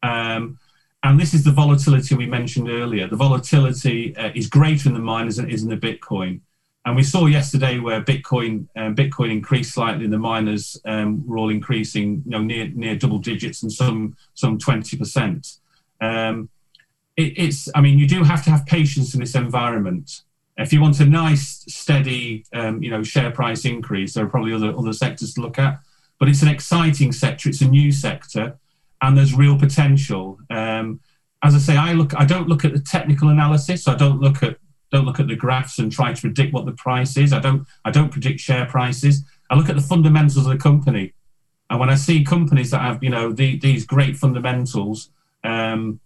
Um, 0.03 0.59
and 1.03 1.19
this 1.19 1.33
is 1.35 1.45
the 1.45 1.53
volatility 1.53 2.15
we 2.15 2.27
mentioned 2.27 2.69
earlier. 2.69 3.07
The 3.07 3.17
volatility 3.17 4.17
uh, 4.17 4.33
is 4.35 4.49
greater 4.49 4.89
in 4.89 4.95
the 4.95 5.01
miners 5.01 5.37
than 5.37 5.49
it 5.49 5.55
is 5.55 5.63
in 5.63 5.69
the 5.69 5.77
Bitcoin. 5.77 6.41
And 6.85 6.97
we 6.97 7.03
saw 7.03 7.27
yesterday 7.27 7.79
where 7.79 8.03
Bitcoin 8.03 8.67
um, 8.75 8.95
Bitcoin 8.95 9.31
increased 9.31 9.75
slightly, 9.75 10.07
the 10.07 10.19
miners 10.19 10.81
um, 10.87 11.27
were 11.27 11.37
all 11.37 11.51
increasing, 11.51 12.23
you 12.25 12.31
know, 12.31 12.43
near 12.43 12.69
near 12.69 12.97
double 12.97 13.19
digits 13.19 13.63
and 13.63 13.71
some 13.71 14.17
some 14.35 14.59
twenty 14.59 14.97
percent. 14.97 15.59
Um, 16.01 16.49
it, 17.17 17.35
it's, 17.37 17.69
I 17.75 17.81
mean, 17.81 17.99
you 17.99 18.07
do 18.07 18.23
have 18.23 18.43
to 18.45 18.51
have 18.51 18.65
patience 18.65 19.13
in 19.13 19.21
this 19.21 19.35
environment. 19.35 20.23
If 20.57 20.73
you 20.73 20.81
want 20.81 21.01
a 21.01 21.05
nice, 21.05 21.65
steady, 21.69 22.45
um, 22.55 22.83
you 22.83 22.91
know, 22.91 23.03
share 23.03 23.31
price 23.31 23.65
increase, 23.65 24.15
there 24.15 24.25
are 24.25 24.29
probably 24.29 24.55
other 24.55 24.77
other 24.77 24.93
sectors 24.93 25.35
to 25.35 25.41
look 25.41 25.59
at. 25.59 25.81
But 26.19 26.29
it's 26.29 26.43
an 26.43 26.49
exciting 26.49 27.13
sector. 27.13 27.49
It's 27.49 27.61
a 27.61 27.69
new 27.69 27.93
sector, 27.93 28.57
and 29.03 29.17
there's 29.17 29.35
real 29.35 29.59
potential. 29.59 30.39
Um, 30.51 31.01
as 31.43 31.55
I 31.55 31.59
say, 31.59 31.77
I 31.77 31.93
look. 31.93 32.15
I 32.17 32.25
don't 32.25 32.49
look 32.49 32.65
at 32.65 32.73
the 32.73 32.81
technical 32.81 33.29
analysis. 33.29 33.87
I 33.87 33.95
don't 33.95 34.21
look 34.21 34.43
at 34.43 34.59
don't 34.91 35.05
look 35.05 35.21
at 35.21 35.29
the 35.29 35.37
graphs 35.37 35.79
and 35.79 35.93
try 35.93 36.13
to 36.13 36.21
predict 36.21 36.53
what 36.53 36.65
the 36.67 36.73
price 36.73 37.17
is. 37.17 37.33
I 37.33 37.39
don't. 37.39 37.67
I 37.85 37.91
don't 37.91 38.11
predict 38.11 38.41
share 38.41 38.67
prices. 38.67 39.25
I 39.51 39.55
look 39.55 39.69
at 39.69 39.77
the 39.77 39.83
fundamentals 39.83 40.47
of 40.47 40.53
the 40.53 40.57
company, 40.57 41.15
and 41.71 41.79
when 41.79 41.91
I 41.91 41.95
see 41.95 42.25
companies 42.25 42.71
that 42.73 42.81
have 42.81 43.03
you 43.03 43.11
know 43.11 43.33
the, 43.33 43.59
these 43.59 43.87
great 43.87 44.17
fundamentals, 44.17 45.11
um, 45.45 46.01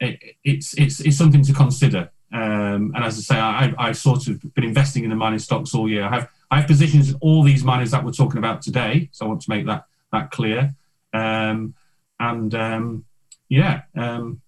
it, 0.00 0.18
it's 0.44 0.74
it's 0.78 1.00
it's 1.00 1.18
something 1.18 1.42
to 1.44 1.52
consider. 1.52 2.10
Um, 2.32 2.92
and 2.94 3.04
as 3.04 3.18
I 3.18 3.20
say, 3.20 3.38
I, 3.38 3.74
I've 3.78 3.98
sort 3.98 4.26
of 4.26 4.54
been 4.54 4.64
investing 4.64 5.04
in 5.04 5.10
the 5.10 5.16
mining 5.16 5.38
stocks 5.38 5.74
all 5.74 5.88
year. 5.88 6.04
I 6.04 6.10
have 6.10 6.28
I 6.50 6.60
have 6.60 6.66
positions 6.66 7.10
in 7.10 7.16
all 7.20 7.42
these 7.42 7.62
miners 7.62 7.90
that 7.90 8.04
we're 8.04 8.12
talking 8.12 8.38
about 8.38 8.62
today, 8.62 9.10
so 9.12 9.26
I 9.26 9.28
want 9.28 9.42
to 9.42 9.50
make 9.50 9.66
that 9.66 9.84
that 10.12 10.30
clear. 10.30 10.74
Um, 11.12 11.74
and 12.30 12.54
um, 12.54 13.04
yeah, 13.48 13.82
um, 13.96 14.40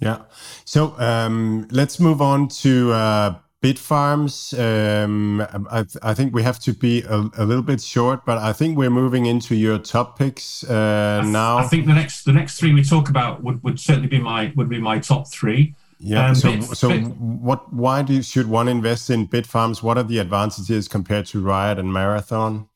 yeah. 0.00 0.22
So 0.64 0.98
um, 0.98 1.68
let's 1.70 1.98
move 1.98 2.22
on 2.22 2.48
to 2.48 2.92
uh, 2.92 3.34
Bitfarms. 3.62 4.56
Um, 4.58 5.40
I, 5.70 5.82
th- 5.82 5.96
I, 6.02 6.14
think 6.14 6.34
we 6.34 6.42
have 6.42 6.58
to 6.60 6.72
be 6.72 7.02
a, 7.02 7.28
a, 7.36 7.44
little 7.44 7.62
bit 7.62 7.80
short, 7.80 8.24
but 8.24 8.38
I 8.38 8.52
think 8.52 8.78
we're 8.78 8.90
moving 8.90 9.26
into 9.26 9.56
your 9.56 9.78
top 9.78 10.18
picks 10.18 10.62
uh, 10.64 11.18
I 11.20 11.22
th- 11.22 11.32
now. 11.32 11.58
I 11.58 11.64
think 11.64 11.86
the 11.86 11.94
next 11.94 12.24
the 12.24 12.32
next 12.32 12.58
three 12.58 12.72
we 12.72 12.84
talk 12.84 13.08
about 13.08 13.42
would, 13.42 13.62
would 13.64 13.80
certainly 13.80 14.08
be 14.08 14.20
my 14.20 14.52
would 14.56 14.68
be 14.68 14.80
my 14.80 14.98
top 14.98 15.28
three. 15.28 15.74
Yeah. 15.98 16.28
Um, 16.28 16.34
so, 16.34 16.52
Bit, 16.52 16.62
so 16.64 16.88
Bit, 16.90 17.04
what? 17.16 17.72
Why 17.72 18.02
do 18.02 18.14
you, 18.14 18.22
should 18.22 18.46
one 18.46 18.68
invest 18.68 19.10
in 19.10 19.26
Bitfarms? 19.26 19.82
What 19.82 19.96
are 19.96 20.04
the 20.04 20.18
advantages 20.18 20.88
compared 20.88 21.26
to 21.26 21.40
Riot 21.40 21.78
and 21.78 21.92
Marathon? 21.92 22.68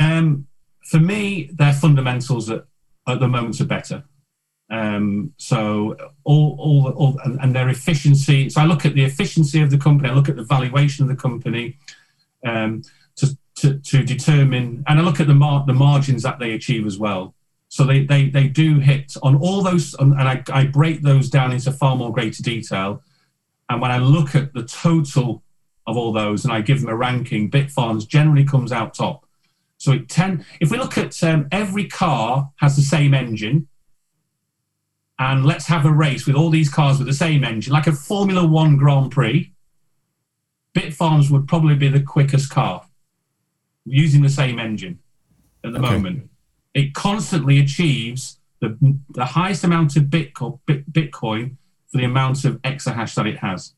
Um, 0.00 0.46
for 0.82 0.98
me, 0.98 1.50
their 1.52 1.72
fundamentals 1.72 2.50
at, 2.50 2.64
at 3.08 3.20
the 3.20 3.28
moment 3.28 3.60
are 3.60 3.66
better. 3.66 4.04
Um, 4.70 5.34
so 5.36 5.96
all, 6.24 6.56
all, 6.58 6.88
all 6.92 7.18
and, 7.24 7.38
and, 7.42 7.54
their 7.54 7.68
efficiency. 7.68 8.48
So 8.48 8.62
I 8.62 8.64
look 8.64 8.86
at 8.86 8.94
the 8.94 9.04
efficiency 9.04 9.60
of 9.60 9.70
the 9.70 9.76
company. 9.76 10.08
I 10.08 10.14
look 10.14 10.30
at 10.30 10.36
the 10.36 10.44
valuation 10.44 11.02
of 11.02 11.10
the 11.10 11.20
company 11.20 11.76
um, 12.46 12.82
to, 13.16 13.36
to, 13.56 13.78
to 13.78 14.02
determine, 14.02 14.82
and 14.88 14.98
I 14.98 15.02
look 15.02 15.20
at 15.20 15.26
the 15.26 15.34
mar- 15.34 15.64
the 15.66 15.74
margins 15.74 16.22
that 16.22 16.38
they 16.38 16.52
achieve 16.52 16.86
as 16.86 16.98
well. 16.98 17.34
So 17.68 17.84
they 17.84 18.04
they, 18.04 18.30
they 18.30 18.48
do 18.48 18.78
hit 18.78 19.14
on 19.22 19.36
all 19.36 19.62
those, 19.62 19.94
and 19.94 20.14
I, 20.14 20.42
I 20.50 20.66
break 20.66 21.02
those 21.02 21.28
down 21.28 21.52
into 21.52 21.70
far 21.70 21.94
more 21.94 22.12
greater 22.12 22.42
detail. 22.42 23.02
And 23.68 23.80
when 23.80 23.90
I 23.90 23.98
look 23.98 24.34
at 24.34 24.54
the 24.54 24.64
total 24.64 25.42
of 25.86 25.98
all 25.98 26.12
those, 26.12 26.44
and 26.44 26.52
I 26.52 26.62
give 26.62 26.80
them 26.80 26.88
a 26.88 26.96
ranking, 26.96 27.50
Bitfarms 27.50 28.08
generally 28.08 28.44
comes 28.44 28.72
out 28.72 28.94
top. 28.94 29.21
So 29.82 29.90
it 29.90 30.08
ten. 30.08 30.46
If 30.60 30.70
we 30.70 30.78
look 30.78 30.96
at 30.96 31.20
um, 31.24 31.48
every 31.50 31.88
car 31.88 32.52
has 32.58 32.76
the 32.76 32.82
same 32.82 33.14
engine 33.14 33.66
and 35.18 35.44
let's 35.44 35.66
have 35.66 35.84
a 35.84 35.90
race 35.90 36.24
with 36.24 36.36
all 36.36 36.50
these 36.50 36.70
cars 36.70 36.98
with 36.98 37.08
the 37.08 37.12
same 37.12 37.42
engine, 37.42 37.72
like 37.72 37.88
a 37.88 37.92
Formula 37.92 38.46
One 38.46 38.76
Grand 38.76 39.10
Prix. 39.10 39.52
Bitfarms 40.72 41.30
would 41.32 41.48
probably 41.48 41.74
be 41.74 41.88
the 41.88 42.00
quickest 42.00 42.48
car 42.48 42.86
using 43.84 44.22
the 44.22 44.28
same 44.28 44.60
engine 44.60 45.00
at 45.64 45.72
the 45.72 45.80
okay. 45.80 45.90
moment. 45.90 46.30
It 46.74 46.94
constantly 46.94 47.58
achieves 47.58 48.38
the, 48.60 48.78
the 49.10 49.24
highest 49.24 49.64
amount 49.64 49.96
of 49.96 50.04
Bitcoin 50.04 51.56
for 51.88 51.98
the 51.98 52.04
amount 52.04 52.44
of 52.44 52.62
exahash 52.62 53.16
that 53.16 53.26
it 53.26 53.38
has. 53.38 53.74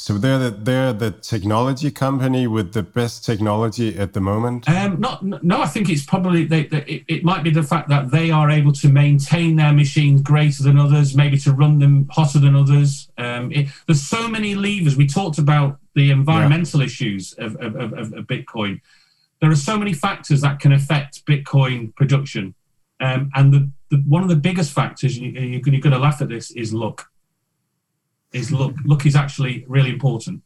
So 0.00 0.14
they're 0.14 0.38
the, 0.38 0.50
they're 0.50 0.94
the 0.94 1.10
technology 1.10 1.90
company 1.90 2.46
with 2.46 2.72
the 2.72 2.82
best 2.82 3.22
technology 3.22 3.98
at 3.98 4.14
the 4.14 4.20
moment. 4.22 4.66
Um, 4.66 4.98
not 4.98 5.22
no, 5.22 5.60
I 5.60 5.66
think 5.66 5.90
it's 5.90 6.06
probably 6.06 6.46
they, 6.46 6.64
they, 6.64 6.82
it, 6.84 7.04
it, 7.06 7.22
might 7.22 7.42
be 7.42 7.50
the 7.50 7.62
fact 7.62 7.90
that 7.90 8.10
they 8.10 8.30
are 8.30 8.50
able 8.50 8.72
to 8.72 8.88
maintain 8.88 9.56
their 9.56 9.74
machines 9.74 10.22
greater 10.22 10.62
than 10.62 10.78
others, 10.78 11.14
maybe 11.14 11.36
to 11.40 11.52
run 11.52 11.80
them 11.80 12.08
hotter 12.10 12.38
than 12.38 12.56
others. 12.56 13.10
Um, 13.18 13.52
it, 13.52 13.68
there's 13.86 14.00
so 14.00 14.26
many 14.26 14.54
levers. 14.54 14.96
We 14.96 15.06
talked 15.06 15.36
about 15.36 15.78
the 15.94 16.10
environmental 16.10 16.80
yeah. 16.80 16.86
issues 16.86 17.34
of, 17.34 17.56
of, 17.56 17.76
of, 17.76 17.92
of, 17.92 18.26
Bitcoin. 18.26 18.80
There 19.42 19.50
are 19.50 19.54
so 19.54 19.76
many 19.76 19.92
factors 19.92 20.40
that 20.40 20.60
can 20.60 20.72
affect 20.72 21.26
Bitcoin 21.26 21.94
production, 21.94 22.54
um, 23.00 23.30
and 23.34 23.52
the, 23.52 23.70
the, 23.90 23.98
one 24.08 24.22
of 24.22 24.30
the 24.30 24.36
biggest 24.36 24.72
factors 24.72 25.18
you, 25.18 25.28
you're 25.28 25.60
going 25.60 25.82
to 25.82 25.98
laugh 25.98 26.22
at 26.22 26.30
this 26.30 26.52
is 26.52 26.72
luck 26.72 27.10
is 28.32 28.52
look. 28.52 28.74
Look 28.84 29.06
is 29.06 29.16
actually 29.16 29.64
really 29.68 29.90
important, 29.90 30.42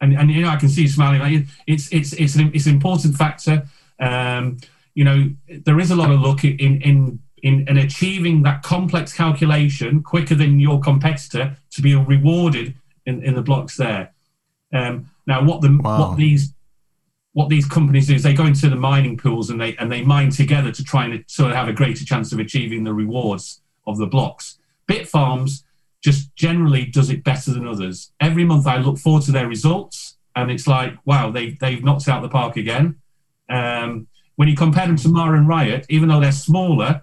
and 0.00 0.16
and 0.16 0.30
you 0.30 0.42
know 0.42 0.48
I 0.48 0.56
can 0.56 0.68
see 0.68 0.82
you 0.82 0.88
smiling. 0.88 1.20
Like 1.20 1.46
it's 1.66 1.92
it's 1.92 2.12
it's 2.12 2.34
an 2.36 2.50
it's 2.54 2.66
an 2.66 2.74
important 2.74 3.16
factor. 3.16 3.66
Um, 3.98 4.58
you 4.94 5.04
know 5.04 5.30
there 5.64 5.78
is 5.78 5.90
a 5.90 5.96
lot 5.96 6.10
of 6.10 6.20
luck 6.20 6.44
in 6.44 6.80
in 6.82 7.18
in, 7.42 7.68
in 7.68 7.76
achieving 7.78 8.42
that 8.42 8.62
complex 8.62 9.12
calculation 9.12 10.02
quicker 10.02 10.34
than 10.34 10.58
your 10.58 10.80
competitor 10.80 11.56
to 11.70 11.82
be 11.82 11.94
rewarded 11.94 12.74
in, 13.04 13.22
in 13.22 13.34
the 13.34 13.42
blocks 13.42 13.76
there. 13.76 14.12
Um, 14.72 15.10
Now, 15.26 15.44
what 15.44 15.60
the 15.60 15.78
Wow. 15.82 16.00
what 16.00 16.16
these 16.16 16.52
what 17.32 17.50
these 17.50 17.66
companies 17.66 18.06
do 18.06 18.14
is 18.14 18.22
they 18.22 18.32
go 18.32 18.46
into 18.46 18.70
the 18.70 18.76
mining 18.76 19.16
pools 19.18 19.50
and 19.50 19.60
they 19.60 19.76
and 19.76 19.92
they 19.92 20.02
mine 20.02 20.30
together 20.30 20.72
to 20.72 20.82
try 20.82 21.04
and 21.04 21.22
sort 21.28 21.50
of 21.50 21.56
have 21.56 21.68
a 21.68 21.72
greater 21.72 22.04
chance 22.04 22.32
of 22.32 22.38
achieving 22.38 22.84
the 22.84 22.94
rewards 22.94 23.60
of 23.86 23.98
the 23.98 24.06
blocks. 24.06 24.58
Bitfarms 24.88 25.62
just 26.02 26.34
generally 26.36 26.84
does 26.86 27.10
it 27.10 27.24
better 27.24 27.52
than 27.52 27.66
others. 27.66 28.12
Every 28.20 28.44
month 28.44 28.66
I 28.66 28.78
look 28.78 28.98
forward 28.98 29.22
to 29.24 29.32
their 29.32 29.48
results, 29.48 30.16
and 30.34 30.50
it's 30.50 30.66
like, 30.66 30.94
wow, 31.04 31.30
they 31.30 31.50
they've 31.60 31.82
knocked 31.82 32.08
out 32.08 32.22
the 32.22 32.28
park 32.28 32.56
again. 32.56 32.96
Um, 33.48 34.08
when 34.36 34.48
you 34.48 34.56
compare 34.56 34.86
them 34.86 34.96
to 34.96 35.08
Mara 35.08 35.38
and 35.38 35.48
Riot, 35.48 35.86
even 35.88 36.08
though 36.08 36.20
they're 36.20 36.32
smaller, 36.32 37.02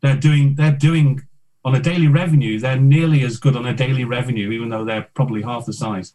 they're 0.00 0.16
doing 0.16 0.54
they're 0.54 0.72
doing 0.72 1.22
on 1.64 1.74
a 1.74 1.80
daily 1.80 2.06
revenue, 2.06 2.58
they're 2.60 2.78
nearly 2.78 3.22
as 3.24 3.38
good 3.38 3.56
on 3.56 3.66
a 3.66 3.74
daily 3.74 4.04
revenue, 4.04 4.50
even 4.50 4.68
though 4.68 4.84
they're 4.84 5.08
probably 5.14 5.42
half 5.42 5.66
the 5.66 5.72
size. 5.72 6.14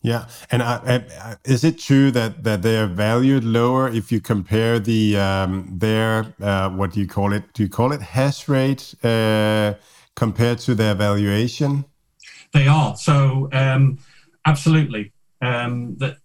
Yeah, 0.00 0.26
and 0.50 0.62
I, 0.62 1.04
I, 1.20 1.36
is 1.44 1.62
it 1.62 1.78
true 1.78 2.10
that 2.10 2.42
that 2.42 2.62
they're 2.62 2.88
valued 2.88 3.44
lower 3.44 3.88
if 3.88 4.10
you 4.10 4.20
compare 4.20 4.80
the 4.80 5.16
um, 5.16 5.68
their 5.78 6.34
uh, 6.40 6.70
what 6.70 6.92
do 6.92 7.00
you 7.00 7.06
call 7.06 7.32
it? 7.32 7.52
Do 7.52 7.62
you 7.62 7.68
call 7.68 7.92
it 7.92 8.00
hash 8.00 8.48
rate 8.48 8.94
uh, 9.04 9.74
compared 10.16 10.58
to 10.60 10.74
their 10.74 10.94
valuation? 10.94 11.84
They 12.52 12.68
are 12.68 12.96
so 12.96 13.48
um, 13.52 13.98
absolutely. 14.44 15.12
Um, 15.40 15.96
that, 15.98 16.18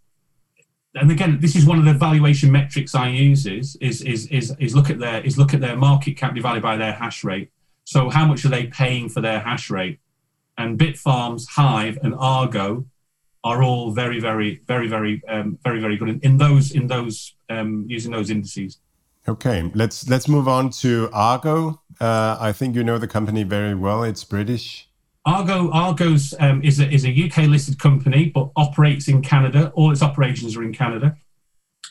and 0.95 1.11
again, 1.11 1.39
this 1.39 1.55
is 1.55 1.65
one 1.65 1.79
of 1.79 1.85
the 1.85 1.93
valuation 1.93 2.51
metrics 2.51 2.95
I 2.95 3.09
use 3.09 3.45
is 3.45 3.75
is 3.77 4.01
is 4.01 4.27
is, 4.27 4.55
is 4.59 4.75
look 4.75 4.89
at 4.89 4.99
their 4.99 5.21
is 5.21 5.37
look 5.37 5.53
at 5.53 5.61
their 5.61 5.75
market 5.75 6.17
cap 6.17 6.35
divided 6.35 6.63
by 6.63 6.75
their 6.77 6.93
hash 6.93 7.23
rate. 7.23 7.51
So 7.83 8.09
how 8.09 8.25
much 8.25 8.43
are 8.45 8.49
they 8.49 8.67
paying 8.67 9.07
for 9.09 9.21
their 9.21 9.39
hash 9.39 9.69
rate? 9.69 9.99
And 10.57 10.77
Bitfarms, 10.77 11.47
Hive, 11.47 11.99
and 12.01 12.15
Argo 12.15 12.85
are 13.43 13.63
all 13.63 13.91
very, 13.91 14.19
very, 14.19 14.61
very, 14.67 14.87
very, 14.87 15.21
um, 15.29 15.57
very, 15.63 15.79
very 15.79 15.95
good 15.95 16.09
in, 16.09 16.19
in 16.21 16.37
those 16.37 16.71
in 16.71 16.87
those 16.87 17.35
um, 17.49 17.85
using 17.87 18.11
those 18.11 18.29
indices. 18.29 18.79
Okay, 19.29 19.69
let's 19.75 20.07
let's 20.07 20.29
move 20.29 20.47
on 20.47 20.69
to 20.69 21.09
Argo. 21.11 21.81
Uh, 21.99 22.37
I 22.39 22.53
think 22.53 22.75
you 22.75 22.83
know 22.83 22.97
the 22.97 23.07
company 23.07 23.43
very 23.43 23.75
well. 23.75 24.03
It's 24.03 24.23
British. 24.23 24.87
Argo 25.25 25.69
Argos 25.71 26.33
um, 26.39 26.61
is 26.63 26.79
a 26.79 26.89
is 26.89 27.05
a 27.05 27.25
UK 27.25 27.49
listed 27.49 27.77
company, 27.77 28.29
but 28.29 28.49
operates 28.55 29.09
in 29.09 29.21
Canada. 29.21 29.73
All 29.75 29.91
its 29.91 30.01
operations 30.01 30.55
are 30.55 30.63
in 30.63 30.71
Canada. 30.71 31.17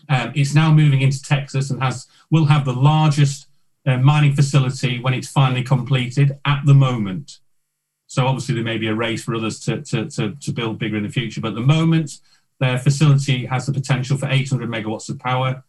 Um, 0.09 0.33
it's 0.35 0.55
now 0.55 0.73
moving 0.73 1.03
into 1.03 1.23
Texas 1.23 1.71
and 1.71 1.83
has 1.83 2.07
will 2.31 2.47
have 2.47 2.65
the 2.65 2.73
largest 2.73 3.49
uh, 3.85 3.99
mining 3.99 4.35
facility 4.35 4.99
when 5.01 5.13
it's 5.13 5.29
finally 5.29 5.63
completed 5.63 6.39
at 6.47 6.65
the 6.65 6.75
moment. 6.75 7.41
So 8.07 8.27
obviously 8.27 8.55
there 8.55 8.65
may 8.65 8.79
be 8.79 8.89
a 8.89 8.95
race 8.95 9.23
for 9.23 9.35
others 9.35 9.61
to 9.61 9.83
to, 9.83 10.09
to, 10.09 10.35
to 10.37 10.53
build 10.53 10.79
bigger 10.79 10.97
in 10.97 11.03
the 11.03 11.11
future, 11.11 11.43
but 11.43 11.49
at 11.49 11.55
the 11.57 11.61
moment 11.61 12.19
their 12.61 12.79
facility 12.79 13.45
has 13.45 13.67
the 13.67 13.73
potential 13.75 14.17
for 14.17 14.27
800 14.31 14.71
megawatts 14.71 15.11
of 15.11 15.19
power. 15.19 15.63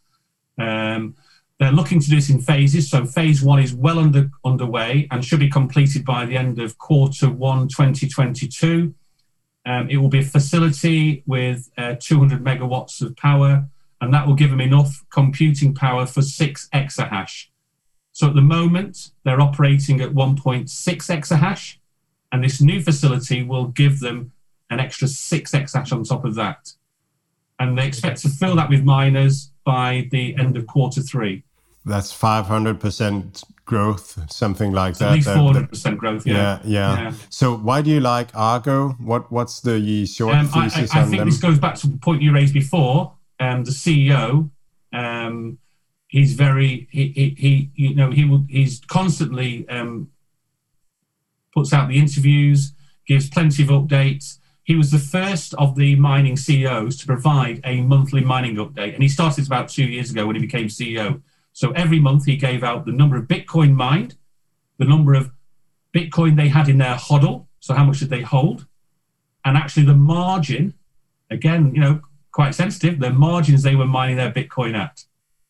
Um, 0.58 1.16
they're 1.60 1.72
looking 1.72 2.00
to 2.00 2.10
do 2.10 2.16
this 2.16 2.30
in 2.30 2.40
phases. 2.40 2.90
So 2.90 3.06
phase 3.06 3.42
one 3.42 3.60
is 3.60 3.74
well 3.74 4.00
under 4.00 4.30
underway 4.46 5.08
and 5.10 5.26
should 5.26 5.40
be 5.40 5.50
completed 5.50 6.06
by 6.06 6.26
the 6.26 6.38
end 6.38 6.60
of 6.60 6.78
quarter 6.78 7.30
one 7.30 7.68
2022. 7.68 8.94
Um, 9.66 9.90
it 9.90 9.98
will 9.98 10.10
be 10.10 10.20
a 10.20 10.24
facility 10.24 11.24
with 11.26 11.70
uh, 11.78 11.96
200 12.00 12.44
megawatts 12.44 13.02
of 13.02 13.18
power, 13.18 13.68
and 14.00 14.14
that 14.14 14.26
will 14.26 14.36
give 14.36 14.50
them 14.50 14.62
enough 14.62 15.04
computing 15.12 15.74
power 15.74 16.06
for 16.06 16.22
six 16.22 16.70
exahash. 16.74 17.48
So 18.14 18.28
at 18.28 18.36
the 18.36 18.42
moment, 18.42 19.12
they're 19.26 19.42
operating 19.42 20.00
at 20.00 20.12
1.6 20.12 20.70
exahash, 20.70 21.78
and 22.32 22.44
this 22.44 22.62
new 22.62 22.82
facility 22.82 23.44
will 23.44 23.66
give 23.66 24.00
them 24.00 24.32
an 24.70 24.80
extra 24.80 25.08
six 25.08 25.52
exahash 25.52 25.92
on 25.92 26.04
top 26.04 26.24
of 26.24 26.36
that. 26.36 26.74
And 27.60 27.78
they 27.78 27.88
expect 27.88 28.22
to 28.22 28.30
fill 28.30 28.56
that 28.56 28.70
with 28.70 28.84
miners 28.84 29.52
by 29.66 30.08
the 30.12 30.36
end 30.38 30.56
of 30.56 30.66
quarter 30.68 31.02
three. 31.02 31.44
That's 31.88 32.12
five 32.12 32.46
hundred 32.46 32.80
percent 32.80 33.44
growth, 33.66 34.32
something 34.32 34.72
like 34.72 34.94
At 34.94 35.00
that. 35.00 35.12
least 35.14 35.28
400% 35.28 35.98
growth. 35.98 36.26
yeah, 36.26 36.34
Yeah. 36.34 36.60
yeah, 36.66 37.02
Yeah. 37.02 37.14
So 37.30 37.56
why 37.58 37.82
do 37.82 37.90
you 37.90 38.00
like 38.00 38.30
Argo? 38.34 38.90
What 39.00 39.30
what's 39.32 39.60
the 39.60 40.06
short 40.06 40.36
Um, 40.36 40.50
I, 40.54 40.60
I, 40.74 40.88
I 41.00 41.02
on 41.04 41.10
think 41.10 41.20
them? 41.20 41.30
this 41.30 41.38
goes 41.40 41.60
back 41.60 41.76
to 41.82 41.88
the 41.88 41.98
point 41.98 42.22
you 42.22 42.32
raised 42.34 42.54
before. 42.54 43.14
Um, 43.40 43.64
the 43.66 43.72
CEO, 43.72 44.50
um, 44.94 45.58
he's 46.08 46.34
very 46.34 46.88
he, 46.92 47.10
he, 47.10 47.36
he 47.38 47.72
you 47.76 47.94
know 47.96 48.10
he 48.12 48.24
will 48.26 48.46
he's 48.50 48.80
constantly 48.88 49.68
um, 49.70 50.10
puts 51.54 51.74
out 51.74 51.90
the 51.90 51.98
interviews, 52.00 52.74
gives 53.06 53.30
plenty 53.30 53.64
of 53.64 53.70
updates. 53.70 54.38
He 54.64 54.76
was 54.76 54.92
the 54.92 55.00
first 55.00 55.54
of 55.56 55.76
the 55.76 55.96
mining 55.96 56.36
CEOs 56.36 56.98
to 56.98 57.06
provide 57.06 57.62
a 57.64 57.82
monthly 57.82 58.22
mining 58.22 58.56
update, 58.58 58.94
and 58.94 59.02
he 59.04 59.10
started 59.10 59.46
about 59.48 59.70
two 59.70 59.86
years 59.86 60.12
ago 60.12 60.26
when 60.26 60.36
he 60.36 60.42
became 60.42 60.68
CEO. 60.68 61.22
So 61.58 61.72
every 61.72 62.00
month 62.00 62.26
he 62.26 62.36
gave 62.38 62.64
out 62.64 62.86
the 62.86 62.92
number 62.92 63.18
of 63.18 63.26
Bitcoin 63.26 63.74
mined, 63.74 64.16
the 64.78 64.86
number 64.86 65.16
of 65.16 65.32
Bitcoin 65.92 66.36
they 66.36 66.50
had 66.50 66.70
in 66.70 66.78
their 66.78 66.94
hodl, 66.94 67.48
so 67.60 67.74
how 67.74 67.84
much 67.84 67.98
did 67.98 68.12
they 68.12 68.22
hold, 68.22 68.68
and 69.44 69.58
actually 69.58 69.88
the 69.88 69.96
margin, 69.96 70.76
again, 71.32 71.74
you 71.74 71.82
know, 71.82 72.02
quite 72.32 72.54
sensitive, 72.54 73.00
the 73.00 73.10
margins 73.10 73.64
they 73.64 73.74
were 73.74 73.88
mining 73.88 74.18
their 74.18 74.32
Bitcoin 74.32 74.76
at. 74.76 75.06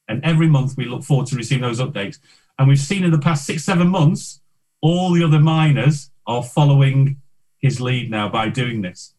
And 0.07 0.23
every 0.23 0.47
month 0.47 0.77
we 0.77 0.85
look 0.85 1.03
forward 1.03 1.27
to 1.27 1.35
receiving 1.35 1.63
those 1.63 1.81
updates. 1.81 2.19
And 2.57 2.69
we've 2.69 2.79
seen 2.79 3.03
in 3.03 3.11
the 3.11 3.19
past 3.19 3.45
six, 3.45 3.65
seven 3.65 3.89
months, 3.89 4.39
all 4.79 5.11
the 5.11 5.25
other 5.25 5.39
miners 5.39 6.09
are 6.25 6.41
following 6.41 7.21
his 7.59 7.81
lead 7.81 8.09
now 8.09 8.29
by 8.29 8.47
doing 8.47 8.81
this 8.81 9.13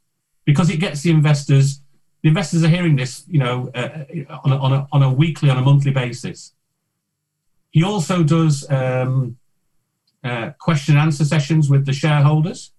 because 0.47 0.71
it 0.71 0.79
gets 0.79 1.03
the 1.03 1.11
investors, 1.11 1.83
the 2.23 2.31
investors 2.31 2.65
are 2.65 2.69
hearing 2.69 2.97
this, 2.97 3.25
you 3.29 3.41
know, 3.41 3.71
uh, 3.75 4.05
on, 4.43 4.53
a, 4.53 4.57
on, 4.57 4.73
a, 4.73 4.89
on 4.91 5.03
a 5.03 5.13
weekly, 5.13 5.51
on 5.51 5.59
a 5.59 5.63
monthly 5.63 5.91
basis. 5.91 6.55
He 7.71 7.83
also 7.85 8.23
does 8.23 8.69
um, 8.71 9.37
uh, 10.25 10.51
question 10.59 10.95
and 10.97 11.03
answer 11.03 11.25
sessions 11.25 11.69
with 11.69 11.87
the 11.87 11.93
shareholders. 11.93 12.73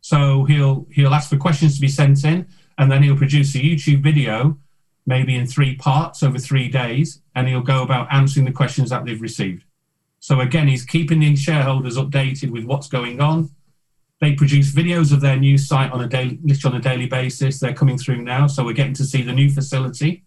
So 0.00 0.44
he'll 0.44 0.86
he'll 0.92 1.14
ask 1.14 1.30
for 1.30 1.36
questions 1.36 1.76
to 1.76 1.80
be 1.80 1.88
sent 1.88 2.24
in, 2.24 2.46
and 2.76 2.90
then 2.90 3.02
he'll 3.02 3.16
produce 3.16 3.54
a 3.54 3.58
YouTube 3.58 4.02
video, 4.02 4.58
maybe 5.06 5.36
in 5.36 5.46
three 5.46 5.76
parts 5.76 6.22
over 6.22 6.38
three 6.38 6.68
days, 6.68 7.20
and 7.34 7.48
he'll 7.48 7.60
go 7.62 7.82
about 7.82 8.12
answering 8.12 8.44
the 8.44 8.52
questions 8.52 8.90
that 8.90 9.04
they've 9.04 9.20
received. 9.20 9.64
So 10.18 10.40
again, 10.40 10.68
he's 10.68 10.84
keeping 10.84 11.20
the 11.20 11.34
shareholders 11.36 11.96
updated 11.96 12.50
with 12.50 12.64
what's 12.64 12.88
going 12.88 13.20
on. 13.20 13.50
They 14.20 14.34
produce 14.34 14.72
videos 14.72 15.12
of 15.12 15.20
their 15.20 15.36
new 15.36 15.58
site 15.58 15.90
on 15.92 16.00
a 16.00 16.08
daily, 16.08 16.38
literally 16.44 16.74
on 16.74 16.80
a 16.80 16.82
daily 16.82 17.06
basis. 17.06 17.58
They're 17.58 17.74
coming 17.74 17.98
through 17.98 18.22
now, 18.22 18.46
so 18.46 18.64
we're 18.64 18.72
getting 18.72 18.94
to 18.94 19.04
see 19.04 19.22
the 19.22 19.32
new 19.32 19.50
facility. 19.50 20.24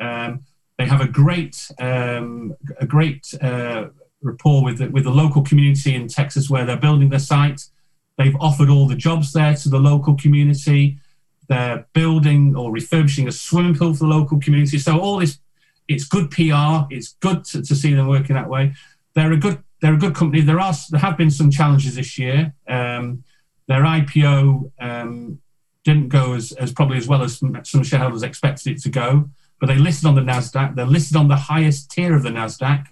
Um, 0.00 0.44
they 0.78 0.86
have 0.86 1.00
a 1.00 1.08
great, 1.08 1.70
um, 1.78 2.54
a 2.80 2.86
great 2.86 3.32
uh, 3.40 3.86
rapport 4.22 4.64
with 4.64 4.78
the, 4.78 4.88
with 4.88 5.04
the 5.04 5.10
local 5.10 5.42
community 5.42 5.94
in 5.94 6.08
Texas 6.08 6.50
where 6.50 6.64
they're 6.64 6.76
building 6.76 7.10
their 7.10 7.18
site. 7.18 7.62
They've 8.18 8.36
offered 8.40 8.68
all 8.68 8.88
the 8.88 8.96
jobs 8.96 9.32
there 9.32 9.54
to 9.54 9.68
the 9.68 9.78
local 9.78 10.16
community. 10.16 10.98
They're 11.48 11.86
building 11.92 12.56
or 12.56 12.72
refurbishing 12.72 13.28
a 13.28 13.32
swimming 13.32 13.74
pool 13.74 13.92
for 13.92 14.04
the 14.04 14.10
local 14.10 14.40
community. 14.40 14.78
So 14.78 14.98
all 14.98 15.18
this, 15.18 15.38
it's 15.88 16.04
good 16.04 16.30
PR. 16.30 16.86
It's 16.90 17.14
good 17.20 17.44
to, 17.46 17.62
to 17.62 17.74
see 17.74 17.94
them 17.94 18.08
working 18.08 18.34
that 18.34 18.48
way. 18.48 18.74
They're 19.14 19.32
a 19.32 19.36
good, 19.36 19.62
they're 19.80 19.94
a 19.94 19.98
good 19.98 20.14
company. 20.14 20.42
There 20.42 20.60
are, 20.60 20.74
there 20.90 21.00
have 21.00 21.16
been 21.16 21.30
some 21.30 21.50
challenges 21.50 21.96
this 21.96 22.18
year. 22.18 22.54
Um, 22.68 23.24
their 23.68 23.82
IPO 23.82 24.72
um, 24.80 25.40
didn't 25.84 26.08
go 26.08 26.34
as, 26.34 26.52
as 26.52 26.72
probably 26.72 26.96
as 26.96 27.06
well 27.06 27.22
as 27.22 27.38
some, 27.38 27.60
some 27.64 27.82
shareholders 27.82 28.22
expected 28.22 28.76
it 28.76 28.82
to 28.82 28.88
go. 28.88 29.30
But 29.64 29.72
they 29.72 29.80
listed 29.80 30.06
on 30.06 30.14
the 30.14 30.20
Nasdaq. 30.20 30.74
They're 30.74 30.84
listed 30.84 31.16
on 31.16 31.28
the 31.28 31.36
highest 31.36 31.90
tier 31.90 32.14
of 32.14 32.22
the 32.22 32.28
Nasdaq. 32.28 32.88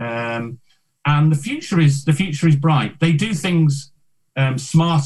Um, 0.00 0.58
and 1.06 1.30
the 1.30 1.36
future 1.36 1.78
is 1.78 2.04
the 2.04 2.12
future 2.12 2.48
is 2.48 2.56
bright. 2.56 2.98
They 2.98 3.12
do 3.12 3.32
things 3.32 3.92
um, 4.36 4.58
smart. 4.58 5.04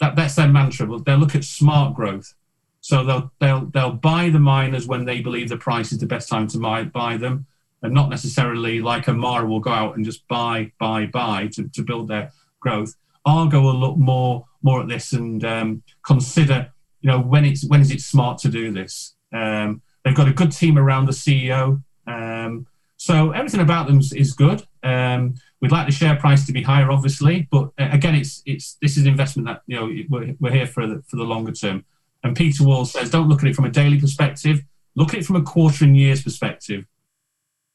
That, 0.00 0.14
that's 0.14 0.34
their 0.34 0.48
mantra. 0.48 0.86
They'll 0.98 1.16
look 1.16 1.34
at 1.34 1.44
smart 1.44 1.94
growth. 1.94 2.34
So 2.82 3.02
they'll 3.04 3.32
they'll 3.40 3.64
they'll 3.64 3.92
buy 3.92 4.28
the 4.28 4.38
miners 4.38 4.86
when 4.86 5.06
they 5.06 5.22
believe 5.22 5.48
the 5.48 5.56
price 5.56 5.92
is 5.92 5.98
the 5.98 6.04
best 6.04 6.28
time 6.28 6.46
to 6.48 6.58
buy, 6.58 6.84
buy 6.84 7.16
them, 7.16 7.46
and 7.80 7.94
not 7.94 8.10
necessarily 8.10 8.82
like 8.82 9.08
Amara 9.08 9.46
will 9.46 9.60
go 9.60 9.70
out 9.70 9.96
and 9.96 10.04
just 10.04 10.28
buy 10.28 10.72
buy 10.78 11.06
buy 11.06 11.46
to, 11.54 11.70
to 11.70 11.82
build 11.82 12.08
their 12.08 12.32
growth. 12.60 12.96
Argo 13.24 13.62
will 13.62 13.76
look 13.76 13.96
more 13.96 14.44
more 14.62 14.82
at 14.82 14.88
this 14.88 15.14
and 15.14 15.42
um, 15.42 15.82
consider 16.04 16.70
you 17.00 17.08
know 17.08 17.18
when 17.18 17.46
it's 17.46 17.64
when 17.64 17.80
is 17.80 17.90
it 17.90 18.02
smart 18.02 18.36
to 18.40 18.50
do 18.50 18.70
this. 18.70 19.14
Um, 19.32 19.80
they've 20.04 20.14
got 20.14 20.28
a 20.28 20.32
good 20.32 20.52
team 20.52 20.78
around 20.78 21.06
the 21.06 21.12
CEO. 21.12 21.82
Um, 22.06 22.66
so 22.96 23.32
everything 23.32 23.60
about 23.60 23.88
them 23.88 23.98
is, 23.98 24.32
good. 24.32 24.64
Um, 24.82 25.34
we'd 25.60 25.72
like 25.72 25.86
the 25.86 25.92
share 25.92 26.16
price 26.16 26.46
to 26.46 26.52
be 26.52 26.62
higher, 26.62 26.90
obviously, 26.90 27.48
but 27.50 27.70
uh, 27.78 27.88
again, 27.90 28.14
it's 28.14 28.42
it's 28.46 28.76
this 28.80 28.96
is 28.96 29.04
an 29.04 29.08
investment 29.08 29.48
that 29.48 29.62
you 29.66 29.76
know 29.76 30.04
we're, 30.08 30.36
we're 30.38 30.52
here 30.52 30.66
for 30.66 30.86
the, 30.86 31.02
for 31.08 31.16
the 31.16 31.24
longer 31.24 31.52
term. 31.52 31.84
And 32.22 32.36
Peter 32.36 32.62
Wall 32.62 32.84
says, 32.84 33.10
don't 33.10 33.28
look 33.28 33.42
at 33.42 33.48
it 33.48 33.56
from 33.56 33.64
a 33.64 33.70
daily 33.70 33.98
perspective. 33.98 34.62
Look 34.94 35.14
at 35.14 35.20
it 35.20 35.26
from 35.26 35.36
a 35.36 35.42
quarter 35.42 35.84
and 35.84 35.96
years 35.96 36.22
perspective. 36.22 36.86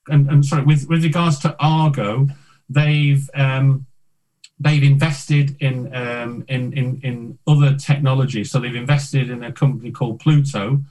And, 0.08 0.30
and 0.30 0.46
sorry, 0.46 0.64
with 0.64 0.88
with 0.88 1.04
regards 1.04 1.40
to 1.40 1.56
Argo, 1.60 2.28
they've 2.70 3.30
um, 3.34 3.86
they've 4.60 4.84
invested 4.84 5.58
in, 5.60 5.94
um, 5.94 6.46
in 6.48 6.74
in 6.74 7.02
in 7.04 7.40
other 7.46 7.76
technology. 7.76 8.44
So 8.44 8.60
they've 8.60 8.76
invested 8.76 9.30
in 9.30 9.44
a 9.44 9.52
company 9.52 9.92
called 9.92 10.20
Pluto, 10.20 10.82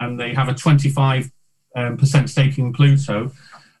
and 0.00 0.18
they 0.18 0.34
have 0.34 0.48
a 0.48 0.54
25 0.54 1.30
um, 1.76 1.96
percent 1.96 2.30
stake 2.30 2.58
in 2.58 2.72
Pluto. 2.72 3.32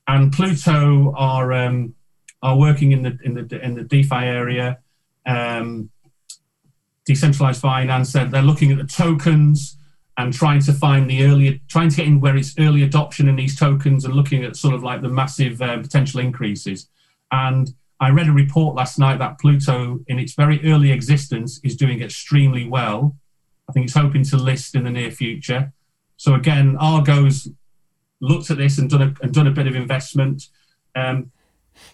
And 0.06 0.32
Pluto 0.32 1.14
are 1.16 1.52
um, 1.52 1.94
are 2.42 2.56
working 2.56 2.92
in 2.92 3.02
the 3.02 3.18
in 3.22 3.34
the 3.34 3.64
in 3.64 3.74
the 3.74 3.82
DeFi 3.82 4.24
area, 4.24 4.78
um, 5.26 5.90
decentralized 7.04 7.60
finance. 7.60 8.12
They're, 8.12 8.26
they're 8.26 8.42
looking 8.42 8.72
at 8.72 8.78
the 8.78 8.84
tokens 8.84 9.76
and 10.16 10.32
trying 10.32 10.60
to 10.60 10.72
find 10.72 11.08
the 11.08 11.24
early, 11.24 11.62
trying 11.68 11.88
to 11.90 11.96
get 11.96 12.06
in 12.06 12.20
where 12.20 12.36
it's 12.36 12.54
early 12.58 12.82
adoption 12.82 13.28
in 13.28 13.36
these 13.36 13.58
tokens 13.58 14.04
and 14.04 14.14
looking 14.14 14.44
at 14.44 14.56
sort 14.56 14.74
of 14.74 14.82
like 14.82 15.00
the 15.00 15.08
massive 15.08 15.62
uh, 15.62 15.78
potential 15.78 16.20
increases. 16.20 16.88
And 17.30 17.72
I 18.00 18.10
read 18.10 18.28
a 18.28 18.32
report 18.32 18.74
last 18.74 18.98
night 18.98 19.18
that 19.18 19.38
Pluto, 19.38 20.00
in 20.08 20.18
its 20.18 20.34
very 20.34 20.60
early 20.64 20.90
existence, 20.90 21.60
is 21.62 21.76
doing 21.76 22.02
extremely 22.02 22.66
well. 22.66 23.16
I 23.68 23.72
think 23.72 23.84
it's 23.84 23.94
hoping 23.94 24.24
to 24.24 24.36
list 24.36 24.74
in 24.74 24.84
the 24.84 24.90
near 24.90 25.10
future. 25.10 25.72
So 26.18 26.34
again, 26.34 26.76
Argo's 26.78 27.48
looked 28.20 28.50
at 28.50 28.58
this 28.58 28.76
and 28.78 28.90
done 28.90 29.02
a, 29.02 29.14
and 29.22 29.32
done 29.32 29.46
a 29.46 29.52
bit 29.52 29.66
of 29.66 29.74
investment. 29.74 30.48
Um, 30.94 31.30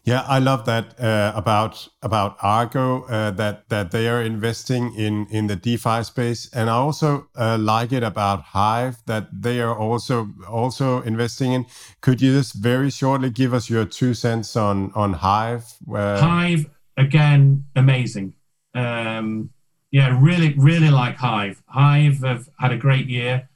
yeah, 0.04 0.24
I 0.26 0.38
love 0.38 0.64
that 0.64 0.98
uh, 0.98 1.32
about 1.36 1.88
about 2.02 2.38
Argo 2.40 3.02
uh, 3.04 3.30
that 3.32 3.68
that 3.68 3.90
they 3.90 4.08
are 4.08 4.22
investing 4.22 4.94
in 4.94 5.26
in 5.30 5.46
the 5.46 5.56
DeFi 5.56 6.04
space, 6.04 6.48
and 6.54 6.70
I 6.70 6.74
also 6.74 7.28
uh, 7.36 7.58
like 7.60 7.92
it 7.92 8.02
about 8.02 8.42
Hive 8.42 8.96
that 9.04 9.28
they 9.42 9.60
are 9.60 9.76
also 9.76 10.30
also 10.48 11.02
investing 11.02 11.52
in. 11.52 11.66
Could 12.00 12.22
you 12.22 12.32
just 12.32 12.54
very 12.54 12.90
shortly 12.90 13.28
give 13.28 13.52
us 13.52 13.68
your 13.68 13.84
two 13.84 14.14
cents 14.14 14.56
on 14.56 14.90
on 14.94 15.12
Hive? 15.12 15.66
Hive 15.86 16.70
again, 16.96 17.64
amazing. 17.76 18.34
Um, 18.74 19.50
yeah, 19.90 20.18
really 20.18 20.54
really 20.56 20.90
like 20.90 21.16
Hive. 21.16 21.62
Hive 21.66 22.22
have 22.22 22.48
had 22.58 22.72
a 22.72 22.78
great 22.78 23.06
year. 23.06 23.50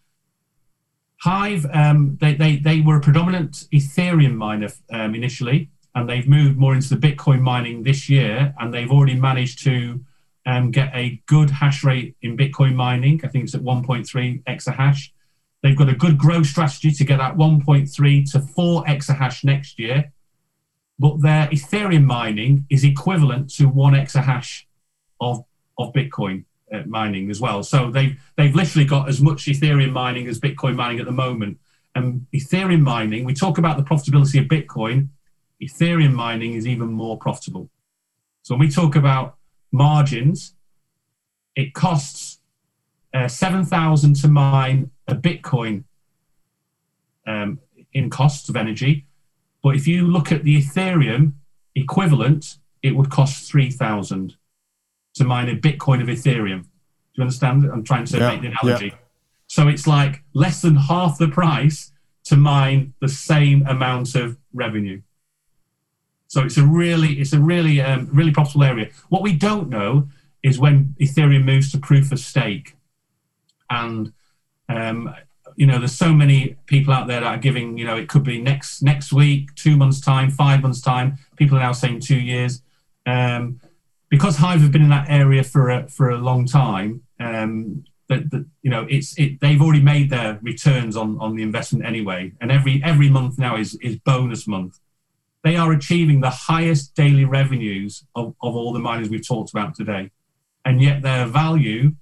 Hive, 1.20 1.66
um, 1.72 2.16
they, 2.20 2.34
they, 2.34 2.56
they 2.56 2.80
were 2.80 2.96
a 2.96 3.00
predominant 3.00 3.66
Ethereum 3.72 4.36
miner 4.36 4.68
um, 4.90 5.14
initially 5.14 5.70
and 5.98 6.08
they've 6.08 6.28
moved 6.28 6.56
more 6.56 6.74
into 6.74 6.94
the 6.94 6.96
Bitcoin 6.96 7.40
mining 7.40 7.82
this 7.82 8.08
year, 8.08 8.54
and 8.58 8.72
they've 8.72 8.90
already 8.90 9.16
managed 9.16 9.64
to 9.64 10.00
um, 10.46 10.70
get 10.70 10.90
a 10.94 11.20
good 11.26 11.50
hash 11.50 11.82
rate 11.82 12.16
in 12.22 12.36
Bitcoin 12.36 12.74
mining. 12.74 13.20
I 13.24 13.28
think 13.28 13.44
it's 13.44 13.54
at 13.54 13.62
1.3 13.62 14.44
exahash. 14.44 15.10
They've 15.62 15.76
got 15.76 15.88
a 15.88 15.96
good 15.96 16.16
growth 16.16 16.46
strategy 16.46 16.92
to 16.92 17.04
get 17.04 17.18
that 17.18 17.36
1.3 17.36 18.30
to 18.30 18.40
4 18.40 18.84
exahash 18.84 19.42
next 19.42 19.78
year. 19.78 20.12
But 21.00 21.20
their 21.20 21.48
Ethereum 21.48 22.04
mining 22.04 22.66
is 22.70 22.84
equivalent 22.84 23.50
to 23.54 23.66
one 23.66 23.94
exahash 23.94 24.64
of, 25.20 25.44
of 25.78 25.92
Bitcoin 25.92 26.44
uh, 26.72 26.82
mining 26.86 27.30
as 27.30 27.40
well. 27.40 27.62
So 27.62 27.90
they've, 27.90 28.18
they've 28.36 28.54
literally 28.54 28.84
got 28.84 29.08
as 29.08 29.20
much 29.20 29.46
Ethereum 29.46 29.92
mining 29.92 30.26
as 30.26 30.40
Bitcoin 30.40 30.76
mining 30.76 31.00
at 31.00 31.06
the 31.06 31.12
moment. 31.12 31.58
And 31.94 32.26
Ethereum 32.34 32.82
mining, 32.82 33.24
we 33.24 33.34
talk 33.34 33.58
about 33.58 33.76
the 33.76 33.82
profitability 33.82 34.40
of 34.40 34.46
Bitcoin, 34.46 35.08
Ethereum 35.62 36.12
mining 36.12 36.54
is 36.54 36.66
even 36.66 36.88
more 36.88 37.18
profitable. 37.18 37.68
So 38.42 38.54
when 38.54 38.60
we 38.60 38.70
talk 38.70 38.94
about 38.94 39.36
margins, 39.72 40.54
it 41.56 41.74
costs 41.74 42.38
uh, 43.12 43.28
7,000 43.28 44.14
to 44.16 44.28
mine 44.28 44.90
a 45.08 45.14
Bitcoin 45.14 45.84
um, 47.26 47.58
in 47.92 48.10
costs 48.10 48.48
of 48.48 48.56
energy. 48.56 49.06
But 49.62 49.74
if 49.74 49.86
you 49.86 50.06
look 50.06 50.30
at 50.30 50.44
the 50.44 50.62
Ethereum 50.62 51.32
equivalent, 51.74 52.58
it 52.82 52.94
would 52.94 53.10
cost 53.10 53.50
3,000 53.50 54.36
to 55.18 55.24
mine 55.24 55.48
a 55.48 55.56
Bitcoin 55.56 56.00
of 56.00 56.08
Ethereum. 56.08 56.62
Do 56.62 56.68
you 57.14 57.22
understand? 57.22 57.64
I'm 57.64 57.84
trying 57.84 58.06
to 58.06 58.18
yeah, 58.18 58.30
make 58.30 58.40
the 58.40 58.48
analogy. 58.48 58.86
Yeah. 58.86 58.94
So 59.46 59.68
it's 59.68 59.86
like 59.86 60.22
less 60.34 60.62
than 60.62 60.76
half 60.76 61.18
the 61.18 61.28
price 61.28 61.92
to 62.24 62.36
mine 62.36 62.94
the 63.00 63.08
same 63.08 63.66
amount 63.66 64.14
of 64.14 64.36
revenue. 64.52 65.00
So 66.26 66.42
it's 66.44 66.58
a 66.58 66.62
really, 66.62 67.14
it's 67.14 67.32
a 67.32 67.40
really, 67.40 67.80
um, 67.80 68.08
really 68.12 68.32
profitable 68.32 68.64
area. 68.64 68.90
What 69.08 69.22
we 69.22 69.32
don't 69.32 69.68
know 69.70 70.08
is 70.42 70.58
when 70.58 70.94
Ethereum 71.00 71.44
moves 71.44 71.72
to 71.72 71.78
proof 71.78 72.12
of 72.12 72.18
stake, 72.18 72.76
and 73.70 74.12
um, 74.68 75.14
you 75.56 75.66
know, 75.66 75.78
there's 75.78 75.92
so 75.92 76.12
many 76.12 76.56
people 76.66 76.92
out 76.92 77.08
there 77.08 77.20
that 77.20 77.26
are 77.26 77.38
giving, 77.38 77.78
you 77.78 77.84
know, 77.84 77.96
it 77.96 78.08
could 78.08 78.22
be 78.22 78.40
next 78.40 78.82
next 78.82 79.12
week, 79.12 79.54
two 79.54 79.76
months 79.76 80.00
time, 80.00 80.30
five 80.30 80.62
months 80.62 80.80
time. 80.80 81.18
People 81.36 81.56
are 81.56 81.60
now 81.60 81.72
saying 81.72 82.00
two 82.00 82.18
years. 82.18 82.62
Um, 83.06 83.60
because 84.08 84.36
Hive 84.36 84.60
have 84.62 84.72
been 84.72 84.82
in 84.82 84.88
that 84.90 85.08
area 85.08 85.42
for 85.44 85.70
a, 85.70 85.88
for 85.88 86.10
a 86.10 86.18
long 86.18 86.46
time, 86.46 87.02
um, 87.20 87.84
that, 88.08 88.30
that 88.30 88.46
you 88.62 88.70
know 88.70 88.86
it's 88.88 89.18
it, 89.18 89.40
they've 89.40 89.60
already 89.60 89.82
made 89.82 90.08
their 90.10 90.38
returns 90.42 90.96
on 90.96 91.18
on 91.20 91.36
the 91.36 91.42
investment 91.42 91.84
anyway, 91.84 92.32
and 92.40 92.50
every 92.50 92.82
every 92.84 93.10
month 93.10 93.38
now 93.38 93.56
is 93.56 93.74
is 93.82 93.96
bonus 93.96 94.46
month 94.46 94.78
they 95.44 95.56
are 95.56 95.72
achieving 95.72 96.20
the 96.20 96.30
highest 96.30 96.94
daily 96.94 97.24
revenues 97.24 98.04
of, 98.14 98.34
of 98.42 98.56
all 98.56 98.72
the 98.72 98.78
miners 98.78 99.08
we've 99.08 99.26
talked 99.26 99.50
about 99.50 99.74
today. 99.74 100.10
And 100.64 100.82
yet 100.82 101.02
their 101.02 101.26
value 101.26 101.92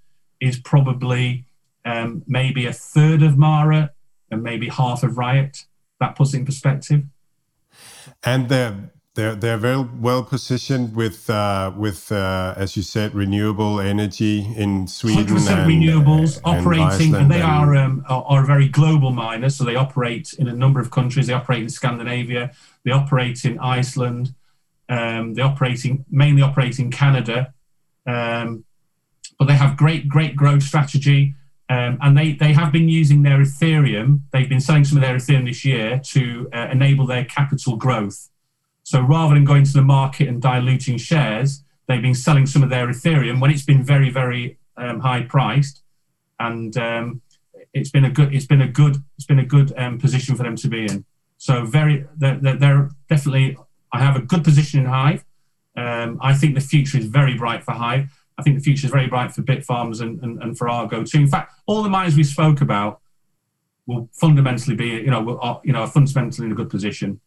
is 0.40 0.58
probably 0.58 1.44
um, 1.84 2.22
maybe 2.26 2.66
a 2.66 2.72
third 2.72 3.22
of 3.22 3.36
Mara 3.36 3.92
and 4.30 4.42
maybe 4.42 4.68
half 4.68 5.02
of 5.02 5.18
Riot. 5.18 5.66
That 6.00 6.16
puts 6.16 6.34
it 6.34 6.38
in 6.38 6.46
perspective. 6.46 7.04
And 8.24 8.48
they're 8.48 8.90
they're 9.16 9.34
they're 9.34 9.56
very 9.56 9.80
well 9.98 10.22
positioned 10.22 10.94
with 10.94 11.28
uh, 11.28 11.72
with 11.76 12.12
uh, 12.12 12.54
as 12.56 12.76
you 12.76 12.82
said 12.82 13.14
renewable 13.14 13.80
energy 13.80 14.46
in 14.54 14.86
Sweden. 14.86 15.26
100% 15.26 15.50
and, 15.50 15.70
renewables 15.70 16.40
operating, 16.44 17.14
and, 17.14 17.22
and 17.22 17.30
they 17.30 17.40
and, 17.40 17.44
are, 17.44 17.74
um, 17.74 18.04
are 18.08 18.24
are 18.24 18.44
a 18.44 18.46
very 18.46 18.68
global 18.68 19.10
miner. 19.10 19.50
So 19.50 19.64
they 19.64 19.74
operate 19.74 20.34
in 20.34 20.46
a 20.46 20.52
number 20.52 20.78
of 20.78 20.90
countries. 20.90 21.26
They 21.26 21.32
operate 21.32 21.62
in 21.62 21.70
Scandinavia. 21.70 22.52
They 22.84 22.92
operate 22.92 23.44
in 23.44 23.58
Iceland. 23.58 24.34
Um, 24.88 25.34
they 25.34 25.42
operating 25.42 26.04
mainly 26.10 26.42
operate 26.42 26.78
in 26.78 26.92
Canada, 26.92 27.52
um, 28.06 28.64
but 29.38 29.46
they 29.46 29.54
have 29.54 29.76
great 29.76 30.08
great 30.08 30.36
growth 30.36 30.62
strategy. 30.62 31.34
Um, 31.68 31.98
and 32.00 32.16
they, 32.16 32.30
they 32.30 32.52
have 32.52 32.70
been 32.70 32.88
using 32.88 33.24
their 33.24 33.38
Ethereum. 33.38 34.20
They've 34.30 34.48
been 34.48 34.60
selling 34.60 34.84
some 34.84 34.98
of 34.98 35.02
their 35.02 35.16
Ethereum 35.16 35.46
this 35.46 35.64
year 35.64 36.00
to 36.04 36.48
uh, 36.52 36.68
enable 36.70 37.08
their 37.08 37.24
capital 37.24 37.74
growth. 37.74 38.28
So 38.86 39.00
rather 39.00 39.34
than 39.34 39.44
going 39.44 39.64
to 39.64 39.72
the 39.72 39.82
market 39.82 40.28
and 40.28 40.40
diluting 40.40 40.96
shares, 40.96 41.64
they've 41.88 42.00
been 42.00 42.14
selling 42.14 42.46
some 42.46 42.62
of 42.62 42.70
their 42.70 42.86
Ethereum 42.86 43.40
when 43.40 43.50
it's 43.50 43.64
been 43.64 43.82
very, 43.82 44.10
very 44.10 44.58
um, 44.76 45.00
high 45.00 45.22
priced, 45.22 45.82
and 46.38 46.76
um, 46.76 47.20
it's 47.74 47.90
been 47.90 48.04
a 48.04 48.10
good, 48.10 48.32
it's 48.32 48.46
been 48.46 48.60
a 48.60 48.68
good, 48.68 49.02
it's 49.16 49.26
been 49.26 49.40
a 49.40 49.44
good 49.44 49.76
um, 49.76 49.98
position 49.98 50.36
for 50.36 50.44
them 50.44 50.54
to 50.54 50.68
be 50.68 50.84
in. 50.84 51.04
So 51.36 51.66
very, 51.66 52.06
they're, 52.16 52.38
they're, 52.38 52.90
definitely. 53.08 53.58
I 53.92 53.98
have 54.04 54.14
a 54.14 54.20
good 54.20 54.44
position 54.44 54.78
in 54.78 54.86
Hive. 54.86 55.24
Um, 55.76 56.20
I 56.22 56.34
think 56.34 56.54
the 56.54 56.60
future 56.60 56.96
is 56.96 57.06
very 57.06 57.36
bright 57.36 57.64
for 57.64 57.72
Hive. 57.72 58.08
I 58.38 58.42
think 58.42 58.56
the 58.56 58.62
future 58.62 58.86
is 58.86 58.92
very 58.92 59.08
bright 59.08 59.32
for 59.32 59.42
Bitfarms 59.42 60.00
and, 60.00 60.22
and, 60.22 60.40
and 60.40 60.56
for 60.56 60.68
Argo 60.68 61.02
too. 61.02 61.18
In 61.18 61.28
fact, 61.28 61.52
all 61.66 61.82
the 61.82 61.88
miners 61.88 62.16
we 62.16 62.22
spoke 62.22 62.60
about 62.60 63.00
will 63.88 64.08
fundamentally 64.12 64.76
be, 64.76 64.90
you 64.90 65.10
know, 65.10 65.22
will, 65.22 65.60
you 65.64 65.72
know, 65.72 65.80
are 65.80 65.88
fundamentally 65.88 66.46
in 66.46 66.52
a 66.52 66.54
good 66.54 66.70
position. 66.70 67.20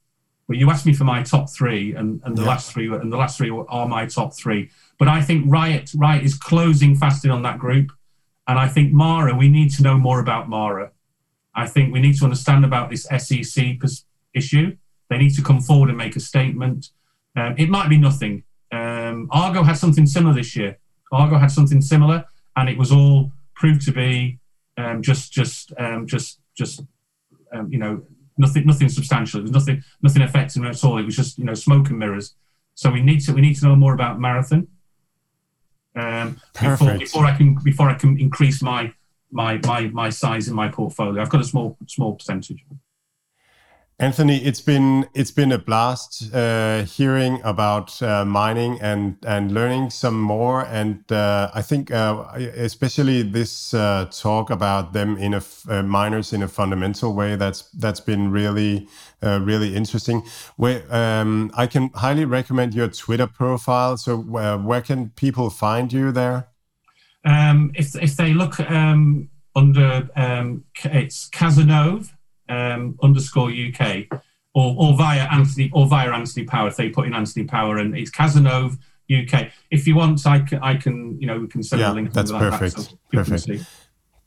But 0.50 0.58
you 0.58 0.72
asked 0.72 0.88
me 0.88 0.94
for 0.94 1.04
my 1.04 1.22
top 1.22 1.48
three, 1.48 1.94
and, 1.94 2.20
and 2.26 2.36
the 2.36 2.42
yeah. 2.42 2.48
last 2.48 2.74
three 2.74 2.92
and 2.92 3.14
the 3.14 3.18
last 3.18 3.38
three 3.38 3.52
are 3.52 3.88
my 3.88 4.08
top 4.08 4.36
three. 4.36 4.72
But 4.98 5.08
I 5.08 5.22
think 5.22 5.46
Riot 5.48 5.92
Riot 5.96 6.24
is 6.26 6.36
closing 6.36 6.96
fast 6.96 7.24
in 7.24 7.30
on 7.30 7.44
that 7.44 7.60
group, 7.60 7.92
and 8.48 8.58
I 8.58 8.68
think 8.68 8.92
Mara. 8.92 9.36
We 9.36 9.48
need 9.48 9.70
to 9.74 9.84
know 9.84 9.96
more 9.96 10.20
about 10.20 10.50
Mara. 10.50 10.90
I 11.54 11.68
think 11.68 11.94
we 11.94 12.02
need 12.02 12.18
to 12.18 12.24
understand 12.24 12.66
about 12.66 12.90
this 12.90 13.04
SEC 13.04 13.78
issue. 14.34 14.76
They 15.12 15.18
need 15.20 15.36
to 15.36 15.44
come 15.44 15.62
forward 15.62 15.90
and 15.90 15.98
make 15.98 16.16
a 16.16 16.20
statement. 16.20 16.90
Um, 17.36 17.54
it 17.60 17.70
might 17.70 17.88
be 17.88 17.98
nothing. 17.98 18.44
Um, 18.72 19.30
Argo 19.32 19.62
had 19.62 19.78
something 19.78 20.08
similar 20.08 20.34
this 20.34 20.56
year. 20.56 20.80
Argo 21.12 21.38
had 21.38 21.52
something 21.52 21.80
similar, 21.80 22.26
and 22.56 22.70
it 22.70 22.78
was 22.78 22.92
all 22.92 23.32
proved 23.54 23.82
to 23.84 23.92
be 23.92 24.40
um, 24.78 25.04
just, 25.04 25.32
just, 25.32 25.74
um, 25.78 26.08
just, 26.08 26.40
just, 26.58 26.82
um, 27.54 27.72
you 27.72 27.78
know, 27.78 28.02
nothing 28.40 28.66
nothing 28.66 28.90
substantial. 28.90 29.42
was 29.42 29.52
nothing 29.52 29.84
nothing 30.02 30.22
affecting 30.24 30.66
at 30.66 30.84
all. 30.84 30.98
It 30.98 31.06
was 31.06 31.16
just 31.16 31.38
you 31.38 31.46
know 31.46 31.54
smoke 31.54 31.90
and 31.90 32.00
mirrors. 32.00 32.36
So 32.74 32.90
we 32.90 33.02
need 33.02 33.20
to 33.26 33.34
we 33.34 33.42
need 33.42 33.56
to 33.56 33.66
know 33.66 33.76
more 33.76 33.94
about 33.94 34.20
marathon 34.20 34.68
um, 35.96 36.40
before, 36.60 36.98
before 36.98 37.26
I 37.26 37.36
can 37.36 37.56
before 37.64 37.90
I 37.90 37.94
can 37.96 38.20
increase 38.20 38.62
my 38.62 38.94
my 39.32 39.60
my 39.66 39.88
my 39.90 40.10
size 40.10 40.48
in 40.48 40.56
my 40.56 40.70
portfolio. 40.70 41.22
I've 41.22 41.30
got 41.30 41.42
a 41.42 41.46
small 41.46 41.78
small 41.88 42.16
percentage. 42.16 42.64
Anthony, 44.02 44.38
it's 44.38 44.62
been 44.62 45.10
it's 45.14 45.32
been 45.32 45.52
a 45.52 45.58
blast 45.58 46.34
uh, 46.34 46.84
hearing 46.84 47.42
about 47.44 48.02
uh, 48.02 48.24
mining 48.24 48.80
and 48.80 49.18
and 49.28 49.52
learning 49.52 49.90
some 49.90 50.22
more. 50.22 50.66
And 50.68 51.04
uh, 51.12 51.52
I 51.54 51.62
think 51.62 51.92
uh, 51.92 52.24
especially 52.56 53.24
this 53.24 53.74
uh, 53.74 54.06
talk 54.10 54.52
about 54.52 54.94
them 54.94 55.18
in 55.18 55.34
a 55.34 55.44
uh, 55.68 55.84
miners 55.84 56.32
in 56.32 56.42
a 56.42 56.48
fundamental 56.48 57.14
way. 57.14 57.36
That's 57.36 57.64
that's 57.72 58.00
been 58.00 58.32
really 58.32 58.88
really 59.22 59.76
interesting. 59.76 60.24
Where 60.56 60.82
um, 60.90 61.52
I 61.54 61.68
can 61.68 61.90
highly 61.96 62.24
recommend 62.24 62.74
your 62.74 62.88
Twitter 62.88 63.28
profile. 63.28 63.98
So 63.98 64.16
where 64.18 64.82
can 64.82 65.10
people 65.10 65.50
find 65.50 65.92
you 65.92 66.14
there? 66.14 66.48
Um, 67.26 67.72
if 67.76 68.02
if 68.02 68.16
they 68.16 68.34
look 68.34 68.62
um, 68.62 69.30
under 69.58 70.10
um, 70.16 70.64
it's 70.86 71.28
Casanova 71.28 72.10
um, 72.50 72.98
underscore 73.04 73.50
UK 73.52 74.06
or, 74.54 74.76
or 74.78 74.98
via 74.98 75.28
Anthony 75.32 75.70
or 75.74 75.88
via 75.88 76.12
Anthony 76.12 76.46
Power 76.46 76.68
if 76.68 76.76
they 76.78 76.90
put 76.90 77.08
in 77.08 77.14
Anthony 77.14 77.46
Power 77.46 77.78
and 77.78 77.96
it's 77.98 78.10
Casanova 78.10 78.78
UK. 79.12 79.50
If 79.72 79.88
you 79.88 79.96
want, 79.96 80.26
I 80.28 80.40
can, 80.40 80.60
I 80.62 80.76
can 80.76 81.20
you 81.20 81.28
know 81.28 81.40
we 81.40 81.48
can 81.48 81.64
send 81.64 81.80
Yeah, 81.82 81.92
a 81.92 81.94
link. 81.94 82.14
that's 82.14 82.32
under 82.32 82.50
that, 82.50 82.60
perfect. 82.60 82.80
so 82.90 82.98
Perfect. 83.12 83.66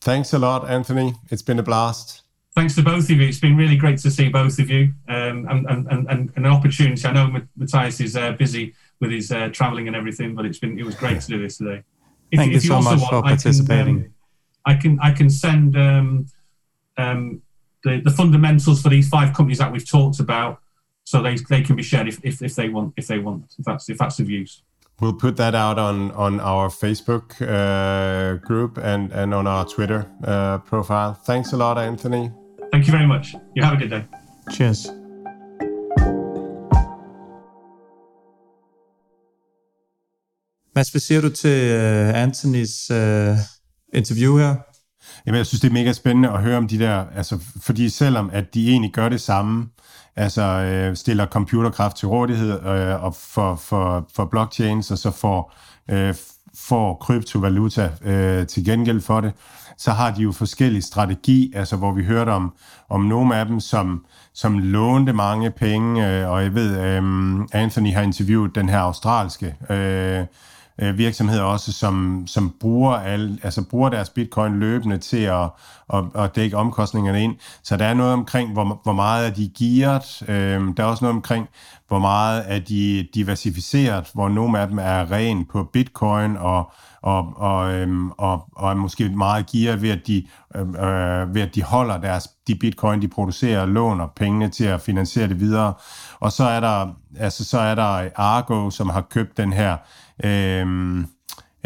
Thanks 0.01 0.32
a 0.32 0.39
lot, 0.39 0.69
Anthony. 0.69 1.15
It's 1.31 1.43
been 1.43 1.59
a 1.61 1.62
blast. 1.62 2.23
Thanks 2.55 2.74
to 2.74 2.82
both 2.82 3.05
of 3.05 3.11
you. 3.11 3.23
It's 3.28 3.39
been 3.40 3.57
really 3.57 3.77
great 3.77 3.99
to 4.01 4.11
see 4.11 4.28
both 4.28 4.59
of 4.59 4.69
you 4.69 4.93
um, 5.09 5.47
and, 5.49 5.65
and, 5.70 5.86
and, 5.90 6.09
and 6.11 6.32
an 6.36 6.44
opportunity. 6.47 7.07
I 7.07 7.12
know 7.12 7.35
Mathias 7.57 8.01
is 8.01 8.15
uh, 8.16 8.32
busy 8.32 8.74
with 9.01 9.11
his 9.11 9.32
uh, 9.32 9.49
traveling 9.53 9.86
and 9.86 9.97
everything, 9.97 10.35
but 10.35 10.44
it's 10.44 10.59
been 10.59 10.78
it 10.78 10.85
was 10.85 10.94
great 10.97 11.20
to 11.23 11.27
do 11.28 11.40
this 11.40 11.57
today. 11.59 11.82
If, 12.31 12.39
Thank 12.39 12.53
you 12.53 12.61
so 12.61 12.74
also 12.74 12.97
much 12.97 13.09
for 13.09 13.15
I 13.16 13.20
can, 13.20 13.23
participating. 13.28 13.97
um, 13.97 14.15
I 14.66 14.74
can 14.74 14.99
I 15.01 15.12
can 15.12 15.31
send 15.31 15.77
um, 15.77 16.27
um, 16.99 17.43
the 17.85 18.01
the 18.05 18.11
fundamentals 18.11 18.83
for 18.83 18.91
these 18.91 19.09
five 19.09 19.33
companies 19.33 19.59
that 19.59 19.73
we've 19.73 19.89
talked 19.91 20.21
about, 20.21 20.61
so 21.05 21.23
they, 21.23 21.37
they 21.49 21.63
can 21.63 21.77
be 21.77 21.83
shared 21.83 22.09
if, 22.09 22.19
if, 22.23 22.43
if 22.43 22.55
they 22.55 22.69
want 22.69 22.95
if 22.97 23.07
they 23.07 23.19
want 23.19 23.45
if 23.59 23.65
that's 23.65 23.89
if 23.89 23.99
that's 23.99 24.21
of 24.21 24.31
use. 24.31 24.63
We'll 25.01 25.19
put 25.19 25.37
that 25.37 25.55
out 25.55 25.79
on 25.79 26.13
on 26.13 26.41
our 26.41 26.69
Facebook 26.69 27.41
uh, 27.41 28.39
group 28.47 28.79
and 28.79 29.13
and 29.13 29.35
on 29.35 29.47
our 29.47 29.65
Twitter 29.65 30.07
uh, 30.25 30.59
profile. 30.59 31.15
Thanks 31.15 31.53
a 31.53 31.57
lot, 31.57 31.79
Anthony. 31.79 32.31
Thank 32.71 32.87
you 32.87 32.93
very 32.93 33.07
much. 33.07 33.35
You 33.55 33.65
have 33.65 33.75
a 33.75 33.77
good 33.77 33.91
day. 33.91 34.05
Cheers. 34.51 34.89
Mads, 40.75 40.91
hvad 40.91 41.01
siger 41.01 41.21
du 41.21 41.29
til 41.29 41.77
uh, 41.77 42.23
Anthonys 42.23 42.91
uh, 42.91 43.37
interview 43.93 44.37
her? 44.37 44.72
Jamen, 45.27 45.39
jeg 45.39 45.47
synes, 45.47 45.61
det 45.61 45.69
er 45.69 45.73
mega 45.73 45.93
spændende 45.93 46.31
at 46.31 46.43
høre 46.43 46.57
om 46.57 46.69
de 46.69 46.79
der, 46.79 47.05
altså, 47.17 47.39
fordi 47.63 47.89
selvom 47.89 48.31
at 48.33 48.55
de 48.55 48.71
egentlig 48.71 48.93
gør 48.93 49.09
det 49.09 49.21
samme, 49.21 49.69
altså 50.17 50.43
øh, 50.43 50.97
stiller 50.97 51.27
computerkraft 51.27 51.97
til 51.97 52.09
rådighed 52.09 52.67
øh, 52.67 53.05
og 53.05 53.15
for, 53.15 53.55
for, 53.55 54.09
for 54.15 54.25
blockchains, 54.25 54.91
og 54.91 54.99
så 54.99 55.11
får, 55.11 55.55
øh, 55.91 56.15
får 56.55 56.95
kryptovaluta 56.95 57.91
øh, 58.05 58.47
til 58.47 58.65
gengæld 58.65 59.01
for 59.01 59.21
det, 59.21 59.33
så 59.79 59.91
har 59.91 60.15
de 60.15 60.23
jo 60.23 60.33
forskellige 60.33 60.83
strategi, 60.83 61.53
altså 61.55 61.77
hvor 61.77 61.93
vi 61.93 62.05
hørte 62.05 62.31
om, 62.31 62.55
om 62.89 63.01
nogle 63.01 63.37
af 63.37 63.47
dem, 63.47 63.61
som, 63.61 64.05
som 64.35 64.59
lånte 64.59 65.13
mange 65.13 65.51
penge, 65.51 66.09
øh, 66.09 66.31
og 66.31 66.43
jeg 66.43 66.55
ved, 66.55 66.79
øh, 66.79 67.03
Anthony 67.53 67.93
har 67.93 68.03
interviewet 68.03 68.55
den 68.55 68.69
her 68.69 68.79
australske 68.79 69.55
øh, 69.71 70.27
øh, 70.78 70.99
virksomheder 70.99 71.43
også, 71.43 71.73
som, 71.73 72.24
som 72.27 72.55
bruger, 72.61 72.93
al, 72.93 73.40
altså 73.43 73.62
bruger 73.62 73.89
deres 73.89 74.11
bitcoin 74.11 74.59
løbende 74.59 74.99
til 74.99 75.23
at, 75.23 75.49
at, 75.94 76.05
at 76.15 76.36
dække 76.36 76.57
omkostningerne 76.57 77.23
ind. 77.23 77.36
Så 77.62 77.77
der 77.77 77.85
er 77.85 77.94
noget 77.94 78.12
omkring, 78.12 78.53
hvor, 78.53 78.81
hvor 78.82 78.93
meget 78.93 79.27
er 79.27 79.31
de 79.31 79.51
gearet. 79.59 80.23
Øh, 80.28 80.61
der 80.77 80.82
er 80.82 80.85
også 80.85 81.05
noget 81.05 81.16
omkring, 81.16 81.49
hvor 81.89 81.99
meget 81.99 82.44
er 82.47 82.59
de 82.59 83.09
diversificeret, 83.15 84.11
hvor 84.15 84.28
nogle 84.28 84.59
af 84.59 84.69
dem 84.69 84.78
er 84.78 85.11
ren 85.11 85.44
på 85.44 85.65
bitcoin 85.65 86.36
og, 86.36 86.73
og, 87.03 87.33
og, 87.37 87.73
øhm, 87.73 88.11
og, 88.11 88.45
og 88.57 88.70
er 88.70 88.74
måske 88.74 89.09
meget 89.09 89.47
gearet 89.47 89.83
ved, 89.83 89.91
at 89.91 90.07
de, 90.07 90.27
øh, 90.57 90.62
øh, 90.62 91.35
ved, 91.35 91.43
at 91.43 91.55
de 91.55 91.62
holder 91.62 91.99
deres, 91.99 92.29
de 92.47 92.55
bitcoin, 92.55 93.03
de 93.03 93.09
producerer 93.09 93.61
og 93.61 93.69
låner 93.69 94.07
pengene 94.16 94.49
til 94.49 94.65
at 94.65 94.81
finansiere 94.81 95.29
det 95.29 95.41
videre. 95.41 95.74
Og 96.20 96.33
så 96.33 96.45
er 96.45 96.61
der, 96.61 96.89
altså, 97.19 97.45
så 97.45 97.59
er 97.59 97.74
der 97.74 98.09
Argo, 98.16 98.70
som 98.70 98.89
har 98.89 99.01
købt 99.01 99.37
den 99.37 99.53
her 99.53 99.77
Øh, 100.24 100.66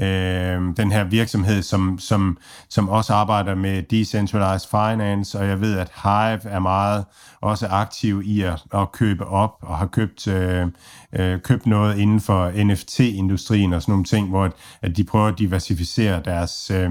øh, 0.02 0.76
den 0.76 0.92
her 0.92 1.04
virksomhed, 1.04 1.62
som, 1.62 1.98
som, 1.98 2.38
som 2.68 2.88
også 2.88 3.14
arbejder 3.14 3.54
med 3.54 3.82
decentralized 3.82 4.68
finance, 4.70 5.38
og 5.38 5.46
jeg 5.46 5.60
ved, 5.60 5.78
at 5.78 5.90
Hive 6.02 6.50
er 6.50 6.58
meget 6.58 7.04
også 7.40 7.66
aktiv 7.66 8.22
i 8.24 8.40
at, 8.40 8.64
at 8.74 8.92
købe 8.92 9.26
op, 9.26 9.56
og 9.62 9.76
har 9.78 9.86
købt, 9.86 10.28
øh, 10.28 10.66
øh, 11.12 11.40
købt 11.40 11.66
noget 11.66 11.98
inden 11.98 12.20
for 12.20 12.64
NFT-industrien 12.64 13.72
og 13.72 13.82
sådan 13.82 13.92
nogle 13.92 14.04
ting, 14.04 14.28
hvor 14.28 14.44
at, 14.44 14.52
at 14.82 14.96
de 14.96 15.04
prøver 15.04 15.26
at 15.26 15.38
diversificere 15.38 16.22
deres, 16.24 16.70
øh, 16.70 16.90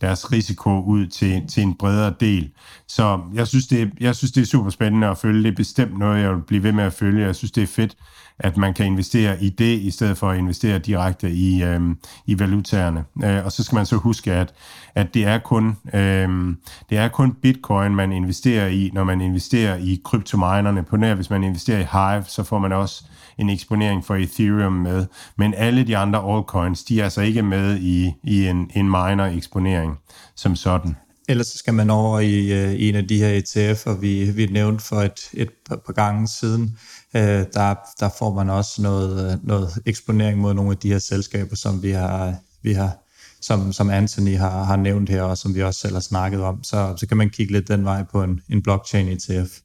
deres 0.00 0.32
risiko 0.32 0.80
ud 0.80 1.06
til, 1.06 1.42
til 1.48 1.62
en 1.62 1.74
bredere 1.74 2.14
del. 2.20 2.50
Så 2.88 3.20
jeg 3.34 3.46
synes, 3.46 3.66
det, 3.66 3.92
jeg 4.00 4.16
synes, 4.16 4.32
det 4.32 4.40
er 4.40 4.46
super 4.46 4.70
spændende 4.70 5.06
at 5.06 5.18
følge. 5.18 5.42
Det 5.42 5.52
er 5.52 5.56
bestemt 5.56 5.98
noget, 5.98 6.22
jeg 6.22 6.30
vil 6.30 6.42
blive 6.42 6.62
ved 6.62 6.72
med 6.72 6.84
at 6.84 6.92
følge. 6.92 7.26
Jeg 7.26 7.34
synes, 7.34 7.52
det 7.52 7.62
er 7.62 7.66
fedt, 7.66 7.96
at 8.38 8.56
man 8.56 8.74
kan 8.74 8.86
investere 8.86 9.42
i 9.42 9.48
det, 9.48 9.78
i 9.78 9.90
stedet 9.90 10.18
for 10.18 10.30
at 10.30 10.38
investere 10.38 10.78
direkte 10.78 11.30
i, 11.30 11.62
øh, 11.62 11.80
i 12.26 12.38
valutaerne. 12.38 13.04
Øh, 13.24 13.44
og 13.44 13.52
så 13.52 13.64
skal 13.64 13.76
man 13.76 13.86
så 13.86 13.96
huske, 13.96 14.32
at, 14.32 14.54
at 14.94 15.14
det, 15.14 15.24
er 15.24 15.38
kun, 15.38 15.76
øh, 15.94 16.56
det 16.90 16.98
er 16.98 17.08
kun 17.08 17.34
bitcoin, 17.34 17.94
man 17.94 18.12
investerer 18.12 18.66
i, 18.66 18.90
når 18.92 19.04
man 19.04 19.20
investerer 19.20 19.76
i 19.76 20.00
kryptominerne. 20.04 20.82
På 20.82 20.96
nær, 20.96 21.14
hvis 21.14 21.30
man 21.30 21.44
investerer 21.44 21.80
i 21.80 21.86
Hive, 21.92 22.24
så 22.28 22.44
får 22.44 22.58
man 22.58 22.72
også 22.72 23.04
en 23.38 23.50
eksponering 23.50 24.04
for 24.04 24.14
Ethereum 24.14 24.72
med. 24.72 25.06
Men 25.36 25.54
alle 25.54 25.84
de 25.84 25.96
andre 25.96 26.36
altcoins, 26.36 26.84
de 26.84 27.00
er 27.00 27.04
altså 27.04 27.20
ikke 27.20 27.42
med 27.42 27.78
i, 27.78 28.12
i 28.24 28.46
en, 28.46 28.70
en 28.74 28.88
miner-eksponering 28.88 29.98
som 30.34 30.56
sådan. 30.56 30.96
Ellers 31.28 31.46
så 31.46 31.58
skal 31.58 31.74
man 31.74 31.90
over 31.90 32.20
i 32.20 32.52
øh, 32.52 32.74
en 32.78 32.94
af 32.94 33.08
de 33.08 33.18
her 33.18 33.40
ETF'er, 33.40 34.00
vi, 34.00 34.30
vi 34.30 34.46
nævnte 34.46 34.84
for 34.84 34.96
et, 34.96 35.20
et 35.32 35.50
par, 35.68 35.76
par 35.76 35.92
gange 35.92 36.28
siden. 36.28 36.78
Øh, 37.16 37.44
der, 37.54 37.74
der 38.00 38.08
får 38.18 38.34
man 38.34 38.50
også 38.50 38.82
noget, 38.82 39.40
noget 39.42 39.70
eksponering 39.86 40.38
mod 40.38 40.54
nogle 40.54 40.70
af 40.70 40.76
de 40.76 40.88
her 40.88 40.98
selskaber, 40.98 41.56
som 41.56 41.82
vi 41.82 41.90
har, 41.90 42.34
vi 42.62 42.72
har 42.72 43.04
som, 43.44 43.72
som 43.72 43.90
Anthony 43.90 44.36
har, 44.36 44.64
har 44.64 44.76
nævnt 44.76 45.08
her, 45.08 45.22
og 45.22 45.38
som 45.38 45.54
vi 45.54 45.62
også 45.62 45.80
selv 45.80 45.92
har 45.92 46.00
snakket 46.00 46.40
om. 46.40 46.64
Så, 46.64 46.94
så 46.96 47.06
kan 47.06 47.16
man 47.16 47.30
kigge 47.30 47.52
lidt 47.52 47.68
den 47.68 47.84
vej 47.84 48.02
på 48.02 48.22
en, 48.22 48.40
en 48.50 48.62
blockchain 48.62 49.08
ETF. 49.08 49.58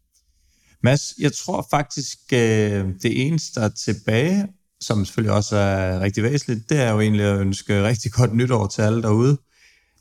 Mads, 0.83 1.13
jeg 1.19 1.33
tror 1.33 1.67
faktisk, 1.71 2.17
øh, 2.33 2.85
det 3.01 3.27
eneste, 3.27 3.59
der 3.59 3.65
er 3.65 3.69
tilbage, 3.69 4.47
som 4.81 5.05
selvfølgelig 5.05 5.35
også 5.35 5.55
er 5.55 5.99
rigtig 5.99 6.23
væsentligt, 6.23 6.69
det 6.69 6.81
er 6.81 6.91
jo 6.91 6.99
egentlig 6.99 7.25
at 7.25 7.39
ønske 7.39 7.83
rigtig 7.83 8.11
godt 8.11 8.35
nytår 8.35 8.67
til 8.67 8.81
alle 8.81 9.01
derude. 9.01 9.37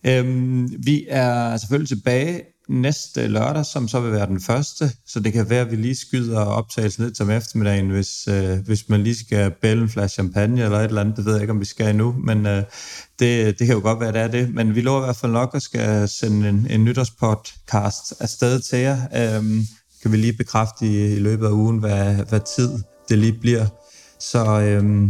Øhm, 0.07 0.85
vi 0.85 1.07
er 1.09 1.57
selvfølgelig 1.57 1.89
tilbage 1.89 2.43
næste 2.69 3.27
lørdag, 3.27 3.67
som 3.67 3.89
så 3.89 4.01
vil 4.01 4.13
være 4.13 4.27
den 4.27 4.41
første, 4.41 4.91
så 5.07 5.21
det 5.21 5.33
kan 5.33 5.51
være, 5.51 5.61
at 5.61 5.71
vi 5.71 5.77
lige 5.77 5.97
skyder 5.97 6.41
optagelsen 6.41 7.05
lidt 7.05 7.17
som 7.17 7.31
eftermiddagen, 7.31 7.91
hvis, 7.91 8.29
øh, 8.29 8.59
hvis 8.67 8.89
man 8.89 9.03
lige 9.03 9.19
skal 9.27 9.51
bælge 9.51 9.83
en 9.83 9.89
flaske 9.89 10.15
champagne 10.15 10.65
eller 10.65 10.79
et 10.79 10.85
eller 10.85 11.01
andet. 11.01 11.17
Det 11.17 11.25
ved 11.25 11.33
jeg 11.33 11.43
ikke, 11.43 11.53
om 11.53 11.61
vi 11.61 11.65
skal 11.65 11.89
endnu, 11.89 12.13
men 12.25 12.47
øh, 12.47 12.63
det, 13.19 13.59
det 13.59 13.67
kan 13.67 13.77
jo 13.77 13.81
godt 13.83 14.01
være, 14.01 14.13
det 14.13 14.21
er 14.21 14.29
det. 14.29 14.55
Men 14.55 14.75
vi 14.75 14.81
lover 14.81 15.01
i 15.01 15.05
hvert 15.05 15.17
fald 15.17 15.33
nok 15.33 15.55
at 15.55 15.63
skal 15.63 16.09
sende 16.09 16.49
en, 16.49 16.67
en 16.71 16.85
nytårspodcast 16.85 18.15
afsted 18.21 18.61
til 18.61 18.79
jer. 18.79 18.99
Øhm, 19.17 19.67
kan 20.03 20.13
vi 20.13 20.17
lige 20.17 20.33
bekræfte 20.33 20.87
i, 20.87 21.17
i 21.17 21.19
løbet 21.19 21.47
af 21.47 21.51
ugen, 21.51 21.79
hvad, 21.79 22.15
hvad 22.15 22.41
tid 22.57 22.71
det 23.09 23.19
lige 23.19 23.39
bliver. 23.41 23.67
Så 24.21 24.61
Øh, 24.61 25.09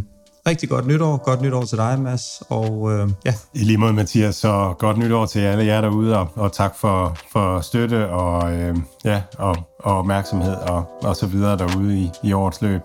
rigtig 0.48 0.68
godt 0.68 0.86
nytår. 0.86 1.16
Godt 1.16 1.40
nytår 1.42 1.62
til 1.62 1.78
dig, 1.78 2.00
Mads. 2.00 2.42
Og 2.48 2.92
øh, 2.92 3.08
ja, 3.24 3.34
I 3.54 3.58
lige 3.58 3.78
måde, 3.78 3.92
Mathias, 3.92 4.34
så 4.34 4.74
godt 4.78 4.98
nytår 4.98 5.26
til 5.26 5.40
alle 5.40 5.64
jer 5.64 5.80
derude, 5.80 6.18
og, 6.18 6.28
og 6.34 6.52
tak 6.52 6.76
for, 6.76 7.16
for 7.32 7.60
støtte 7.60 8.08
og, 8.08 8.52
øh, 8.52 8.76
ja, 9.04 9.22
og, 9.38 9.56
og 9.78 9.98
opmærksomhed 9.98 10.54
og, 10.54 10.84
og 11.02 11.16
så 11.16 11.26
videre 11.26 11.58
derude 11.58 11.98
i, 11.98 12.10
i 12.24 12.32
årets 12.32 12.62
løb. 12.62 12.80